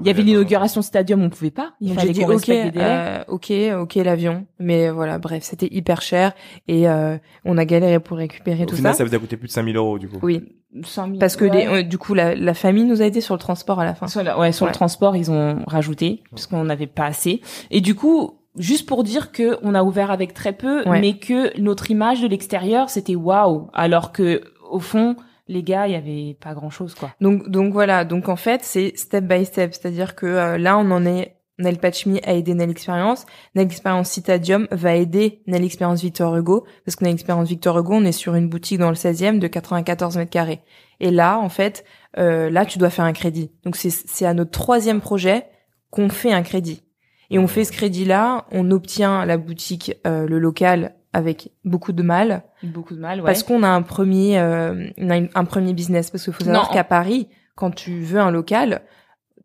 Il 0.00 0.06
y 0.06 0.10
avait 0.10 0.22
l'inauguration 0.22 0.80
stadium, 0.82 1.22
on 1.22 1.28
pouvait 1.30 1.50
pas. 1.50 1.72
Il 1.80 1.92
fallait 1.94 2.06
j'ai 2.08 2.12
dit 2.14 2.24
ok, 2.24 2.30
respecte 2.30 2.64
les 2.64 2.70
délais. 2.70 2.84
euh, 2.86 3.24
ok, 3.28 3.52
ok 3.82 3.94
l'avion, 3.96 4.46
mais 4.58 4.90
voilà 4.90 5.18
bref 5.18 5.42
c'était 5.42 5.68
hyper 5.70 6.00
cher 6.00 6.32
et 6.68 6.88
euh, 6.88 7.18
on 7.44 7.58
a 7.58 7.64
galéré 7.64 8.00
pour 8.00 8.16
récupérer 8.16 8.62
Au 8.62 8.66
tout 8.66 8.76
final, 8.76 8.92
ça. 8.92 8.98
ça 8.98 9.04
vous 9.04 9.14
a 9.14 9.18
coûté 9.18 9.36
plus 9.36 9.48
de 9.48 9.52
5000 9.52 9.76
euros, 9.76 9.98
du 9.98 10.08
coup. 10.08 10.18
Oui, 10.22 10.42
5000, 10.82 11.18
parce 11.18 11.36
que 11.36 11.44
ouais. 11.44 11.50
les, 11.50 11.66
euh, 11.66 11.82
du 11.82 11.98
coup 11.98 12.14
la, 12.14 12.34
la 12.34 12.54
famille 12.54 12.84
nous 12.84 13.02
a 13.02 13.04
aidé 13.04 13.20
sur 13.20 13.34
le 13.34 13.40
transport 13.40 13.78
à 13.80 13.84
la 13.84 13.94
fin. 13.94 14.06
Sur 14.08 14.22
le, 14.24 14.36
ouais, 14.38 14.52
sur 14.52 14.64
Ouais. 14.64 14.70
le 14.70 14.74
transport, 14.74 15.16
ils 15.16 15.30
ont 15.30 15.58
rajouté 15.66 16.22
parce 16.30 16.46
qu'on 16.46 16.64
n'avait 16.64 16.86
pas 16.86 17.04
assez. 17.04 17.42
Et 17.70 17.80
du 17.80 17.94
coup, 17.94 18.38
juste 18.56 18.88
pour 18.88 19.04
dire 19.04 19.32
que 19.32 19.58
on 19.62 19.74
a 19.74 19.82
ouvert 19.82 20.10
avec 20.10 20.32
très 20.34 20.52
peu, 20.52 20.82
Ouais. 20.88 21.00
mais 21.00 21.18
que 21.18 21.58
notre 21.60 21.90
image 21.90 22.22
de 22.22 22.26
l'extérieur 22.28 22.88
c'était 22.88 23.14
waouh, 23.16 23.68
alors 23.74 24.12
que 24.12 24.40
au 24.70 24.80
fond, 24.80 25.14
les 25.46 25.62
gars, 25.62 25.86
il 25.86 25.92
y 25.92 25.96
avait 25.96 26.36
pas 26.40 26.54
grand 26.54 26.70
chose 26.70 26.94
quoi. 26.94 27.12
Donc 27.20 27.48
donc 27.48 27.72
voilà, 27.72 28.04
donc 28.04 28.28
en 28.28 28.36
fait 28.36 28.62
c'est 28.64 28.96
step 28.96 29.24
by 29.24 29.44
step, 29.44 29.74
c'est-à-dire 29.74 30.14
que 30.14 30.26
euh, 30.26 30.58
là 30.58 30.78
on 30.78 30.90
en 30.90 31.04
est 31.04 31.36
Nail 31.58 31.78
Patch 31.78 32.06
Me 32.06 32.18
a 32.28 32.34
aidé 32.34 32.54
Nail 32.54 32.70
Experience, 32.70 33.26
Nail 33.54 33.66
Experience 33.66 34.10
Citadium 34.10 34.66
va 34.72 34.96
aider 34.96 35.42
Nail 35.46 35.64
Experience 35.64 36.02
Victor 36.02 36.36
Hugo 36.36 36.66
parce 36.84 36.96
que 36.96 37.04
Nail 37.04 37.14
Experience 37.14 37.48
Victor 37.48 37.78
Hugo 37.78 37.94
on 37.94 38.04
est 38.04 38.12
sur 38.12 38.34
une 38.34 38.48
boutique 38.48 38.78
dans 38.78 38.88
le 38.88 38.96
16e 38.96 39.38
de 39.38 39.46
94 39.46 40.16
mètres 40.16 40.30
carrés. 40.30 40.62
Et 41.00 41.10
là 41.10 41.38
en 41.38 41.48
fait 41.48 41.84
euh, 42.18 42.50
là 42.50 42.64
tu 42.64 42.78
dois 42.78 42.90
faire 42.90 43.04
un 43.04 43.12
crédit. 43.12 43.52
Donc 43.64 43.76
c'est 43.76 43.90
c'est 43.90 44.26
à 44.26 44.34
notre 44.34 44.50
troisième 44.50 45.00
projet 45.00 45.46
qu'on 45.90 46.08
fait 46.08 46.32
un 46.32 46.42
crédit. 46.42 46.82
Et 47.30 47.38
on 47.38 47.46
fait 47.46 47.64
ce 47.64 47.72
crédit 47.72 48.04
là, 48.04 48.46
on 48.50 48.70
obtient 48.70 49.24
la 49.24 49.38
boutique, 49.38 49.96
euh, 50.06 50.26
le 50.26 50.38
local 50.38 50.94
avec 51.14 51.50
beaucoup 51.64 51.92
de 51.92 52.02
mal 52.02 52.42
Beaucoup 52.62 52.94
de 52.94 53.00
mal, 53.00 53.20
ouais. 53.20 53.24
parce 53.26 53.42
qu'on 53.42 53.62
a 53.62 53.68
un 53.68 53.82
premier 53.82 54.38
euh, 54.38 54.88
on 54.98 55.08
a 55.10 55.16
une- 55.16 55.30
un 55.34 55.44
premier 55.46 55.72
business 55.72 56.10
parce 56.10 56.24
qu'il 56.24 56.32
faut 56.32 56.44
savoir 56.44 56.68
qu'à 56.70 56.84
Paris 56.84 57.28
quand 57.54 57.70
tu 57.74 58.00
veux 58.00 58.20
un 58.20 58.30
local 58.30 58.82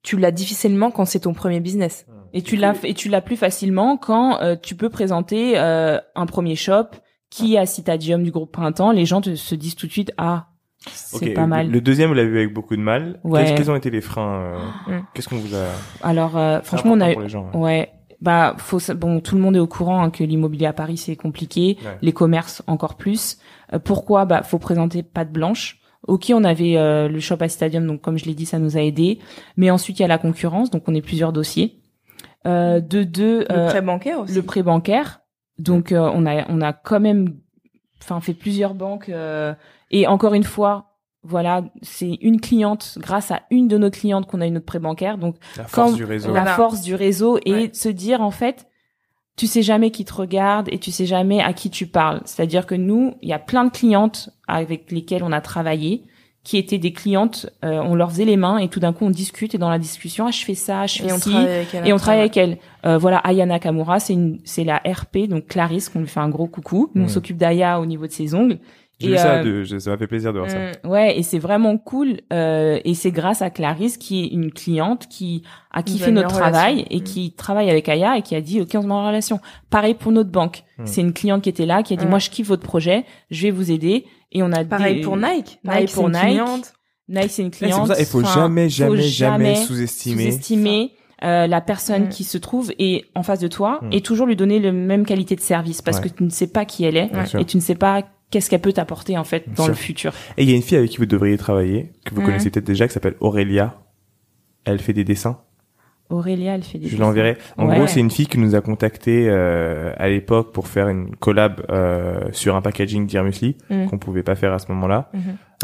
tu 0.04 0.18
l'as 0.18 0.32
difficilement 0.32 0.92
quand 0.92 1.06
c'est 1.06 1.20
ton 1.22 1.34
premier 1.34 1.60
business 1.62 2.06
et 2.34 2.42
tu 2.42 2.56
l'as 2.56 2.74
et 2.84 2.94
tu 2.94 3.08
l'as 3.10 3.22
plus 3.22 3.36
facilement 3.38 3.98
quand 3.98 4.42
euh, 4.42 4.56
tu 4.62 4.76
peux 4.76 4.90
présenter 4.90 5.54
euh, 5.58 6.00
un 6.16 6.26
premier 6.26 6.56
shop 6.56 6.88
qui 7.30 7.56
est 7.56 7.58
à 7.60 7.66
Citadium 7.66 8.24
du 8.24 8.32
groupe 8.32 8.52
Printemps, 8.52 8.92
les 8.92 9.06
gens 9.06 9.22
te, 9.22 9.36
se 9.36 9.56
disent 9.56 9.76
tout 9.76 9.86
de 9.88 9.92
suite 9.92 10.12
ah 10.18 10.48
c'est 10.92 11.32
pas 11.32 11.46
mal. 11.46 11.70
Le 11.70 11.82
deuxième, 11.82 12.08
vous 12.08 12.14
l'avez 12.16 12.30
vu 12.30 12.38
avec 12.40 12.54
beaucoup 12.54 12.76
de 12.78 12.82
mal. 12.82 13.20
Ouais. 13.26 13.54
Quels, 13.54 13.70
ont 13.70 13.76
été 13.76 13.90
les 13.90 14.00
freins 14.00 14.42
euh, 14.88 14.98
Mm. 15.00 15.04
Qu'est-ce 15.14 15.28
qu'on 15.28 15.36
vous 15.38 15.54
a 15.54 15.66
Alors 16.02 16.38
euh, 16.38 16.62
franchement 16.62 16.94
on 16.94 17.02
a 17.02 17.10
eu 17.12 17.14
pour 17.14 17.22
les 17.22 17.28
gens. 17.30 17.52
Ouais. 17.54 17.92
Bah, 18.22 18.56
faut 18.58 18.80
bon, 18.96 19.22
tout 19.22 19.36
le 19.36 19.42
monde 19.42 19.56
est 19.56 19.60
au 19.60 19.68
courant 19.68 20.04
hein, 20.04 20.10
que 20.10 20.24
l'immobilier 20.26 20.66
à 20.66 20.74
Paris 20.74 20.98
c'est 20.98 21.16
compliqué, 21.16 21.78
Ouais. 21.86 21.98
les 22.02 22.12
commerces 22.12 22.62
encore 22.68 22.96
plus. 22.96 23.38
Euh, 23.74 23.80
pourquoi? 23.80 24.26
Bah, 24.26 24.44
faut 24.44 24.60
présenter 24.60 25.04
patte 25.04 25.32
blanche. 25.32 25.80
Ok, 26.08 26.32
on 26.34 26.44
avait 26.44 26.76
euh, 26.78 27.08
le 27.08 27.20
shop 27.20 27.38
à 27.42 27.48
Stadium, 27.50 27.86
donc 27.88 28.02
comme 28.02 28.18
je 28.18 28.26
l'ai 28.26 28.34
dit, 28.34 28.46
ça 28.46 28.60
nous 28.60 28.78
a 28.78 28.82
aidé. 28.82 29.20
Mais 29.58 29.70
ensuite 29.72 30.00
il 30.00 30.02
y 30.02 30.06
a 30.06 30.08
la 30.10 30.18
concurrence, 30.18 30.70
donc 30.70 30.84
on 30.88 30.96
est 30.96 31.02
plusieurs 31.02 31.32
dossiers. 31.34 31.80
Euh, 32.48 32.80
de 32.80 33.04
deux, 33.04 33.40
le 33.42 33.52
euh, 33.52 33.68
prêt 33.68 33.82
bancaire 33.82 34.20
aussi 34.22 34.34
le 34.34 34.42
prêt 34.42 34.64
bancaire. 34.64 35.22
Donc 35.58 35.92
euh, 35.92 36.10
on 36.14 36.26
a 36.26 36.50
on 36.50 36.62
a 36.62 36.72
quand 36.74 37.00
même, 37.02 37.36
enfin 38.02 38.20
fait 38.22 38.34
plusieurs 38.34 38.74
banques 38.74 39.10
euh, 39.10 39.54
et 39.92 40.08
encore 40.08 40.34
une 40.34 40.44
fois. 40.46 40.89
Voilà, 41.24 41.64
c'est 41.82 42.18
une 42.22 42.40
cliente, 42.40 42.98
grâce 42.98 43.30
à 43.32 43.42
une 43.52 43.68
de 43.68 43.78
nos 43.78 43.90
clientes 43.90 44.26
qu'on 44.26 44.40
a 44.40 44.48
eu 44.48 44.52
notre 44.52 44.66
prêt 44.66 44.80
bancaire. 44.80 45.18
Donc 45.18 45.36
La 45.58 45.66
force 45.66 45.92
quand- 45.92 45.96
du 45.98 46.06
réseau. 46.06 46.28
la 46.34 46.42
Voilà. 46.42 46.56
force 46.56 46.82
du 46.82 46.96
réseau 46.96 47.40
et 47.46 47.52
Ouais. 47.54 47.70
se 47.74 47.90
dire 47.90 48.22
en 48.22 48.32
fait 48.32 48.66
tu 49.36 49.48
sais 49.48 49.62
jamais 49.62 49.90
qui 49.92 50.04
te 50.04 50.14
regarde 50.14 50.68
et 50.72 50.80
tu 50.80 50.92
sais 50.92 51.06
jamais 51.06 51.42
à 51.42 51.54
qui 51.54 51.70
tu 51.70 51.88
parles 51.88 52.20
c'est-à-dire 52.26 52.66
que 52.66 52.76
nous 52.76 53.14
il 53.22 53.30
y 53.30 53.34
a 53.34 53.40
plein 53.40 53.64
de 53.64 53.70
clientes 53.70 54.30
avec 54.50 54.92
lesquelles 54.92 55.24
on 55.24 55.32
a 55.32 55.40
travaillé 55.40 56.04
qui 56.44 56.58
étaient 56.58 56.78
des 56.78 56.92
clientes 56.92 57.50
euh, 57.64 57.80
on 57.82 57.96
leur 57.96 58.12
faisait 58.12 58.26
les 58.26 58.36
mains 58.36 58.58
et 58.58 58.68
tout 58.68 58.82
d'un 58.82 58.92
coup 58.92 59.06
on 59.06 59.10
discute 59.10 59.56
et 59.56 59.58
dans 59.58 59.70
la 59.70 59.80
discussion 59.80 60.26
ah 60.28 60.32
je 60.32 60.44
fais 60.44 60.56
ça 60.56 60.88
je 60.88 60.98
fais 61.04 61.08
et 61.08 61.14
on 61.14 61.18
ci 61.20 61.30
travaille 61.30 61.48
avec 61.56 61.74
elle 61.74 61.88
et 61.88 61.94
on 61.94 61.98
travaille 61.98 62.20
avec 62.20 62.36
elle 62.38 62.58
Euh, 62.86 62.98
voilà 62.98 63.18
Ayana 63.20 63.60
Kamura 63.60 64.00
c'est 64.02 64.12
une 64.14 64.40
c'est 64.44 64.66
la 64.66 64.78
RP 64.86 65.28
donc 65.30 65.48
Clarisse 65.48 65.88
qu'on 65.88 66.00
lui 66.00 66.08
fait 66.08 66.20
un 66.20 66.30
gros 66.30 66.48
coucou 66.48 66.90
nous 66.96 67.06
on 67.06 67.08
s'occupe 67.08 67.38
d'Aya 67.38 67.80
au 67.80 67.86
niveau 67.86 68.08
de 68.08 68.12
ses 68.12 68.36
ongles 68.36 68.60
J'ai 69.00 69.08
vu 69.12 69.18
ça, 69.18 69.36
euh, 69.36 69.44
de, 69.44 69.64
je- 69.64 69.78
ça 69.78 69.92
m'a 69.92 69.98
fait 69.98 70.08
plaisir 70.08 70.34
de 70.34 70.40
voir 70.40 70.50
ça. 70.52 70.58
Mm. 70.58 70.90
Ouais, 70.90 71.18
et 71.18 71.24
c'est 71.24 71.40
vraiment 71.40 71.78
cool. 71.78 72.18
Euh, 72.34 72.80
et 72.84 72.94
c'est 72.94 73.12
grâce 73.12 73.42
à 73.42 73.50
Clarisse, 73.50 73.98
qui 73.98 74.24
est 74.24 74.28
une 74.28 74.52
cliente 74.52 75.08
qui 75.08 75.44
a 75.72 75.84
kiffé 75.84 76.12
notre 76.12 76.30
travail 76.30 76.74
relation. 76.74 76.88
et 76.92 77.00
Mm. 77.00 77.04
qui 77.04 77.32
travaille 77.34 77.70
avec 77.70 77.88
Aya 77.88 78.18
et 78.18 78.22
qui 78.22 78.36
a 78.36 78.42
dit, 78.42 78.60
OK, 78.62 78.70
on 78.76 78.82
se 78.82 78.88
met 78.88 78.94
en 78.94 79.08
relation. 79.08 79.40
Pareil 79.70 79.94
pour 79.94 80.12
notre 80.12 80.30
banque. 80.32 80.64
Mm. 80.78 80.86
C'est 80.86 81.02
une 81.02 81.14
cliente 81.14 81.42
qui 81.44 81.50
était 81.50 81.66
là, 81.66 81.82
qui 81.84 81.94
a 81.94 81.96
dit, 81.98 82.06
moi, 82.06 82.20
je 82.20 82.30
kiffe 82.30 82.48
votre 82.48 82.64
projet, 82.64 83.06
je 83.32 83.44
vais 83.44 83.52
vous 83.52 83.72
aider. 83.72 84.06
Et 84.32 84.44
on 84.44 84.52
a 84.52 84.64
pareil 84.66 84.96
des- 84.98 85.02
pour 85.02 85.16
Nike 85.18 85.60
Pareil 85.64 85.86
Nike 85.86 85.94
pour 85.94 86.04
c'est 86.04 86.10
une 86.10 86.12
Nike. 86.14 86.22
cliente. 86.28 86.74
Nike, 87.08 87.32
c'est 87.32 87.42
une 87.42 87.48
Ouais, 87.48 87.52
c'est 87.54 87.66
cliente. 87.66 87.78
pour 87.80 87.88
ça, 87.96 88.00
il 88.00 88.06
faut 88.06 88.22
Enfin, 88.22 88.34
jamais, 88.42 88.66
faut 88.66 88.70
jamais, 88.70 89.02
jamais 89.02 89.46
jamais 89.54 89.56
sous-estimer. 89.66 90.24
sous-estimer 90.32 90.92
euh, 91.24 91.48
la 91.48 91.60
personne 91.62 92.08
qui 92.10 92.24
se 92.24 92.38
trouve 92.38 92.72
et 92.80 93.06
en 93.16 93.24
face 93.24 93.40
de 93.40 93.48
toi 93.48 93.82
et 93.92 94.00
toujours 94.02 94.26
lui 94.28 94.36
donner 94.38 94.60
la 94.60 94.72
même 94.72 95.06
qualité 95.06 95.36
de 95.36 95.42
service 95.42 95.82
parce 95.82 95.98
Ouais. 95.98 96.04
que 96.10 96.16
tu 96.16 96.24
ne 96.24 96.30
sais 96.30 96.48
pas 96.48 96.64
qui 96.66 96.86
elle 96.86 96.96
est 96.96 97.10
et 97.40 97.46
tu 97.46 97.58
ne 97.58 97.62
sais 97.62 97.76
pas 97.76 98.04
qu'est-ce 98.32 98.50
qu'elle 98.50 98.62
peut 98.62 98.74
t'apporter 98.74 99.18
en 99.18 99.24
fait 99.24 99.46
dans 99.56 99.68
le 99.68 99.74
futur? 99.74 100.14
Et 100.38 100.44
il 100.44 100.50
y 100.50 100.54
a 100.54 100.56
une 100.56 100.62
fille 100.62 100.78
avec 100.78 100.90
qui 100.92 100.98
vous 100.98 101.06
devriez 101.06 101.38
travailler, 101.38 101.92
que 102.06 102.14
vous 102.14 102.22
Mhm. 102.22 102.28
connaissez 102.28 102.50
peut-être 102.50 102.66
déjà, 102.68 102.88
qui 102.88 102.94
s'appelle 102.94 103.16
Aurélia. 103.20 103.76
Elle 104.66 104.80
fait 104.80 104.94
des 104.94 105.04
dessins. 105.04 105.40
Aurélia, 106.10 106.56
elle 106.56 106.64
fait 106.64 106.80
des 106.80 106.88
Je 106.88 106.98
l'enverrai. 106.98 107.38
En 107.58 107.68
Ouais. 107.68 107.76
gros, 107.78 107.86
c'est 107.88 108.00
une 108.00 108.10
fille 108.10 108.26
qui 108.26 108.40
nous 108.40 108.56
a 108.56 108.62
contacté 108.62 109.28
euh, 109.30 109.94
à 109.98 110.10
l'époque 110.10 110.52
pour 110.54 110.68
faire 110.68 110.90
une 110.90 111.16
collab 111.16 111.62
euh, 111.70 112.20
sur 112.32 112.56
un 112.56 112.62
packaging 112.64 113.06
d'Irmusli 113.06 113.58
Mhm. 113.70 113.90
qu'on 113.90 114.00
pouvait 114.00 114.24
pas 114.24 114.36
faire 114.36 114.52
à 114.54 114.60
ce 114.60 114.72
moment-là. 114.72 115.12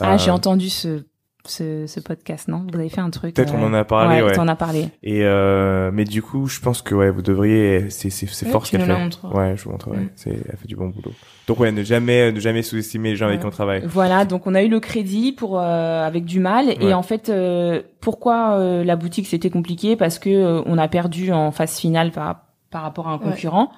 Ah, 0.02 0.14
Euh, 0.14 0.18
j'ai 0.20 0.30
entendu 0.30 0.70
ce, 0.70 1.04
ce 1.48 1.88
ce 1.88 2.00
podcast, 2.00 2.48
non? 2.48 2.66
Vous 2.72 2.78
avez 2.80 2.90
fait 2.90 3.02
un 3.02 3.10
truc. 3.10 3.36
Peut-être 3.36 3.54
euh, 3.54 3.58
on 3.60 3.66
en 3.68 3.74
a 3.74 3.84
parlé, 3.84 4.22
ouais. 4.22 4.32
t'en 4.34 4.48
as 4.48 4.56
parlé. 4.56 4.90
Et 5.04 5.24
euh, 5.24 5.92
mais 5.94 6.04
du 6.04 6.22
coup, 6.22 6.48
je 6.48 6.60
pense 6.60 6.82
que 6.82 6.96
ouais, 6.96 7.10
vous 7.10 7.22
devriez. 7.22 7.90
C'est 7.90 8.10
c'est 8.10 8.26
c'est 8.28 8.46
Ouais, 8.46 8.52
fort 8.52 8.66
ce 8.66 8.72
qu'elle 8.72 8.82
fait. 8.82 8.94
Ouais, 9.34 9.56
je 9.58 9.64
vous 9.64 9.72
montrerai. 9.72 9.98
Mm. 9.98 10.10
C'est 10.16 10.32
elle 10.32 10.58
fait 10.58 10.68
du 10.68 10.76
bon 10.76 10.88
boulot. 10.90 11.12
Donc 11.48 11.60
ouais, 11.60 11.72
ne 11.72 11.84
jamais 11.84 12.32
ne 12.32 12.40
jamais 12.40 12.62
sous-estimer 12.64 13.10
les 13.12 13.16
gens 13.16 13.26
avec 13.28 13.38
Ouais. 13.38 13.42
qui 13.42 13.48
on 13.48 13.52
travaille. 13.52 13.84
Voilà, 13.86 14.26
donc 14.26 14.48
on 14.48 14.56
a 14.56 14.64
eu 14.64 14.70
le 14.70 14.80
crédit 14.80 15.32
pour 15.32 15.60
euh, 15.60 16.06
avec 16.06 16.26
du 16.26 16.40
mal 16.40 16.66
Ouais. 16.68 16.78
et 16.82 16.94
en 16.94 17.04
fait 17.04 17.30
euh, 17.30 17.82
pourquoi 18.02 18.58
euh, 18.58 18.84
la 18.84 18.96
boutique 18.96 19.28
c'était 19.28 19.50
compliqué? 19.50 19.96
Parce 19.96 20.20
que 20.20 20.30
euh, 20.30 20.62
on 20.66 20.78
a 20.78 20.88
perdu 20.88 21.32
en 21.32 21.52
phase 21.52 21.78
finale 21.78 22.12
par 22.12 22.42
par 22.72 22.82
rapport 22.82 23.08
à 23.08 23.12
un 23.12 23.18
Ouais. 23.18 23.24
concurrent 23.32 23.72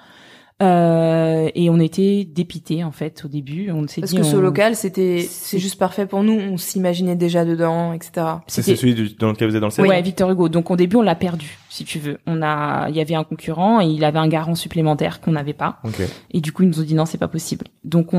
euh, 0.60 1.48
et 1.54 1.70
on 1.70 1.78
était 1.78 2.24
dépité 2.24 2.82
en 2.82 2.90
fait 2.90 3.22
au 3.24 3.28
début, 3.28 3.70
on 3.70 3.86
s'est 3.86 4.00
Parce 4.00 4.12
dit 4.12 4.18
que 4.18 4.24
ce 4.24 4.36
on- 4.36 4.40
local, 4.40 4.74
c'était, 4.74 5.24
C'est- 5.28 5.58
juste 5.58 5.78
parfait 5.78 6.04
pour 6.06 6.22
nous. 6.24 6.32
On 6.38 6.56
s'imaginait 6.56 7.14
déjà 7.14 7.44
dedans, 7.44 7.92
etc. 7.92 8.26
C'est 8.48 8.62
celui 8.76 9.14
dans 9.18 9.28
lequel 9.28 9.48
vous 9.48 9.54
êtes 9.54 9.60
dans 9.60 9.68
le 9.68 9.72
16 9.72 9.86
Ouais, 9.86 10.02
Victor 10.02 10.30
Hugo. 10.30 10.48
Donc 10.48 10.70
au 10.70 10.76
début 10.76 10.96
on 10.96 11.02
l'a 11.02 11.14
perdu, 11.14 11.58
si 11.68 11.84
tu 11.84 11.98
veux. 12.00 12.18
On 12.26 12.42
a 12.42 12.88
il 12.88 12.96
y 12.96 13.00
avait 13.00 13.14
un 13.14 13.24
concurrent 13.24 13.80
et 13.80 13.86
il 13.86 14.04
avait 14.04 14.18
un 14.18 14.28
garant 14.28 14.54
supplémentaire 14.56 15.20
qu'on 15.20 15.32
n'avait 15.32 15.52
pas. 15.52 15.78
Ok. 15.84 16.00
Et 16.32 16.40
du 16.40 16.50
coup, 16.52 16.64
ils 16.64 16.68
nous 16.68 16.80
ont 16.80 16.84
dit 16.84 16.94
non, 16.94 17.04
c'est 17.06 17.18
pas 17.18 17.28
possible. 17.28 17.66
Donc 17.84 18.12
on, 18.12 18.18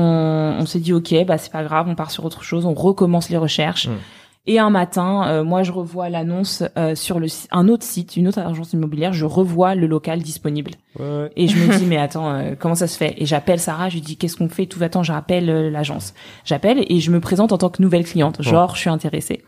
on 0.58 0.66
s'est 0.66 0.80
dit 0.80 0.92
ok, 0.94 1.14
bah 1.26 1.36
c'est 1.38 1.52
pas 1.52 1.62
grave, 1.62 1.86
on 1.88 1.94
part 1.94 2.10
sur 2.10 2.24
autre 2.24 2.42
chose, 2.42 2.64
on 2.64 2.74
recommence 2.74 3.28
les 3.28 3.36
recherches. 3.36 3.88
Mm. 3.88 3.92
Et 4.50 4.58
un 4.58 4.68
matin, 4.68 5.28
euh, 5.28 5.44
moi 5.44 5.62
je 5.62 5.70
revois 5.70 6.08
l'annonce 6.08 6.64
euh, 6.76 6.96
sur 6.96 7.20
le 7.20 7.28
un 7.52 7.68
autre 7.68 7.84
site, 7.84 8.16
une 8.16 8.26
autre 8.26 8.40
agence 8.40 8.72
immobilière, 8.72 9.12
je 9.12 9.24
revois 9.24 9.76
le 9.76 9.86
local 9.86 10.22
disponible. 10.22 10.72
Ouais, 10.98 11.04
ouais. 11.04 11.30
Et 11.36 11.46
je 11.46 11.56
me 11.56 11.78
dis 11.78 11.86
mais 11.88 11.98
attends, 11.98 12.34
euh, 12.34 12.54
comment 12.58 12.74
ça 12.74 12.88
se 12.88 12.98
fait? 12.98 13.14
Et 13.18 13.26
j'appelle 13.26 13.60
Sarah, 13.60 13.90
je 13.90 13.94
lui 13.94 14.00
dis 14.00 14.16
qu'est-ce 14.16 14.36
qu'on 14.36 14.48
fait 14.48 14.66
Tout? 14.66 14.82
Attends, 14.82 15.04
j'appelle 15.04 15.48
euh, 15.48 15.70
l'agence. 15.70 16.14
J'appelle 16.44 16.84
et 16.88 16.98
je 16.98 17.12
me 17.12 17.20
présente 17.20 17.52
en 17.52 17.58
tant 17.58 17.68
que 17.68 17.80
nouvelle 17.80 18.02
cliente, 18.02 18.42
genre 18.42 18.74
je 18.74 18.80
suis 18.80 18.90
intéressée. 18.90 19.44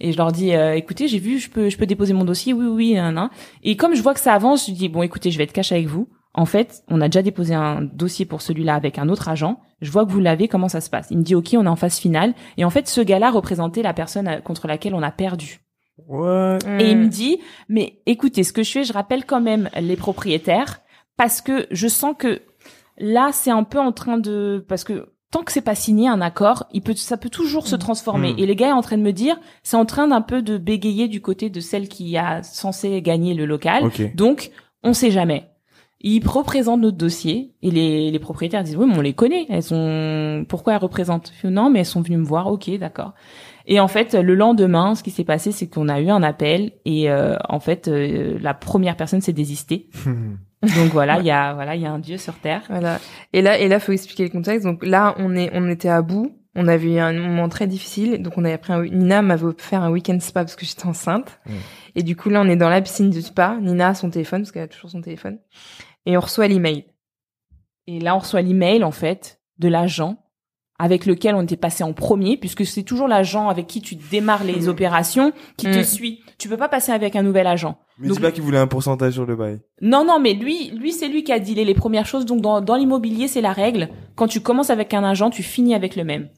Et 0.00 0.12
je 0.12 0.16
leur 0.16 0.32
dis 0.32 0.54
euh, 0.54 0.74
écoutez, 0.74 1.06
j'ai 1.06 1.18
vu, 1.18 1.38
je 1.38 1.50
peux 1.50 1.68
je 1.68 1.76
peux 1.76 1.84
déposer 1.84 2.14
mon 2.14 2.24
dossier? 2.24 2.54
Oui 2.54 2.64
oui, 2.64 2.72
oui 2.72 2.94
nan, 2.94 3.14
nan. 3.14 3.28
Et 3.62 3.76
comme 3.76 3.94
je 3.94 4.00
vois 4.00 4.14
que 4.14 4.20
ça 4.20 4.32
avance, 4.32 4.68
je 4.68 4.72
dis 4.72 4.88
bon 4.88 5.02
écoutez, 5.02 5.30
je 5.30 5.36
vais 5.36 5.44
être 5.44 5.52
cash 5.52 5.70
avec 5.70 5.86
vous. 5.86 6.08
En 6.36 6.44
fait, 6.44 6.84
on 6.88 7.00
a 7.00 7.08
déjà 7.08 7.22
déposé 7.22 7.54
un 7.54 7.80
dossier 7.80 8.26
pour 8.26 8.42
celui-là 8.42 8.74
avec 8.74 8.98
un 8.98 9.08
autre 9.08 9.28
agent. 9.28 9.58
Je 9.80 9.90
vois 9.90 10.04
que 10.04 10.12
vous 10.12 10.20
l'avez, 10.20 10.48
comment 10.48 10.68
ça 10.68 10.82
se 10.82 10.90
passe? 10.90 11.08
Il 11.10 11.18
me 11.18 11.22
dit 11.22 11.34
OK, 11.34 11.48
on 11.54 11.64
est 11.64 11.68
en 11.68 11.76
phase 11.76 11.98
finale. 11.98 12.34
Et 12.58 12.64
en 12.64 12.70
fait, 12.70 12.88
ce 12.88 13.00
gars-là 13.00 13.30
représentait 13.30 13.82
la 13.82 13.94
personne 13.94 14.28
euh, 14.28 14.40
contre 14.40 14.68
laquelle 14.68 14.94
on 14.94 15.02
a 15.02 15.10
perdu. 15.10 15.60
Ouais. 16.06 16.58
Et 16.78 16.90
il 16.90 16.98
me 16.98 17.08
dit, 17.08 17.38
mais 17.70 18.00
écoutez, 18.04 18.44
ce 18.44 18.52
que 18.52 18.62
je 18.62 18.70
fais, 18.70 18.84
je 18.84 18.92
rappelle 18.92 19.24
quand 19.24 19.40
même 19.40 19.70
les 19.80 19.96
propriétaires 19.96 20.80
parce 21.16 21.40
que 21.40 21.66
je 21.70 21.88
sens 21.88 22.14
que 22.18 22.42
là, 22.98 23.30
c'est 23.32 23.50
un 23.50 23.64
peu 23.64 23.78
en 23.78 23.92
train 23.92 24.18
de, 24.18 24.62
parce 24.68 24.84
que 24.84 25.14
tant 25.30 25.42
que 25.42 25.52
c'est 25.52 25.62
pas 25.62 25.74
signé 25.74 26.08
un 26.08 26.20
accord, 26.20 26.66
il 26.72 26.82
peut, 26.82 26.94
ça 26.94 27.16
peut 27.16 27.30
toujours 27.30 27.66
se 27.66 27.76
transformer. 27.76 28.34
Mm. 28.34 28.38
Et 28.38 28.46
le 28.46 28.54
gars 28.54 28.68
est 28.68 28.72
en 28.72 28.82
train 28.82 28.98
de 28.98 29.02
me 29.02 29.12
dire, 29.12 29.38
c'est 29.62 29.76
en 29.76 29.86
train 29.86 30.08
d'un 30.08 30.20
peu 30.20 30.42
de 30.42 30.58
bégayer 30.58 31.08
du 31.08 31.22
côté 31.22 31.48
de 31.48 31.60
celle 31.60 31.88
qui 31.88 32.16
a 32.18 32.42
censé 32.42 33.00
gagner 33.00 33.32
le 33.32 33.46
local. 33.46 33.86
Ok. 33.86 34.14
Donc, 34.14 34.50
on 34.82 34.92
sait 34.92 35.10
jamais. 35.10 35.50
Ils 36.00 36.26
représentent 36.26 36.82
notre 36.82 36.96
dossier 36.96 37.54
et 37.62 37.70
les, 37.70 38.10
les 38.10 38.18
propriétaires 38.18 38.62
disent 38.62 38.76
oui 38.76 38.86
mais 38.88 38.96
on 38.96 39.00
les 39.00 39.14
connaît. 39.14 39.46
Elles 39.48 39.62
sont 39.62 40.44
pourquoi 40.48 40.74
elles 40.74 40.82
représentent? 40.82 41.32
Non 41.44 41.70
mais 41.70 41.80
elles 41.80 41.86
sont 41.86 42.02
venues 42.02 42.18
me 42.18 42.24
voir. 42.24 42.46
Ok 42.48 42.70
d'accord. 42.78 43.14
Et 43.66 43.80
en 43.80 43.88
fait 43.88 44.14
le 44.14 44.34
lendemain 44.34 44.94
ce 44.94 45.02
qui 45.02 45.10
s'est 45.10 45.24
passé 45.24 45.52
c'est 45.52 45.68
qu'on 45.68 45.88
a 45.88 46.00
eu 46.00 46.10
un 46.10 46.22
appel 46.22 46.72
et 46.84 47.10
euh, 47.10 47.36
en 47.48 47.60
fait 47.60 47.88
euh, 47.88 48.38
la 48.40 48.54
première 48.54 48.96
personne 48.96 49.20
s'est 49.20 49.32
désistée. 49.32 49.88
Donc 50.62 50.90
voilà 50.92 51.18
il 51.18 51.26
y 51.26 51.30
a 51.30 51.54
voilà 51.54 51.76
il 51.76 51.82
y 51.82 51.86
a 51.86 51.92
un 51.92 51.98
dieu 51.98 52.18
sur 52.18 52.34
terre. 52.34 52.62
Voilà. 52.68 52.98
Et 53.32 53.42
là, 53.42 53.58
et 53.58 53.68
là, 53.68 53.80
faut 53.80 53.92
expliquer 53.92 54.24
le 54.24 54.30
contexte. 54.30 54.64
Donc 54.64 54.84
là, 54.84 55.14
on 55.18 55.34
est, 55.36 55.50
on 55.52 55.68
était 55.68 55.88
à 55.88 56.02
bout. 56.02 56.36
On 56.56 56.66
avait 56.68 56.94
eu 56.94 56.98
un 56.98 57.12
moment 57.12 57.48
très 57.48 57.66
difficile. 57.66 58.22
Donc 58.22 58.38
on 58.38 58.44
avait 58.44 58.58
pris 58.58 58.72
un, 58.72 58.84
Nina 58.84 59.22
m'avait 59.22 59.44
offert 59.44 59.82
un 59.82 59.90
week-end 59.90 60.18
spa 60.20 60.42
parce 60.42 60.56
que 60.56 60.66
j'étais 60.66 60.86
enceinte. 60.86 61.38
Mm. 61.46 61.52
Et 61.96 62.02
du 62.02 62.16
coup, 62.16 62.30
là, 62.30 62.40
on 62.40 62.48
est 62.48 62.56
dans 62.56 62.68
la 62.68 62.80
piscine 62.80 63.10
du 63.10 63.22
spa. 63.22 63.58
Nina 63.60 63.88
a 63.88 63.94
son 63.94 64.10
téléphone 64.10 64.42
parce 64.42 64.52
qu'elle 64.52 64.62
a 64.62 64.68
toujours 64.68 64.90
son 64.90 65.00
téléphone. 65.00 65.38
Et 66.06 66.16
on 66.16 66.20
reçoit 66.20 66.48
l'email. 66.48 66.84
et 67.86 68.00
là 68.00 68.16
on 68.16 68.20
reçoit 68.20 68.42
l'email 68.42 68.84
en 68.84 68.92
fait 68.92 69.40
de 69.58 69.68
l'agent 69.68 70.25
avec 70.78 71.06
lequel 71.06 71.34
on 71.34 71.42
était 71.42 71.56
passé 71.56 71.84
en 71.84 71.92
premier 71.92 72.36
puisque 72.36 72.64
c'est 72.66 72.82
toujours 72.82 73.08
l'agent 73.08 73.48
avec 73.48 73.66
qui 73.66 73.80
tu 73.80 73.94
démarres 73.94 74.44
les 74.44 74.68
opérations 74.68 75.32
qui 75.56 75.66
te 75.66 75.78
Mm. 75.78 75.84
suit 75.84 76.20
tu 76.38 76.48
peux 76.48 76.56
pas 76.58 76.68
passer 76.68 76.92
avec 76.92 77.16
un 77.16 77.22
nouvel 77.22 77.46
agent 77.46 77.78
Mais 77.98 78.08
Donc- 78.08 78.18
dis 78.18 78.22
pas 78.22 78.30
qu'il 78.30 78.42
voulait 78.42 78.58
un 78.58 78.66
pourcentage 78.66 79.14
sur 79.14 79.24
le 79.24 79.36
bail. 79.36 79.58
Non, 79.80 80.04
non, 80.04 80.20
mais 80.20 80.34
lui, 80.34 80.70
lui, 80.76 80.92
c'est 80.92 81.08
lui 81.08 81.24
qui 81.24 81.32
a 81.32 81.38
dealé 81.38 81.64
les 81.64 81.72
premières 81.72 82.04
choses. 82.04 82.26
Donc, 82.26 82.42
dans, 82.42 82.60
dans 82.60 82.74
l'immobilier, 82.76 83.26
c'est 83.26 83.40
la 83.40 83.52
règle. 83.52 83.88
Quand 84.16 84.26
tu 84.26 84.40
commences 84.40 84.68
avec 84.68 84.92
un 84.92 85.02
agent, 85.02 85.30
tu 85.30 85.42
finis 85.42 85.74
avec 85.74 85.96
le 85.96 86.04
même. 86.04 86.28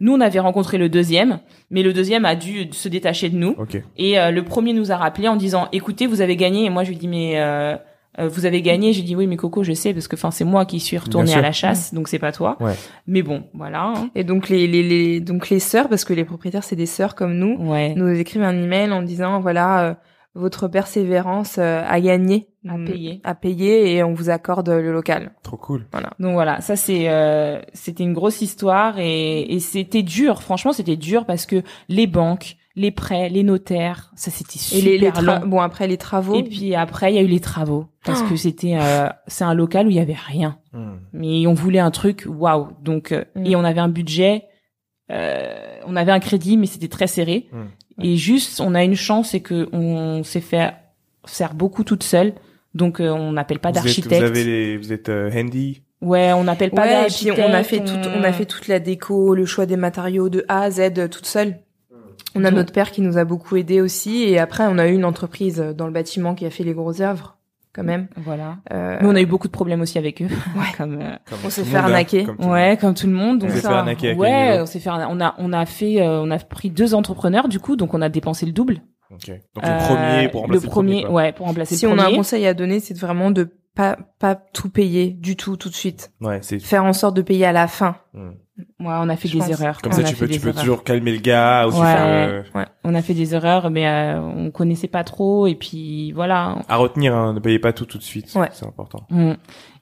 Nous, 0.00 0.12
on 0.12 0.20
avait 0.20 0.40
rencontré 0.40 0.78
le 0.78 0.88
deuxième, 0.88 1.38
mais 1.70 1.84
le 1.84 1.92
deuxième 1.92 2.24
a 2.24 2.34
dû 2.34 2.66
se 2.72 2.88
détacher 2.88 3.28
de 3.30 3.36
nous. 3.36 3.54
Et 3.96 4.18
euh, 4.18 4.32
le 4.32 4.42
premier 4.44 4.72
nous 4.72 4.90
a 4.90 4.96
rappelé 4.96 5.28
en 5.28 5.36
disant, 5.36 5.68
écoutez, 5.70 6.08
vous 6.08 6.22
avez 6.22 6.34
gagné. 6.34 6.64
Et 6.64 6.70
moi, 6.70 6.82
je 6.82 6.88
lui 6.90 6.96
dis, 6.96 7.06
mais 7.06 7.34
euh, 7.36 7.76
euh, 8.18 8.28
vous 8.28 8.46
avez 8.46 8.62
gagné. 8.62 8.92
J'ai 8.92 9.02
dit, 9.02 9.14
oui, 9.16 9.26
mais 9.26 9.36
Coco, 9.36 9.62
je 9.62 9.72
sais, 9.72 9.92
parce 9.92 10.08
que, 10.08 10.16
enfin, 10.16 10.30
c'est 10.30 10.44
moi 10.44 10.64
qui 10.64 10.80
suis 10.80 10.98
retournée 10.98 11.34
à 11.34 11.40
la 11.40 11.52
chasse, 11.52 11.92
donc 11.94 12.08
c'est 12.08 12.18
pas 12.18 12.32
toi. 12.32 12.56
Ouais. 12.60 12.74
Mais 13.06 13.22
bon, 13.22 13.44
voilà. 13.54 13.82
hein. 13.84 14.10
Et 14.14 14.24
donc 14.24 14.48
les, 14.48 14.66
les, 14.66 14.82
les, 14.82 15.20
donc 15.20 15.50
les 15.50 15.60
sœurs, 15.60 15.88
parce 15.88 16.04
que 16.04 16.12
les 16.14 16.24
propriétaires, 16.24 16.64
c'est 16.64 16.76
des 16.76 16.86
sœurs 16.86 17.14
comme 17.14 17.34
nous, 17.36 17.56
Ouais. 17.70 17.94
nous 17.94 18.08
écrivent 18.08 18.42
un 18.42 18.56
email 18.62 18.90
en 18.92 19.02
disant, 19.02 19.40
voilà, 19.40 19.82
euh, 19.84 19.94
votre 20.34 20.68
persévérance 20.68 21.56
euh, 21.58 21.82
a 21.86 22.00
gagné. 22.00 22.48
À 22.68 22.76
Mm, 22.78 22.84
payer. 22.84 23.20
À 23.22 23.34
payer 23.36 23.94
et 23.94 24.02
on 24.02 24.12
vous 24.12 24.28
accorde 24.28 24.68
le 24.68 24.92
local. 24.92 25.30
Trop 25.44 25.56
cool. 25.56 25.86
Voilà. 25.92 26.10
Donc 26.18 26.32
voilà, 26.32 26.60
ça 26.60 26.74
c'est 26.74 27.08
euh, 27.08 27.60
c'était 27.74 28.02
une 28.02 28.12
grosse 28.12 28.42
histoire 28.42 28.98
et, 28.98 29.42
et 29.54 29.60
c'était 29.60 30.02
dur. 30.02 30.42
Franchement, 30.42 30.72
c'était 30.72 30.96
dur 30.96 31.26
parce 31.26 31.46
que 31.46 31.62
les 31.88 32.08
banques, 32.08 32.56
les 32.78 32.90
prêts, 32.90 33.28
les 33.30 33.42
notaires, 33.42 34.12
ça 34.16 34.30
c'était 34.30 34.56
Et 34.56 34.58
super 34.58 34.84
les, 34.84 34.98
les 34.98 35.10
long. 35.22 35.46
bon 35.46 35.60
après 35.60 35.86
les 35.88 35.96
travaux. 35.96 36.34
Et 36.36 36.42
puis 36.42 36.74
après, 36.74 37.10
il 37.12 37.16
y 37.16 37.18
a 37.18 37.22
eu 37.22 37.26
les 37.26 37.40
travaux 37.40 37.86
parce 38.04 38.20
Oh. 38.24 38.28
que 38.28 38.36
c'était 38.36 38.76
euh, 38.78 39.08
c'est 39.26 39.44
un 39.44 39.54
local 39.54 39.86
où 39.86 39.90
il 39.90 39.96
y 39.96 40.00
avait 40.00 40.12
rien, 40.14 40.58
Hmm. 40.74 40.96
mais 41.14 41.46
on 41.46 41.54
voulait 41.54 41.78
un 41.78 41.90
truc 41.90 42.24
waouh. 42.28 42.68
Donc 42.82 43.12
euh, 43.12 43.24
Mm. 43.34 43.46
et 43.46 43.56
on 43.56 43.64
avait 43.64 43.80
un 43.80 43.88
budget, 43.88 44.44
euh, 45.10 45.78
on 45.86 45.96
avait 45.96 46.12
un 46.12 46.20
crédit, 46.20 46.56
mais 46.56 46.66
c'était 46.66 46.88
très 46.88 47.06
serré. 47.06 47.48
Mm. 47.52 48.04
Et 48.04 48.16
juste, 48.16 48.60
on 48.60 48.74
a 48.74 48.84
une 48.84 48.94
chance, 48.96 49.30
c'est 49.30 49.40
que 49.40 49.68
on 49.72 50.22
s'est 50.22 50.40
fait 50.40 50.74
faire 51.26 51.54
beaucoup 51.54 51.82
toute 51.84 52.02
seule. 52.02 52.34
Donc 52.74 53.00
euh, 53.00 53.08
on 53.10 53.32
n'appelle 53.32 53.58
pas 53.58 53.72
d'architecte. 53.72 54.20
Vous 54.22 54.28
avez 54.28 54.44
les, 54.44 54.76
vous 54.76 54.92
êtes 54.92 55.08
euh, 55.08 55.30
handy? 55.34 55.80
Ouais, 56.02 56.32
on 56.34 56.44
n'appelle 56.44 56.72
pas 56.72 56.82
Ouais, 56.82 56.88
et 56.88 57.06
puis 57.06 57.24
d'architecte. 57.26 57.40
on 57.48 57.54
a 57.54 57.62
fait 57.62 57.78
tout, 57.82 58.08
on 58.14 58.22
a 58.22 58.32
fait 58.32 58.44
toute 58.44 58.68
la 58.68 58.80
déco, 58.80 59.34
le 59.34 59.46
choix 59.46 59.64
des 59.64 59.78
matériaux 59.78 60.28
de 60.28 60.44
A 60.48 60.60
à 60.64 60.70
Z 60.70 60.80
euh, 60.98 61.08
toute 61.08 61.24
seule. 61.24 61.56
On 62.36 62.44
a 62.44 62.50
Donc- 62.50 62.58
notre 62.58 62.72
père 62.72 62.90
qui 62.90 63.00
nous 63.02 63.18
a 63.18 63.24
beaucoup 63.24 63.56
aidé 63.56 63.80
aussi, 63.80 64.24
et 64.24 64.38
après 64.38 64.64
on 64.68 64.78
a 64.78 64.86
eu 64.88 64.92
une 64.94 65.04
entreprise 65.04 65.60
euh, 65.60 65.72
dans 65.72 65.86
le 65.86 65.92
bâtiment 65.92 66.34
qui 66.34 66.46
a 66.46 66.50
fait 66.50 66.64
les 66.64 66.74
grosses 66.74 67.00
œuvres, 67.00 67.36
quand 67.72 67.82
même. 67.84 68.08
Voilà. 68.16 68.58
Euh, 68.72 68.98
Mais 69.00 69.06
on 69.08 69.14
a 69.14 69.20
eu 69.20 69.26
beaucoup 69.26 69.48
de 69.48 69.52
problèmes 69.52 69.80
aussi 69.80 69.98
avec 69.98 70.22
eux. 70.22 70.28
Ouais. 70.56 70.64
comme, 70.76 70.98
euh, 71.00 71.16
Comme 71.28 71.38
On 71.44 71.50
s'est 71.50 71.62
le 71.62 71.66
fait 71.68 71.76
hein, 71.76 71.84
arnaquer. 71.84 72.24
comme 72.24 72.36
le 72.38 72.46
ouais, 72.46 72.76
comme 72.80 72.94
tout 72.94 73.06
le 73.06 73.12
monde. 73.12 73.44
Êtes 73.44 73.50
ça, 73.52 73.68
fait 73.68 73.74
arnaquer 73.74 74.14
ouais, 74.14 74.58
on 74.60 74.66
s'est 74.66 74.80
fait, 74.80 74.90
on 74.90 75.20
a, 75.20 75.34
on 75.38 75.52
a 75.52 75.66
fait, 75.66 76.00
euh, 76.02 76.20
on 76.22 76.30
a 76.30 76.38
pris 76.38 76.70
deux 76.70 76.94
entrepreneurs 76.94 77.48
du 77.48 77.58
coup, 77.60 77.76
donc 77.76 77.94
on 77.94 78.02
a 78.02 78.08
dépensé 78.08 78.46
le 78.46 78.52
double. 78.52 78.82
Ok. 79.10 79.28
Donc 79.54 79.64
Euh, 79.64 79.78
le 79.78 79.86
premier 79.86 80.28
pour 80.30 80.40
remplacer 80.42 80.64
le 80.66 80.70
premier, 80.70 81.02
quoi. 81.02 81.10
ouais, 81.12 81.32
pour 81.32 81.46
remplacer 81.46 81.76
si 81.76 81.84
le 81.86 81.92
on 81.92 81.94
a 81.98 82.02
premier. 82.02 82.14
un 82.14 82.16
conseil 82.18 82.46
à 82.46 82.54
donner, 82.54 82.80
c'est 82.80 82.98
vraiment 82.98 83.30
de 83.30 83.48
pas 83.76 83.98
pas 84.18 84.34
tout 84.34 84.70
payer 84.70 85.10
du 85.10 85.36
tout 85.36 85.56
tout 85.56 85.68
de 85.68 85.74
suite. 85.74 86.10
Ouais, 86.22 86.38
c'est 86.42 86.58
Faire 86.58 86.84
en 86.84 86.92
sorte 86.94 87.14
de 87.16 87.22
payer 87.22 87.44
à 87.46 87.52
la 87.52 87.68
fin. 87.68 87.96
Hmm. 88.14 88.30
Ouais, 88.58 88.64
on 88.88 89.08
a 89.10 89.16
fait 89.16 89.28
Je 89.28 89.34
des 89.34 89.38
pense. 89.40 89.50
erreurs. 89.50 89.82
comme 89.82 89.92
On 89.92 89.96
ça 89.96 90.00
a 90.00 90.04
tu 90.04 90.14
fait 90.14 90.20
peux 90.20 90.26
tu 90.28 90.38
des 90.38 90.38
peux 90.42 90.48
erreurs. 90.48 90.60
toujours 90.62 90.82
calmer 90.84 91.12
le 91.12 91.18
gars 91.18 91.66
aussi 91.66 91.78
Ouais. 91.78 91.84
faire 91.86 92.06
euh, 92.06 92.42
Ouais. 92.54 92.64
On 92.84 92.94
a 92.94 93.02
fait 93.02 93.12
des 93.12 93.34
erreurs, 93.34 93.68
mais 93.70 93.86
euh, 93.86 94.18
on 94.20 94.50
connaissait 94.50 94.88
pas 94.88 95.04
trop, 95.04 95.46
et 95.46 95.54
puis 95.54 96.12
voilà. 96.12 96.56
à 96.68 96.76
retenir 96.76 97.14
hein, 97.14 97.34
ne 97.34 97.40
payez 97.40 97.58
pas 97.58 97.74
tout 97.74 97.84
tout 97.84 97.98
de 97.98 98.02
suite 98.02 98.34
Ouais. 98.34 98.48
c'est 98.52 98.66
important 98.66 99.00
Mm. 99.10 99.32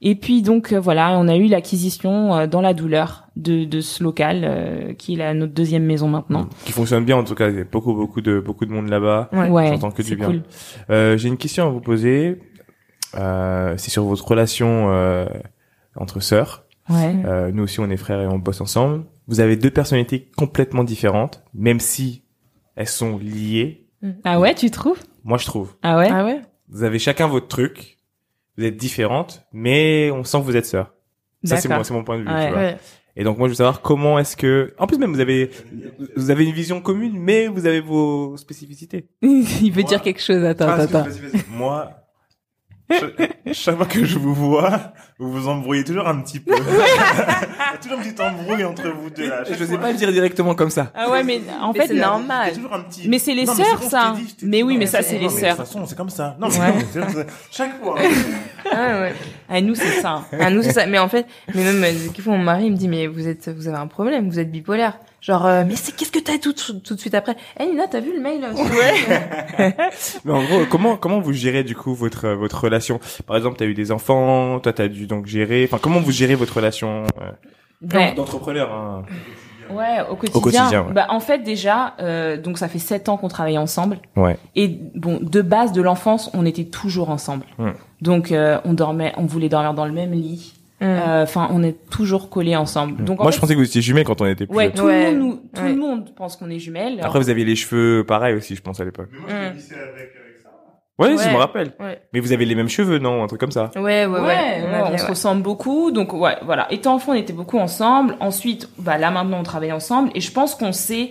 Et 0.03 0.16
puis 0.16 0.43
donc 0.43 0.72
euh, 0.72 0.81
voilà, 0.81 1.12
on 1.18 1.29
a 1.29 1.37
eu 1.37 1.47
l'acquisition 1.47 2.35
euh, 2.35 2.47
dans 2.49 2.61
la 2.61 2.75
douleur 2.75 3.29
de, 3.37 3.64
de 3.64 3.81
ce 3.81 4.03
local 4.03 4.41
euh, 4.45 4.93
qui 4.95 5.14
est 5.14 5.16
la, 5.18 5.35
notre 5.35 5.55
deuxième 5.55 5.85
maison 5.85 6.09
maintenant. 6.09 6.49
qui 6.64 6.72
fonctionne 6.72 7.05
bien 7.05 7.16
en 7.16 7.25
tout 7.25 7.35
cas 7.37 7.49
il 7.51 7.57
y 7.57 7.61
a 7.61 7.64
beaucoup 7.64 7.95
beaucoup 7.95 8.20
de 8.22 8.41
beaucoup 8.41 8.66
de 8.66 8.72
monde 8.72 8.89
là-bas 8.89 9.29
Ouais. 9.33 9.68
J'entends 9.68 9.93
que 9.93 10.03
du 10.03 10.16
bien. 10.16 10.27
cool. 10.27 10.43
Euh, 10.91 11.16
j'ai 11.16 11.29
une 11.29 11.37
question 11.39 11.64
à 11.66 11.70
vous 11.70 11.81
poser 11.81 12.41
euh, 13.16 13.75
c'est 13.77 13.91
sur 13.91 14.05
votre 14.05 14.27
relation 14.27 14.91
euh, 14.91 15.27
entre 15.97 16.18
sœurs 16.20 16.63
Ouais. 16.89 17.14
Euh, 17.24 17.51
nous 17.53 17.62
aussi 17.62 17.80
on 17.80 17.89
est 17.91 17.97
frères 17.97 18.20
et 18.20 18.26
on 18.26 18.39
bosse 18.39 18.61
ensemble 18.61 19.05
vous 19.26 19.41
avez 19.41 19.57
deux 19.57 19.70
personnalités 19.70 20.28
complètement 20.37 20.85
différentes 20.85 21.43
même 21.55 21.80
si 21.80 22.24
elles 22.76 22.89
sont 22.89 23.16
liées 23.18 23.87
Ah 24.24 24.39
ouais, 24.39 24.55
tu 24.55 24.70
trouves? 24.70 25.01
Moi 25.24 25.39
je 25.39 25.47
trouve 25.47 25.74
Ah 25.82 25.97
ouais? 25.99 26.09
Ah 26.11 26.24
ouais? 26.24 26.41
vous 26.68 26.82
avez 26.82 26.99
chacun 26.99 27.26
votre 27.26 27.49
truc 27.49 27.99
vous 28.59 28.64
êtes 28.64 28.76
différentes 28.76 29.47
mais 29.53 30.11
on 30.11 30.24
sent 30.24 30.39
que 30.39 30.45
vous 30.45 30.57
êtes 30.57 30.66
sœurs 30.66 30.93
ça 31.43 31.57
c'est 31.57 31.68
D'accord. 31.68 31.78
mon 31.78 31.85
c'est 31.85 31.95
mon 31.95 32.05
point 32.05 32.18
de 32.18 32.22
vue 32.22 32.28
Ouais. 32.28 32.47
tu 32.47 32.53
vois. 32.53 32.62
Ouais. 32.62 32.76
Et 33.16 33.22
donc 33.24 33.39
moi 33.39 33.47
je 33.49 33.53
veux 33.53 33.57
savoir 33.57 33.80
comment 33.80 34.18
est-ce 34.18 34.37
que 34.37 34.74
en 34.78 34.87
plus 34.87 34.99
même 34.99 35.12
vous 35.12 35.20
avez 35.20 35.51
vous 36.16 36.30
avez 36.30 36.45
une 36.45 36.53
vision 36.53 36.80
commune 36.82 37.16
mais 37.18 37.47
vous 37.47 37.64
avez 37.66 37.80
vos 37.80 38.37
spécificités. 38.37 39.09
Il 39.22 39.70
veut 39.72 39.85
dire 39.85 40.03
quelque 40.03 40.20
chose. 40.20 40.43
Attends, 40.45 40.66
Ah, 40.68 40.80
attends. 40.82 41.05
Moi, 41.49 41.93
chaque, 42.91 43.37
chaque 43.53 43.76
fois 43.76 43.87
que 43.87 44.05
je 44.05 44.18
vous 44.18 44.35
vois, 44.35 44.93
vous 45.18 45.30
vous 45.32 45.49
embrouillez 45.49 45.85
toujours 45.85 46.07
un 46.07 46.20
petit 46.20 46.41
peu. 46.41 46.55
Toujours 47.82 47.99
un 47.99 48.03
petit 48.03 48.20
embrouille 48.22 48.64
entre 48.64 48.89
vous 48.89 49.11
deux 49.11 49.28
là. 49.28 49.43
Je 49.45 49.64
sais 49.64 49.76
pas 49.78 49.91
le 49.91 49.97
dire 49.99 50.11
directement 50.12 50.55
comme 50.55 50.70
ça. 50.70 50.91
Ah 50.95 51.11
ouais, 51.11 51.22
mais 51.24 51.41
en 51.61 51.72
Mais 51.72 51.87
fait, 51.87 51.95
non. 51.95 52.01
Normal. 52.03 52.49
a 52.49 52.55
toujours 52.55 52.72
un 52.74 52.80
petit. 52.80 53.09
Mais 53.09 53.18
c'est 53.18 53.35
les 53.35 53.45
Non, 53.45 53.55
sœurs, 53.55 53.82
ça. 53.82 54.14
je 54.16 54.20
dit, 54.22 54.35
je 54.41 54.47
Mais 54.47 54.62
oui, 54.62 54.76
mais 54.78 54.85
Non, 54.87 54.91
ça, 54.91 55.03
c'est- 55.03 55.14
non, 55.16 55.20
les 55.22 55.26
mais 55.28 55.35
De 55.35 55.39
sœurs. 55.41 55.57
toute 55.57 55.66
façon, 55.66 55.87
c'est 55.87 55.97
comme 55.97 56.09
ça. 56.11 56.37
Non, 56.41 56.49
mais 56.49 56.59
Ouais. 56.59 56.87
c'est- 56.93 57.26
chaque 57.51 57.82
fois. 57.82 57.97
Ah 58.72 59.01
ouais. 59.01 59.14
Ah, 59.49 59.61
nous, 59.61 59.74
c'est 59.74 60.01
ça. 60.01 60.22
Ah, 60.41 60.51
nous 60.51 60.62
c'est 60.62 60.72
ça. 60.72 60.87
Mais 60.87 60.99
en 60.99 61.09
fait, 61.09 61.26
mais 61.55 61.62
même 61.64 61.82
euh, 61.85 61.93
des 62.14 62.22
fois, 62.22 62.32
mon 62.37 62.43
mari 62.43 62.66
il 62.66 62.72
me 62.72 62.76
dit 62.76 62.89
mais 62.89 63.07
vous 63.07 63.26
êtes, 63.28 63.49
vous 63.49 63.68
avez 63.68 63.76
un 63.78 63.87
problème, 63.87 64.28
vous 64.30 64.39
êtes 64.39 64.51
bipolaire. 64.51 64.99
Genre 65.25 65.47
euh, 65.47 65.64
mais 65.66 65.75
c'est 65.75 65.97
qu'est-ce 65.97 66.12
que 66.12 66.18
t'as 66.18 66.37
tout 66.37 66.53
tout 66.53 66.95
de 66.95 67.01
suite 67.01 67.14
après? 67.14 67.35
Eh 67.59 67.64
Nina, 67.64 67.87
t'as 67.89 68.01
vu 68.01 68.14
le 68.14 68.20
mail? 68.20 68.45
Ouais. 68.55 69.75
Mais 70.27 70.33
en 70.33 70.45
gros, 70.45 70.66
comment 70.70 70.99
comment 70.99 71.18
vous 71.18 71.33
gérez 71.33 71.64
du 71.64 71.75
coup 71.75 71.95
votre 71.95 72.29
votre 72.29 72.62
relation? 72.64 73.01
Par 73.27 73.35
exemple, 73.37 73.57
t'as 73.57 73.64
eu 73.64 73.72
des 73.72 73.91
enfants, 73.91 74.61
toi 74.61 74.75
t'as 74.75 74.89
dû 74.89 75.07
donc 75.07 75.25
gérer. 75.25 75.64
Enfin, 75.64 75.79
comment 75.81 76.01
vous 76.01 76.12
gérez 76.12 76.35
votre 76.35 76.55
relation 76.57 77.05
euh, 77.22 77.31
Ouais. 77.95 78.12
d'entrepreneur 78.14 78.70
hein 78.72 79.05
Ouais, 79.70 80.01
au 80.11 80.16
quotidien. 80.16 80.41
quotidien, 80.43 80.83
ouais. 80.83 80.93
Bah, 80.93 81.07
en 81.09 81.20
fait, 81.20 81.39
déjà, 81.39 81.95
euh, 82.01 82.37
donc 82.37 82.59
ça 82.59 82.68
fait 82.68 82.79
sept 82.79 83.09
ans 83.09 83.16
qu'on 83.16 83.29
travaille 83.29 83.57
ensemble. 83.57 83.99
Ouais. 84.14 84.37
Et 84.55 84.68
bon, 84.68 85.18
de 85.22 85.41
base, 85.41 85.72
de 85.72 85.81
l'enfance, 85.81 86.31
on 86.35 86.45
était 86.45 86.66
toujours 86.66 87.09
ensemble. 87.09 87.47
Hmm. 87.57 87.70
Donc, 88.03 88.31
euh, 88.31 88.59
on 88.66 88.75
dormait, 88.75 89.14
on 89.16 89.25
voulait 89.25 89.49
dormir 89.49 89.72
dans 89.72 89.87
le 89.87 89.93
même 89.93 90.12
lit. 90.12 90.53
Mm. 90.81 90.85
Euh, 90.85 91.22
Enfin, 91.22 91.49
on 91.53 91.62
est 91.62 91.77
toujours 91.91 92.29
collés 92.31 92.57
ensemble. 92.57 93.05
Donc, 93.05 93.20
en 93.20 93.22
Moi, 93.22 93.33
fait, 93.33 93.37
je 93.37 93.41
pensais 93.41 93.55
que 93.55 93.59
vous 93.59 93.64
étiez 93.66 93.81
jumelles 93.83 94.05
quand 94.05 94.20
on 94.20 94.27
était 94.27 94.47
plus 94.47 94.57
ouais, 94.57 94.64
jeunes. 94.66 94.75
tout 94.75 94.85
Ouais. 94.85 95.12
le 95.12 95.18
monde, 95.18 95.29
nous, 95.29 95.41
tout 95.55 95.62
Ouais. 95.62 95.68
le 95.70 95.77
monde 95.77 96.14
pense 96.14 96.37
qu'on 96.37 96.51
est 96.51 96.59
jumelles. 96.59 96.99
Après, 97.03 97.18
vous 97.18 97.31
aviez 97.31 97.45
les 97.45 97.57
cheveux 97.57 98.05
pareils 98.05 98.35
aussi, 98.35 98.57
je 98.57 98.62
pense 98.62 98.81
à 98.81 98.85
l'époque. 98.85 99.09
Mm. 99.12 99.33
Ouais, 100.97 101.16
je 101.16 101.25
Ouais. 101.27 101.33
me 101.33 101.37
rappelle. 101.39 101.72
Ouais. 101.81 102.01
Mais 102.12 102.20
vous 102.20 102.33
avez 102.33 102.45
les 102.45 102.55
mêmes 102.55 102.68
cheveux, 102.68 102.99
non? 102.99 103.25
Un 103.25 103.27
truc 103.27 103.41
comme 103.41 103.51
ça. 103.51 103.70
Ouais, 103.75 103.83
ouais, 103.83 104.07
ouais. 104.07 104.20
Ouais, 104.20 104.20
On 104.20 104.20
ouais, 104.20 104.75
avait, 104.75 104.95
on 104.95 104.99
se 104.99 105.03
ouais. 105.03 105.09
ressemble 105.11 105.43
beaucoup. 105.43 105.91
Donc, 105.91 106.12
ouais, 106.12 106.37
voilà. 106.45 106.70
Étant 106.72 106.95
enfant, 106.95 107.12
on 107.12 107.16
était 107.16 107.33
beaucoup 107.33 107.59
ensemble. 107.59 108.16
Ensuite, 108.20 108.68
bah, 108.79 108.97
là, 108.97 109.11
maintenant, 109.11 109.41
on 109.41 109.43
travaille 109.43 109.72
ensemble. 109.72 110.11
Et 110.14 110.20
je 110.20 110.31
pense 110.31 110.55
qu'on 110.55 110.70
sait, 110.72 111.11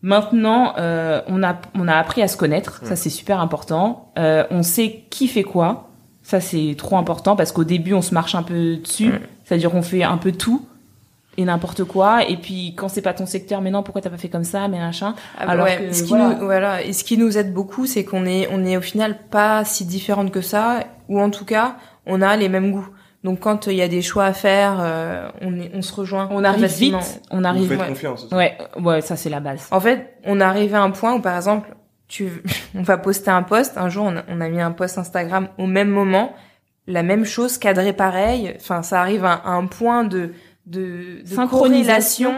maintenant, 0.00 0.72
euh, 0.78 1.20
on 1.28 1.42
a, 1.42 1.56
on 1.74 1.88
a 1.88 1.94
appris 1.94 2.22
à 2.22 2.28
se 2.28 2.38
connaître. 2.38 2.80
Ça, 2.84 2.96
c'est 2.96 3.10
super 3.10 3.40
important. 3.40 4.12
Euh, 4.18 4.44
on 4.50 4.62
sait 4.62 5.04
qui 5.10 5.28
fait 5.28 5.42
quoi. 5.42 5.87
Ça, 6.28 6.40
c'est 6.40 6.74
trop 6.76 6.98
important 6.98 7.36
parce 7.36 7.52
qu'au 7.52 7.64
début, 7.64 7.94
on 7.94 8.02
se 8.02 8.12
marche 8.12 8.34
un 8.34 8.42
peu 8.42 8.76
dessus. 8.76 9.14
C'est-à-dire, 9.44 9.74
on 9.74 9.80
fait 9.80 10.02
un 10.02 10.18
peu 10.18 10.30
tout 10.30 10.68
et 11.38 11.44
n'importe 11.46 11.84
quoi. 11.84 12.28
Et 12.28 12.36
puis, 12.36 12.74
quand 12.76 12.90
c'est 12.90 13.00
pas 13.00 13.14
ton 13.14 13.24
secteur, 13.24 13.62
mais 13.62 13.70
non, 13.70 13.82
pourquoi 13.82 14.02
t'as 14.02 14.10
pas 14.10 14.18
fait 14.18 14.28
comme 14.28 14.44
ça, 14.44 14.68
mais 14.68 14.78
machin. 14.78 15.14
Ah 15.38 15.46
bah 15.46 15.52
Alors 15.52 15.64
ouais, 15.64 15.86
que, 15.86 15.94
ce 15.94 16.02
qui 16.02 16.10
voilà. 16.10 16.34
nous, 16.34 16.44
voilà, 16.44 16.82
et 16.84 16.92
ce 16.92 17.02
qui 17.02 17.16
nous 17.16 17.38
aide 17.38 17.54
beaucoup, 17.54 17.86
c'est 17.86 18.04
qu'on 18.04 18.26
est, 18.26 18.46
on 18.52 18.62
est 18.66 18.76
au 18.76 18.82
final 18.82 19.16
pas 19.30 19.64
si 19.64 19.86
différentes 19.86 20.30
que 20.30 20.42
ça, 20.42 20.80
ou 21.08 21.18
en 21.18 21.30
tout 21.30 21.46
cas, 21.46 21.76
on 22.04 22.20
a 22.20 22.36
les 22.36 22.50
mêmes 22.50 22.72
goûts. 22.72 22.90
Donc 23.24 23.40
quand 23.40 23.66
il 23.66 23.76
y 23.76 23.82
a 23.82 23.88
des 23.88 24.02
choix 24.02 24.26
à 24.26 24.34
faire, 24.34 24.76
euh, 24.80 25.30
on, 25.40 25.58
est, 25.58 25.70
on 25.72 25.80
se 25.80 25.94
rejoint. 25.94 26.28
On 26.30 26.44
arrive 26.44 26.60
facilement. 26.60 26.98
vite. 26.98 27.22
On 27.30 27.42
arrive. 27.42 27.70
faites 27.70 27.80
ouais. 27.80 27.88
confiance. 27.88 28.26
Ouais, 28.32 28.58
ouais, 28.78 29.00
ça, 29.00 29.16
c'est 29.16 29.30
la 29.30 29.40
base. 29.40 29.66
En 29.70 29.80
fait, 29.80 30.18
on 30.26 30.42
est 30.42 30.44
arrivé 30.44 30.76
à 30.76 30.82
un 30.82 30.90
point 30.90 31.14
où, 31.14 31.22
par 31.22 31.36
exemple, 31.36 31.74
tu, 32.08 32.42
on 32.74 32.82
va 32.82 32.96
poster 32.98 33.30
un 33.30 33.42
post. 33.42 33.76
Un 33.78 33.88
jour, 33.88 34.06
on 34.06 34.16
a, 34.16 34.22
on 34.28 34.40
a 34.40 34.48
mis 34.48 34.60
un 34.60 34.72
post 34.72 34.98
Instagram 34.98 35.48
au 35.58 35.66
même 35.66 35.90
moment, 35.90 36.34
la 36.86 37.02
même 37.02 37.24
chose, 37.24 37.58
cadré 37.58 37.92
pareil. 37.92 38.54
Enfin, 38.56 38.82
ça 38.82 39.00
arrive 39.00 39.24
à, 39.24 39.32
à 39.34 39.50
un 39.50 39.66
point 39.66 40.04
de, 40.04 40.32
de, 40.66 40.80
de 40.80 40.80
ouais, 40.80 41.22
assez 41.22 41.34
synchronisation 41.34 42.30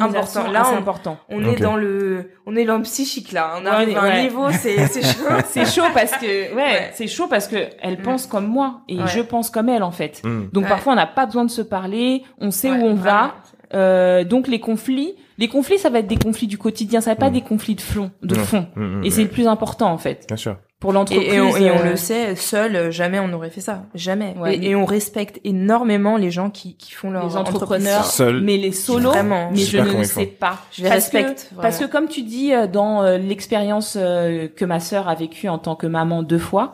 important. 0.00 0.50
Là, 0.50 0.60
assez 0.62 0.74
on- 0.74 0.78
important. 0.78 1.18
On 1.30 1.44
est 1.44 1.56
dans 1.60 1.76
le, 1.76 2.30
on 2.46 2.54
est 2.56 2.64
dans 2.66 2.76
le 2.76 2.82
psychique 2.82 3.32
là. 3.32 3.54
On 3.58 3.64
Ouais, 3.64 3.70
arrive 3.70 3.96
à 3.96 4.02
un 4.02 4.08
ouais. 4.10 4.22
niveau, 4.24 4.50
c'est, 4.50 4.86
c'est 4.88 5.02
chaud. 5.02 5.24
C'est 5.48 5.66
chaud 5.66 5.86
parce 5.94 6.12
que 6.12 6.26
ouais, 6.26 6.54
Ouais. 6.54 6.90
c'est 6.94 7.06
chaud 7.06 7.26
parce 7.28 7.48
que 7.48 7.56
elle 7.80 7.98
Mm. 7.98 8.02
pense 8.02 8.26
comme 8.26 8.46
moi 8.46 8.80
et 8.88 8.98
Ouais. 8.98 9.06
je 9.08 9.20
pense 9.20 9.48
comme 9.50 9.68
elle 9.70 9.82
en 9.82 9.90
fait. 9.90 10.20
Hmm. 10.24 10.48
Donc 10.52 10.64
Ouais. 10.64 10.68
parfois 10.70 10.92
on 10.92 10.96
n'a 10.96 11.06
pas 11.06 11.24
besoin 11.26 11.44
de 11.46 11.50
se 11.50 11.62
parler, 11.62 12.24
on 12.40 12.50
sait 12.50 12.70
Ouais, 12.70 12.76
où 12.78 12.82
on 12.84 12.94
vraiment. 12.94 13.02
va. 13.28 13.34
Euh, 13.74 14.24
donc 14.24 14.48
les 14.48 14.60
conflits, 14.60 15.14
les 15.38 15.48
conflits 15.48 15.78
ça 15.78 15.90
va 15.90 15.98
être 16.00 16.06
des 16.06 16.16
conflits 16.16 16.46
du 16.46 16.58
quotidien, 16.58 17.00
ça 17.00 17.10
va 17.10 17.12
être 17.14 17.18
pas 17.20 17.30
Mm. 17.30 17.34
des 17.34 17.40
conflits 17.42 17.74
de 17.74 17.80
fond, 17.80 18.10
de 18.22 18.34
fond. 18.34 18.66
Hmm, 18.76 19.00
hmm, 19.00 19.04
Et 19.04 19.10
c'est 19.10 19.22
le 19.22 19.28
plus 19.28 19.46
important 19.48 19.90
en 19.92 19.98
fait 19.98 20.24
bien 20.28 20.36
sûr. 20.36 20.56
pour 20.80 20.92
l'entreprise. 20.92 21.28
Et, 21.32 21.36
et 21.36 21.40
on, 21.40 21.56
et 21.56 21.70
on 21.70 21.78
euh, 21.80 21.90
le 21.90 21.96
sait, 21.96 22.36
seul, 22.36 22.76
euh, 22.76 22.90
jamais 22.90 23.18
on 23.18 23.32
aurait 23.32 23.50
fait 23.50 23.60
ça. 23.60 23.84
Jamais. 23.94 24.34
Ouais, 24.38 24.54
et, 24.54 24.58
mais- 24.58 24.66
et 24.68 24.76
on 24.76 24.84
respecte 24.84 25.40
énormément 25.44 26.16
les 26.16 26.30
gens 26.30 26.50
qui, 26.50 26.76
qui 26.76 26.92
font 26.92 27.10
leur 27.10 27.26
les 27.26 27.36
entrepreneurs. 27.36 28.04
Seul. 28.04 28.40
mais 28.42 28.56
les 28.56 28.72
solos, 28.72 29.10
Vraiment. 29.10 29.50
mais 29.50 29.56
Je 29.58 29.78
je 29.78 29.96
ne 29.98 30.02
sais 30.04 30.26
pas. 30.26 30.58
Je 30.72 30.82
les 30.82 30.88
Parce 30.88 31.04
respecte. 31.04 31.48
que- 31.56 31.60
Parce 31.60 31.78
que 31.78 31.84
comme 31.86 32.08
tu 32.08 32.22
dis 32.22 32.52
euh, 32.54 32.66
dans 32.66 33.02
euh, 33.02 33.18
l'expérience 33.18 33.96
euh, 34.00 34.48
que 34.54 34.64
ma 34.64 34.80
sœur 34.80 35.08
a 35.08 35.14
vécue 35.14 35.48
en 35.48 35.58
tant 35.58 35.74
que 35.76 35.86
maman 35.86 36.22
deux 36.22 36.38
fois, 36.38 36.72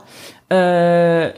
euh, 0.53 1.31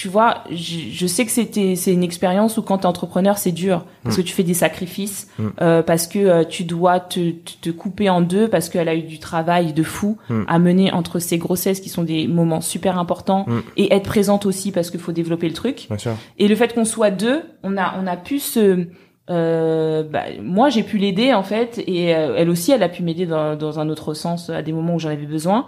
tu 0.00 0.08
vois, 0.08 0.44
je, 0.50 0.78
je 0.92 1.06
sais 1.06 1.26
que 1.26 1.30
c'était 1.30 1.76
c'est 1.76 1.92
une 1.92 2.02
expérience 2.02 2.56
où 2.56 2.62
quand 2.62 2.78
t'es 2.78 2.86
entrepreneur 2.86 3.36
c'est 3.36 3.52
dur 3.52 3.84
parce 4.02 4.16
que 4.16 4.22
tu 4.22 4.32
fais 4.32 4.44
des 4.44 4.54
sacrifices, 4.54 5.28
Mm. 5.38 5.48
euh, 5.60 5.82
parce 5.82 6.06
que 6.06 6.18
euh, 6.18 6.44
tu 6.44 6.64
dois 6.64 7.00
te, 7.00 7.32
te, 7.32 7.52
te 7.60 7.70
couper 7.70 8.08
en 8.08 8.22
deux 8.22 8.48
parce 8.48 8.68
qu'elle 8.70 8.88
a 8.88 8.94
eu 8.94 9.02
du 9.02 9.18
travail 9.18 9.72
de 9.74 9.82
fou 9.82 10.16
Mm. 10.30 10.42
à 10.48 10.58
mener 10.58 10.92
entre 10.92 11.18
ces 11.18 11.36
grossesses 11.36 11.80
qui 11.80 11.90
sont 11.90 12.02
des 12.04 12.26
moments 12.28 12.62
super 12.62 12.98
importants 12.98 13.44
Mm. 13.46 13.60
et 13.76 13.92
être 13.94 14.04
présente 14.08 14.46
aussi 14.46 14.72
parce 14.72 14.90
qu'il 14.90 15.00
faut 15.00 15.12
développer 15.12 15.48
le 15.48 15.54
truc. 15.54 15.86
Bien 15.88 15.98
sûr. 15.98 16.12
Et 16.38 16.48
le 16.48 16.54
fait 16.56 16.72
qu'on 16.74 16.86
soit 16.86 17.10
deux, 17.10 17.42
on 17.62 17.76
a 17.76 17.94
on 18.02 18.06
a 18.06 18.16
pu 18.16 18.38
se 18.38 18.86
euh, 19.28 20.02
bah, 20.02 20.24
moi 20.42 20.70
j'ai 20.70 20.82
pu 20.82 20.98
l'aider 20.98 21.32
en 21.34 21.42
fait 21.42 21.82
et 21.86 22.14
euh, 22.16 22.34
elle 22.38 22.48
aussi 22.50 22.72
elle 22.72 22.82
a 22.82 22.88
pu 22.88 23.02
m'aider 23.02 23.26
dans, 23.26 23.54
dans 23.56 23.78
un 23.78 23.88
autre 23.88 24.14
sens 24.14 24.50
à 24.50 24.62
des 24.62 24.72
moments 24.72 24.94
où 24.94 24.98
j'en 24.98 25.10
avais 25.10 25.26
besoin 25.26 25.66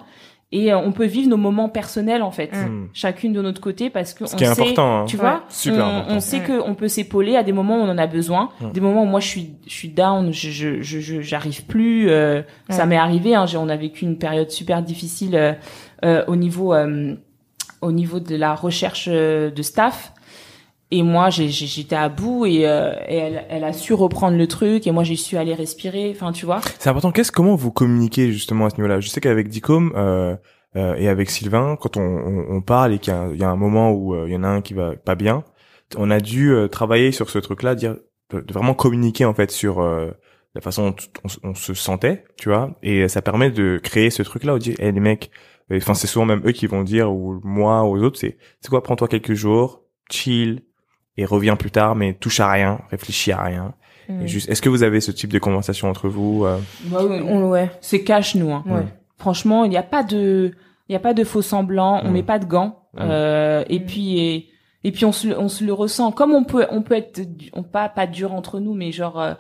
et 0.52 0.72
euh, 0.72 0.78
on 0.78 0.92
peut 0.92 1.06
vivre 1.06 1.28
nos 1.30 1.36
moments 1.38 1.68
personnels 1.70 2.22
en 2.22 2.30
fait 2.30 2.50
Hmm. 2.52 2.86
chacune 2.92 3.32
de 3.32 3.40
notre 3.42 3.60
côté 3.60 3.88
parce 3.90 4.12
que 4.14 4.26
Ce 4.26 4.34
on 4.34 4.38
qui 4.38 4.44
est 4.44 4.54
sait, 4.54 4.62
important. 4.62 5.00
hein. 5.00 5.04
tu 5.06 5.16
vois 5.16 5.42
Super 5.48 5.86
on, 5.86 5.88
important. 5.98 6.14
on 6.16 6.20
sait 6.20 6.38
Ouais. 6.40 6.44
que 6.46 6.60
on 6.64 6.74
peut 6.74 6.88
s'épauler 6.88 7.36
à 7.36 7.42
des 7.42 7.52
moments 7.52 7.78
où 7.78 7.82
on 7.82 7.88
en 7.90 7.98
a 7.98 8.06
besoin 8.06 8.50
Mm. 8.60 8.70
des 8.72 8.80
moments 8.80 9.02
où 9.02 9.06
moi 9.06 9.20
je 9.20 9.28
suis 9.28 9.50
je 9.66 9.72
suis 9.72 9.88
down 9.88 10.32
je 10.32 10.50
je 10.82 11.20
j'arrive 11.22 11.64
plus 11.66 12.10
euh, 12.10 12.42
ça 12.70 12.86
m'est 12.86 12.96
arrivé 12.96 13.34
hein, 13.34 13.46
j'ai- 13.46 13.56
on 13.58 13.68
a 13.68 13.76
vécu 13.76 14.04
une 14.04 14.18
période 14.18 14.50
super 14.50 14.82
difficile 14.82 15.34
euh, 15.36 15.52
euh, 16.04 16.24
au 16.28 16.36
niveau 16.36 16.74
euh, 16.74 17.14
au 17.80 17.90
niveau 17.92 18.20
de 18.20 18.36
la 18.36 18.54
recherche 18.54 19.06
euh, 19.10 19.50
de 19.50 19.62
staff 19.62 20.12
et 20.92 21.02
moi 21.02 21.30
j'étais 21.30 21.96
à 21.96 22.08
bout 22.08 22.46
et, 22.46 22.68
euh, 22.68 22.92
elle, 23.06 23.46
elle 23.48 23.64
a 23.64 23.72
su 23.72 23.94
reprendre 23.94 24.36
le 24.36 24.46
truc 24.46 24.86
et 24.86 24.92
moi 24.92 25.04
j'ai 25.04 25.16
su 25.16 25.36
aller 25.36 25.54
respirer. 25.54 26.12
Enfin 26.14 26.32
tu 26.32 26.44
vois. 26.44 26.60
C'est 26.78 26.90
important. 26.90 27.10
Qu'est-ce, 27.10 27.32
comment 27.32 27.56
vous 27.56 27.72
communiquez 27.72 28.30
justement 28.30 28.66
à 28.66 28.70
ce 28.70 28.76
niveau-là? 28.76 29.00
Je 29.00 29.08
sais 29.08 29.20
qu'avec 29.20 29.48
Dicom 29.48 29.92
euh, 29.96 30.36
euh, 30.76 30.94
et 30.96 31.08
avec 31.08 31.30
Sylvain, 31.30 31.76
quand 31.80 31.96
on, 31.96 32.02
on, 32.02 32.56
on 32.56 32.60
parle 32.60 32.92
et 32.92 32.98
qu'il 32.98 33.14
y 33.34 33.38
y 33.38 33.44
a 33.44 33.50
un 33.50 33.56
moment 33.56 33.90
où 33.90 34.14
euh, 34.14 34.26
il 34.28 34.32
y 34.32 34.36
en 34.36 34.44
a 34.44 34.48
un 34.48 34.60
qui 34.60 34.74
va 34.74 34.94
pas 34.96 35.14
bien, 35.14 35.44
on 35.96 36.10
a 36.10 36.20
dû 36.20 36.52
euh, 36.52 36.68
travailler 36.68 37.10
sur 37.10 37.30
ce 37.30 37.38
truc-là, 37.38 37.74
dire 37.74 37.96
de, 38.30 38.52
vraiment 38.52 38.74
communiquer 38.74 39.24
en 39.24 39.34
fait 39.34 39.50
sur 39.50 39.80
euh, 39.80 40.10
la 40.54 40.60
façon 40.60 40.90
dont 40.90 40.96
on, 41.42 41.54
se 41.54 41.72
sentait, 41.72 42.24
tu 42.36 42.50
vois, 42.50 42.78
et 42.82 43.08
ça 43.08 43.22
permet 43.22 43.50
de 43.50 43.80
créer 43.82 44.10
ce 44.10 44.22
truc-là. 44.22 44.54
Où 44.54 44.58
dire, 44.58 44.76
hey, 44.78 44.92
les 44.92 45.00
mecs, 45.00 45.30
enfin 45.72 45.94
c'est 45.94 46.06
souvent 46.06 46.26
même 46.26 46.42
eux 46.46 46.52
qui 46.52 46.66
vont 46.66 46.82
dire 46.82 47.10
ou 47.10 47.40
moi 47.42 47.82
aux 47.84 47.98
autres, 48.02 48.18
c'est 48.18 48.36
c'est 48.60 48.68
quoi, 48.68 48.82
prends-toi 48.82 49.08
quelques 49.08 49.34
jours, 49.34 49.82
chill 50.10 50.62
et 51.16 51.24
reviens 51.24 51.56
plus 51.56 51.70
tard, 51.70 51.94
mais 51.94 52.14
touche 52.14 52.40
à 52.40 52.50
rien, 52.50 52.80
réfléchis 52.90 53.32
à 53.32 53.42
rien. 53.42 53.74
Mm. 54.08 54.22
Et 54.22 54.28
juste, 54.28 54.48
est-ce 54.48 54.60
que 54.62 54.68
vous 54.68 54.82
avez 54.82 55.00
ce 55.00 55.10
type 55.12 55.32
de 55.32 55.38
conversation 55.38 55.88
entre 55.88 56.08
vous 56.08 56.44
euh, 56.44 56.58
On, 56.92 57.48
ouais. 57.50 57.70
c'est 57.80 58.02
cash 58.02 58.34
nous 58.34 58.52
hein. 58.52 58.64
Ouais. 58.66 58.82
franchement 59.18 59.64
il 59.64 59.70
n'y 59.70 59.76
a 59.76 59.82
pas 59.84 60.02
de 60.02 60.52
il 60.88 60.92
y 60.92 60.96
a 60.96 60.98
pas 60.98 61.14
de 61.14 61.22
faux 61.22 61.40
semblants 61.42 62.00
on 62.02 62.08
Mm. 62.08 62.12
met 62.12 62.22
pas 62.24 62.38
de 62.40 62.44
gants 62.46 62.80
Mm. 62.94 62.98
euh, 63.00 63.64
et 63.68 63.78
Mm. 63.78 63.86
puis 63.86 64.18
et, 64.18 64.48
et 64.84 64.90
puis 64.90 65.04
on 65.04 65.12
se 65.12 65.28
le- 65.28 65.38
on 65.38 65.48
se 65.48 65.62
le 65.64 65.72
ressent 65.72 66.10
comme 66.10 66.32
on 66.34 66.42
peut 66.44 66.66
on 66.70 66.82
peut 66.82 66.96
être 66.96 67.22
on 67.52 67.62
pas 67.62 67.88
pas 67.88 68.06
dur 68.08 68.34
entre 68.34 68.58
nous 68.58 68.74
mais 68.74 68.90
genre 68.90 69.20
euh, 69.20 69.34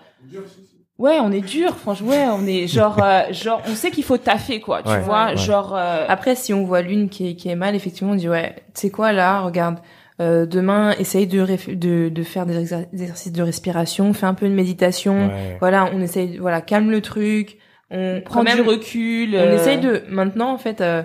ouais 0.98 1.18
on 1.20 1.32
est 1.32 1.40
dur 1.40 1.76
franchement 1.76 2.10
ouais 2.10 2.26
on 2.32 2.46
est 2.46 2.66
genre 2.68 3.02
euh, 3.02 3.32
genre 3.32 3.60
on 3.68 3.74
sait 3.74 3.90
qu'il 3.90 4.04
faut 4.04 4.18
taffer 4.18 4.60
quoi 4.60 4.82
tu 4.82 4.90
Ouais. 4.90 5.00
vois 5.00 5.26
Ouais. 5.30 5.36
genre 5.36 5.74
euh, 5.74 6.06
Après, 6.08 6.34
si 6.36 6.54
on 6.54 6.64
voit 6.64 6.82
l'une 6.82 7.08
qui 7.08 7.30
est, 7.30 7.34
qui 7.34 7.48
est 7.48 7.56
mal, 7.56 7.74
effectivement, 7.74 8.12
on 8.12 8.16
dit 8.16 8.28
ouais, 8.28 8.54
tu 8.74 8.82
sais 8.82 8.90
quoi 8.90 9.12
là, 9.12 9.40
regarde. 9.40 9.78
Euh, 10.20 10.46
demain, 10.46 10.92
essaye 10.98 11.26
de, 11.26 11.44
de, 11.74 12.08
de 12.08 12.22
faire 12.22 12.46
des 12.46 12.62
exer- 12.64 12.86
des 12.92 13.02
exercices 13.02 13.32
de 13.32 13.42
respiration, 13.42 14.12
fais 14.12 14.26
un 14.26 14.34
peu 14.34 14.48
de 14.48 14.54
méditation. 14.54 15.28
ouais. 15.28 15.56
Voilà, 15.60 15.88
on 15.94 16.00
essaye, 16.00 16.38
voilà, 16.38 16.60
calme 16.60 16.90
le 16.90 17.00
truc. 17.00 17.58
On 17.90 18.22
quand 18.28 18.42
même, 18.42 18.56
du 18.56 18.62
recul 18.62 19.34
On 19.34 19.38
euh, 19.38 19.54
essaye 19.56 19.78
de 19.78 20.02
maintenant 20.08 20.50
en 20.52 20.56
fait 20.58 20.80
euh, 20.80 21.02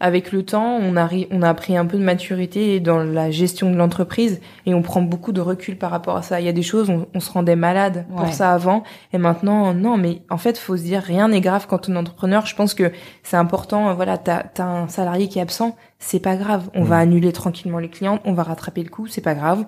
avec 0.00 0.30
le 0.30 0.44
temps, 0.44 0.78
on 0.80 0.96
a, 0.96 1.08
on 1.32 1.42
a 1.42 1.54
pris 1.54 1.76
un 1.76 1.84
peu 1.86 1.96
de 1.98 2.02
maturité 2.04 2.78
dans 2.80 2.98
la 3.02 3.30
gestion 3.32 3.70
de 3.72 3.76
l'entreprise 3.76 4.40
et 4.64 4.72
on 4.74 4.80
prend 4.82 5.02
beaucoup 5.02 5.32
de 5.32 5.40
recul 5.40 5.76
par 5.76 5.90
rapport 5.90 6.16
à 6.16 6.22
ça. 6.22 6.38
Il 6.38 6.46
y 6.46 6.48
a 6.48 6.52
des 6.52 6.62
choses, 6.62 6.88
on, 6.90 7.06
on 7.14 7.20
se 7.20 7.32
rendait 7.32 7.56
malade 7.56 8.04
pour 8.14 8.32
ça 8.32 8.52
avant 8.52 8.84
et 9.12 9.18
maintenant, 9.18 9.74
non, 9.74 9.96
mais 9.96 10.22
en 10.30 10.36
fait, 10.38 10.56
faut 10.58 10.76
se 10.76 10.82
dire, 10.82 11.02
rien 11.02 11.28
n'est 11.28 11.40
grave 11.40 11.66
quand 11.68 11.88
on 11.88 11.94
est 11.94 11.98
entrepreneur. 11.98 12.46
Je 12.46 12.54
pense 12.54 12.74
que 12.74 12.92
c'est 13.24 13.36
important, 13.38 13.92
voilà, 13.94 14.18
t'as 14.18 14.44
as 14.58 14.62
un 14.62 14.86
salarié 14.88 15.28
qui 15.28 15.38
est 15.40 15.42
absent, 15.42 15.76
c'est 15.98 16.20
pas 16.20 16.36
grave. 16.36 16.70
On 16.74 16.84
va 16.84 16.98
mm. 16.98 17.00
annuler 17.00 17.32
tranquillement 17.32 17.78
les 17.78 17.88
clients, 17.88 18.20
on 18.24 18.32
va 18.32 18.42
rattraper 18.42 18.82
le 18.82 18.90
coup, 18.90 19.06
c'est 19.06 19.20
pas 19.20 19.34
grave. 19.34 19.64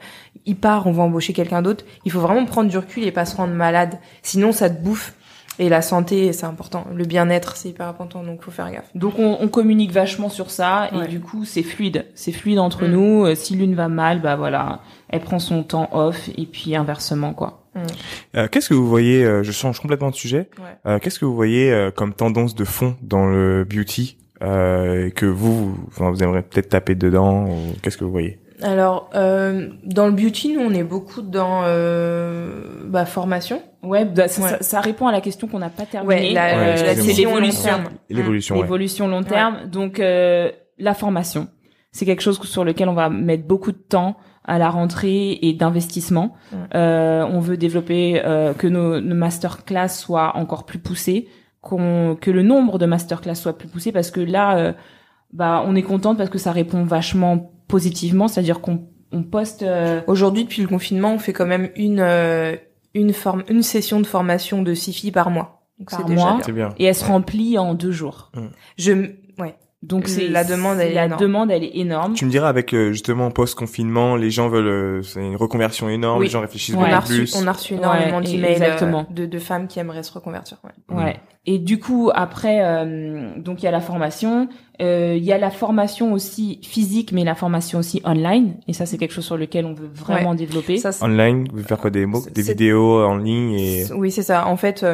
Il 0.47 0.57
part, 0.57 0.87
on 0.87 0.93
va 0.93 1.03
embaucher 1.03 1.33
quelqu'un 1.33 1.63
d'autre. 1.63 1.85
Il 2.05 2.13
faut 2.13 2.21
vraiment 2.21 2.45
prendre 2.47 2.71
du 2.71 2.79
recul 2.79 3.05
et 3.05 3.13
pas 3.13 3.25
se 3.25 3.37
rendre 3.37 3.55
malade. 3.55 3.99
Sinon, 4.23 4.53
ça 4.53 4.71
te 4.71 4.83
bouffe 4.83 5.15
et 5.59 5.69
la 5.69 5.83
santé, 5.83 6.33
c'est 6.33 6.47
important. 6.47 6.87
Le 6.95 7.05
bien-être, 7.05 7.57
c'est 7.57 7.69
hyper 7.69 7.87
important, 7.87 8.23
donc 8.23 8.43
faut 8.43 8.51
faire 8.51 8.71
gaffe. 8.73 8.89
Donc 8.95 9.19
on, 9.19 9.37
on 9.41 9.49
communique 9.49 9.93
vachement 9.93 10.31
sur 10.31 10.51
ça 10.51 10.89
et 10.93 11.09
du 11.09 11.21
coup 11.21 11.45
c'est 11.45 11.63
fluide, 11.63 12.07
c'est 12.15 12.33
fluide 12.33 12.59
entre 12.59 12.87
mm. 12.87 12.91
nous. 12.91 13.25
Euh, 13.27 13.35
si 13.35 13.57
l'une 13.57 13.75
va 13.75 13.89
mal, 13.89 14.23
bah 14.23 14.37
voilà, 14.37 14.81
elle 15.09 15.21
prend 15.21 15.39
son 15.39 15.63
temps 15.63 15.91
off 15.93 16.31
et 16.37 16.47
puis 16.47 16.75
inversement 16.77 17.35
quoi. 17.35 17.61
Mm. 17.75 17.81
Euh, 18.37 18.49
qu'est-ce 18.49 18.69
que 18.69 18.75
vous 18.75 18.89
voyez 18.89 19.25
euh, 19.25 19.43
Je 19.43 19.53
change 19.53 19.81
complètement 19.81 20.11
de 20.11 20.15
sujet. 20.15 20.49
Euh, 20.87 20.99
Qu'est-ce 20.99 21.19
que 21.19 21.25
vous 21.25 21.35
voyez 21.35 21.71
euh, 21.71 21.91
comme 21.91 22.15
tendance 22.15 22.55
de 22.55 22.65
fond 22.65 22.97
dans 23.03 23.27
le 23.27 23.65
beauty? 23.65 24.17
Que 24.41 25.27
vous, 25.27 25.77
enfin, 25.89 26.11
vous 26.11 26.23
aimeriez 26.23 26.43
peut-être 26.43 26.71
taper 26.71 26.95
dedans 26.95 27.47
ou 27.47 27.57
Qu'est-ce 27.83 27.97
que 27.97 28.05
vous 28.05 28.11
voyez? 28.11 28.39
Alors, 28.63 29.11
euh, 29.15 29.71
dans 29.85 30.07
le 30.07 30.13
beauty, 30.13 30.55
nous, 30.55 30.61
on 30.61 30.73
est 30.73 30.85
beaucoup 30.85 31.23
dans 31.23 31.63
euh, 31.65 32.63
bah, 32.85 33.07
formation. 33.07 33.63
Ouais, 33.83 34.05
bah, 34.05 34.29
ça, 34.29 34.63
ça, 34.63 34.81
répond 34.81 35.07
à 35.07 35.13
la 35.13 35.21
question 35.21 35.49
qu'on 35.49 35.59
n'a 35.59 35.71
pas 35.71 35.87
terminée. 35.87 36.29
Ouais, 36.29 36.33
la, 36.33 36.59
euh, 36.59 36.95
c'est 36.97 37.13
l'évolution. 37.15 37.79
L'évolution. 38.09 38.55
L'évolution 38.57 39.09
long 39.09 39.23
terme. 39.23 39.67
Donc, 39.71 39.99
euh, 39.99 40.51
la 40.79 40.95
formation, 40.95 41.49
c'est 41.93 42.05
quelque 42.05 42.23
chose 42.23 42.41
sur 42.43 42.65
lequel 42.65 42.89
on 42.89 42.95
va 42.95 43.09
mettre 43.09 43.45
beaucoup 43.45 43.73
de 43.73 43.79
temps 43.79 44.17
à 44.45 44.59
la 44.59 44.69
rentrée 44.69 45.39
et 45.43 45.53
d'investissement. 45.53 46.35
Euh, 46.75 47.25
on 47.31 47.41
veut 47.41 47.57
développer 47.57 48.21
euh, 48.25 48.53
que 48.53 48.67
nos, 48.67 49.01
nos 49.01 49.15
masterclass 49.15 49.89
soient 49.89 50.37
encore 50.37 50.65
plus 50.65 50.79
poussés, 50.79 51.29
qu'on 51.61 52.17
que 52.21 52.31
le 52.31 52.43
nombre 52.43 52.79
de 52.79 52.87
masterclass 52.87 53.35
soit 53.35 53.57
plus 53.57 53.69
poussé, 53.69 53.93
parce 53.93 54.11
que 54.11 54.21
là, 54.21 54.57
euh, 54.57 54.73
bah, 55.33 55.63
on 55.67 55.75
est 55.77 55.83
contente 55.83 56.17
parce 56.17 56.31
que 56.31 56.39
ça 56.39 56.53
répond 56.53 56.85
vachement 56.85 57.53
positivement, 57.69 58.29
c'est-à-dire 58.29 58.61
qu'on 58.61 58.89
on 59.13 59.23
poste. 59.23 59.63
Euh, 59.63 60.01
Aujourd'hui, 60.07 60.45
depuis 60.45 60.63
le 60.63 60.69
confinement, 60.69 61.15
on 61.15 61.19
fait 61.19 61.33
quand 61.33 61.47
même 61.47 61.71
une 61.77 62.01
euh, 62.01 62.57
une 62.95 63.13
forme, 63.13 63.45
une 63.49 63.63
session 63.63 64.01
de 64.01 64.07
formation 64.07 64.63
de 64.63 64.75
six 64.75 64.93
filles 64.93 65.13
par 65.13 65.31
mois. 65.31 65.63
Donc 65.79 65.91
c'est 65.91 66.05
déjà 66.05 66.39
bien. 66.53 66.75
Et 66.79 66.85
elle 66.85 66.95
se 66.95 67.05
remplit 67.05 67.57
en 67.59 67.75
deux 67.75 67.93
jours. 67.93 68.31
Mmh. 68.35 68.41
Je 68.77 68.93
ouais. 69.39 69.57
Donc 69.83 70.09
c'est 70.09 70.29
la 70.29 70.45
demande, 70.45 70.79
elle 70.79 70.93
la 70.93 71.09
demande, 71.09 71.51
elle 71.51 71.65
est 71.65 71.79
énorme. 71.79 72.13
Tu 72.13 72.27
me 72.27 72.31
diras 72.31 72.51
avec 72.51 72.75
euh, 72.75 72.93
justement 72.93 73.31
post 73.31 73.55
confinement, 73.55 74.15
les 74.15 74.31
gens 74.31 74.51
veulent, 74.51 74.67
euh, 74.67 75.03
c'est 75.03 75.27
une 75.27 75.37
reconversion 75.37 75.89
énorme, 75.89 76.23
les 76.23 76.29
gens 76.29 76.43
réfléchissent 76.43 76.75
beaucoup 76.75 77.07
plus. 77.07 77.35
On 77.35 77.47
a 77.47 77.53
reçu 77.53 77.75
énormément 77.75 78.19
ouais, 78.19 78.25
d'emails 78.25 78.63
euh, 78.63 79.03
de, 79.09 79.25
de 79.25 79.39
femmes 79.39 79.69
qui 79.69 79.79
aimeraient 79.79 80.03
se 80.03 80.13
reconvertir. 80.13 80.59
Ouais. 80.91 80.97
ouais. 80.97 81.17
Et 81.47 81.59
du 81.59 81.79
coup 81.79 82.11
après, 82.15 82.59
donc 83.39 83.63
il 83.63 83.65
y 83.65 83.69
a 83.69 83.71
la 83.71 83.81
formation, 83.81 84.49
il 84.81 85.25
y 85.25 85.33
a 85.33 85.39
la 85.39 85.51
formation 85.51 86.13
aussi 86.13 86.61
physique, 86.63 87.13
mais 87.13 87.25
la 87.25 87.35
formation 87.35 87.79
aussi 87.79 88.03
online. 88.05 88.57
Et 88.69 88.75
ça 88.75 88.85
c'est 88.85 88.99
quelque 88.99 89.15
chose 89.15 89.25
sur 89.25 89.39
lequel 89.39 89.65
on 89.65 89.73
veut 89.73 89.91
vraiment 89.91 90.35
développer. 90.35 90.77
Ça, 90.77 90.91
online, 91.01 91.49
vous 91.55 91.63
faire 91.63 91.79
quoi 91.79 91.89
des 91.89 92.05
mots, 92.05 92.23
des 92.31 92.43
vidéos 92.43 93.03
en 93.03 93.17
ligne 93.17 93.55
et. 93.55 93.85
Oui 93.95 94.11
c'est 94.11 94.25
ça. 94.25 94.47
En 94.47 94.59
fait, 94.59 94.85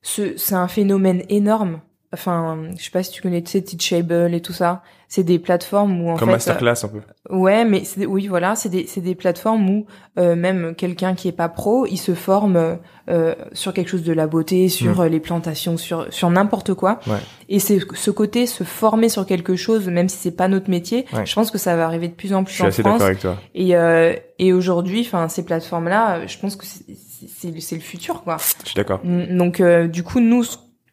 c'est 0.00 0.54
un 0.54 0.68
phénomène 0.68 1.24
énorme 1.28 1.80
enfin, 2.14 2.58
je 2.78 2.82
sais 2.82 2.90
pas 2.90 3.02
si 3.02 3.10
tu 3.12 3.20
connais, 3.20 3.42
tu 3.42 3.50
sais, 3.50 3.62
Teachable 3.62 4.32
et 4.34 4.40
tout 4.40 4.52
ça. 4.52 4.82
C'est 5.06 5.22
des 5.22 5.38
plateformes 5.38 6.00
où 6.00 6.10
en 6.10 6.16
Comme 6.16 6.28
fait, 6.28 6.34
masterclass 6.34 6.84
un 6.84 6.88
peu. 6.88 7.00
Ouais, 7.30 7.64
mais 7.64 7.82
oui, 8.06 8.26
voilà, 8.26 8.56
c'est 8.56 8.70
des 8.70 8.86
c'est 8.88 9.02
des 9.02 9.14
plateformes 9.14 9.68
où 9.68 9.86
euh, 10.18 10.34
même 10.34 10.74
quelqu'un 10.74 11.14
qui 11.14 11.28
est 11.28 11.32
pas 11.32 11.48
pro, 11.48 11.86
il 11.86 11.98
se 11.98 12.14
forme 12.14 12.78
euh, 13.08 13.34
sur 13.52 13.72
quelque 13.74 13.88
chose 13.88 14.02
de 14.02 14.12
la 14.12 14.26
beauté, 14.26 14.68
sur 14.68 15.02
mm. 15.02 15.06
les 15.06 15.20
plantations, 15.20 15.76
sur 15.76 16.12
sur 16.12 16.30
n'importe 16.30 16.74
quoi. 16.74 16.98
Ouais. 17.06 17.18
Et 17.48 17.58
c'est 17.60 17.80
ce 17.94 18.10
côté 18.10 18.46
se 18.46 18.64
former 18.64 19.08
sur 19.08 19.26
quelque 19.26 19.56
chose, 19.56 19.86
même 19.88 20.08
si 20.08 20.16
c'est 20.16 20.32
pas 20.32 20.48
notre 20.48 20.70
métier. 20.70 21.04
Je 21.24 21.34
pense 21.34 21.50
que 21.50 21.58
ça 21.58 21.76
va 21.76 21.84
arriver 21.84 22.08
de 22.08 22.14
plus 22.14 22.32
en 22.32 22.42
plus 22.42 22.52
je 22.52 22.56
suis 22.56 22.64
en 22.64 22.68
assez 22.68 22.82
France. 22.82 23.02
Avec 23.02 23.20
toi. 23.20 23.36
Et 23.54 23.76
euh, 23.76 24.14
et 24.38 24.52
aujourd'hui, 24.52 25.02
enfin, 25.06 25.28
ces 25.28 25.44
plateformes 25.44 25.88
là, 25.88 26.26
je 26.26 26.38
pense 26.38 26.56
que 26.56 26.64
c'est 26.66 27.60
c'est 27.60 27.76
le 27.76 27.82
futur 27.82 28.22
quoi. 28.22 28.36
Je 28.62 28.68
suis 28.68 28.76
d'accord. 28.76 29.00
Donc 29.04 29.60
euh, 29.60 29.86
du 29.86 30.02
coup, 30.02 30.20
nous 30.20 30.44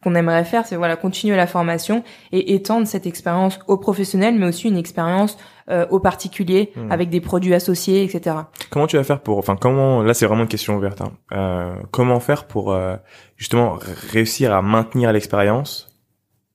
qu'on 0.02 0.14
aimerait 0.14 0.44
faire, 0.44 0.66
c'est 0.66 0.76
voilà 0.76 0.96
continuer 0.96 1.36
la 1.36 1.46
formation 1.46 2.02
et 2.32 2.54
étendre 2.54 2.86
cette 2.86 3.06
expérience 3.06 3.58
aux 3.68 3.76
professionnels, 3.76 4.34
mais 4.38 4.46
aussi 4.46 4.68
une 4.68 4.76
expérience 4.76 5.38
euh, 5.70 5.86
aux 5.90 6.00
particuliers 6.00 6.72
hmm. 6.74 6.90
avec 6.90 7.08
des 7.08 7.20
produits 7.20 7.54
associés, 7.54 8.02
etc. 8.02 8.36
Comment 8.70 8.86
tu 8.86 8.96
vas 8.96 9.04
faire 9.04 9.20
pour, 9.20 9.38
enfin 9.38 9.56
comment, 9.56 10.02
là 10.02 10.12
c'est 10.12 10.26
vraiment 10.26 10.42
une 10.42 10.48
question 10.48 10.76
ouverte. 10.76 11.00
Hein. 11.00 11.12
Euh, 11.32 11.74
comment 11.92 12.18
faire 12.18 12.46
pour 12.46 12.72
euh, 12.72 12.96
justement 13.36 13.78
réussir 14.10 14.52
à 14.52 14.60
maintenir 14.60 15.12
l'expérience 15.12 15.91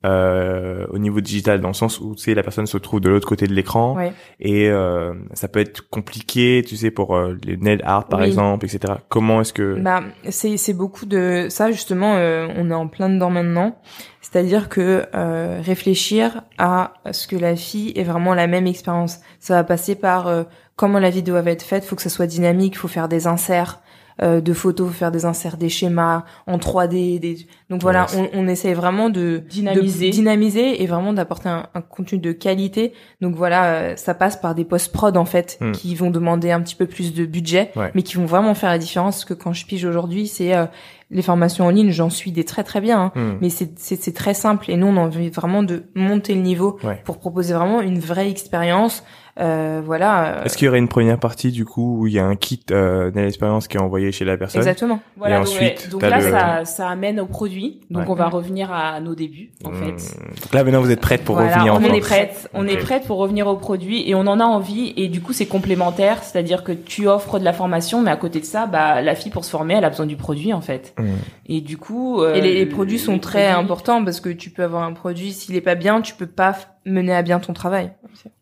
euh, 0.06 0.86
au 0.92 1.00
niveau 1.00 1.22
digital 1.22 1.60
dans 1.60 1.70
le 1.70 1.74
sens 1.74 2.00
où 2.00 2.14
tu 2.14 2.24
sais 2.24 2.36
la 2.36 2.44
personne 2.44 2.68
se 2.68 2.78
trouve 2.78 3.00
de 3.00 3.10
l'autre 3.10 3.28
côté 3.28 3.48
de 3.48 3.54
l'écran. 3.54 3.98
Et 4.40 4.70
euh, 4.70 5.14
ça 5.34 5.48
peut 5.48 5.60
être 5.60 5.90
compliqué 5.90 6.64
tu 6.68 6.76
sais 6.78 6.92
pour 6.92 7.16
euh, 7.16 7.36
les 7.44 7.58
net 7.58 7.82
art 7.84 8.08
par 8.08 8.22
exemple 8.24 8.66
etc 8.66 8.94
comment 9.10 9.42
est-ce 9.42 9.54
que 9.54 9.80
bah 9.80 10.04
c'est 10.30 10.58
c'est 10.58 10.74
beaucoup 10.74 11.08
de 11.08 11.48
ça 11.50 11.72
justement 11.72 12.16
euh, 12.16 12.48
on 12.56 12.70
est 12.70 12.76
en 12.76 12.88
plein 12.88 13.10
dedans 13.10 13.32
maintenant. 13.32 13.76
C'est-à-dire 14.22 14.70
que 14.70 15.06
euh, 15.16 15.62
réfléchir 15.64 16.44
à 16.58 16.94
ce 17.12 17.28
que 17.28 17.36
la 17.36 17.56
fille 17.56 17.94
ait 17.96 18.04
vraiment 18.04 18.34
la 18.34 18.46
même 18.46 18.68
expérience. 18.68 19.20
Ça 19.40 19.56
va 19.56 19.64
passer 19.64 19.96
par 19.96 20.30
comment 20.76 21.00
la 21.00 21.10
vidéo 21.10 21.42
va 21.42 21.52
être 21.52 21.64
faite. 21.64 21.86
Faut 21.86 21.96
que 21.96 22.02
ça 22.02 22.10
soit 22.10 22.28
dynamique 22.28 22.78
faut 22.78 22.90
faire 22.90 23.08
des 23.08 23.26
inserts 23.26 23.80
euh, 24.22 24.42
de 24.42 24.54
photos, 24.54 24.92
faire 24.92 25.12
des 25.12 25.26
inserts, 25.26 25.58
des 25.58 25.70
schémas 25.70 26.24
en 26.48 26.58
3D. 26.58 27.20
Des... 27.20 27.48
Donc 27.70 27.82
voilà, 27.84 28.08
on, 28.16 28.28
on 28.34 28.48
essaie 28.48 28.74
vraiment 28.74 29.12
de 29.12 29.44
dynamiser, 29.48 30.08
de 30.08 30.12
dynamiser 30.12 30.82
et 30.82 30.88
vraiment 30.88 31.14
d'apporter 31.14 31.50
un, 31.50 31.68
un, 31.76 31.82
contenu 31.82 32.18
de 32.18 32.32
qualité. 32.32 32.94
Donc 33.22 33.36
voilà, 33.36 33.66
euh, 33.66 33.96
ça 33.96 34.16
passe 34.16 34.36
par 34.36 34.56
des 34.56 34.66
post 34.66 34.92
prod 34.92 35.16
en 35.18 35.26
fait 35.26 35.60
hmm. 35.62 35.72
qui 35.72 35.94
vont 35.94 36.10
demander 36.10 36.50
un 36.50 36.62
petit 36.62 36.76
peu 36.76 36.88
plus 36.88 37.14
de 37.14 37.26
budget, 37.26 37.72
mais 37.94 38.02
qui 38.02 38.16
vont 38.16 38.26
vraiment 38.26 38.56
faire 38.56 38.70
la 38.70 38.80
différence. 38.80 39.18
Parce 39.18 39.26
que 39.26 39.34
quand 39.36 39.54
je 39.54 39.68
pige 39.68 39.86
aujourd'hui, 39.86 40.28
c'est 40.28 40.56
euh, 40.56 40.66
les 41.12 41.22
formations 41.22 41.66
en 41.66 41.70
ligne, 41.70 41.92
j'en 41.92 42.10
suis 42.10 42.32
des 42.32 42.44
très 42.44 42.64
très 42.64 42.82
bien, 42.82 43.00
hein, 43.00 43.12
hmm. 43.14 43.38
mais 43.40 43.50
c'est 43.50 44.14
très 44.14 44.34
simple. 44.34 44.72
Et 44.72 44.78
nous, 44.78 44.88
on 44.88 44.98
a 44.98 45.02
envie 45.02 45.30
vraiment 45.30 45.62
de 45.62 45.84
monter 45.96 46.34
le 46.34 46.42
niveau 46.42 46.80
pour 47.06 47.20
proposer 47.20 47.54
vraiment 47.54 47.82
une 47.82 48.00
vraie 48.00 48.30
expérience 48.32 49.04
euh, 49.40 49.82
voilà. 49.84 50.40
Euh, 50.40 50.44
Est-ce 50.44 50.58
qu'il 50.58 50.66
y 50.66 50.70
aurait 50.70 50.80
une 50.80 50.88
première 50.88 51.20
partie 51.20 51.52
du 51.52 51.66
coup 51.66 52.00
où 52.00 52.08
il 52.08 52.14
y 52.14 52.20
a 52.20 52.26
un 52.26 52.36
kit 52.36 52.64
euh, 52.72 53.12
de 53.12 53.20
l'expérience 53.20 53.68
qui 53.68 53.78
est 53.78 53.80
envoyé 53.80 54.12
chez 54.12 54.26
la 54.26 54.38
personne 54.38 54.60
Exactement. 54.60 55.00
Voilà. 55.16 55.38
Et 55.38 55.40
ensuite, 55.40 55.90
donc, 55.90 56.02
là, 56.02 56.22
ça, 56.22 56.66
ça 56.66 56.90
amène 56.90 57.20
au 57.20 57.28
produit. 57.28 57.82
Donc 57.92 58.10
on 58.10 58.16
va 58.16 58.28
revenir 58.28 58.72
à 58.72 59.00
nos 59.00 59.16
débuts 59.16 59.52
en 59.64 59.72
hmm. 59.72 59.76
fait. 59.76 60.18
Donc 60.42 60.54
là 60.54 60.64
maintenant 60.64 60.82
vous 60.82 60.92
êtes 60.92 61.02
prête 61.02 61.24
pour 61.24 61.38
revenir. 61.38 61.74
On 61.74 61.82
est 61.82 62.00
prête. 62.00 62.50
On 62.54 62.68
est 62.68 62.78
prête 62.78 63.06
pour 63.06 63.18
revenir 63.18 63.48
au 63.48 63.58
produit 63.58 64.10
et 64.10 64.16
on 64.16 64.22
en 64.22 64.40
a 64.40 64.46
envie 64.46 64.94
et 64.98 65.08
du 65.08 65.22
coup 65.22 65.34
c'est 65.34 65.46
complémentaire, 65.46 66.24
c'est-à-dire 66.24 66.64
que 66.64 66.72
tu 66.72 67.08
offres 67.08 67.40
de 67.40 67.46
la 67.46 67.54
formation, 67.54 68.02
mais 68.02 68.12
à 68.12 68.18
côté 68.18 68.40
de 68.40 68.46
ça, 68.46 68.66
bah 68.66 69.02
la 69.02 69.16
fille 69.16 69.32
pour 69.32 69.46
se 69.46 69.50
former, 69.52 69.76
elle 69.76 69.86
a 69.86 69.90
besoin 69.90 70.06
du 70.06 70.16
produit 70.16 70.54
en 70.54 70.62
fait. 70.62 70.94
Hmm. 70.98 71.16
Et 71.46 71.62
du 71.62 71.78
coup. 71.78 72.22
Euh, 72.22 72.34
et 72.34 72.42
les, 72.42 72.54
les, 72.56 72.66
produits 72.66 73.00
sont 73.00 73.20
très 73.20 73.48
importants 73.48 74.04
parce 74.04 74.20
que 74.20 74.30
tu 74.30 74.50
peux 74.50 74.64
avoir 74.64 74.84
un 74.84 74.94
produit 74.94 75.32
s'il 75.32 75.56
est 75.56 75.62
pas 75.62 75.76
bien, 75.76 76.02
tu 76.02 76.16
peux 76.16 76.28
pas 76.28 76.56
mener 76.86 77.14
à 77.14 77.22
bien 77.22 77.40
ton 77.40 77.54
travail 77.54 77.92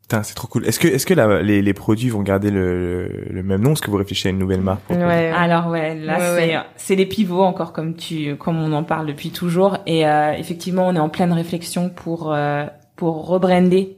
c'est 0.10 0.36
trop 0.36 0.48
cool. 0.48 0.66
Est-ce 0.66 0.80
que, 0.80 0.88
est-ce 0.88 1.06
que 1.06 1.14
la, 1.14 1.42
les, 1.42 1.62
les 1.62 1.74
produits 1.74 2.10
vont 2.10 2.22
garder 2.22 2.52
le, 2.52 3.08
le, 3.30 3.44
même 3.44 3.62
nom? 3.62 3.74
Est-ce 3.74 3.82
que 3.82 3.90
vous 3.90 3.98
réfléchissez 3.98 4.30
à 4.30 4.32
une 4.32 4.40
nouvelle 4.40 4.62
marque 4.62 4.90
ouais. 4.90 5.32
Alors 5.36 5.68
ouais, 5.68 5.96
là 5.96 6.36
c'est, 6.36 6.56
c'est 6.78 6.96
les 6.96 7.06
pivots 7.06 7.42
encore 7.42 7.74
comme 7.74 7.96
tu, 7.96 8.36
comme 8.36 8.58
on 8.58 8.72
en 8.72 8.84
parle 8.84 9.08
depuis 9.08 9.32
toujours. 9.32 9.78
Et 9.86 10.08
euh, 10.08 10.34
effectivement, 10.34 10.88
on 10.88 10.96
est 10.96 11.00
en 11.00 11.10
pleine 11.10 11.34
réflexion 11.34 11.90
pour 11.90 12.34
euh, 12.34 12.66
pour 12.96 13.28
rebrander 13.28 13.98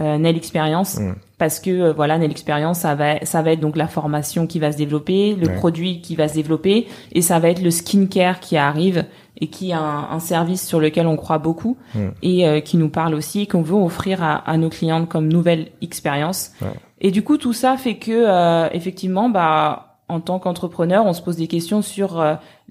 euh, 0.00 0.18
Nell 0.18 0.36
Experience 0.36 0.98
mm. 0.98 1.14
parce 1.38 1.60
que 1.60 1.70
euh, 1.70 1.92
voilà 1.92 2.16
Nell 2.18 2.30
Experience 2.30 2.80
ça 2.80 2.94
va 2.94 3.24
ça 3.24 3.42
va 3.42 3.52
être 3.52 3.60
donc 3.60 3.76
la 3.76 3.88
formation 3.88 4.46
qui 4.46 4.58
va 4.58 4.72
se 4.72 4.78
développer, 4.78 5.34
le 5.34 5.54
produit 5.54 6.00
qui 6.00 6.16
va 6.16 6.28
se 6.28 6.34
développer 6.34 6.86
et 7.12 7.20
ça 7.20 7.38
va 7.38 7.50
être 7.50 7.62
le 7.62 7.70
skincare 7.70 8.40
qui 8.40 8.56
arrive 8.56 9.04
et 9.38 9.48
qui 9.48 9.70
est 9.70 9.74
un, 9.74 10.08
un 10.10 10.18
service 10.18 10.66
sur 10.66 10.80
lequel 10.80 11.06
on 11.06 11.16
croit 11.16 11.38
beaucoup 11.38 11.76
mm. 11.94 12.08
et 12.22 12.48
euh, 12.48 12.60
qui 12.60 12.78
nous 12.78 12.88
parle 12.88 13.14
aussi 13.14 13.46
qu'on 13.46 13.62
veut 13.62 13.76
offrir 13.76 14.22
à, 14.22 14.36
à, 14.36 14.56
nos 14.56 14.70
clientes 14.70 15.08
comme 15.08 15.28
nouvelle 15.28 15.68
expérience. 15.82 16.52
Et 17.00 17.10
du 17.10 17.22
coup 17.22 17.36
tout 17.36 17.52
ça 17.52 17.76
fait 17.76 17.96
que 17.96 18.12
euh, 18.12 18.68
effectivement 18.72 19.28
bah 19.28 19.88
en 20.08 20.20
tant 20.20 20.38
qu'entrepreneur, 20.38 21.06
on 21.06 21.14
se 21.14 21.22
pose 21.22 21.36
des 21.36 21.46
questions 21.46 21.80
sur 21.80 22.22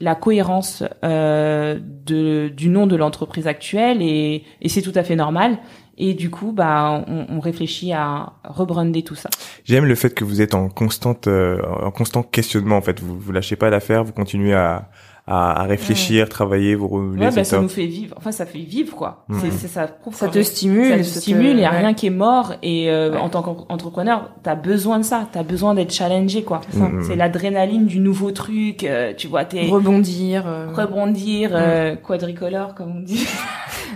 la 0.01 0.15
cohérence 0.15 0.83
euh, 1.03 1.79
de, 2.05 2.49
du 2.49 2.69
nom 2.69 2.87
de 2.87 2.95
l'entreprise 2.95 3.47
actuelle 3.47 4.01
et, 4.01 4.43
et 4.61 4.69
c'est 4.69 4.81
tout 4.81 4.91
à 4.95 5.03
fait 5.03 5.15
normal. 5.15 5.57
Et 5.97 6.13
du 6.13 6.29
coup, 6.29 6.51
bah, 6.51 7.03
on, 7.07 7.25
on 7.29 7.39
réfléchit 7.39 7.93
à 7.93 8.33
rebrander 8.43 9.03
tout 9.03 9.15
ça. 9.15 9.29
J'aime 9.65 9.85
le 9.85 9.95
fait 9.95 10.11
que 10.15 10.23
vous 10.23 10.41
êtes 10.41 10.55
en 10.55 10.67
constante, 10.69 11.27
euh, 11.27 11.61
en 11.83 11.91
constant 11.91 12.23
questionnement. 12.23 12.77
En 12.77 12.81
fait, 12.81 12.99
vous, 12.99 13.19
vous 13.19 13.31
lâchez 13.31 13.55
pas 13.55 13.69
l'affaire, 13.69 14.03
vous 14.03 14.13
continuez 14.13 14.53
à, 14.55 14.89
à, 15.27 15.61
à 15.61 15.63
réfléchir, 15.65 16.27
travailler, 16.29 16.73
vous 16.73 16.87
renouveler. 16.87 17.27
Ouais, 17.27 17.35
bah, 17.35 17.43
ça 17.43 17.59
nous 17.61 17.69
fait 17.69 17.85
vivre. 17.85 18.15
Enfin, 18.17 18.31
ça 18.31 18.47
fait 18.47 18.59
vivre, 18.59 18.95
quoi. 18.95 19.25
Mm. 19.27 19.37
C'est, 19.41 19.51
c'est, 19.51 19.67
ça 19.67 19.85
prouve 19.87 20.15
Ça 20.15 20.27
te 20.29 20.41
stimule. 20.41 20.89
ça 20.89 20.97
te 20.97 21.03
ça 21.03 21.13
te- 21.15 21.19
stimule, 21.19 21.51
il 21.51 21.59
y 21.59 21.65
a 21.65 21.71
ouais. 21.71 21.77
rien 21.79 21.93
qui 21.93 22.07
est 22.07 22.09
mort. 22.09 22.53
Et 22.63 22.89
euh, 22.89 23.11
Ouais. 23.11 23.17
en 23.17 23.29
tant 23.29 23.43
qu'entrepreneur, 23.43 24.31
t'as 24.41 24.55
besoin 24.55 24.97
de 24.97 25.03
ça. 25.03 25.27
T'as 25.31 25.43
besoin 25.43 25.75
d'être 25.75 25.93
challengé, 25.93 26.41
quoi. 26.43 26.61
Mm, 26.73 26.79
mm. 26.83 27.03
C'est 27.03 27.15
l'adrénaline 27.15 27.85
du 27.85 27.99
nouveau 27.99 28.31
truc. 28.31 28.83
euh, 28.85 29.13
tu 29.15 29.27
vois, 29.27 29.45
t'es 29.45 29.67
Rebondir. 29.67 30.47
euh. 30.47 30.67
rebondir, 30.73 31.51
euh, 31.53 31.95
quadricolore, 31.95 32.73
comme 32.73 32.95
on 32.97 33.01
dit. 33.01 33.27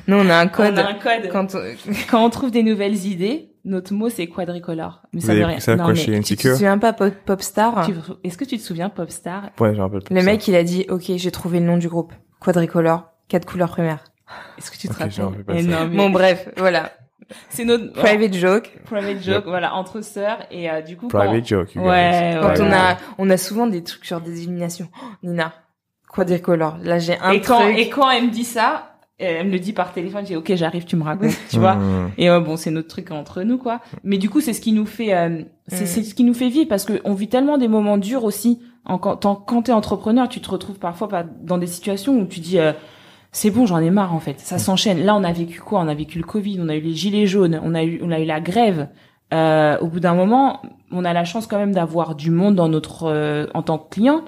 Nous, 0.07 0.17
on 0.17 0.29
a 0.29 0.37
un 0.37 0.47
code. 0.47 0.73
On 0.75 0.77
a 0.77 0.89
un 0.89 0.93
code. 0.95 1.29
Quand... 1.31 1.55
Quand 2.09 2.23
on 2.25 2.29
trouve 2.29 2.51
des 2.51 2.63
nouvelles 2.63 3.05
idées, 3.05 3.51
notre 3.63 3.93
mot 3.93 4.09
c'est 4.09 4.27
quadricolore. 4.27 5.01
Mais 5.13 5.21
ça 5.21 5.33
veut 5.33 5.45
rien. 5.45 5.59
ça 5.59 5.75
Non, 5.75 5.87
mais 5.89 5.95
chez 5.95 6.19
tu 6.21 6.35
te 6.37 6.47
souviens 6.53 6.77
pas 6.77 6.93
Pop, 6.93 7.13
Popstar 7.25 7.85
tu- 7.87 7.93
Est-ce 8.23 8.37
que 8.37 8.45
tu 8.45 8.57
te 8.57 8.61
souviens 8.63 8.89
Popstar 8.89 9.49
Ouais, 9.59 9.73
je 9.75 9.81
rappelle. 9.81 10.01
Le 10.11 10.21
mec, 10.21 10.47
il 10.47 10.55
a 10.55 10.63
dit, 10.63 10.85
ok, 10.89 11.03
j'ai 11.15 11.31
trouvé 11.31 11.59
le 11.59 11.65
nom 11.65 11.77
du 11.77 11.87
groupe. 11.89 12.13
Quadricolore, 12.39 13.09
quatre 13.27 13.45
couleurs 13.45 13.69
primaires. 13.69 14.03
Est-ce 14.57 14.69
que 14.71 14.77
tu 14.77 14.87
te 14.87 14.93
Ok, 14.93 15.09
je 15.09 15.21
me 15.21 15.27
rappelle 15.27 15.43
rappelles 15.47 15.65
pas 15.67 15.79
non, 15.79 15.87
mais 15.89 15.97
Bon, 15.97 16.09
bref, 16.11 16.49
voilà. 16.57 16.91
c'est 17.49 17.65
notre 17.65 17.91
Private 17.93 18.33
joke. 18.35 18.71
private 18.85 19.23
joke, 19.23 19.45
voilà, 19.47 19.73
entre 19.73 20.01
sœurs 20.01 20.39
et 20.51 20.69
euh, 20.69 20.81
du 20.81 20.95
coup 20.97 21.07
Private 21.07 21.39
quand... 21.41 21.45
joke. 21.47 21.75
you 21.75 21.81
guys. 21.81 21.87
Ouais, 21.89 22.37
Quand 22.41 22.49
ouais, 22.49 22.61
on 22.61 22.71
a, 22.71 22.97
on 23.17 23.29
a 23.31 23.37
souvent 23.37 23.65
des 23.67 23.83
trucs 23.83 24.05
sur 24.05 24.21
des 24.21 24.43
éliminations. 24.43 24.89
Oh, 25.01 25.05
Nina, 25.23 25.53
quadricolore. 26.09 26.77
Là, 26.83 26.99
j'ai 26.99 27.17
un 27.19 27.31
et 27.31 27.41
quand 27.41 27.61
truc. 27.61 27.77
et 27.77 27.89
quand 27.89 28.09
elle 28.11 28.25
me 28.25 28.31
dit 28.31 28.43
ça, 28.45 28.94
euh, 29.21 29.37
elle 29.39 29.47
me 29.47 29.51
le 29.51 29.59
dit 29.59 29.73
par 29.73 29.93
téléphone, 29.93 30.25
j'ai 30.25 30.35
OK, 30.35 30.51
j'arrive, 30.55 30.85
tu 30.85 30.95
me 30.95 31.03
racontes, 31.03 31.37
tu 31.49 31.57
vois. 31.59 31.75
Mm. 31.75 32.11
Et 32.17 32.29
euh, 32.29 32.39
bon, 32.39 32.57
c'est 32.57 32.71
notre 32.71 32.87
truc 32.89 33.11
entre 33.11 33.43
nous 33.43 33.57
quoi. 33.57 33.79
Mais 34.03 34.17
du 34.17 34.29
coup, 34.29 34.41
c'est 34.41 34.53
ce 34.53 34.61
qui 34.61 34.71
nous 34.73 34.85
fait 34.85 35.13
euh, 35.13 35.41
c'est 35.67 35.83
Mm. 35.83 35.87
c'est 35.87 36.03
ce 36.03 36.15
qui 36.15 36.23
nous 36.23 36.33
fait 36.33 36.49
vivre 36.49 36.67
parce 36.67 36.85
que 36.85 36.99
on 37.05 37.13
vit 37.13 37.27
tellement 37.29 37.57
des 37.57 37.67
moments 37.67 37.97
durs 37.97 38.23
aussi. 38.23 38.59
En, 38.87 38.97
quand 38.99 39.15
tant- 39.15 39.35
quand 39.35 39.63
t'es 39.63 39.71
entrepreneur, 39.71 40.29
tu 40.29 40.41
te 40.41 40.49
retrouves 40.51 40.77
parfois 40.77 41.07
pas 41.07 41.23
dans 41.41 41.57
des 41.57 41.65
situations 41.67 42.19
où 42.19 42.25
tu 42.25 42.39
dis 42.39 42.59
euh, 42.59 42.71
c'est 43.31 43.49
bon, 43.51 43.65
j'en 43.65 43.79
ai 43.79 43.89
marre 43.89 44.13
en 44.13 44.19
fait. 44.19 44.39
Ça 44.39 44.57
s'enchaîne. 44.59 45.03
Là, 45.03 45.15
on 45.15 45.23
a 45.23 45.31
vécu 45.33 45.59
quoi? 45.59 45.79
On 45.81 45.87
a 45.87 45.93
vécu 45.95 46.17
le 46.19 46.23
Covid, 46.23 46.59
on 46.61 46.69
a 46.69 46.75
eu 46.75 46.81
les 46.81 46.93
gilets 46.93 47.25
jaunes, 47.25 47.59
on 47.63 47.73
a 47.73 47.83
eu 47.83 47.99
on 48.03 48.11
a 48.11 48.19
eu 48.19 48.25
la 48.25 48.39
grève. 48.41 48.87
Euh, 49.33 49.77
au 49.79 49.87
bout 49.87 49.99
d'un 49.99 50.13
moment, 50.13 50.61
on 50.91 51.03
a 51.03 51.11
la 51.13 51.25
chance 51.25 51.47
quand 51.47 51.57
même 51.57 51.73
d'avoir 51.73 52.13
du 52.15 52.29
monde 52.31 52.53
dans 52.55 52.69
notre 52.69 53.07
euh, 53.07 53.47
en 53.55 53.63
tant 53.63 53.79
que 53.79 53.89
client, 53.89 54.21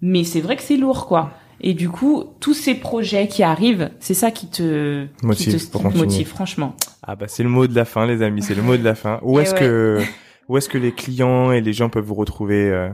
mais 0.00 0.22
c'est 0.22 0.40
vrai 0.40 0.54
que 0.56 0.62
c'est 0.62 0.76
lourd 0.76 1.06
quoi. 1.06 1.30
Et 1.66 1.72
du 1.72 1.88
coup, 1.88 2.24
tous 2.40 2.52
ces 2.52 2.74
projets 2.74 3.26
qui 3.26 3.42
arrivent, 3.42 3.90
c'est 3.98 4.12
ça 4.12 4.30
qui 4.30 4.48
te 4.48 5.06
Motive 5.22 5.46
qui 5.56 6.24
te 6.24 6.28
franchement. 6.28 6.76
Ah 7.02 7.16
bah 7.16 7.24
c'est 7.26 7.42
le 7.42 7.48
mot 7.48 7.66
de 7.66 7.74
la 7.74 7.86
fin, 7.86 8.04
les 8.04 8.20
amis. 8.20 8.42
C'est 8.42 8.54
le 8.54 8.60
mot 8.60 8.76
de 8.76 8.84
la 8.84 8.94
fin. 8.94 9.18
Où 9.22 9.38
Et 9.38 9.42
est-ce 9.42 9.54
ouais. 9.54 9.60
que 9.60 10.02
où 10.50 10.58
est-ce 10.58 10.68
que 10.68 10.76
les 10.76 10.92
clients 10.92 11.52
et 11.52 11.62
les 11.62 11.72
gens 11.72 11.88
peuvent 11.88 12.04
vous 12.04 12.14
retrouver 12.16 12.68
euh, 12.68 12.90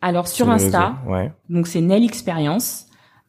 Alors 0.00 0.26
sur, 0.26 0.50
Insta, 0.50 0.96
Ouais. 1.08 1.30
donc 1.48 1.68
c'est 1.68 1.80
Nell 1.80 2.02
Experience. 2.02 2.86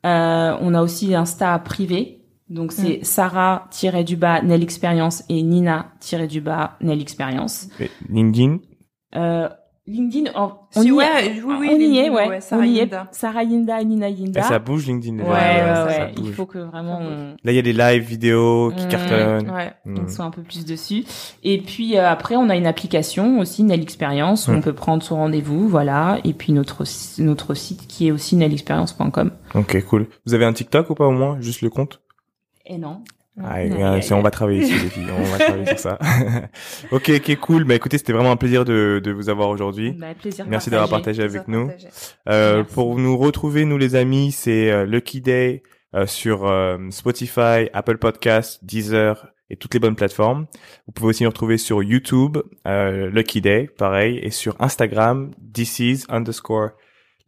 Euh, 0.08 0.58
on 0.60 0.74
a 0.74 0.82
aussi 0.82 1.14
Insta 1.14 1.60
privé. 1.60 2.22
Donc 2.50 2.72
c'est 2.72 3.00
Sarah 3.04 3.70
du 4.04 4.16
bas 4.16 4.42
Nell 4.42 4.64
Experience 4.64 5.24
et 5.30 5.44
Nina 5.44 5.92
du 6.28 6.42
bas 6.42 6.78
Nell 6.82 7.00
Experience. 7.00 7.70
LinkedIn? 8.10 8.58
Euh, 9.16 9.50
LinkedIn, 9.86 10.32
on, 10.36 10.52
on 10.78 10.82
y 10.82 10.92
ouais, 10.92 11.06
est, 11.28 11.42
oui, 11.44 11.56
oui, 11.60 11.70
on 11.74 11.78
y 11.78 11.98
est, 11.98 12.10
ouais, 12.10 12.30
ouais, 12.30 12.40
Sarah 12.42 12.62
on 12.62 12.66
y 12.66 12.78
est. 12.78 12.84
Yinda. 12.84 13.08
Sarah 13.12 13.44
Yinda 13.44 13.82
et 13.82 13.86
Nina 13.86 14.08
Yinda. 14.10 14.40
Et 14.40 14.44
ça 14.44 14.58
bouge 14.60 14.88
LinkedIn. 14.88 15.18
les 15.18 15.24
ouais, 15.24 15.30
ouais, 15.30 15.84
ouais. 15.86 15.94
ça 15.94 16.10
Il 16.18 16.32
faut 16.34 16.46
que 16.46 16.58
vraiment 16.60 17.00
on, 17.02 17.36
Là, 17.44 17.52
il 17.52 17.56
y 17.56 17.60
a 17.60 17.62
des 17.62 17.74
live 17.74 18.02
vidéos 18.04 18.72
qui 18.78 18.86
Mm, 18.86 18.90
cartonnent. 18.90 19.50
Ouais. 19.52 19.74
Mm. 19.86 19.98
on 20.06 20.08
soit 20.08 20.24
un 20.24 20.32
peu 20.32 20.42
plus 20.42 20.64
dessus. 20.66 21.04
Et 21.44 21.58
puis 21.58 21.98
euh, 21.98 22.08
après, 22.10 22.38
on 22.38 22.48
a 22.50 22.56
une 22.56 22.66
application 22.66 23.40
aussi 23.40 23.64
Nell 23.64 23.82
Experience 23.82 24.48
où 24.48 24.52
Mm. 24.52 24.56
on 24.56 24.62
peut 24.62 24.74
prendre 24.74 25.04
son 25.04 25.18
rendez-vous, 25.18 25.68
voilà. 25.68 26.20
Et 26.24 26.32
puis 26.34 26.54
notre 26.54 26.86
notre 27.22 27.54
site 27.54 27.86
qui 27.88 28.08
est 28.08 28.12
aussi 28.12 28.38
nellexperience.com. 28.38 29.32
Ok, 29.54 29.84
cool. 29.90 30.08
Vous 30.26 30.34
avez 30.34 30.46
un 30.46 30.54
TikTok 30.54 30.90
ou 30.92 30.96
pas 30.96 31.08
au 31.08 31.12
moins 31.12 31.42
Juste 31.42 31.62
le 31.62 31.70
compte? 31.70 32.00
Et 32.66 32.78
non. 32.78 33.02
Ah, 33.42 34.02
c'est- 34.02 34.14
on 34.14 34.22
va 34.22 34.30
travailler 34.32 34.62
dessus, 34.62 34.80
les 34.84 34.90
filles. 34.90 35.08
On 35.18 35.24
va 35.24 35.38
travailler 35.40 35.66
sur 35.66 35.80
ça. 35.80 35.98
ok, 36.92 37.12
ok, 37.16 37.36
cool. 37.40 37.64
Bah 37.64 37.76
écoutez, 37.76 37.98
c'était 37.98 38.14
vraiment 38.14 38.32
un 38.32 38.36
plaisir 38.38 38.64
de, 38.66 39.02
de 39.04 39.12
vous 39.12 39.30
avoir 39.30 39.50
aujourd'hui. 39.50 39.92
Bah, 39.94 40.08
plaisir. 40.20 40.46
Merci 40.48 40.70
d'avoir 40.70 40.90
partagé 40.90 41.24
avec 41.24 41.48
nous. 41.48 41.72
Euh, 42.30 42.64
pour 42.64 42.98
nous 43.00 43.18
retrouver, 43.18 43.66
nous 43.66 43.78
les 43.78 43.96
amis, 43.96 44.32
c'est 44.32 44.70
euh, 44.72 44.86
Lucky 44.86 45.20
Day 45.22 45.64
euh, 45.96 46.06
sur 46.06 46.46
euh, 46.46 46.78
Spotify, 46.92 47.70
Apple 47.74 47.98
Podcasts, 47.98 48.64
Deezer 48.64 49.28
et 49.50 49.56
toutes 49.56 49.74
les 49.74 49.80
bonnes 49.80 49.96
plateformes. 49.96 50.46
Vous 50.88 50.94
pouvez 50.94 51.10
aussi 51.10 51.24
nous 51.24 51.30
retrouver 51.30 51.58
sur 51.58 51.82
YouTube, 51.84 52.38
euh, 52.68 53.10
Lucky 53.10 53.42
Day, 53.42 53.68
pareil, 53.78 54.18
et 54.20 54.32
sur 54.32 54.56
Instagram, 54.60 55.32
this 55.54 55.80
is 55.80 56.06
underscore 56.10 56.72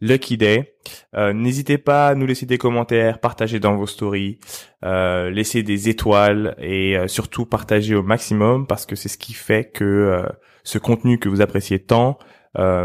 Lucky 0.00 0.36
Day. 0.36 0.74
Euh, 1.14 1.32
N'hésitez 1.32 1.78
pas 1.78 2.08
à 2.08 2.14
nous 2.14 2.26
laisser 2.26 2.46
des 2.46 2.58
commentaires, 2.58 3.18
partager 3.18 3.60
dans 3.60 3.76
vos 3.76 3.86
stories, 3.86 4.38
euh, 4.84 5.30
laisser 5.30 5.62
des 5.62 5.88
étoiles 5.88 6.54
et 6.58 6.96
euh, 6.96 7.08
surtout 7.08 7.46
partager 7.46 7.94
au 7.94 8.02
maximum 8.02 8.66
parce 8.66 8.86
que 8.86 8.96
c'est 8.96 9.08
ce 9.08 9.18
qui 9.18 9.32
fait 9.32 9.64
que 9.64 9.84
euh, 9.84 10.22
ce 10.64 10.78
contenu 10.78 11.18
que 11.18 11.28
vous 11.28 11.40
appréciez 11.40 11.78
tant 11.78 12.18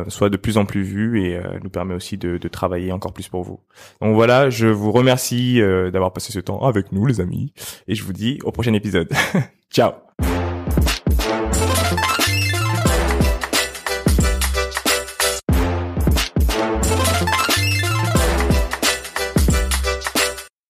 soit 0.10 0.30
de 0.30 0.36
plus 0.36 0.58
en 0.58 0.66
plus 0.66 0.82
vu 0.84 1.24
et 1.24 1.40
nous 1.64 1.70
permet 1.70 1.94
aussi 1.96 2.18
de, 2.18 2.38
de 2.38 2.48
travailler 2.50 2.92
encore 2.92 3.14
plus 3.14 3.30
pour 3.30 3.44
vous. 3.44 3.62
Donc 4.02 4.16
voilà, 4.16 4.50
je 4.50 4.68
vous 4.68 4.92
remercie 4.92 5.62
d'avoir 5.62 6.12
passé 6.12 6.34
ce 6.34 6.42
temps 6.42 6.68
avec 6.68 6.92
nous 6.92 7.06
les 7.06 7.22
amis 7.22 7.54
et 7.88 7.96
je 7.96 8.04
vous 8.04 8.12
dis 8.12 8.38
au 8.44 8.52
prochain 8.52 8.74
épisode. 8.74 9.08
Ciao 9.72 9.92